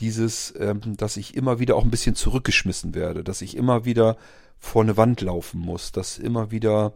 dieses, 0.00 0.54
ähm, 0.58 0.96
dass 0.96 1.16
ich 1.16 1.36
immer 1.36 1.58
wieder 1.58 1.76
auch 1.76 1.84
ein 1.84 1.90
bisschen 1.90 2.14
zurückgeschmissen 2.14 2.94
werde, 2.94 3.22
dass 3.22 3.42
ich 3.42 3.56
immer 3.56 3.84
wieder 3.84 4.16
vor 4.58 4.82
eine 4.82 4.96
Wand 4.96 5.20
laufen 5.20 5.60
muss, 5.60 5.92
dass 5.92 6.18
immer 6.18 6.50
wieder 6.50 6.94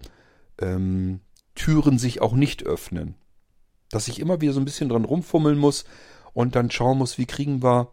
ähm, 0.60 1.20
Türen 1.54 1.98
sich 1.98 2.22
auch 2.22 2.32
nicht 2.32 2.64
öffnen, 2.64 3.16
dass 3.90 4.08
ich 4.08 4.20
immer 4.20 4.40
wieder 4.40 4.52
so 4.52 4.60
ein 4.60 4.64
bisschen 4.64 4.88
dran 4.88 5.04
rumfummeln 5.04 5.58
muss 5.58 5.84
und 6.32 6.56
dann 6.56 6.70
schauen 6.70 6.98
muss, 6.98 7.18
wie 7.18 7.26
kriegen 7.26 7.62
wir 7.62 7.92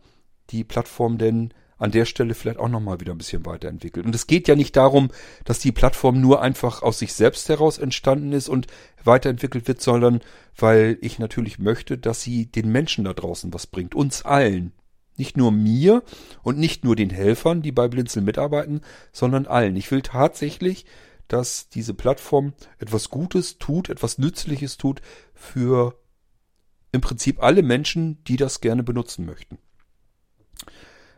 die 0.51 0.63
Plattform 0.63 1.17
denn 1.17 1.53
an 1.77 1.91
der 1.91 2.05
Stelle 2.05 2.33
vielleicht 2.33 2.59
auch 2.59 2.69
nochmal 2.69 2.99
wieder 2.99 3.13
ein 3.13 3.17
bisschen 3.17 3.45
weiterentwickelt. 3.45 4.05
Und 4.05 4.15
es 4.15 4.27
geht 4.27 4.47
ja 4.47 4.55
nicht 4.55 4.75
darum, 4.75 5.09
dass 5.43 5.59
die 5.59 5.71
Plattform 5.71 6.21
nur 6.21 6.41
einfach 6.41 6.81
aus 6.81 6.99
sich 6.99 7.13
selbst 7.13 7.49
heraus 7.49 7.77
entstanden 7.77 8.31
ist 8.31 8.49
und 8.49 8.67
weiterentwickelt 9.03 9.67
wird, 9.67 9.81
sondern 9.81 10.21
weil 10.57 10.97
ich 11.01 11.19
natürlich 11.19 11.59
möchte, 11.59 11.97
dass 11.97 12.21
sie 12.21 12.45
den 12.45 12.71
Menschen 12.71 13.05
da 13.05 13.13
draußen 13.13 13.53
was 13.53 13.67
bringt, 13.67 13.95
uns 13.95 14.23
allen. 14.23 14.71
Nicht 15.17 15.37
nur 15.37 15.51
mir 15.51 16.03
und 16.43 16.57
nicht 16.57 16.83
nur 16.83 16.95
den 16.95 17.09
Helfern, 17.09 17.61
die 17.61 17.71
bei 17.71 17.87
Blinzeln 17.87 18.25
mitarbeiten, 18.25 18.81
sondern 19.13 19.45
allen. 19.45 19.75
Ich 19.77 19.89
will 19.91 20.01
tatsächlich, 20.01 20.85
dass 21.27 21.69
diese 21.69 21.93
Plattform 21.93 22.53
etwas 22.79 23.09
Gutes 23.09 23.57
tut, 23.57 23.89
etwas 23.89 24.17
Nützliches 24.17 24.77
tut 24.77 25.01
für 25.33 25.97
im 26.91 27.01
Prinzip 27.01 27.41
alle 27.41 27.63
Menschen, 27.63 28.23
die 28.25 28.37
das 28.37 28.61
gerne 28.61 28.83
benutzen 28.83 29.25
möchten. 29.25 29.57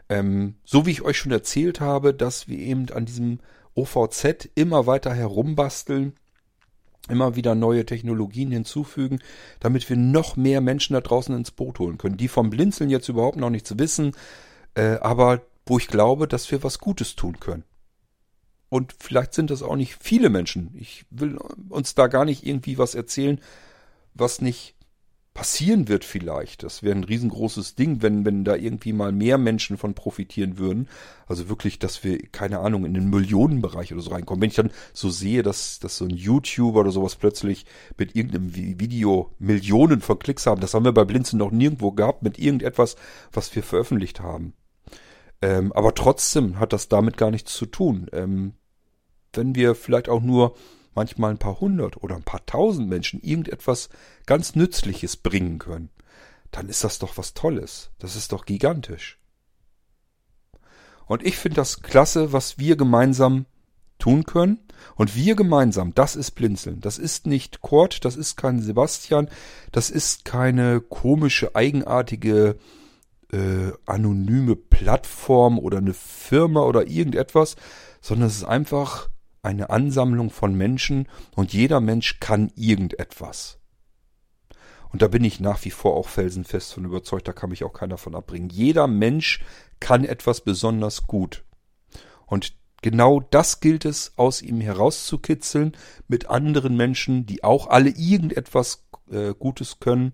Ähm, 0.09 0.55
so 0.63 0.85
wie 0.85 0.91
ich 0.91 1.01
euch 1.01 1.17
schon 1.17 1.31
erzählt 1.31 1.81
habe, 1.81 2.13
dass 2.13 2.47
wir 2.47 2.57
eben 2.57 2.89
an 2.91 3.05
diesem 3.05 3.39
OVZ 3.75 4.49
immer 4.55 4.87
weiter 4.87 5.13
herumbasteln, 5.13 6.13
immer 7.09 7.35
wieder 7.35 7.55
neue 7.55 7.85
Technologien 7.85 8.51
hinzufügen, 8.51 9.19
damit 9.59 9.89
wir 9.89 9.97
noch 9.97 10.35
mehr 10.35 10.61
Menschen 10.61 10.93
da 10.93 11.01
draußen 11.01 11.35
ins 11.35 11.51
Boot 11.51 11.79
holen 11.79 11.97
können, 11.97 12.17
die 12.17 12.27
vom 12.27 12.49
Blinzeln 12.49 12.89
jetzt 12.89 13.09
überhaupt 13.09 13.37
noch 13.37 13.49
nichts 13.49 13.77
wissen, 13.77 14.13
äh, 14.75 14.97
aber 14.99 15.41
wo 15.65 15.77
ich 15.77 15.87
glaube, 15.87 16.27
dass 16.27 16.49
wir 16.51 16.63
was 16.63 16.79
Gutes 16.79 17.15
tun 17.15 17.39
können. 17.39 17.63
Und 18.69 18.95
vielleicht 18.99 19.33
sind 19.33 19.49
das 19.49 19.63
auch 19.63 19.75
nicht 19.75 19.97
viele 20.01 20.29
Menschen. 20.29 20.71
Ich 20.77 21.05
will 21.09 21.37
uns 21.69 21.95
da 21.95 22.07
gar 22.07 22.25
nicht 22.25 22.45
irgendwie 22.45 22.77
was 22.77 22.95
erzählen, 22.95 23.39
was 24.13 24.41
nicht 24.41 24.75
passieren 25.37 25.87
wird 25.87 26.03
vielleicht. 26.03 26.63
Das 26.63 26.81
wäre 26.81 26.95
ein 26.95 27.03
riesengroßes 27.03 27.75
Ding, 27.75 28.01
wenn, 28.01 28.25
wenn 28.25 28.43
da 28.43 28.55
irgendwie 28.55 28.91
mal 28.91 29.11
mehr 29.11 29.37
Menschen 29.37 29.77
von 29.77 29.93
profitieren 29.93 30.57
würden. 30.57 30.89
Also 31.27 31.47
wirklich, 31.47 31.77
dass 31.77 32.03
wir, 32.03 32.17
keine 32.31 32.57
Ahnung, 32.57 32.85
in 32.85 32.95
den 32.95 33.11
Millionenbereich 33.11 33.93
oder 33.93 34.01
so 34.01 34.09
reinkommen. 34.09 34.41
Wenn 34.41 34.49
ich 34.49 34.55
dann 34.55 34.71
so 34.93 35.11
sehe, 35.11 35.43
dass, 35.43 35.77
dass 35.77 35.97
so 35.97 36.05
ein 36.05 36.09
YouTuber 36.09 36.79
oder 36.79 36.89
sowas 36.89 37.15
plötzlich 37.15 37.67
mit 37.99 38.15
irgendeinem 38.15 38.55
Video 38.55 39.31
Millionen 39.37 40.01
von 40.01 40.17
Klicks 40.17 40.47
haben, 40.47 40.59
das 40.59 40.73
haben 40.73 40.85
wir 40.85 40.91
bei 40.91 41.05
Blinzen 41.05 41.37
noch 41.37 41.51
nirgendwo 41.51 41.91
gehabt 41.91 42.23
mit 42.23 42.39
irgendetwas, 42.39 42.95
was 43.31 43.55
wir 43.55 43.61
veröffentlicht 43.61 44.21
haben. 44.21 44.53
Ähm, 45.43 45.71
aber 45.71 45.93
trotzdem 45.93 46.57
hat 46.57 46.73
das 46.73 46.89
damit 46.89 47.15
gar 47.15 47.29
nichts 47.29 47.53
zu 47.53 47.67
tun. 47.67 48.07
Ähm, 48.11 48.53
wenn 49.33 49.53
wir 49.53 49.75
vielleicht 49.75 50.09
auch 50.09 50.23
nur 50.23 50.55
manchmal 50.97 51.31
ein 51.31 51.37
paar 51.37 51.61
hundert 51.61 52.03
oder 52.03 52.15
ein 52.15 52.23
paar 52.23 52.45
tausend 52.45 52.89
Menschen 52.89 53.21
irgendetwas 53.21 53.87
ganz 54.25 54.55
Nützliches 54.55 55.15
bringen 55.15 55.59
können, 55.59 55.89
dann 56.51 56.67
ist 56.67 56.83
das 56.83 56.99
doch 56.99 57.17
was 57.17 57.35
Tolles. 57.35 57.91
Das 57.99 58.15
ist 58.15 58.31
doch 58.31 58.45
gigantisch. 58.45 59.19
Und 61.05 61.23
ich 61.23 61.37
finde 61.37 61.57
das 61.57 61.81
klasse, 61.83 62.33
was 62.33 62.57
wir 62.57 62.75
gemeinsam 62.75 63.45
tun 63.99 64.23
können. 64.23 64.59
Und 64.95 65.15
wir 65.15 65.35
gemeinsam, 65.35 65.93
das 65.93 66.15
ist 66.15 66.31
Blinzeln. 66.31 66.81
Das 66.81 66.97
ist 66.97 67.27
nicht 67.27 67.61
Kurt, 67.61 68.03
das 68.03 68.15
ist 68.15 68.35
kein 68.35 68.61
Sebastian, 68.61 69.29
das 69.71 69.89
ist 69.89 70.25
keine 70.25 70.81
komische, 70.81 71.55
eigenartige, 71.55 72.57
äh, 73.31 73.71
anonyme 73.85 74.55
Plattform 74.55 75.59
oder 75.59 75.77
eine 75.77 75.93
Firma 75.93 76.61
oder 76.61 76.87
irgendetwas, 76.87 77.55
sondern 78.01 78.27
es 78.27 78.37
ist 78.37 78.45
einfach 78.45 79.09
eine 79.47 79.69
Ansammlung 79.69 80.29
von 80.29 80.55
Menschen 80.55 81.07
und 81.35 81.53
jeder 81.53 81.79
Mensch 81.79 82.19
kann 82.19 82.51
irgendetwas. 82.55 83.59
Und 84.89 85.01
da 85.01 85.07
bin 85.07 85.23
ich 85.23 85.39
nach 85.39 85.63
wie 85.65 85.71
vor 85.71 85.95
auch 85.95 86.07
felsenfest 86.07 86.73
von 86.73 86.85
überzeugt, 86.85 87.27
da 87.27 87.33
kann 87.33 87.49
mich 87.49 87.63
auch 87.63 87.73
keiner 87.73 87.97
von 87.97 88.15
abbringen. 88.15 88.49
Jeder 88.49 88.87
Mensch 88.87 89.43
kann 89.79 90.03
etwas 90.03 90.41
besonders 90.41 91.07
gut. 91.07 91.43
Und 92.25 92.53
genau 92.81 93.19
das 93.19 93.59
gilt 93.59 93.85
es 93.85 94.13
aus 94.17 94.41
ihm 94.41 94.61
herauszukitzeln, 94.61 95.75
mit 96.07 96.29
anderen 96.29 96.75
Menschen, 96.75 97.25
die 97.25 97.43
auch 97.43 97.67
alle 97.67 97.89
irgendetwas 97.89 98.87
äh, 99.11 99.33
Gutes 99.33 99.79
können, 99.79 100.13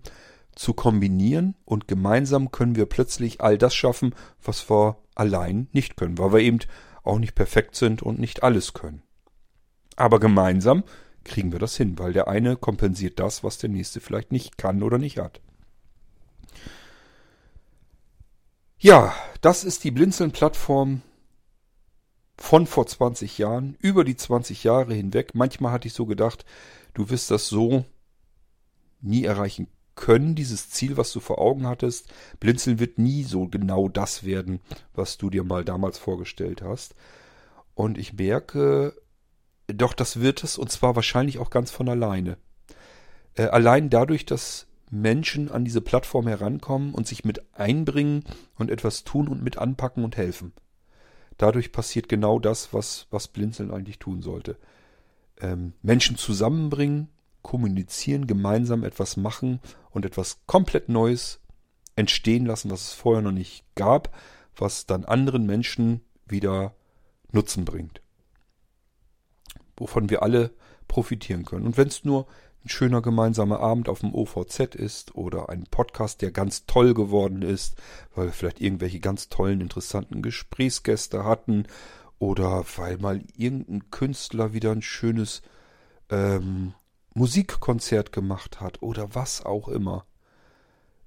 zu 0.54 0.72
kombinieren 0.72 1.56
und 1.64 1.88
gemeinsam 1.88 2.52
können 2.52 2.76
wir 2.76 2.86
plötzlich 2.86 3.40
all 3.40 3.58
das 3.58 3.74
schaffen, 3.74 4.14
was 4.42 4.70
wir 4.70 4.98
allein 5.16 5.68
nicht 5.72 5.96
können, 5.96 6.18
weil 6.18 6.32
wir 6.32 6.40
eben 6.40 6.60
auch 7.02 7.18
nicht 7.18 7.34
perfekt 7.34 7.74
sind 7.74 8.02
und 8.02 8.20
nicht 8.20 8.44
alles 8.44 8.72
können. 8.72 9.02
Aber 9.96 10.20
gemeinsam 10.20 10.84
kriegen 11.24 11.52
wir 11.52 11.58
das 11.58 11.76
hin, 11.76 11.98
weil 11.98 12.12
der 12.12 12.28
eine 12.28 12.56
kompensiert 12.56 13.18
das, 13.18 13.42
was 13.42 13.58
der 13.58 13.70
nächste 13.70 14.00
vielleicht 14.00 14.32
nicht 14.32 14.58
kann 14.58 14.82
oder 14.82 14.98
nicht 14.98 15.18
hat. 15.18 15.40
Ja, 18.78 19.14
das 19.40 19.64
ist 19.64 19.84
die 19.84 19.90
Blinzeln-Plattform 19.90 21.00
von 22.36 22.66
vor 22.66 22.86
20 22.86 23.38
Jahren, 23.38 23.76
über 23.80 24.04
die 24.04 24.16
20 24.16 24.64
Jahre 24.64 24.92
hinweg. 24.92 25.34
Manchmal 25.34 25.72
hatte 25.72 25.88
ich 25.88 25.94
so 25.94 26.04
gedacht, 26.04 26.44
du 26.92 27.08
wirst 27.08 27.30
das 27.30 27.48
so 27.48 27.84
nie 29.00 29.24
erreichen 29.24 29.68
können, 29.94 30.34
dieses 30.34 30.70
Ziel, 30.70 30.96
was 30.96 31.12
du 31.12 31.20
vor 31.20 31.38
Augen 31.38 31.66
hattest. 31.66 32.12
Blinzeln 32.40 32.78
wird 32.80 32.98
nie 32.98 33.22
so 33.22 33.46
genau 33.48 33.88
das 33.88 34.24
werden, 34.24 34.60
was 34.92 35.16
du 35.16 35.30
dir 35.30 35.44
mal 35.44 35.64
damals 35.64 35.98
vorgestellt 35.98 36.62
hast. 36.62 36.94
Und 37.74 37.96
ich 37.96 38.14
merke, 38.14 38.94
doch 39.66 39.94
das 39.94 40.20
wird 40.20 40.44
es 40.44 40.58
und 40.58 40.70
zwar 40.70 40.96
wahrscheinlich 40.96 41.38
auch 41.38 41.50
ganz 41.50 41.70
von 41.70 41.88
alleine. 41.88 42.36
Äh, 43.34 43.44
allein 43.44 43.90
dadurch, 43.90 44.26
dass 44.26 44.66
Menschen 44.90 45.50
an 45.50 45.64
diese 45.64 45.80
Plattform 45.80 46.28
herankommen 46.28 46.94
und 46.94 47.06
sich 47.06 47.24
mit 47.24 47.42
einbringen 47.54 48.24
und 48.56 48.70
etwas 48.70 49.04
tun 49.04 49.28
und 49.28 49.42
mit 49.42 49.58
anpacken 49.58 50.04
und 50.04 50.16
helfen. 50.16 50.52
Dadurch 51.38 51.72
passiert 51.72 52.08
genau 52.08 52.38
das, 52.38 52.72
was, 52.72 53.08
was 53.10 53.28
Blinzeln 53.28 53.72
eigentlich 53.72 53.98
tun 53.98 54.22
sollte. 54.22 54.56
Ähm, 55.40 55.72
Menschen 55.82 56.16
zusammenbringen, 56.16 57.08
kommunizieren, 57.42 58.26
gemeinsam 58.26 58.84
etwas 58.84 59.16
machen 59.16 59.60
und 59.90 60.06
etwas 60.06 60.42
komplett 60.46 60.88
Neues 60.88 61.40
entstehen 61.96 62.46
lassen, 62.46 62.70
was 62.70 62.88
es 62.88 62.92
vorher 62.92 63.22
noch 63.22 63.32
nicht 63.32 63.64
gab, 63.74 64.14
was 64.56 64.86
dann 64.86 65.04
anderen 65.04 65.44
Menschen 65.44 66.02
wieder 66.26 66.74
Nutzen 67.32 67.64
bringt 67.64 68.03
wovon 69.76 70.10
wir 70.10 70.22
alle 70.22 70.50
profitieren 70.88 71.44
können. 71.44 71.66
Und 71.66 71.76
wenn 71.76 71.88
es 71.88 72.04
nur 72.04 72.26
ein 72.64 72.68
schöner 72.68 73.02
gemeinsamer 73.02 73.60
Abend 73.60 73.88
auf 73.88 74.00
dem 74.00 74.14
OVZ 74.14 74.74
ist 74.74 75.14
oder 75.14 75.50
ein 75.50 75.64
Podcast, 75.70 76.22
der 76.22 76.30
ganz 76.30 76.66
toll 76.66 76.94
geworden 76.94 77.42
ist, 77.42 77.76
weil 78.14 78.26
wir 78.26 78.32
vielleicht 78.32 78.60
irgendwelche 78.60 79.00
ganz 79.00 79.28
tollen, 79.28 79.60
interessanten 79.60 80.22
Gesprächsgäste 80.22 81.24
hatten 81.24 81.66
oder 82.18 82.64
weil 82.76 82.96
mal 82.98 83.22
irgendein 83.36 83.90
Künstler 83.90 84.54
wieder 84.54 84.72
ein 84.72 84.82
schönes 84.82 85.42
ähm, 86.08 86.72
Musikkonzert 87.12 88.12
gemacht 88.12 88.60
hat 88.60 88.82
oder 88.82 89.14
was 89.14 89.44
auch 89.44 89.68
immer. 89.68 90.06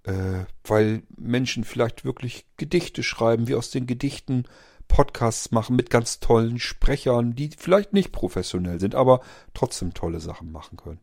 Äh, 0.03 0.45
weil 0.63 1.03
Menschen 1.18 1.63
vielleicht 1.63 2.05
wirklich 2.05 2.45
Gedichte 2.55 3.03
schreiben, 3.03 3.47
wie 3.47 3.55
aus 3.55 3.72
den 3.72 3.88
Gedichten 3.88 4.45
Podcasts 4.88 5.51
machen 5.51 5.75
mit 5.75 5.89
ganz 5.89 6.19
tollen 6.19 6.59
Sprechern, 6.59 7.35
die 7.35 7.51
vielleicht 7.57 7.93
nicht 7.93 8.11
professionell 8.11 8.79
sind, 8.79 8.95
aber 8.95 9.21
trotzdem 9.53 9.93
tolle 9.93 10.19
Sachen 10.19 10.51
machen 10.51 10.77
können. 10.77 10.99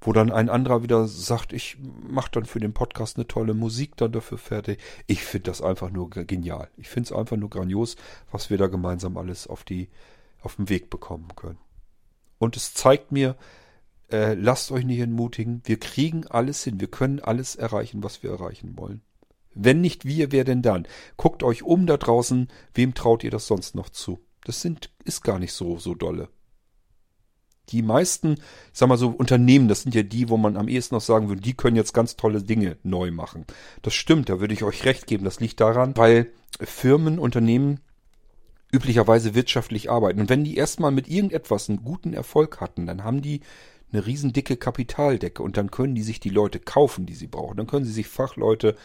Wo 0.00 0.12
dann 0.12 0.30
ein 0.30 0.50
anderer 0.50 0.82
wieder 0.82 1.06
sagt, 1.06 1.52
ich 1.52 1.78
mache 2.06 2.30
dann 2.32 2.44
für 2.44 2.60
den 2.60 2.74
Podcast 2.74 3.16
eine 3.16 3.26
tolle 3.26 3.54
Musik 3.54 3.96
dann 3.96 4.12
dafür 4.12 4.36
fertig. 4.36 4.78
Ich 5.06 5.24
finde 5.24 5.50
das 5.50 5.62
einfach 5.62 5.90
nur 5.90 6.10
genial. 6.10 6.68
Ich 6.76 6.88
finde 6.88 7.06
es 7.08 7.12
einfach 7.12 7.36
nur 7.36 7.48
grandios, 7.48 7.96
was 8.30 8.50
wir 8.50 8.58
da 8.58 8.66
gemeinsam 8.66 9.16
alles 9.16 9.46
auf 9.46 9.64
die 9.64 9.88
auf 10.42 10.56
den 10.56 10.68
Weg 10.68 10.90
bekommen 10.90 11.28
können. 11.34 11.58
Und 12.38 12.56
es 12.56 12.74
zeigt 12.74 13.12
mir, 13.12 13.36
äh, 14.12 14.34
lasst 14.34 14.70
euch 14.70 14.84
nicht 14.84 15.00
entmutigen. 15.00 15.62
Wir 15.64 15.78
kriegen 15.78 16.26
alles 16.26 16.62
hin. 16.62 16.80
Wir 16.80 16.88
können 16.88 17.20
alles 17.20 17.56
erreichen, 17.56 18.02
was 18.02 18.22
wir 18.22 18.30
erreichen 18.30 18.76
wollen. 18.76 19.00
Wenn 19.54 19.80
nicht 19.80 20.04
wir, 20.04 20.32
wer 20.32 20.44
denn 20.44 20.62
dann? 20.62 20.86
Guckt 21.16 21.42
euch 21.42 21.62
um 21.62 21.86
da 21.86 21.96
draußen, 21.96 22.48
wem 22.74 22.94
traut 22.94 23.24
ihr 23.24 23.30
das 23.30 23.46
sonst 23.46 23.74
noch 23.74 23.88
zu? 23.88 24.18
Das 24.44 24.60
sind, 24.60 24.90
ist 25.04 25.22
gar 25.22 25.38
nicht 25.38 25.52
so, 25.52 25.78
so 25.78 25.94
dolle. 25.94 26.28
Die 27.70 27.82
meisten, 27.82 28.34
ich 28.34 28.40
sag 28.74 28.88
mal 28.88 28.98
so, 28.98 29.08
Unternehmen, 29.08 29.68
das 29.68 29.82
sind 29.82 29.94
ja 29.94 30.02
die, 30.02 30.28
wo 30.28 30.36
man 30.36 30.56
am 30.56 30.68
ehesten 30.68 30.96
noch 30.96 31.00
sagen 31.00 31.28
würde, 31.28 31.40
die 31.40 31.54
können 31.54 31.76
jetzt 31.76 31.94
ganz 31.94 32.16
tolle 32.16 32.42
Dinge 32.42 32.76
neu 32.82 33.10
machen. 33.10 33.46
Das 33.80 33.94
stimmt, 33.94 34.28
da 34.28 34.38
würde 34.38 34.52
ich 34.52 34.64
euch 34.64 34.84
recht 34.84 35.06
geben. 35.06 35.24
Das 35.24 35.40
liegt 35.40 35.60
daran, 35.60 35.96
weil 35.96 36.30
Firmen, 36.60 37.18
Unternehmen 37.18 37.80
üblicherweise 38.70 39.34
wirtschaftlich 39.34 39.90
arbeiten. 39.90 40.20
Und 40.20 40.28
wenn 40.28 40.44
die 40.44 40.56
erstmal 40.56 40.90
mit 40.90 41.08
irgendetwas 41.08 41.70
einen 41.70 41.84
guten 41.84 42.12
Erfolg 42.12 42.60
hatten, 42.60 42.86
dann 42.86 43.04
haben 43.04 43.22
die 43.22 43.40
eine 43.92 44.04
riesendicke 44.04 44.56
Kapitaldecke 44.56 45.42
und 45.42 45.56
dann 45.56 45.70
können 45.70 45.94
die 45.94 46.02
sich 46.02 46.20
die 46.20 46.30
Leute 46.30 46.58
kaufen, 46.58 47.06
die 47.06 47.14
sie 47.14 47.28
brauchen. 47.28 47.56
Dann 47.56 47.68
können 47.68 47.84
sie 47.84 47.92
sich 47.92 48.08
Fachleute 48.08 48.76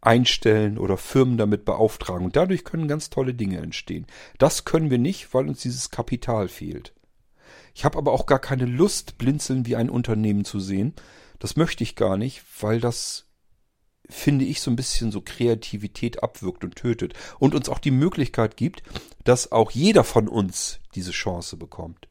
einstellen 0.00 0.78
oder 0.78 0.96
Firmen 0.96 1.36
damit 1.36 1.64
beauftragen. 1.64 2.24
Und 2.24 2.36
dadurch 2.36 2.64
können 2.64 2.88
ganz 2.88 3.10
tolle 3.10 3.34
Dinge 3.34 3.58
entstehen. 3.58 4.06
Das 4.38 4.64
können 4.64 4.90
wir 4.90 4.98
nicht, 4.98 5.34
weil 5.34 5.48
uns 5.48 5.60
dieses 5.60 5.90
Kapital 5.90 6.48
fehlt. 6.48 6.94
Ich 7.74 7.84
habe 7.84 7.98
aber 7.98 8.12
auch 8.12 8.26
gar 8.26 8.38
keine 8.38 8.66
Lust, 8.66 9.18
blinzeln 9.18 9.66
wie 9.66 9.76
ein 9.76 9.90
Unternehmen 9.90 10.44
zu 10.44 10.60
sehen. 10.60 10.94
Das 11.38 11.56
möchte 11.56 11.84
ich 11.84 11.96
gar 11.96 12.16
nicht, 12.16 12.42
weil 12.60 12.80
das 12.80 13.26
finde 14.08 14.44
ich 14.44 14.60
so 14.60 14.70
ein 14.70 14.76
bisschen 14.76 15.12
so 15.12 15.20
Kreativität 15.20 16.22
abwirkt 16.22 16.64
und 16.64 16.76
tötet 16.76 17.12
und 17.38 17.54
uns 17.54 17.68
auch 17.68 17.78
die 17.78 17.90
Möglichkeit 17.90 18.56
gibt, 18.56 18.82
dass 19.24 19.52
auch 19.52 19.70
jeder 19.70 20.02
von 20.02 20.28
uns 20.28 20.80
diese 20.94 21.10
Chance 21.10 21.56
bekommt 21.56 22.07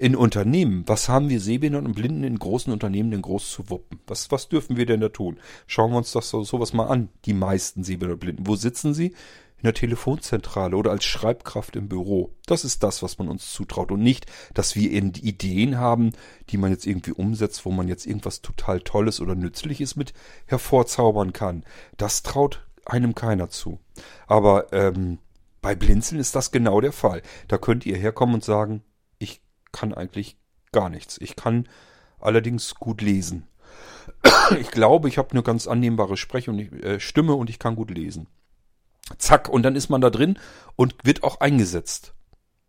in 0.00 0.16
Unternehmen, 0.16 0.84
was 0.86 1.10
haben 1.10 1.28
wir 1.28 1.40
Sehbehinderten 1.40 1.86
und 1.86 1.94
Blinden 1.94 2.24
in 2.24 2.38
großen 2.38 2.72
Unternehmen 2.72 3.10
denn 3.10 3.20
groß 3.20 3.50
zu 3.50 3.68
wuppen? 3.68 4.00
Was, 4.06 4.30
was 4.30 4.48
dürfen 4.48 4.78
wir 4.78 4.86
denn 4.86 5.00
da 5.00 5.10
tun? 5.10 5.38
Schauen 5.66 5.90
wir 5.90 5.98
uns 5.98 6.12
das 6.12 6.30
so, 6.30 6.42
sowas 6.42 6.72
mal 6.72 6.86
an, 6.86 7.10
die 7.26 7.34
meisten 7.34 7.84
Sehbehinderten 7.84 8.14
und 8.14 8.20
Blinden. 8.20 8.46
Wo 8.46 8.56
sitzen 8.56 8.94
sie? 8.94 9.08
In 9.08 9.64
der 9.64 9.74
Telefonzentrale 9.74 10.74
oder 10.74 10.90
als 10.90 11.04
Schreibkraft 11.04 11.76
im 11.76 11.90
Büro. 11.90 12.30
Das 12.46 12.64
ist 12.64 12.82
das, 12.82 13.02
was 13.02 13.18
man 13.18 13.28
uns 13.28 13.52
zutraut. 13.52 13.92
Und 13.92 14.02
nicht, 14.02 14.24
dass 14.54 14.74
wir 14.74 14.90
Ideen 14.90 15.76
haben, 15.76 16.12
die 16.48 16.56
man 16.56 16.70
jetzt 16.70 16.86
irgendwie 16.86 17.12
umsetzt, 17.12 17.66
wo 17.66 17.70
man 17.70 17.86
jetzt 17.86 18.06
irgendwas 18.06 18.40
total 18.40 18.80
Tolles 18.80 19.20
oder 19.20 19.34
Nützliches 19.34 19.96
mit 19.96 20.14
hervorzaubern 20.46 21.34
kann. 21.34 21.62
Das 21.98 22.22
traut 22.22 22.66
einem 22.86 23.14
keiner 23.14 23.50
zu. 23.50 23.78
Aber 24.26 24.72
ähm, 24.72 25.18
bei 25.60 25.74
Blinzeln 25.74 26.22
ist 26.22 26.34
das 26.34 26.52
genau 26.52 26.80
der 26.80 26.92
Fall. 26.92 27.20
Da 27.48 27.58
könnt 27.58 27.84
ihr 27.84 27.98
herkommen 27.98 28.36
und 28.36 28.44
sagen, 28.44 28.82
kann 29.72 29.94
eigentlich 29.94 30.36
gar 30.72 30.88
nichts. 30.88 31.18
Ich 31.20 31.36
kann 31.36 31.68
allerdings 32.18 32.74
gut 32.74 33.02
lesen. 33.02 33.46
Ich 34.58 34.70
glaube, 34.70 35.08
ich 35.08 35.18
habe 35.18 35.30
eine 35.30 35.42
ganz 35.42 35.66
annehmbare 35.66 36.16
Sprech 36.16 36.48
und 36.48 36.58
ich, 36.58 36.72
äh, 36.72 37.00
Stimme 37.00 37.34
und 37.34 37.48
ich 37.48 37.58
kann 37.58 37.76
gut 37.76 37.90
lesen. 37.90 38.26
Zack, 39.18 39.48
und 39.48 39.62
dann 39.62 39.76
ist 39.76 39.88
man 39.88 40.00
da 40.00 40.10
drin 40.10 40.38
und 40.76 40.94
wird 41.04 41.22
auch 41.22 41.40
eingesetzt. 41.40 42.14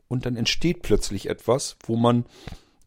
Und 0.08 0.26
dann 0.26 0.36
entsteht 0.36 0.82
plötzlich 0.82 1.30
etwas, 1.30 1.78
wo 1.86 1.95
man 1.95 2.26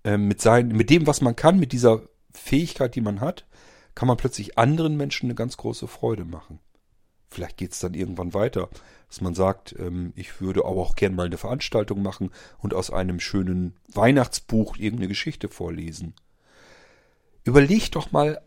äh, 0.04 0.16
mit, 0.16 0.40
sein, 0.40 0.68
mit 0.68 0.90
dem, 0.90 1.06
was 1.06 1.20
man 1.20 1.36
kann, 1.36 1.58
mit 1.58 1.72
dieser 1.72 2.02
Fähigkeit, 2.32 2.94
die 2.94 3.00
man 3.00 3.20
hat, 3.20 3.46
kann 3.94 4.08
man 4.08 4.16
plötzlich 4.16 4.58
anderen 4.58 4.96
Menschen 4.96 5.26
eine 5.26 5.34
ganz 5.34 5.56
große 5.56 5.88
Freude 5.88 6.24
machen. 6.24 6.58
Vielleicht 7.34 7.56
geht 7.56 7.72
es 7.72 7.80
dann 7.80 7.94
irgendwann 7.94 8.32
weiter, 8.32 8.68
dass 9.08 9.20
man 9.20 9.34
sagt, 9.34 9.74
ähm, 9.78 10.12
ich 10.14 10.40
würde 10.40 10.60
aber 10.60 10.80
auch 10.80 10.94
gern 10.94 11.16
mal 11.16 11.26
eine 11.26 11.36
Veranstaltung 11.36 12.00
machen 12.00 12.30
und 12.58 12.74
aus 12.74 12.90
einem 12.90 13.18
schönen 13.18 13.74
Weihnachtsbuch 13.92 14.76
irgendeine 14.76 15.08
Geschichte 15.08 15.48
vorlesen. 15.48 16.14
Überlegt 17.42 17.96
doch 17.96 18.12
mal, 18.12 18.40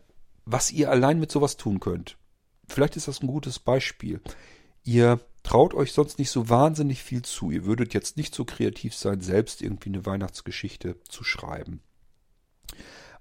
was 0.46 0.72
ihr 0.72 0.90
allein 0.90 1.20
mit 1.20 1.30
sowas 1.30 1.58
tun 1.58 1.80
könnt. 1.80 2.16
Vielleicht 2.66 2.96
ist 2.96 3.08
das 3.08 3.20
ein 3.22 3.26
gutes 3.26 3.58
Beispiel. 3.58 4.22
Ihr 4.84 5.20
traut 5.42 5.74
euch 5.74 5.92
sonst 5.92 6.18
nicht 6.18 6.30
so 6.30 6.48
wahnsinnig 6.48 7.02
viel 7.02 7.20
zu. 7.20 7.50
Ihr 7.50 7.66
würdet 7.66 7.92
jetzt 7.92 8.16
nicht 8.16 8.34
so 8.34 8.46
kreativ 8.46 8.94
sein, 8.94 9.20
selbst 9.20 9.60
irgendwie 9.60 9.90
eine 9.90 10.06
Weihnachtsgeschichte 10.06 10.96
zu 11.08 11.24
schreiben. 11.24 11.82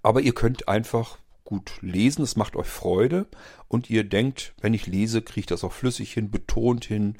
Aber 0.02 0.22
ihr 0.22 0.34
könnt 0.34 0.70
einfach 0.70 1.18
gut 1.48 1.80
lesen, 1.82 2.24
es 2.24 2.36
macht 2.36 2.58
euch 2.58 2.68
Freude 2.68 3.26
und 3.70 3.90
ihr 3.90 4.04
denkt, 4.04 4.54
wenn 4.60 4.74
ich 4.74 4.86
lese, 4.86 5.22
kriege 5.22 5.40
ich 5.40 5.46
das 5.46 5.64
auch 5.64 5.72
flüssig 5.72 6.12
hin, 6.12 6.30
betont 6.30 6.84
hin. 6.84 7.16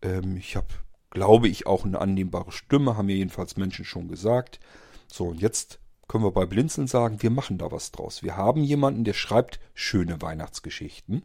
Ähm, 0.00 0.36
ich 0.36 0.54
habe, 0.54 0.68
glaube 1.10 1.48
ich, 1.48 1.66
auch 1.66 1.84
eine 1.84 2.00
annehmbare 2.00 2.52
Stimme, 2.52 2.96
haben 2.96 3.06
mir 3.06 3.16
jedenfalls 3.16 3.56
Menschen 3.56 3.84
schon 3.84 4.06
gesagt. 4.06 4.60
So, 5.08 5.24
und 5.24 5.42
jetzt 5.42 5.80
können 6.06 6.22
wir 6.22 6.30
bei 6.30 6.46
Blinzeln 6.46 6.86
sagen, 6.86 7.20
wir 7.20 7.30
machen 7.30 7.58
da 7.58 7.72
was 7.72 7.90
draus. 7.90 8.22
Wir 8.22 8.36
haben 8.36 8.62
jemanden, 8.62 9.02
der 9.02 9.12
schreibt 9.12 9.58
schöne 9.74 10.22
Weihnachtsgeschichten 10.22 11.24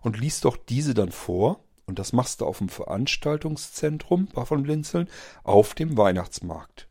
und 0.00 0.18
liest 0.18 0.46
doch 0.46 0.56
diese 0.56 0.94
dann 0.94 1.12
vor 1.12 1.64
Und 1.84 1.98
das 1.98 2.14
machst 2.14 2.40
du 2.40 2.46
auf 2.46 2.58
dem 2.58 2.70
Veranstaltungszentrum 2.70 4.28
von 4.28 4.62
Blinzeln 4.62 5.08
auf 5.44 5.74
dem 5.74 5.98
Weihnachtsmarkt. 5.98 6.88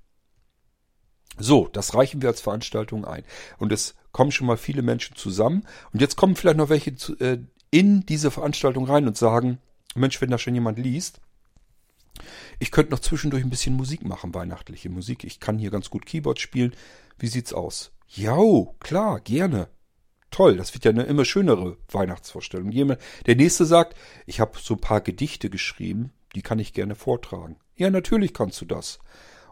So, 1.40 1.68
das 1.68 1.94
reichen 1.94 2.22
wir 2.22 2.30
als 2.30 2.42
Veranstaltung 2.42 3.06
ein. 3.06 3.24
Und 3.58 3.72
es 3.72 3.96
kommen 4.18 4.32
schon 4.32 4.48
mal 4.48 4.58
viele 4.58 4.82
Menschen 4.82 5.16
zusammen. 5.16 5.64
Und 5.94 6.02
jetzt 6.02 6.16
kommen 6.16 6.36
vielleicht 6.36 6.58
noch 6.58 6.70
welche 6.70 6.96
zu, 6.96 7.20
äh, 7.20 7.38
in 7.70 8.04
diese 8.08 8.32
Veranstaltung 8.32 8.86
rein 8.86 9.06
und 9.08 9.16
sagen, 9.16 9.60
Mensch, 9.94 10.20
wenn 10.20 10.32
da 10.32 10.40
schon 10.40 10.56
jemand 10.56 10.80
liest, 10.80 11.22
ich 12.58 12.72
könnte 12.72 12.90
noch 12.90 13.00
zwischendurch 13.00 13.44
ein 13.44 13.52
bisschen 13.52 13.76
Musik 13.76 14.04
machen, 14.04 14.34
weihnachtliche 14.34 14.90
Musik. 14.90 15.24
Ich 15.24 15.40
kann 15.40 15.60
hier 15.60 15.70
ganz 15.70 15.92
gut 15.92 16.08
Keyboard 16.08 16.40
spielen. 16.40 16.74
Wie 17.20 17.28
sieht's 17.28 17.54
aus? 17.54 17.92
Ja, 18.08 18.40
klar, 18.80 19.20
gerne. 19.20 19.68
Toll, 20.32 20.58
das 20.58 20.74
wird 20.74 20.86
ja 20.86 20.90
eine 20.90 21.04
immer 21.04 21.24
schönere 21.24 21.78
Weihnachtsvorstellung. 21.92 22.72
Der 22.72 23.36
nächste 23.36 23.68
sagt, 23.68 23.96
ich 24.26 24.40
habe 24.40 24.58
so 24.60 24.74
ein 24.74 24.82
paar 24.82 25.02
Gedichte 25.02 25.52
geschrieben, 25.52 26.12
die 26.34 26.42
kann 26.42 26.58
ich 26.58 26.74
gerne 26.74 26.96
vortragen. 26.96 27.58
Ja, 27.76 27.92
natürlich 27.92 28.34
kannst 28.34 28.60
du 28.62 28.66
das. 28.66 28.98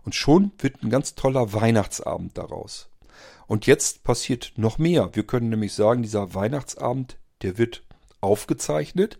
Und 0.01 0.15
schon 0.15 0.53
wird 0.57 0.81
ein 0.81 0.89
ganz 0.89 1.13
toller 1.13 1.53
Weihnachtsabend 1.53 2.35
daraus. 2.35 2.89
Und 3.47 3.67
jetzt 3.67 4.03
passiert 4.03 4.53
noch 4.55 4.77
mehr. 4.77 5.09
Wir 5.13 5.25
können 5.25 5.49
nämlich 5.49 5.73
sagen, 5.73 6.01
dieser 6.01 6.33
Weihnachtsabend, 6.33 7.17
der 7.41 7.57
wird 7.57 7.83
aufgezeichnet. 8.21 9.19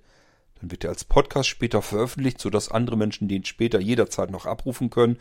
Dann 0.60 0.72
wird 0.72 0.84
er 0.84 0.90
als 0.90 1.04
Podcast 1.04 1.50
später 1.50 1.82
veröffentlicht, 1.82 2.40
sodass 2.40 2.72
andere 2.72 2.98
Menschen 2.98 3.28
den 3.28 3.46
später 3.46 3.80
jederzeit 3.80 4.32
noch 4.32 4.46
abrufen 4.46 4.90
können. 4.90 5.18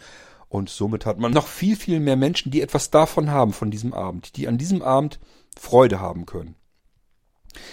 Und 0.49 0.71
somit 0.71 1.05
hat 1.05 1.19
man 1.19 1.33
noch 1.33 1.49
viel, 1.49 1.77
viel 1.77 2.01
mehr 2.01 2.17
Menschen, 2.17 2.51
die 2.51 2.61
etwas 2.61 2.91
davon 2.91 3.31
haben, 3.31 3.53
von 3.53 3.71
diesem 3.71 3.93
Abend, 3.93 4.37
die 4.37 4.47
an 4.47 4.59
diesem 4.59 4.83
Abend 4.83 5.19
Freude 5.59 6.01
haben 6.01 6.27
können. 6.27 6.55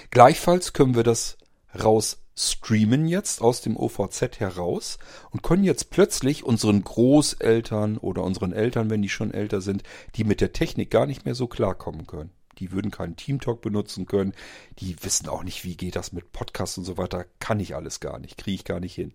Gleichfalls 0.09 0.73
können 0.73 0.95
wir 0.95 1.03
das 1.03 1.37
raus 1.83 2.20
streamen 2.35 3.07
jetzt 3.07 3.41
aus 3.41 3.61
dem 3.61 3.77
OVZ 3.77 4.39
heraus 4.39 4.97
und 5.31 5.43
können 5.43 5.63
jetzt 5.63 5.89
plötzlich 5.89 6.43
unseren 6.43 6.83
Großeltern 6.83 7.97
oder 7.97 8.23
unseren 8.23 8.53
Eltern, 8.53 8.89
wenn 8.89 9.01
die 9.01 9.09
schon 9.09 9.33
älter 9.33 9.61
sind, 9.61 9.83
die 10.15 10.23
mit 10.23 10.41
der 10.41 10.53
Technik 10.53 10.89
gar 10.89 11.05
nicht 11.05 11.25
mehr 11.25 11.35
so 11.35 11.47
klarkommen 11.47 12.07
können. 12.07 12.31
Die 12.59 12.71
würden 12.71 12.91
keinen 12.91 13.15
Teamtalk 13.15 13.61
benutzen 13.61 14.05
können. 14.05 14.33
Die 14.79 14.95
wissen 15.03 15.27
auch 15.27 15.43
nicht, 15.43 15.63
wie 15.65 15.75
geht 15.75 15.95
das 15.95 16.11
mit 16.11 16.31
Podcasts 16.31 16.77
und 16.77 16.83
so 16.83 16.97
weiter. 16.97 17.25
Kann 17.39 17.59
ich 17.59 17.75
alles 17.75 17.99
gar 17.99 18.19
nicht, 18.19 18.37
kriege 18.37 18.55
ich 18.55 18.65
gar 18.65 18.79
nicht 18.79 18.93
hin. 18.93 19.13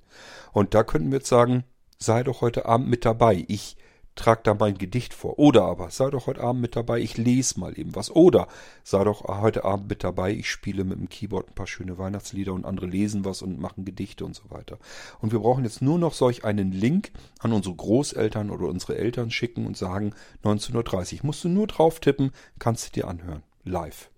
Und 0.52 0.74
da 0.74 0.82
könnten 0.82 1.10
wir 1.10 1.18
jetzt 1.18 1.28
sagen, 1.28 1.64
sei 1.98 2.22
doch 2.22 2.40
heute 2.40 2.66
Abend 2.66 2.88
mit 2.88 3.04
dabei. 3.04 3.44
Ich 3.48 3.76
trag 4.16 4.42
da 4.44 4.54
mein 4.54 4.78
Gedicht 4.78 5.14
vor. 5.14 5.38
Oder 5.38 5.62
aber, 5.62 5.90
sei 5.90 6.10
doch 6.10 6.26
heute 6.26 6.40
Abend 6.40 6.62
mit 6.62 6.74
dabei, 6.74 7.00
ich 7.00 7.16
lese 7.16 7.60
mal 7.60 7.78
eben 7.78 7.94
was. 7.94 8.10
Oder 8.10 8.48
sei 8.82 9.04
doch 9.04 9.22
heute 9.24 9.64
Abend 9.64 9.88
mit 9.88 10.02
dabei, 10.02 10.32
ich 10.32 10.50
spiele 10.50 10.84
mit 10.84 10.98
dem 10.98 11.08
Keyboard 11.08 11.50
ein 11.50 11.54
paar 11.54 11.66
schöne 11.66 11.98
Weihnachtslieder 11.98 12.52
und 12.52 12.64
andere 12.64 12.86
lesen 12.86 13.24
was 13.24 13.42
und 13.42 13.60
machen 13.60 13.84
Gedichte 13.84 14.24
und 14.24 14.34
so 14.34 14.50
weiter. 14.50 14.78
Und 15.20 15.32
wir 15.32 15.38
brauchen 15.38 15.64
jetzt 15.64 15.82
nur 15.82 15.98
noch 15.98 16.14
solch 16.14 16.44
einen 16.44 16.72
Link 16.72 17.12
an 17.38 17.52
unsere 17.52 17.74
Großeltern 17.74 18.50
oder 18.50 18.66
unsere 18.66 18.96
Eltern 18.96 19.30
schicken 19.30 19.66
und 19.66 19.76
sagen, 19.76 20.14
1930. 20.38 21.22
Musst 21.22 21.44
du 21.44 21.48
nur 21.48 21.66
drauf 21.66 22.00
tippen, 22.00 22.32
kannst 22.58 22.88
du 22.88 23.00
dir 23.00 23.08
anhören. 23.08 23.42
Live. 23.64 24.10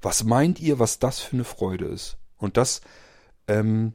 Was 0.00 0.24
meint 0.24 0.60
ihr, 0.60 0.78
was 0.78 0.98
das 0.98 1.20
für 1.20 1.36
eine 1.36 1.44
Freude 1.44 1.84
ist? 1.84 2.16
Und 2.38 2.56
das 2.56 2.80
ähm, 3.48 3.92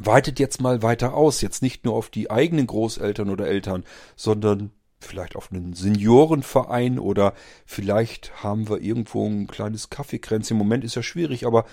weitet 0.00 0.38
jetzt 0.38 0.60
mal 0.60 0.82
weiter 0.82 1.14
aus. 1.14 1.40
Jetzt 1.40 1.62
nicht 1.62 1.84
nur 1.84 1.94
auf 1.94 2.08
die 2.08 2.30
eigenen 2.30 2.66
Großeltern 2.66 3.30
oder 3.30 3.46
Eltern, 3.46 3.84
sondern 4.16 4.70
vielleicht 5.00 5.36
auf 5.36 5.52
einen 5.52 5.74
Seniorenverein 5.74 6.98
oder 6.98 7.34
vielleicht 7.66 8.42
haben 8.42 8.68
wir 8.68 8.80
irgendwo 8.80 9.26
ein 9.26 9.46
kleines 9.46 9.90
Kaffeekränzchen. 9.90 10.56
Im 10.56 10.58
Moment 10.58 10.84
ist 10.84 10.96
ja 10.96 11.02
schwierig, 11.02 11.46
aber 11.46 11.66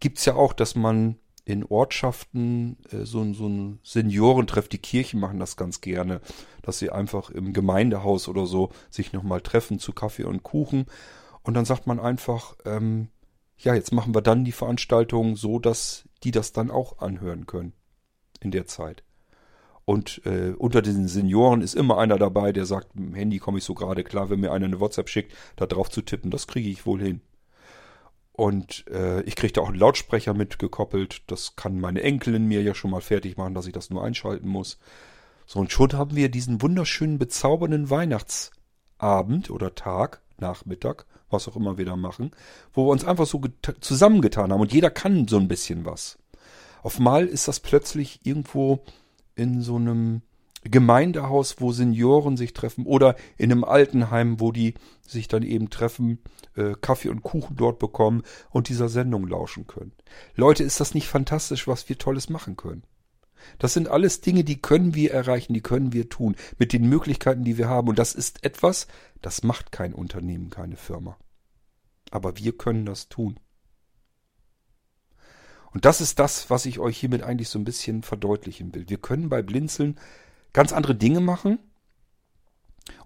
gibt's 0.00 0.24
ja 0.24 0.34
auch, 0.34 0.52
dass 0.52 0.74
man 0.74 1.16
in 1.44 1.64
Ortschaften 1.64 2.78
äh, 2.90 3.04
so, 3.04 3.32
so 3.34 3.46
ein 3.46 3.78
Seniorentreff, 3.82 4.68
die 4.68 4.78
Kirchen 4.78 5.20
machen 5.20 5.38
das 5.38 5.56
ganz 5.56 5.80
gerne, 5.82 6.20
dass 6.62 6.78
sie 6.78 6.90
einfach 6.90 7.30
im 7.30 7.52
Gemeindehaus 7.52 8.28
oder 8.28 8.46
so 8.46 8.70
sich 8.88 9.12
nochmal 9.12 9.42
treffen 9.42 9.78
zu 9.78 9.92
Kaffee 9.92 10.24
und 10.24 10.42
Kuchen. 10.42 10.86
Und 11.42 11.54
dann 11.54 11.66
sagt 11.66 11.86
man 11.86 12.00
einfach, 12.00 12.56
ähm, 12.64 13.08
ja, 13.58 13.74
jetzt 13.74 13.92
machen 13.92 14.14
wir 14.14 14.22
dann 14.22 14.44
die 14.44 14.52
Veranstaltung 14.52 15.36
so, 15.36 15.58
dass 15.58 16.08
die 16.24 16.30
das 16.30 16.52
dann 16.52 16.70
auch 16.70 16.98
anhören 16.98 17.46
können 17.46 17.72
in 18.40 18.50
der 18.50 18.66
Zeit. 18.66 19.02
Und 19.84 20.22
äh, 20.24 20.54
unter 20.56 20.80
diesen 20.80 21.08
Senioren 21.08 21.60
ist 21.60 21.74
immer 21.74 21.98
einer 21.98 22.18
dabei, 22.18 22.52
der 22.52 22.64
sagt, 22.64 22.94
mit 22.96 23.08
dem 23.08 23.14
Handy 23.14 23.38
komme 23.38 23.58
ich 23.58 23.64
so 23.64 23.74
gerade 23.74 24.02
klar, 24.02 24.30
wenn 24.30 24.40
mir 24.40 24.50
einer 24.50 24.64
eine 24.64 24.80
WhatsApp 24.80 25.10
schickt, 25.10 25.34
da 25.56 25.66
drauf 25.66 25.90
zu 25.90 26.00
tippen, 26.00 26.30
das 26.30 26.46
kriege 26.46 26.70
ich 26.70 26.86
wohl 26.86 27.02
hin. 27.02 27.20
Und 28.32 28.86
äh, 28.88 29.22
ich 29.22 29.36
kriege 29.36 29.52
da 29.52 29.60
auch 29.60 29.68
einen 29.68 29.78
Lautsprecher 29.78 30.34
mitgekoppelt. 30.34 31.22
Das 31.28 31.54
kann 31.54 31.78
meine 31.80 32.02
Enkelin 32.02 32.46
mir 32.46 32.62
ja 32.62 32.74
schon 32.74 32.90
mal 32.90 33.00
fertig 33.00 33.36
machen, 33.36 33.54
dass 33.54 33.66
ich 33.66 33.72
das 33.72 33.90
nur 33.90 34.02
einschalten 34.02 34.48
muss. 34.48 34.78
So, 35.46 35.60
und 35.60 35.70
schon 35.70 35.92
haben 35.92 36.16
wir 36.16 36.30
diesen 36.30 36.60
wunderschönen, 36.60 37.18
bezaubernden 37.18 37.90
Weihnachtsabend 37.90 39.50
oder 39.50 39.74
Tag, 39.76 40.22
Nachmittag, 40.38 41.06
was 41.30 41.48
auch 41.48 41.56
immer 41.56 41.78
wir 41.78 41.84
da 41.84 41.96
machen, 41.96 42.30
wo 42.72 42.86
wir 42.86 42.92
uns 42.92 43.04
einfach 43.04 43.26
so 43.26 43.40
zusammengetan 43.80 44.52
haben 44.52 44.60
und 44.60 44.72
jeder 44.72 44.90
kann 44.90 45.28
so 45.28 45.38
ein 45.38 45.48
bisschen 45.48 45.84
was. 45.84 46.18
Auf 46.82 46.98
mal 46.98 47.26
ist 47.26 47.48
das 47.48 47.60
plötzlich 47.60 48.20
irgendwo 48.24 48.84
in 49.36 49.62
so 49.62 49.76
einem 49.76 50.22
Gemeindehaus, 50.64 51.56
wo 51.60 51.72
Senioren 51.72 52.36
sich 52.36 52.52
treffen 52.54 52.86
oder 52.86 53.16
in 53.36 53.52
einem 53.52 53.64
Altenheim, 53.64 54.40
wo 54.40 54.50
die 54.50 54.74
sich 55.06 55.28
dann 55.28 55.42
eben 55.42 55.70
treffen, 55.70 56.18
äh, 56.56 56.74
Kaffee 56.80 57.10
und 57.10 57.22
Kuchen 57.22 57.56
dort 57.56 57.78
bekommen 57.78 58.22
und 58.50 58.68
dieser 58.68 58.88
Sendung 58.88 59.26
lauschen 59.26 59.66
können. 59.66 59.92
Leute, 60.34 60.64
ist 60.64 60.80
das 60.80 60.94
nicht 60.94 61.08
fantastisch, 61.08 61.68
was 61.68 61.88
wir 61.88 61.98
Tolles 61.98 62.30
machen 62.30 62.56
können? 62.56 62.82
Das 63.58 63.74
sind 63.74 63.88
alles 63.88 64.20
Dinge, 64.20 64.44
die 64.44 64.60
können 64.60 64.94
wir 64.94 65.12
erreichen, 65.12 65.54
die 65.54 65.62
können 65.62 65.92
wir 65.92 66.08
tun, 66.08 66.36
mit 66.58 66.72
den 66.72 66.88
Möglichkeiten, 66.88 67.44
die 67.44 67.58
wir 67.58 67.68
haben. 67.68 67.88
Und 67.88 67.98
das 67.98 68.14
ist 68.14 68.44
etwas, 68.44 68.86
das 69.22 69.42
macht 69.42 69.72
kein 69.72 69.94
Unternehmen, 69.94 70.50
keine 70.50 70.76
Firma 70.76 71.16
aber 72.14 72.36
wir 72.38 72.56
können 72.56 72.86
das 72.86 73.08
tun. 73.08 73.40
Und 75.72 75.84
das 75.84 76.00
ist 76.00 76.20
das, 76.20 76.48
was 76.48 76.64
ich 76.64 76.78
euch 76.78 76.96
hiermit 76.96 77.24
eigentlich 77.24 77.48
so 77.48 77.58
ein 77.58 77.64
bisschen 77.64 78.04
verdeutlichen 78.04 78.72
will. 78.72 78.88
Wir 78.88 78.98
können 78.98 79.28
bei 79.28 79.42
Blinzeln 79.42 79.98
ganz 80.52 80.72
andere 80.72 80.94
Dinge 80.94 81.18
machen. 81.18 81.58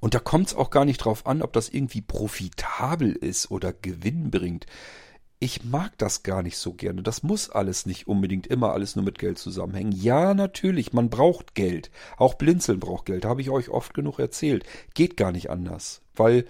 Und 0.01 0.13
da 0.13 0.19
kommt 0.19 0.49
es 0.49 0.55
auch 0.55 0.69
gar 0.69 0.85
nicht 0.85 0.99
drauf 0.99 1.27
an, 1.27 1.41
ob 1.41 1.55
das 1.55 1.71
irgendwie 1.71 2.03
profitabel 2.03 3.13
ist 3.13 3.51
oder 3.51 3.73
Gewinn 3.73 4.31
bringt. 4.31 4.67
Ich 5.41 5.65
mag 5.65 5.97
das 5.99 6.25
gar 6.25 6.43
nicht 6.43 6.59
so 6.59 6.73
gerne. 6.73 7.03
Das 7.03 7.23
muss 7.23 7.49
alles 7.49 7.87
nicht 7.87 8.09
unbedingt 8.09 8.49
immer 8.49 8.73
alles 8.73 8.97
nur 8.97 9.05
mit 9.05 9.21
Geld 9.21 9.39
zusammenhängen. 9.39 9.93
Ja, 9.93 10.35
natürlich, 10.35 10.93
man 10.93 11.11
braucht 11.11 11.55
Geld. 11.55 11.93
Auch 12.17 12.35
Blinzeln 12.35 12.81
braucht 12.81 13.07
Geld. 13.07 13.25
Habe 13.25 13.41
ich 13.41 13.51
euch 13.51 13.69
oft 13.69 13.95
genug 13.95 14.19
erzählt. 14.19 14.65
Geht 14.95 15.17
gar 15.17 15.31
nicht 15.31 15.49
anders. 15.49 16.03
Weil 16.17 16.45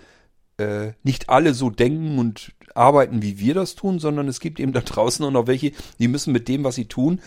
äh, 0.56 0.92
nicht 1.02 1.28
alle 1.28 1.52
so 1.52 1.68
denken 1.68 2.18
und 2.18 2.54
arbeiten, 2.74 3.20
wie 3.20 3.38
wir 3.38 3.52
das 3.52 3.74
tun, 3.74 3.98
sondern 3.98 4.26
es 4.26 4.40
gibt 4.40 4.58
eben 4.58 4.72
da 4.72 4.80
draußen 4.80 5.24
auch 5.24 5.30
noch 5.30 5.46
welche, 5.46 5.72
die 5.98 6.08
müssen 6.08 6.32
mit 6.32 6.48
dem, 6.48 6.64
was 6.64 6.74
sie 6.74 6.86
tun, 6.86 7.20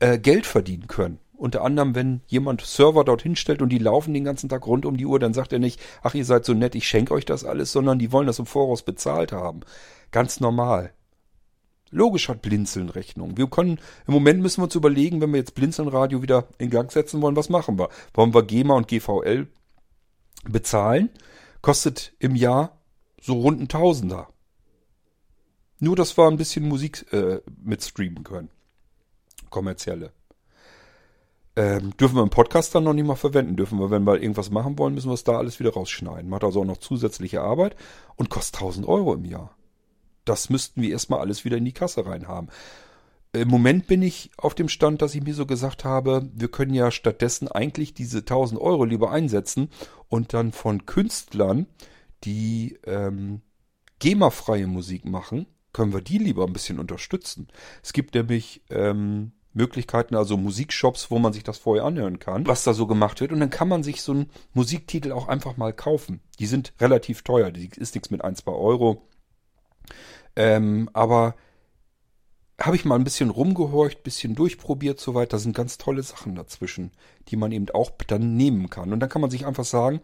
äh, 0.00 0.18
Geld 0.18 0.46
verdienen 0.46 0.86
können. 0.86 1.18
Unter 1.34 1.62
anderem, 1.62 1.94
wenn 1.94 2.20
jemand 2.26 2.62
Server 2.62 3.04
dorthin 3.04 3.36
stellt 3.36 3.62
und 3.62 3.68
die 3.68 3.78
laufen 3.78 4.14
den 4.14 4.24
ganzen 4.24 4.48
Tag 4.48 4.66
rund 4.66 4.86
um 4.86 4.96
die 4.96 5.06
Uhr, 5.06 5.18
dann 5.18 5.34
sagt 5.34 5.52
er 5.52 5.58
nicht, 5.58 5.80
ach, 6.02 6.14
ihr 6.14 6.24
seid 6.24 6.44
so 6.44 6.54
nett, 6.54 6.74
ich 6.74 6.88
schenke 6.88 7.12
euch 7.12 7.24
das 7.24 7.44
alles, 7.44 7.72
sondern 7.72 7.98
die 7.98 8.12
wollen 8.12 8.26
das 8.28 8.38
im 8.38 8.46
Voraus 8.46 8.82
bezahlt 8.82 9.32
haben. 9.32 9.60
Ganz 10.10 10.40
normal. 10.40 10.92
Logisch 11.92 12.30
hat 12.30 12.40
Blinzeln 12.40 12.88
Rechnung. 12.88 13.36
Wir 13.36 13.46
können, 13.48 13.78
im 14.06 14.14
Moment 14.14 14.40
müssen 14.40 14.60
wir 14.60 14.64
uns 14.64 14.74
überlegen, 14.74 15.20
wenn 15.20 15.30
wir 15.30 15.38
jetzt 15.38 15.54
Blinzeln 15.54 15.88
Radio 15.88 16.22
wieder 16.22 16.48
in 16.56 16.70
Gang 16.70 16.90
setzen 16.90 17.20
wollen, 17.20 17.36
was 17.36 17.50
machen 17.50 17.78
wir? 17.78 17.90
Wollen 18.14 18.34
wir 18.34 18.42
GEMA 18.42 18.74
und 18.74 18.88
GVL 18.88 19.46
bezahlen? 20.44 21.10
Kostet 21.60 22.14
im 22.18 22.34
Jahr 22.34 22.78
so 23.20 23.34
rund 23.34 23.60
ein 23.60 23.68
Tausender. 23.68 24.28
Nur, 25.80 25.94
dass 25.94 26.16
wir 26.16 26.26
ein 26.26 26.38
bisschen 26.38 26.66
Musik 26.66 27.12
äh, 27.12 27.40
mitstreamen 27.62 28.24
können. 28.24 28.50
Kommerzielle. 29.50 30.12
Ähm, 31.54 31.94
dürfen 31.98 32.16
wir 32.16 32.22
im 32.22 32.30
Podcast 32.30 32.74
dann 32.74 32.84
noch 32.84 32.94
nicht 32.94 33.06
mal 33.06 33.16
verwenden. 33.16 33.56
Dürfen 33.56 33.78
wir, 33.78 33.90
wenn 33.90 34.04
wir 34.04 34.22
irgendwas 34.22 34.50
machen 34.50 34.78
wollen, 34.78 34.94
müssen 34.94 35.10
wir 35.10 35.14
es 35.14 35.24
da 35.24 35.36
alles 35.36 35.60
wieder 35.60 35.74
rausschneiden. 35.74 36.30
Macht 36.30 36.44
also 36.44 36.62
auch 36.62 36.64
noch 36.64 36.78
zusätzliche 36.78 37.42
Arbeit 37.42 37.76
und 38.16 38.30
kostet 38.30 38.62
1000 38.62 38.88
Euro 38.88 39.12
im 39.12 39.26
Jahr. 39.26 39.54
Das 40.24 40.50
müssten 40.50 40.82
wir 40.82 40.90
erstmal 40.90 41.20
alles 41.20 41.44
wieder 41.44 41.56
in 41.56 41.64
die 41.64 41.72
Kasse 41.72 42.06
reinhaben. 42.06 42.50
Im 43.34 43.48
Moment 43.48 43.86
bin 43.86 44.02
ich 44.02 44.30
auf 44.36 44.54
dem 44.54 44.68
Stand, 44.68 45.00
dass 45.00 45.14
ich 45.14 45.22
mir 45.22 45.34
so 45.34 45.46
gesagt 45.46 45.84
habe, 45.84 46.28
wir 46.34 46.48
können 46.48 46.74
ja 46.74 46.90
stattdessen 46.90 47.48
eigentlich 47.48 47.94
diese 47.94 48.18
1000 48.18 48.60
Euro 48.60 48.84
lieber 48.84 49.10
einsetzen 49.10 49.70
und 50.08 50.34
dann 50.34 50.52
von 50.52 50.84
Künstlern, 50.84 51.66
die 52.24 52.78
ähm, 52.84 53.40
GEMA-freie 54.00 54.66
Musik 54.66 55.06
machen, 55.06 55.46
können 55.72 55.94
wir 55.94 56.02
die 56.02 56.18
lieber 56.18 56.44
ein 56.44 56.52
bisschen 56.52 56.78
unterstützen. 56.78 57.48
Es 57.82 57.94
gibt 57.94 58.14
nämlich 58.14 58.62
ähm, 58.68 59.32
Möglichkeiten, 59.54 60.14
also 60.14 60.36
Musikshops, 60.36 61.10
wo 61.10 61.18
man 61.18 61.32
sich 61.32 61.42
das 61.42 61.58
vorher 61.58 61.84
anhören 61.84 62.18
kann, 62.18 62.46
was 62.46 62.64
da 62.64 62.74
so 62.74 62.86
gemacht 62.86 63.20
wird. 63.20 63.32
Und 63.32 63.40
dann 63.40 63.50
kann 63.50 63.68
man 63.68 63.82
sich 63.82 64.02
so 64.02 64.12
einen 64.12 64.30
Musiktitel 64.52 65.12
auch 65.12 65.28
einfach 65.28 65.56
mal 65.56 65.72
kaufen. 65.72 66.20
Die 66.38 66.46
sind 66.46 66.72
relativ 66.80 67.22
teuer, 67.22 67.50
die 67.50 67.70
ist 67.76 67.94
nichts 67.94 68.10
mit 68.10 68.22
ein, 68.22 68.36
zwei 68.36 68.52
Euro. 68.52 69.08
Ähm, 70.36 70.88
aber 70.92 71.34
habe 72.60 72.76
ich 72.76 72.84
mal 72.84 72.94
ein 72.94 73.04
bisschen 73.04 73.30
rumgehorcht, 73.30 74.02
bisschen 74.02 74.34
durchprobiert, 74.34 75.00
soweit. 75.00 75.32
Da 75.32 75.38
sind 75.38 75.56
ganz 75.56 75.78
tolle 75.78 76.02
Sachen 76.02 76.34
dazwischen, 76.34 76.92
die 77.28 77.36
man 77.36 77.52
eben 77.52 77.68
auch 77.70 77.90
dann 78.06 78.36
nehmen 78.36 78.70
kann. 78.70 78.92
Und 78.92 79.00
dann 79.00 79.08
kann 79.08 79.22
man 79.22 79.30
sich 79.30 79.46
einfach 79.46 79.64
sagen, 79.64 80.00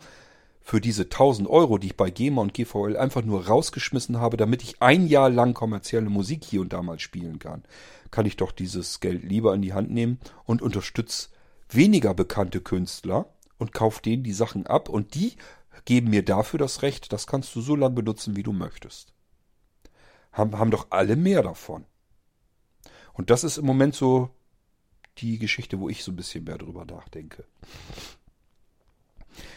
für 0.61 0.81
diese 0.81 1.05
1000 1.05 1.49
Euro, 1.49 1.79
die 1.79 1.89
ich 1.89 1.97
bei 1.97 2.11
GEMA 2.11 2.43
und 2.43 2.53
GVL 2.53 2.97
einfach 2.97 3.23
nur 3.25 3.47
rausgeschmissen 3.47 4.21
habe, 4.21 4.37
damit 4.37 4.63
ich 4.63 4.83
ein 4.83 5.07
Jahr 5.07 5.31
lang 5.31 5.55
kommerzielle 5.55 6.11
Musik 6.11 6.45
hier 6.45 6.61
und 6.61 6.73
da 6.73 6.83
mal 6.83 6.99
spielen 6.99 7.39
kann, 7.39 7.63
kann 8.11 8.27
ich 8.27 8.37
doch 8.37 8.53
dieses 8.53 9.01
Geld 9.01 9.23
lieber 9.23 9.55
in 9.55 9.63
die 9.63 9.73
Hand 9.73 9.91
nehmen 9.91 10.19
und 10.45 10.61
unterstütze 10.61 11.29
weniger 11.71 12.13
bekannte 12.13 12.61
Künstler 12.61 13.27
und 13.59 13.73
kaufe 13.73 14.03
denen 14.03 14.25
die 14.25 14.33
Sachen 14.33 14.67
ab 14.67 14.89
und 14.89 15.15
die 15.15 15.37
geben 15.85 16.11
mir 16.11 16.25
dafür 16.25 16.59
das 16.59 16.83
Recht, 16.83 17.13
das 17.13 17.27
kannst 17.27 17.55
du 17.55 17.61
so 17.61 17.75
lange 17.75 17.95
benutzen, 17.95 18.37
wie 18.37 18.43
du 18.43 18.53
möchtest. 18.53 19.15
Haben, 20.33 20.59
haben 20.59 20.71
doch 20.71 20.89
alle 20.91 21.17
mehr 21.17 21.43
davon. 21.43 21.85
Und 23.13 23.31
das 23.31 23.45
ist 23.45 23.59
im 23.59 23.67
Moment 23.67 23.95
so 23.95 24.31
die 25.19 25.39
Geschichte, 25.39 25.81
wo 25.81 25.89
ich 25.89 26.05
so 26.05 26.13
ein 26.13 26.17
bisschen 26.17 26.45
mehr 26.45 26.59
drüber 26.59 26.85
nachdenke. 26.85 27.45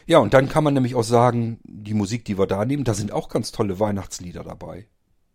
Ja, 0.06 0.20
und 0.20 0.34
dann 0.34 0.50
kann 0.50 0.64
man 0.64 0.74
nämlich 0.74 0.96
auch 0.96 1.04
sagen, 1.04 1.60
die 1.64 1.94
Musik, 1.94 2.26
die 2.26 2.38
wir 2.38 2.48
da 2.48 2.66
nehmen, 2.66 2.84
da 2.84 2.94
sind 2.94 3.12
auch 3.12 3.30
ganz 3.30 3.52
tolle 3.52 3.80
Weihnachtslieder 3.80 4.44
dabei. 4.44 4.88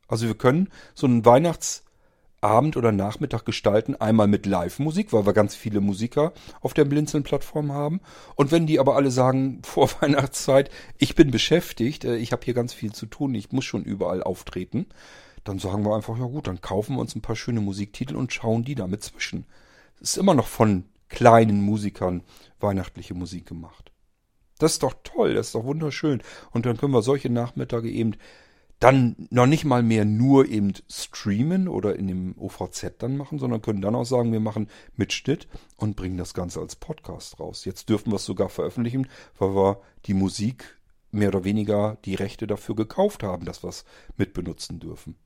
Also 0.08 0.26
wir 0.26 0.36
können 0.36 0.70
so 0.94 1.06
einen 1.06 1.24
Weihnachtsabend 1.24 2.76
oder 2.76 2.92
Nachmittag 2.92 3.44
gestalten, 3.44 3.96
einmal 3.96 4.28
mit 4.28 4.46
Live-Musik, 4.46 5.12
weil 5.12 5.26
wir 5.26 5.32
ganz 5.32 5.54
viele 5.56 5.80
Musiker 5.80 6.32
auf 6.60 6.74
der 6.74 6.84
Blinzeln-Plattform 6.84 7.72
haben. 7.72 8.00
Und 8.36 8.52
wenn 8.52 8.66
die 8.66 8.78
aber 8.78 8.96
alle 8.96 9.10
sagen, 9.10 9.62
vor 9.64 9.90
Weihnachtszeit, 10.00 10.70
ich 10.98 11.14
bin 11.14 11.30
beschäftigt, 11.30 12.04
äh, 12.04 12.16
ich 12.16 12.32
habe 12.32 12.44
hier 12.44 12.54
ganz 12.54 12.72
viel 12.72 12.92
zu 12.92 13.06
tun, 13.06 13.34
ich 13.34 13.52
muss 13.52 13.64
schon 13.64 13.84
überall 13.84 14.22
auftreten, 14.22 14.86
dann 15.48 15.58
sagen 15.58 15.84
wir 15.84 15.94
einfach, 15.94 16.18
ja 16.18 16.24
gut, 16.24 16.46
dann 16.46 16.60
kaufen 16.60 16.96
wir 16.96 17.00
uns 17.00 17.14
ein 17.14 17.22
paar 17.22 17.36
schöne 17.36 17.60
Musiktitel 17.60 18.16
und 18.16 18.32
schauen 18.32 18.64
die 18.64 18.74
damit 18.74 19.02
zwischen. 19.02 19.46
Es 20.00 20.10
ist 20.10 20.16
immer 20.18 20.34
noch 20.34 20.46
von 20.46 20.84
kleinen 21.08 21.62
Musikern 21.62 22.22
weihnachtliche 22.60 23.14
Musik 23.14 23.46
gemacht. 23.46 23.92
Das 24.58 24.72
ist 24.72 24.82
doch 24.82 24.94
toll, 25.04 25.34
das 25.34 25.48
ist 25.48 25.54
doch 25.54 25.64
wunderschön. 25.64 26.22
Und 26.50 26.66
dann 26.66 26.76
können 26.76 26.92
wir 26.92 27.02
solche 27.02 27.30
Nachmittage 27.30 27.90
eben 27.90 28.14
dann 28.78 29.28
noch 29.30 29.46
nicht 29.46 29.64
mal 29.64 29.82
mehr 29.82 30.04
nur 30.04 30.46
eben 30.48 30.74
streamen 30.90 31.66
oder 31.68 31.96
in 31.96 32.08
dem 32.08 32.34
OVZ 32.38 32.94
dann 32.98 33.16
machen, 33.16 33.38
sondern 33.38 33.62
können 33.62 33.80
dann 33.80 33.94
auch 33.94 34.04
sagen, 34.04 34.32
wir 34.32 34.40
machen 34.40 34.68
Mitschnitt 34.96 35.48
und 35.76 35.96
bringen 35.96 36.18
das 36.18 36.34
Ganze 36.34 36.60
als 36.60 36.76
Podcast 36.76 37.40
raus. 37.40 37.64
Jetzt 37.64 37.88
dürfen 37.88 38.12
wir 38.12 38.16
es 38.16 38.26
sogar 38.26 38.50
veröffentlichen, 38.50 39.08
weil 39.38 39.54
wir 39.54 39.80
die 40.04 40.14
Musik 40.14 40.78
mehr 41.10 41.28
oder 41.28 41.44
weniger 41.44 41.96
die 42.04 42.14
Rechte 42.14 42.46
dafür 42.46 42.76
gekauft 42.76 43.22
haben, 43.22 43.46
dass 43.46 43.62
wir 43.62 43.70
es 43.70 43.84
mitbenutzen 44.16 44.78
dürfen. 44.78 45.16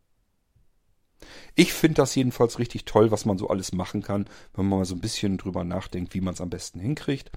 Ich 1.55 1.73
finde 1.73 1.97
das 1.97 2.15
jedenfalls 2.15 2.59
richtig 2.59 2.85
toll, 2.85 3.11
was 3.11 3.25
man 3.25 3.39
so 3.39 3.49
alles 3.49 3.73
machen 3.73 4.03
kann, 4.03 4.27
wenn 4.55 4.67
man 4.67 4.81
mal 4.81 4.85
so 4.85 4.95
ein 4.95 5.01
bisschen 5.01 5.39
drüber 5.39 5.65
nachdenkt, 5.65 6.15
wie 6.15 6.21
man 6.21 6.35
es 6.35 6.41
am 6.41 6.51
besten 6.51 6.81
hinkriegt. 6.81 7.31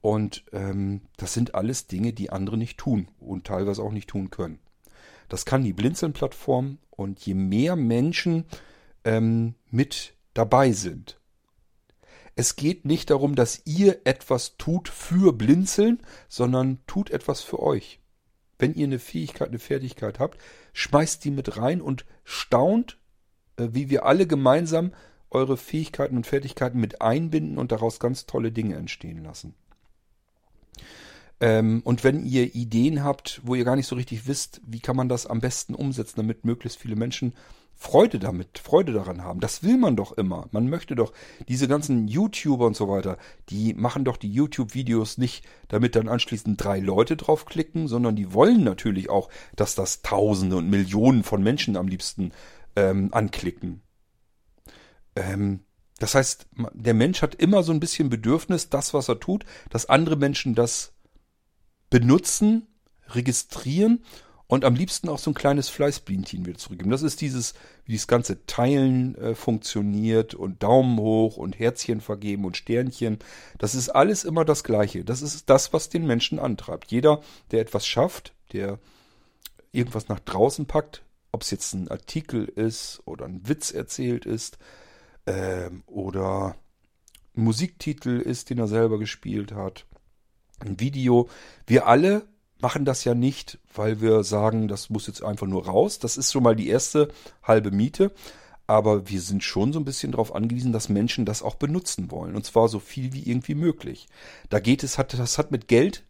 Und 0.00 0.44
ähm, 0.52 1.02
das 1.16 1.34
sind 1.34 1.54
alles 1.54 1.86
Dinge, 1.86 2.12
die 2.12 2.30
andere 2.30 2.56
nicht 2.56 2.78
tun 2.78 3.08
und 3.18 3.46
teilweise 3.46 3.82
auch 3.82 3.92
nicht 3.92 4.08
tun 4.08 4.30
können. 4.30 4.60
Das 5.28 5.44
kann 5.44 5.64
die 5.64 5.72
Blinzeln-Plattform 5.72 6.78
und 6.90 7.20
je 7.20 7.34
mehr 7.34 7.76
Menschen 7.76 8.46
ähm, 9.04 9.54
mit 9.70 10.14
dabei 10.34 10.72
sind. 10.72 11.20
Es 12.36 12.54
geht 12.54 12.84
nicht 12.84 13.10
darum, 13.10 13.34
dass 13.34 13.62
ihr 13.64 14.02
etwas 14.04 14.56
tut 14.58 14.88
für 14.88 15.32
Blinzeln, 15.32 16.00
sondern 16.28 16.78
tut 16.86 17.10
etwas 17.10 17.40
für 17.40 17.60
euch. 17.60 18.00
Wenn 18.58 18.74
ihr 18.74 18.86
eine 18.86 19.00
Fähigkeit, 19.00 19.48
eine 19.48 19.58
Fertigkeit 19.58 20.20
habt, 20.20 20.38
schmeißt 20.72 21.24
die 21.24 21.32
mit 21.32 21.56
rein 21.56 21.80
und 21.80 22.04
staunt, 22.22 22.98
wie 23.58 23.90
wir 23.90 24.06
alle 24.06 24.26
gemeinsam 24.26 24.92
eure 25.30 25.56
Fähigkeiten 25.56 26.16
und 26.16 26.26
Fertigkeiten 26.26 26.80
mit 26.80 27.02
einbinden 27.02 27.58
und 27.58 27.72
daraus 27.72 28.00
ganz 28.00 28.26
tolle 28.26 28.52
Dinge 28.52 28.76
entstehen 28.76 29.22
lassen. 29.22 29.54
Ähm, 31.40 31.82
und 31.84 32.02
wenn 32.02 32.24
ihr 32.24 32.54
Ideen 32.54 33.04
habt, 33.04 33.40
wo 33.44 33.54
ihr 33.54 33.64
gar 33.64 33.76
nicht 33.76 33.86
so 33.86 33.96
richtig 33.96 34.26
wisst, 34.26 34.60
wie 34.66 34.80
kann 34.80 34.96
man 34.96 35.08
das 35.08 35.26
am 35.26 35.40
besten 35.40 35.74
umsetzen, 35.74 36.16
damit 36.16 36.44
möglichst 36.44 36.78
viele 36.78 36.96
Menschen 36.96 37.34
Freude 37.80 38.18
damit, 38.18 38.58
Freude 38.58 38.92
daran 38.92 39.22
haben. 39.22 39.38
Das 39.38 39.62
will 39.62 39.78
man 39.78 39.94
doch 39.94 40.10
immer. 40.10 40.48
Man 40.50 40.68
möchte 40.68 40.96
doch 40.96 41.12
diese 41.46 41.68
ganzen 41.68 42.08
YouTuber 42.08 42.66
und 42.66 42.74
so 42.74 42.88
weiter, 42.88 43.18
die 43.50 43.72
machen 43.72 44.04
doch 44.04 44.16
die 44.16 44.32
YouTube-Videos 44.32 45.16
nicht, 45.16 45.44
damit 45.68 45.94
dann 45.94 46.08
anschließend 46.08 46.62
drei 46.62 46.80
Leute 46.80 47.16
draufklicken, 47.16 47.86
sondern 47.86 48.16
die 48.16 48.32
wollen 48.32 48.64
natürlich 48.64 49.10
auch, 49.10 49.28
dass 49.54 49.76
das 49.76 50.02
Tausende 50.02 50.56
und 50.56 50.68
Millionen 50.68 51.22
von 51.22 51.40
Menschen 51.40 51.76
am 51.76 51.86
liebsten 51.86 52.32
ähm, 52.78 53.08
anklicken. 53.12 53.82
Ähm, 55.16 55.60
das 55.98 56.14
heißt, 56.14 56.46
der 56.74 56.94
Mensch 56.94 57.22
hat 57.22 57.34
immer 57.34 57.64
so 57.64 57.72
ein 57.72 57.80
bisschen 57.80 58.08
Bedürfnis, 58.08 58.70
das, 58.70 58.94
was 58.94 59.08
er 59.08 59.18
tut, 59.18 59.44
dass 59.70 59.86
andere 59.86 60.16
Menschen 60.16 60.54
das 60.54 60.92
benutzen, 61.90 62.68
registrieren 63.08 64.04
und 64.46 64.64
am 64.64 64.76
liebsten 64.76 65.08
auch 65.08 65.18
so 65.18 65.30
ein 65.30 65.34
kleines 65.34 65.68
Fleißbienchen 65.68 66.46
wieder 66.46 66.56
zurückgeben. 66.56 66.90
Das 66.90 67.02
ist 67.02 67.20
dieses, 67.20 67.54
wie 67.84 67.96
das 67.96 68.06
ganze 68.06 68.46
Teilen 68.46 69.16
äh, 69.16 69.34
funktioniert 69.34 70.34
und 70.34 70.62
Daumen 70.62 70.98
hoch 70.98 71.36
und 71.36 71.58
Herzchen 71.58 72.00
vergeben 72.00 72.44
und 72.44 72.56
Sternchen. 72.56 73.18
Das 73.58 73.74
ist 73.74 73.88
alles 73.88 74.24
immer 74.24 74.44
das 74.44 74.62
Gleiche. 74.62 75.04
Das 75.04 75.20
ist 75.20 75.50
das, 75.50 75.72
was 75.72 75.88
den 75.88 76.06
Menschen 76.06 76.38
antreibt. 76.38 76.92
Jeder, 76.92 77.22
der 77.50 77.60
etwas 77.60 77.86
schafft, 77.86 78.34
der 78.52 78.78
irgendwas 79.72 80.08
nach 80.08 80.20
draußen 80.20 80.66
packt, 80.66 81.02
ob 81.32 81.42
es 81.42 81.50
jetzt 81.50 81.74
ein 81.74 81.88
Artikel 81.88 82.44
ist 82.44 83.02
oder 83.04 83.26
ein 83.26 83.48
Witz 83.48 83.70
erzählt 83.70 84.26
ist 84.26 84.58
ähm, 85.26 85.82
oder 85.86 86.56
ein 87.36 87.44
Musiktitel 87.44 88.20
ist, 88.20 88.50
den 88.50 88.58
er 88.58 88.68
selber 88.68 88.98
gespielt 88.98 89.52
hat 89.52 89.86
ein 90.60 90.80
Video. 90.80 91.28
Wir 91.66 91.86
alle 91.86 92.26
machen 92.60 92.84
das 92.84 93.04
ja 93.04 93.14
nicht, 93.14 93.58
weil 93.72 94.00
wir 94.00 94.24
sagen, 94.24 94.68
das 94.68 94.90
muss 94.90 95.06
jetzt 95.06 95.22
einfach 95.22 95.46
nur 95.46 95.66
raus. 95.66 95.98
Das 95.98 96.16
ist 96.16 96.32
schon 96.32 96.42
mal 96.42 96.56
die 96.56 96.68
erste 96.68 97.08
halbe 97.42 97.70
Miete. 97.70 98.12
Aber 98.66 99.08
wir 99.08 99.22
sind 99.22 99.42
schon 99.42 99.72
so 99.72 99.80
ein 99.80 99.86
bisschen 99.86 100.12
darauf 100.12 100.34
angewiesen, 100.34 100.72
dass 100.72 100.90
Menschen 100.90 101.24
das 101.24 101.42
auch 101.42 101.54
benutzen 101.54 102.10
wollen. 102.10 102.36
Und 102.36 102.44
zwar 102.44 102.68
so 102.68 102.80
viel 102.80 103.14
wie 103.14 103.22
irgendwie 103.22 103.54
möglich. 103.54 104.08
Da 104.50 104.60
geht 104.60 104.82
es, 104.82 104.96
das 104.96 105.38
hat 105.38 105.50
mit 105.50 105.68
Geld 105.68 106.04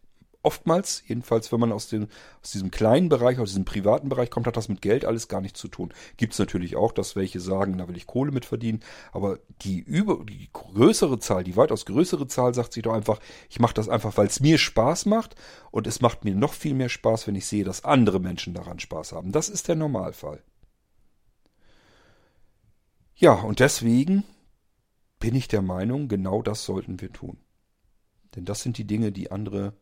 oftmals, 0.49 1.03
jedenfalls 1.05 1.51
wenn 1.51 1.59
man 1.59 1.71
aus, 1.71 1.89
dem, 1.89 2.07
aus 2.41 2.49
diesem 2.49 2.71
kleinen 2.71 3.07
Bereich, 3.07 3.37
aus 3.37 3.49
diesem 3.49 3.65
privaten 3.65 4.09
Bereich 4.09 4.31
kommt, 4.31 4.47
hat 4.47 4.57
das 4.57 4.67
mit 4.67 4.81
Geld 4.81 5.05
alles 5.05 5.27
gar 5.27 5.41
nichts 5.41 5.59
zu 5.59 5.67
tun. 5.67 5.93
Gibt 6.17 6.33
es 6.33 6.39
natürlich 6.39 6.75
auch, 6.75 6.91
dass 6.91 7.15
welche 7.15 7.39
sagen, 7.39 7.77
da 7.77 7.87
will 7.87 7.95
ich 7.95 8.07
Kohle 8.07 8.31
mit 8.31 8.45
verdienen, 8.45 8.79
aber 9.11 9.37
die, 9.61 9.77
über, 9.77 10.25
die 10.25 10.49
größere 10.51 11.19
Zahl, 11.19 11.43
die 11.43 11.55
weitaus 11.55 11.85
größere 11.85 12.25
Zahl 12.25 12.55
sagt 12.55 12.73
sich 12.73 12.81
doch 12.81 12.93
einfach, 12.93 13.19
ich 13.47 13.59
mache 13.59 13.75
das 13.75 13.89
einfach, 13.89 14.17
weil 14.17 14.25
es 14.25 14.39
mir 14.39 14.57
Spaß 14.57 15.05
macht 15.05 15.35
und 15.69 15.85
es 15.85 16.01
macht 16.01 16.25
mir 16.25 16.33
noch 16.33 16.53
viel 16.53 16.73
mehr 16.73 16.89
Spaß, 16.89 17.27
wenn 17.27 17.35
ich 17.35 17.45
sehe, 17.45 17.63
dass 17.63 17.83
andere 17.83 18.19
Menschen 18.19 18.55
daran 18.55 18.79
Spaß 18.79 19.11
haben. 19.11 19.31
Das 19.31 19.49
ist 19.49 19.67
der 19.67 19.75
Normalfall. 19.75 20.41
Ja, 23.13 23.33
und 23.33 23.59
deswegen 23.59 24.23
bin 25.19 25.35
ich 25.35 25.47
der 25.47 25.61
Meinung, 25.61 26.07
genau 26.07 26.41
das 26.41 26.65
sollten 26.65 26.99
wir 27.01 27.13
tun. 27.13 27.37
Denn 28.35 28.45
das 28.45 28.61
sind 28.61 28.77
die 28.77 28.85
Dinge, 28.85 29.11
die 29.11 29.31
andere 29.31 29.73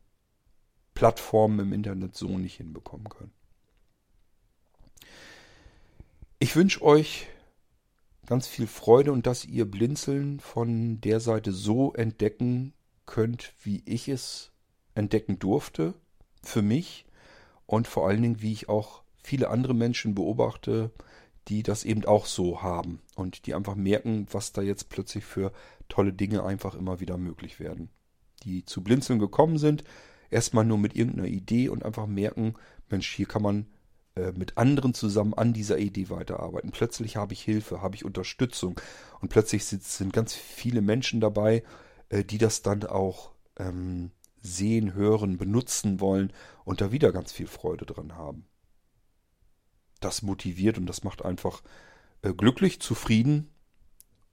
Plattformen 0.97 1.59
im 1.59 1.73
Internet 1.73 2.15
so 2.15 2.39
nicht 2.39 2.55
hinbekommen 2.55 3.07
können. 3.07 3.31
Ich 6.39 6.55
wünsche 6.55 6.81
euch 6.81 7.27
ganz 8.25 8.47
viel 8.47 8.65
Freude 8.65 9.11
und 9.11 9.27
dass 9.27 9.45
ihr 9.45 9.69
Blinzeln 9.69 10.39
von 10.39 10.99
der 10.99 11.19
Seite 11.19 11.51
so 11.51 11.93
entdecken 11.93 12.73
könnt, 13.05 13.53
wie 13.61 13.83
ich 13.85 14.09
es 14.09 14.51
entdecken 14.95 15.37
durfte, 15.37 15.93
für 16.41 16.63
mich 16.63 17.05
und 17.67 17.87
vor 17.87 18.07
allen 18.07 18.23
Dingen, 18.23 18.41
wie 18.41 18.53
ich 18.53 18.67
auch 18.67 19.03
viele 19.21 19.49
andere 19.49 19.75
Menschen 19.75 20.15
beobachte, 20.15 20.89
die 21.47 21.61
das 21.61 21.85
eben 21.85 22.05
auch 22.05 22.25
so 22.25 22.63
haben 22.63 23.03
und 23.13 23.45
die 23.45 23.53
einfach 23.53 23.75
merken, 23.75 24.25
was 24.31 24.51
da 24.51 24.63
jetzt 24.63 24.89
plötzlich 24.89 25.25
für 25.25 25.51
tolle 25.89 26.11
Dinge 26.11 26.43
einfach 26.43 26.73
immer 26.73 26.99
wieder 26.99 27.17
möglich 27.17 27.59
werden. 27.59 27.91
Die 28.41 28.65
zu 28.65 28.83
Blinzeln 28.83 29.19
gekommen 29.19 29.59
sind, 29.59 29.83
erstmal 30.29 30.65
nur 30.65 30.77
mit 30.77 30.95
irgendeiner 30.95 31.27
Idee 31.27 31.69
und 31.69 31.85
einfach 31.85 32.07
merken, 32.07 32.55
Mensch, 32.89 33.13
hier 33.13 33.27
kann 33.27 33.41
man 33.41 33.67
äh, 34.15 34.31
mit 34.31 34.57
anderen 34.57 34.93
zusammen 34.93 35.33
an 35.33 35.53
dieser 35.53 35.77
Idee 35.77 36.09
weiterarbeiten. 36.09 36.71
Plötzlich 36.71 37.17
habe 37.17 37.33
ich 37.33 37.41
Hilfe, 37.41 37.81
habe 37.81 37.95
ich 37.95 38.05
Unterstützung 38.05 38.79
und 39.19 39.29
plötzlich 39.29 39.65
sind, 39.65 40.13
ganz 40.13 40.33
viele 40.33 40.81
Menschen 40.81 41.19
dabei, 41.21 41.63
äh, 42.09 42.23
die 42.23 42.37
das 42.37 42.61
dann 42.61 42.83
auch 42.83 43.31
ähm, 43.57 44.11
sehen, 44.41 44.93
hören, 44.93 45.37
benutzen 45.37 45.99
wollen 45.99 46.33
und 46.65 46.81
da 46.81 46.91
wieder 46.91 47.11
ganz 47.11 47.31
viel 47.31 47.47
Freude 47.47 47.85
dran 47.85 48.15
haben. 48.15 48.45
Das 49.99 50.21
motiviert 50.21 50.77
und 50.77 50.85
das 50.85 51.03
macht 51.03 51.23
einfach 51.23 51.61
äh, 52.21 52.33
glücklich, 52.33 52.79
zufrieden 52.79 53.49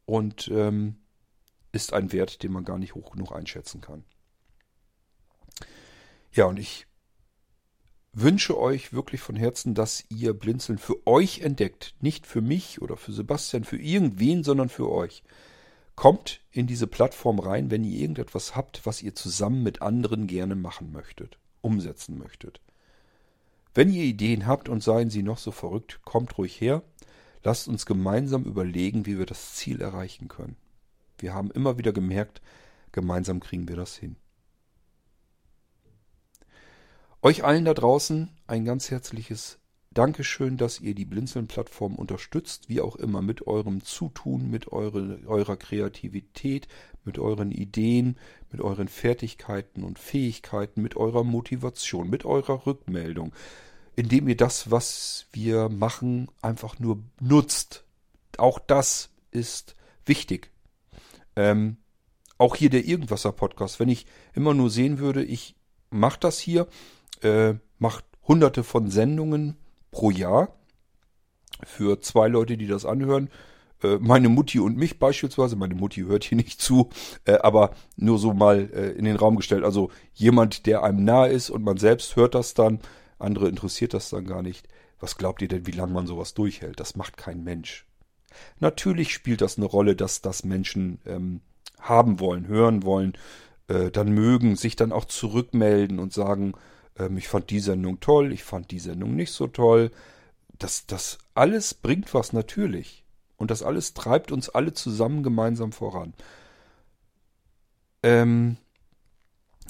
und 0.06 0.48
ähm, 0.48 0.96
ist 1.72 1.92
ein 1.92 2.12
Wert, 2.12 2.42
den 2.42 2.52
man 2.52 2.64
gar 2.64 2.78
nicht 2.78 2.94
hoch 2.94 3.12
genug 3.12 3.32
einschätzen 3.32 3.80
kann. 3.80 4.04
Ja, 6.34 6.46
und 6.46 6.58
ich 6.58 6.88
wünsche 8.12 8.58
euch 8.58 8.92
wirklich 8.92 9.20
von 9.20 9.36
Herzen, 9.36 9.74
dass 9.74 10.04
ihr 10.08 10.34
Blinzeln 10.34 10.78
für 10.78 11.06
euch 11.06 11.42
entdeckt. 11.42 11.94
Nicht 12.00 12.26
für 12.26 12.40
mich 12.40 12.82
oder 12.82 12.96
für 12.96 13.12
Sebastian, 13.12 13.62
für 13.62 13.78
irgendwen, 13.78 14.42
sondern 14.42 14.68
für 14.68 14.90
euch. 14.90 15.22
Kommt 15.94 16.40
in 16.50 16.66
diese 16.66 16.88
Plattform 16.88 17.38
rein, 17.38 17.70
wenn 17.70 17.84
ihr 17.84 18.00
irgendetwas 18.00 18.56
habt, 18.56 18.84
was 18.84 19.00
ihr 19.00 19.14
zusammen 19.14 19.62
mit 19.62 19.80
anderen 19.80 20.26
gerne 20.26 20.56
machen 20.56 20.90
möchtet, 20.90 21.38
umsetzen 21.60 22.18
möchtet. 22.18 22.60
Wenn 23.72 23.92
ihr 23.92 24.02
Ideen 24.02 24.48
habt 24.48 24.68
und 24.68 24.82
seien 24.82 25.10
sie 25.10 25.22
noch 25.22 25.38
so 25.38 25.52
verrückt, 25.52 26.00
kommt 26.02 26.36
ruhig 26.36 26.60
her. 26.60 26.82
Lasst 27.44 27.68
uns 27.68 27.86
gemeinsam 27.86 28.42
überlegen, 28.42 29.06
wie 29.06 29.18
wir 29.18 29.26
das 29.26 29.54
Ziel 29.54 29.80
erreichen 29.80 30.26
können. 30.26 30.56
Wir 31.18 31.32
haben 31.32 31.52
immer 31.52 31.78
wieder 31.78 31.92
gemerkt, 31.92 32.42
gemeinsam 32.90 33.38
kriegen 33.38 33.68
wir 33.68 33.76
das 33.76 33.96
hin. 33.96 34.16
Euch 37.24 37.42
allen 37.42 37.64
da 37.64 37.72
draußen 37.72 38.28
ein 38.46 38.66
ganz 38.66 38.90
herzliches 38.90 39.58
Dankeschön, 39.92 40.58
dass 40.58 40.78
ihr 40.78 40.94
die 40.94 41.06
Blinzeln-Plattform 41.06 41.94
unterstützt, 41.94 42.68
wie 42.68 42.82
auch 42.82 42.96
immer, 42.96 43.22
mit 43.22 43.46
eurem 43.46 43.82
Zutun, 43.82 44.50
mit 44.50 44.72
eure, 44.72 45.20
eurer 45.26 45.56
Kreativität, 45.56 46.68
mit 47.02 47.18
euren 47.18 47.50
Ideen, 47.50 48.18
mit 48.52 48.60
euren 48.60 48.88
Fertigkeiten 48.88 49.84
und 49.84 49.98
Fähigkeiten, 49.98 50.82
mit 50.82 50.96
eurer 50.96 51.24
Motivation, 51.24 52.10
mit 52.10 52.26
eurer 52.26 52.66
Rückmeldung, 52.66 53.32
indem 53.96 54.28
ihr 54.28 54.36
das, 54.36 54.70
was 54.70 55.24
wir 55.32 55.70
machen, 55.70 56.28
einfach 56.42 56.78
nur 56.78 57.02
nutzt. 57.20 57.84
Auch 58.36 58.58
das 58.58 59.08
ist 59.30 59.76
wichtig. 60.04 60.50
Ähm, 61.36 61.78
auch 62.36 62.54
hier 62.54 62.68
der 62.68 62.84
Irgendwasser-Podcast, 62.84 63.80
wenn 63.80 63.88
ich 63.88 64.04
immer 64.34 64.52
nur 64.52 64.68
sehen 64.68 64.98
würde, 64.98 65.24
ich 65.24 65.56
mache 65.88 66.20
das 66.20 66.38
hier 66.38 66.68
äh, 67.24 67.54
macht 67.78 68.04
hunderte 68.26 68.62
von 68.64 68.90
Sendungen 68.90 69.56
pro 69.90 70.10
Jahr 70.10 70.54
für 71.62 72.00
zwei 72.00 72.28
Leute, 72.28 72.56
die 72.56 72.66
das 72.66 72.84
anhören. 72.84 73.30
Äh, 73.82 73.98
meine 74.00 74.28
Mutti 74.28 74.58
und 74.60 74.76
mich 74.76 74.98
beispielsweise. 74.98 75.56
Meine 75.56 75.74
Mutti 75.74 76.02
hört 76.02 76.24
hier 76.24 76.36
nicht 76.36 76.60
zu, 76.60 76.90
äh, 77.24 77.38
aber 77.38 77.74
nur 77.96 78.18
so 78.18 78.34
mal 78.34 78.70
äh, 78.72 78.90
in 78.92 79.04
den 79.04 79.16
Raum 79.16 79.36
gestellt. 79.36 79.64
Also 79.64 79.90
jemand, 80.14 80.66
der 80.66 80.82
einem 80.82 81.04
nahe 81.04 81.30
ist 81.30 81.50
und 81.50 81.62
man 81.62 81.76
selbst 81.76 82.16
hört 82.16 82.34
das 82.34 82.54
dann. 82.54 82.80
Andere 83.18 83.48
interessiert 83.48 83.94
das 83.94 84.10
dann 84.10 84.26
gar 84.26 84.42
nicht. 84.42 84.68
Was 85.00 85.16
glaubt 85.16 85.42
ihr 85.42 85.48
denn, 85.48 85.66
wie 85.66 85.72
lange 85.72 85.92
man 85.92 86.06
sowas 86.06 86.34
durchhält? 86.34 86.80
Das 86.80 86.96
macht 86.96 87.16
kein 87.16 87.44
Mensch. 87.44 87.86
Natürlich 88.58 89.12
spielt 89.12 89.40
das 89.40 89.58
eine 89.58 89.66
Rolle, 89.66 89.94
dass 89.94 90.22
das 90.22 90.44
Menschen 90.44 90.98
ähm, 91.06 91.40
haben 91.80 92.20
wollen, 92.20 92.48
hören 92.48 92.82
wollen, 92.82 93.12
äh, 93.68 93.90
dann 93.90 94.10
mögen, 94.12 94.56
sich 94.56 94.76
dann 94.76 94.92
auch 94.92 95.04
zurückmelden 95.04 95.98
und 95.98 96.12
sagen, 96.12 96.54
ähm, 96.98 97.16
ich 97.16 97.28
fand 97.28 97.50
die 97.50 97.60
Sendung 97.60 98.00
toll, 98.00 98.32
ich 98.32 98.44
fand 98.44 98.70
die 98.70 98.78
Sendung 98.78 99.14
nicht 99.14 99.32
so 99.32 99.46
toll. 99.46 99.90
Das, 100.58 100.86
das 100.86 101.18
alles 101.34 101.74
bringt 101.74 102.14
was 102.14 102.32
natürlich. 102.32 103.04
Und 103.36 103.50
das 103.50 103.62
alles 103.62 103.94
treibt 103.94 104.30
uns 104.32 104.48
alle 104.48 104.72
zusammen 104.72 105.22
gemeinsam 105.22 105.72
voran. 105.72 106.14
Ähm, 108.02 108.56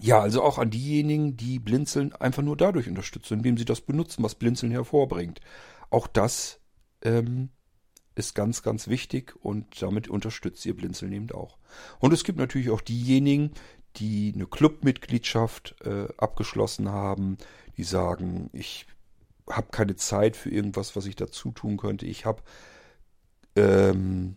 ja, 0.00 0.20
also 0.20 0.42
auch 0.42 0.58
an 0.58 0.70
diejenigen, 0.70 1.36
die 1.36 1.58
Blinzeln 1.58 2.12
einfach 2.14 2.42
nur 2.42 2.56
dadurch 2.56 2.88
unterstützen, 2.88 3.34
indem 3.34 3.56
sie 3.56 3.64
das 3.64 3.80
benutzen, 3.80 4.22
was 4.22 4.34
Blinzeln 4.34 4.72
hervorbringt. 4.72 5.40
Auch 5.90 6.06
das 6.06 6.60
ähm, 7.02 7.50
ist 8.14 8.34
ganz, 8.34 8.62
ganz 8.62 8.88
wichtig 8.88 9.34
und 9.40 9.80
damit 9.80 10.08
unterstützt 10.08 10.66
ihr 10.66 10.76
Blinzeln 10.76 11.12
eben 11.12 11.30
auch. 11.30 11.58
Und 12.00 12.12
es 12.12 12.24
gibt 12.24 12.38
natürlich 12.38 12.70
auch 12.70 12.80
diejenigen, 12.80 13.52
die 13.96 14.32
eine 14.34 14.46
Clubmitgliedschaft 14.46 15.76
äh, 15.84 16.08
abgeschlossen 16.16 16.90
haben, 16.90 17.38
die 17.76 17.84
sagen, 17.84 18.50
ich 18.52 18.86
habe 19.48 19.68
keine 19.70 19.96
Zeit 19.96 20.36
für 20.36 20.50
irgendwas, 20.50 20.96
was 20.96 21.06
ich 21.06 21.16
dazu 21.16 21.52
tun 21.52 21.76
könnte. 21.76 22.06
Ich 22.06 22.24
habe 22.24 22.42
ähm, 23.56 24.36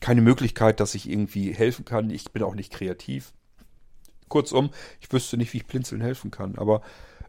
keine 0.00 0.20
Möglichkeit, 0.20 0.80
dass 0.80 0.94
ich 0.94 1.08
irgendwie 1.08 1.52
helfen 1.52 1.84
kann. 1.84 2.10
Ich 2.10 2.32
bin 2.32 2.42
auch 2.42 2.54
nicht 2.54 2.72
kreativ. 2.72 3.32
Kurzum, 4.28 4.70
ich 5.00 5.12
wüsste 5.12 5.36
nicht, 5.36 5.52
wie 5.52 5.58
ich 5.58 5.66
Blinzeln 5.66 6.00
helfen 6.00 6.30
kann. 6.30 6.56
Aber 6.56 6.82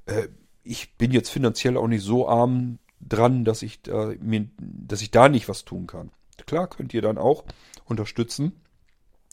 äh, 0.05 0.27
ich 0.63 0.97
bin 0.97 1.11
jetzt 1.11 1.29
finanziell 1.29 1.77
auch 1.77 1.87
nicht 1.87 2.03
so 2.03 2.27
arm 2.27 2.79
dran, 2.99 3.45
dass 3.45 3.61
ich, 3.61 3.81
da, 3.81 4.13
mir, 4.19 4.49
dass 4.59 5.01
ich 5.01 5.11
da 5.11 5.29
nicht 5.29 5.49
was 5.49 5.65
tun 5.65 5.87
kann. 5.87 6.11
Klar 6.45 6.67
könnt 6.67 6.93
ihr 6.93 7.01
dann 7.01 7.17
auch 7.17 7.45
unterstützen 7.85 8.61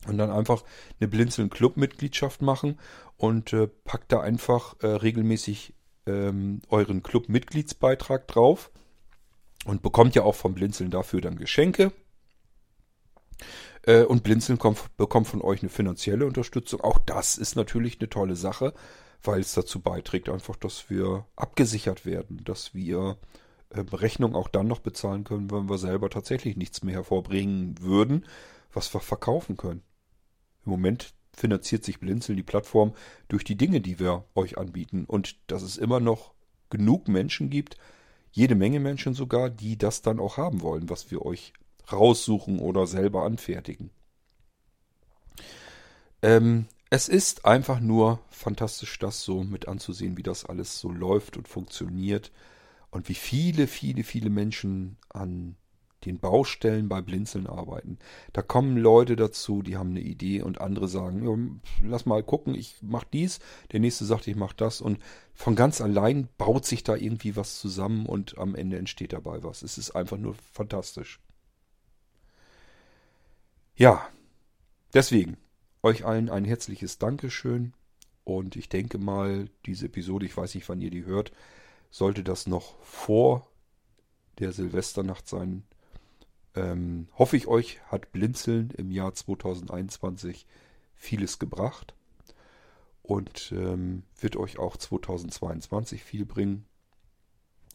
und 0.06 0.18
dann 0.18 0.30
einfach 0.30 0.64
eine 1.00 1.08
Blinzeln 1.08 1.50
Club 1.50 1.76
Mitgliedschaft 1.76 2.42
machen 2.42 2.78
und 3.16 3.52
äh, 3.52 3.66
packt 3.66 4.12
da 4.12 4.20
einfach 4.20 4.76
äh, 4.80 4.86
regelmäßig 4.86 5.74
ähm, 6.06 6.62
euren 6.68 7.02
Club 7.02 7.28
Mitgliedsbeitrag 7.28 8.28
drauf 8.28 8.70
und 9.64 9.82
bekommt 9.82 10.14
ja 10.14 10.22
auch 10.22 10.34
vom 10.34 10.54
Blinzeln 10.54 10.90
dafür 10.90 11.20
dann 11.20 11.36
Geschenke. 11.36 11.92
Äh, 13.82 14.04
und 14.04 14.22
Blinzeln 14.22 14.58
kommt, 14.58 14.96
bekommt 14.96 15.26
von 15.26 15.42
euch 15.42 15.62
eine 15.62 15.70
finanzielle 15.70 16.26
Unterstützung. 16.26 16.80
Auch 16.80 16.98
das 16.98 17.36
ist 17.36 17.56
natürlich 17.56 18.00
eine 18.00 18.08
tolle 18.08 18.36
Sache, 18.36 18.74
weil 19.22 19.40
es 19.40 19.54
dazu 19.54 19.80
beiträgt 19.80 20.28
einfach, 20.28 20.56
dass 20.56 20.88
wir 20.90 21.26
abgesichert 21.36 22.06
werden, 22.06 22.42
dass 22.44 22.74
wir 22.74 23.18
äh, 23.70 23.80
Rechnung 23.92 24.34
auch 24.34 24.48
dann 24.48 24.68
noch 24.68 24.80
bezahlen 24.80 25.24
können, 25.24 25.50
wenn 25.50 25.68
wir 25.68 25.78
selber 25.78 26.08
tatsächlich 26.10 26.56
nichts 26.56 26.82
mehr 26.82 26.94
hervorbringen 26.94 27.76
würden, 27.80 28.24
was 28.72 28.92
wir 28.94 29.00
verkaufen 29.00 29.56
können. 29.56 29.82
Im 30.68 30.72
Moment 30.72 31.14
finanziert 31.34 31.82
sich 31.82 31.98
Blinzeln 31.98 32.36
die 32.36 32.42
Plattform 32.42 32.92
durch 33.28 33.42
die 33.42 33.56
Dinge, 33.56 33.80
die 33.80 33.98
wir 33.98 34.24
euch 34.34 34.58
anbieten. 34.58 35.06
Und 35.06 35.36
dass 35.46 35.62
es 35.62 35.78
immer 35.78 35.98
noch 35.98 36.34
genug 36.68 37.08
Menschen 37.08 37.48
gibt, 37.48 37.78
jede 38.32 38.54
Menge 38.54 38.78
Menschen 38.78 39.14
sogar, 39.14 39.48
die 39.48 39.78
das 39.78 40.02
dann 40.02 40.20
auch 40.20 40.36
haben 40.36 40.60
wollen, 40.60 40.90
was 40.90 41.10
wir 41.10 41.24
euch 41.24 41.54
raussuchen 41.90 42.58
oder 42.58 42.86
selber 42.86 43.24
anfertigen. 43.24 43.88
Ähm, 46.20 46.66
es 46.90 47.08
ist 47.08 47.46
einfach 47.46 47.80
nur 47.80 48.20
fantastisch, 48.28 48.98
das 48.98 49.22
so 49.22 49.42
mit 49.42 49.68
anzusehen, 49.68 50.18
wie 50.18 50.22
das 50.22 50.44
alles 50.44 50.78
so 50.78 50.90
läuft 50.90 51.38
und 51.38 51.48
funktioniert 51.48 52.30
und 52.90 53.08
wie 53.08 53.14
viele, 53.14 53.68
viele, 53.68 54.04
viele 54.04 54.28
Menschen 54.28 54.98
an 55.08 55.56
den 56.04 56.18
Baustellen 56.18 56.88
bei 56.88 57.00
Blinzeln 57.00 57.46
arbeiten. 57.46 57.98
Da 58.32 58.42
kommen 58.42 58.76
Leute 58.76 59.16
dazu, 59.16 59.62
die 59.62 59.76
haben 59.76 59.90
eine 59.90 60.00
Idee 60.00 60.42
und 60.42 60.60
andere 60.60 60.88
sagen, 60.88 61.60
lass 61.82 62.06
mal 62.06 62.22
gucken, 62.22 62.54
ich 62.54 62.76
mach 62.82 63.04
dies, 63.04 63.40
der 63.72 63.80
nächste 63.80 64.04
sagt, 64.04 64.26
ich 64.28 64.36
mach 64.36 64.52
das 64.52 64.80
und 64.80 64.98
von 65.34 65.56
ganz 65.56 65.80
allein 65.80 66.28
baut 66.38 66.64
sich 66.64 66.84
da 66.84 66.94
irgendwie 66.94 67.36
was 67.36 67.58
zusammen 67.58 68.06
und 68.06 68.38
am 68.38 68.54
Ende 68.54 68.78
entsteht 68.78 69.12
dabei 69.12 69.42
was. 69.42 69.62
Es 69.62 69.78
ist 69.78 69.92
einfach 69.92 70.18
nur 70.18 70.34
fantastisch. 70.52 71.20
Ja, 73.74 74.08
deswegen 74.94 75.36
euch 75.82 76.04
allen 76.04 76.28
ein 76.28 76.44
herzliches 76.44 76.98
Dankeschön 76.98 77.72
und 78.24 78.56
ich 78.56 78.68
denke 78.68 78.98
mal, 78.98 79.48
diese 79.66 79.86
Episode, 79.86 80.26
ich 80.26 80.36
weiß 80.36 80.54
nicht, 80.54 80.68
wann 80.68 80.80
ihr 80.80 80.90
die 80.90 81.04
hört, 81.04 81.32
sollte 81.90 82.22
das 82.22 82.46
noch 82.46 82.78
vor 82.82 83.48
der 84.38 84.52
Silvesternacht 84.52 85.28
sein, 85.28 85.64
ähm, 86.58 87.08
hoffe 87.16 87.36
ich, 87.36 87.46
euch 87.46 87.80
hat 87.86 88.12
Blinzeln 88.12 88.70
im 88.70 88.90
Jahr 88.90 89.14
2021 89.14 90.46
vieles 90.96 91.38
gebracht 91.38 91.94
und 93.02 93.52
ähm, 93.52 94.02
wird 94.18 94.36
euch 94.36 94.58
auch 94.58 94.76
2022 94.76 96.02
viel 96.02 96.26
bringen. 96.26 96.66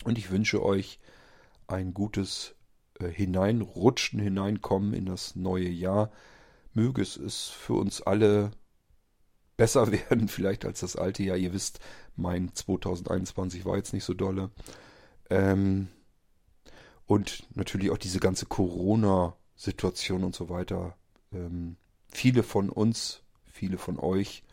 Und 0.03 0.18
ich 0.18 0.31
wünsche 0.31 0.64
euch 0.64 0.99
ein 1.68 1.93
gutes 1.93 2.55
äh, 2.99 3.07
Hineinrutschen, 3.07 4.19
Hineinkommen 4.19 4.93
in 4.93 5.05
das 5.05 5.35
neue 5.35 5.69
Jahr. 5.69 6.11
Möge 6.73 7.01
es, 7.01 7.15
es 7.15 7.47
für 7.47 7.73
uns 7.73 8.01
alle 8.01 8.51
besser 9.55 9.91
werden, 10.10 10.27
vielleicht 10.27 10.65
als 10.65 10.81
das 10.81 10.95
alte 10.95 11.23
Jahr. 11.23 11.38
Ihr 11.38 11.53
wisst, 11.53 11.80
mein 12.15 12.53
2021 12.53 13.65
war 13.65 13.77
jetzt 13.77 13.93
nicht 13.93 14.03
so 14.03 14.14
dolle. 14.14 14.51
Ähm, 15.30 15.88
und 17.05 17.47
natürlich 17.55 17.91
auch 17.91 17.97
diese 17.97 18.19
ganze 18.19 18.45
Corona-Situation 18.45 20.23
und 20.23 20.35
so 20.35 20.49
weiter. 20.49 20.95
Ähm, 21.31 21.75
viele 22.07 22.43
von 22.43 22.69
uns, 22.69 23.23
viele 23.45 23.77
von 23.77 23.99
euch 23.99 24.43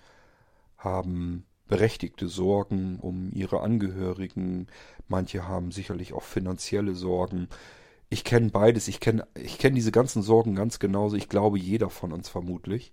haben 0.77 1.45
berechtigte 1.69 2.29
Sorgen 2.29 2.99
um 2.99 3.31
ihre 3.33 3.61
Angehörigen. 3.61 4.67
Manche 5.09 5.47
haben 5.47 5.71
sicherlich 5.71 6.13
auch 6.13 6.25
finanzielle 6.25 6.95
Sorgen. 6.95 7.49
Ich 8.09 8.25
kenne 8.25 8.51
beides. 8.51 8.89
Ich 8.89 8.99
kenne 8.99 9.27
ich 9.35 9.59
kenn 9.59 9.75
diese 9.75 9.93
ganzen 9.93 10.23
Sorgen 10.23 10.57
ganz 10.57 10.81
genauso. 10.81 11.17
Ich 11.17 11.29
glaube, 11.29 11.59
jeder 11.59 11.89
von 11.89 12.13
uns 12.13 12.29
vermutlich. 12.29 12.93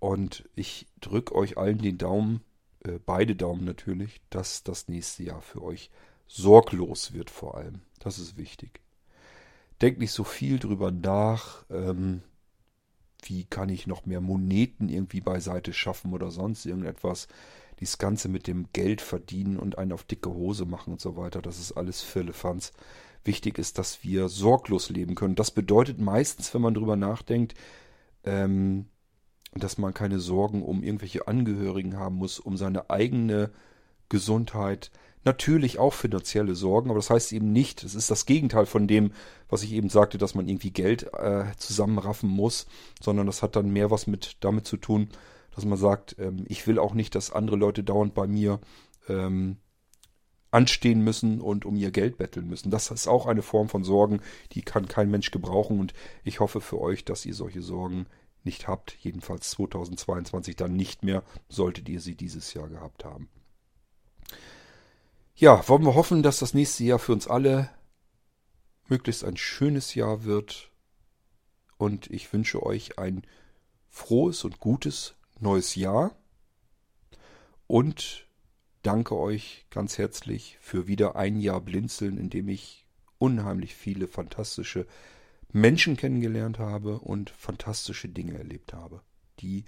Und 0.00 0.48
ich 0.54 0.86
drücke 1.00 1.34
euch 1.34 1.58
allen 1.58 1.78
den 1.78 1.98
Daumen, 1.98 2.40
äh, 2.84 2.98
beide 3.04 3.36
Daumen 3.36 3.64
natürlich, 3.64 4.20
dass 4.30 4.62
das 4.62 4.88
nächste 4.88 5.24
Jahr 5.24 5.42
für 5.42 5.62
euch 5.62 5.90
sorglos 6.28 7.12
wird 7.12 7.30
vor 7.30 7.56
allem. 7.56 7.80
Das 7.98 8.18
ist 8.18 8.36
wichtig. 8.36 8.80
Denkt 9.80 9.98
nicht 9.98 10.12
so 10.12 10.24
viel 10.24 10.58
drüber 10.58 10.90
nach, 10.90 11.64
ähm, 11.70 12.22
wie 13.22 13.44
kann 13.44 13.68
ich 13.68 13.86
noch 13.86 14.06
mehr 14.06 14.20
Moneten 14.20 14.88
irgendwie 14.88 15.20
beiseite 15.20 15.72
schaffen 15.72 16.12
oder 16.12 16.30
sonst 16.30 16.66
irgendetwas. 16.66 17.26
dieses 17.80 17.98
Ganze 17.98 18.28
mit 18.28 18.48
dem 18.48 18.66
Geld 18.72 19.00
verdienen 19.00 19.56
und 19.56 19.78
einen 19.78 19.92
auf 19.92 20.02
dicke 20.02 20.30
Hose 20.30 20.64
machen 20.64 20.94
und 20.94 21.00
so 21.00 21.16
weiter, 21.16 21.40
das 21.40 21.60
ist 21.60 21.72
alles 21.72 22.02
Firlefanz. 22.02 22.72
Wichtig 23.24 23.56
ist, 23.56 23.78
dass 23.78 24.02
wir 24.02 24.28
sorglos 24.28 24.90
leben 24.90 25.14
können. 25.14 25.36
Das 25.36 25.52
bedeutet 25.52 26.00
meistens, 26.00 26.52
wenn 26.54 26.62
man 26.62 26.74
drüber 26.74 26.96
nachdenkt, 26.96 27.54
ähm, 28.24 28.86
dass 29.54 29.78
man 29.78 29.94
keine 29.94 30.18
Sorgen 30.18 30.62
um 30.62 30.82
irgendwelche 30.82 31.28
Angehörigen 31.28 31.96
haben 31.96 32.16
muss, 32.16 32.40
um 32.40 32.56
seine 32.56 32.90
eigene 32.90 33.50
Gesundheit, 34.08 34.90
natürlich 35.24 35.78
auch 35.78 35.94
finanzielle 35.94 36.54
Sorgen, 36.54 36.90
aber 36.90 36.98
das 36.98 37.10
heißt 37.10 37.32
eben 37.32 37.52
nicht, 37.52 37.84
es 37.84 37.94
ist 37.94 38.10
das 38.10 38.26
Gegenteil 38.26 38.66
von 38.66 38.86
dem, 38.86 39.12
was 39.48 39.62
ich 39.62 39.72
eben 39.72 39.88
sagte, 39.88 40.18
dass 40.18 40.34
man 40.34 40.48
irgendwie 40.48 40.70
Geld 40.70 41.12
äh, 41.14 41.44
zusammenraffen 41.56 42.28
muss, 42.28 42.66
sondern 43.00 43.26
das 43.26 43.42
hat 43.42 43.56
dann 43.56 43.70
mehr 43.70 43.90
was 43.90 44.06
mit 44.06 44.36
damit 44.40 44.66
zu 44.66 44.76
tun, 44.76 45.08
dass 45.54 45.64
man 45.64 45.78
sagt, 45.78 46.16
ähm, 46.18 46.44
ich 46.48 46.66
will 46.66 46.78
auch 46.78 46.94
nicht, 46.94 47.14
dass 47.14 47.32
andere 47.32 47.56
Leute 47.56 47.82
dauernd 47.82 48.14
bei 48.14 48.26
mir 48.26 48.60
ähm, 49.08 49.56
anstehen 50.50 51.02
müssen 51.02 51.40
und 51.40 51.64
um 51.64 51.76
ihr 51.76 51.90
Geld 51.90 52.16
betteln 52.16 52.48
müssen. 52.48 52.70
Das 52.70 52.90
ist 52.90 53.08
auch 53.08 53.26
eine 53.26 53.42
Form 53.42 53.68
von 53.68 53.84
Sorgen, 53.84 54.20
die 54.52 54.62
kann 54.62 54.88
kein 54.88 55.10
Mensch 55.10 55.30
gebrauchen 55.30 55.78
und 55.78 55.92
ich 56.24 56.40
hoffe 56.40 56.60
für 56.60 56.80
euch, 56.80 57.04
dass 57.04 57.26
ihr 57.26 57.34
solche 57.34 57.62
Sorgen 57.62 58.06
nicht 58.44 58.68
habt, 58.68 58.96
jedenfalls 59.00 59.50
2022 59.50 60.56
dann 60.56 60.74
nicht 60.74 61.02
mehr, 61.02 61.22
solltet 61.48 61.88
ihr 61.88 62.00
sie 62.00 62.14
dieses 62.14 62.54
Jahr 62.54 62.68
gehabt 62.68 63.04
haben. 63.04 63.28
Ja, 65.40 65.68
wollen 65.68 65.84
wir 65.84 65.94
hoffen, 65.94 66.24
dass 66.24 66.40
das 66.40 66.52
nächste 66.52 66.82
Jahr 66.82 66.98
für 66.98 67.12
uns 67.12 67.28
alle 67.28 67.70
möglichst 68.88 69.22
ein 69.22 69.36
schönes 69.36 69.94
Jahr 69.94 70.24
wird. 70.24 70.72
Und 71.76 72.10
ich 72.10 72.32
wünsche 72.32 72.60
euch 72.60 72.98
ein 72.98 73.22
frohes 73.88 74.42
und 74.42 74.58
gutes 74.58 75.14
neues 75.38 75.76
Jahr. 75.76 76.16
Und 77.68 78.26
danke 78.82 79.16
euch 79.16 79.66
ganz 79.70 79.96
herzlich 79.96 80.58
für 80.60 80.88
wieder 80.88 81.14
ein 81.14 81.38
Jahr 81.38 81.60
Blinzeln, 81.60 82.18
in 82.18 82.30
dem 82.30 82.48
ich 82.48 82.84
unheimlich 83.18 83.76
viele 83.76 84.08
fantastische 84.08 84.88
Menschen 85.52 85.96
kennengelernt 85.96 86.58
habe 86.58 86.98
und 86.98 87.30
fantastische 87.30 88.08
Dinge 88.08 88.36
erlebt 88.36 88.72
habe, 88.72 89.02
die 89.38 89.66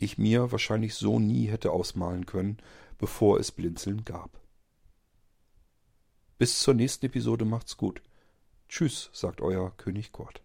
ich 0.00 0.18
mir 0.18 0.50
wahrscheinlich 0.50 0.96
so 0.96 1.20
nie 1.20 1.46
hätte 1.46 1.70
ausmalen 1.70 2.26
können, 2.26 2.58
bevor 2.98 3.38
es 3.38 3.52
Blinzeln 3.52 4.04
gab. 4.04 4.41
Bis 6.42 6.58
zur 6.58 6.74
nächsten 6.74 7.06
Episode 7.06 7.44
macht's 7.44 7.76
gut. 7.76 8.02
Tschüss, 8.68 9.10
sagt 9.12 9.40
euer 9.40 9.70
König 9.76 10.10
Kurt. 10.10 10.42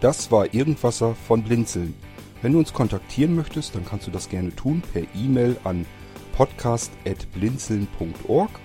Das 0.00 0.32
war 0.32 0.52
Irgendwasser 0.52 1.14
von 1.14 1.44
Blinzeln. 1.44 1.94
Wenn 2.42 2.54
du 2.54 2.58
uns 2.58 2.72
kontaktieren 2.72 3.36
möchtest, 3.36 3.76
dann 3.76 3.84
kannst 3.84 4.08
du 4.08 4.10
das 4.10 4.28
gerne 4.28 4.52
tun 4.56 4.82
per 4.92 5.04
E-Mail 5.14 5.56
an 5.62 5.86
podcast.blinzeln.org 6.32 8.63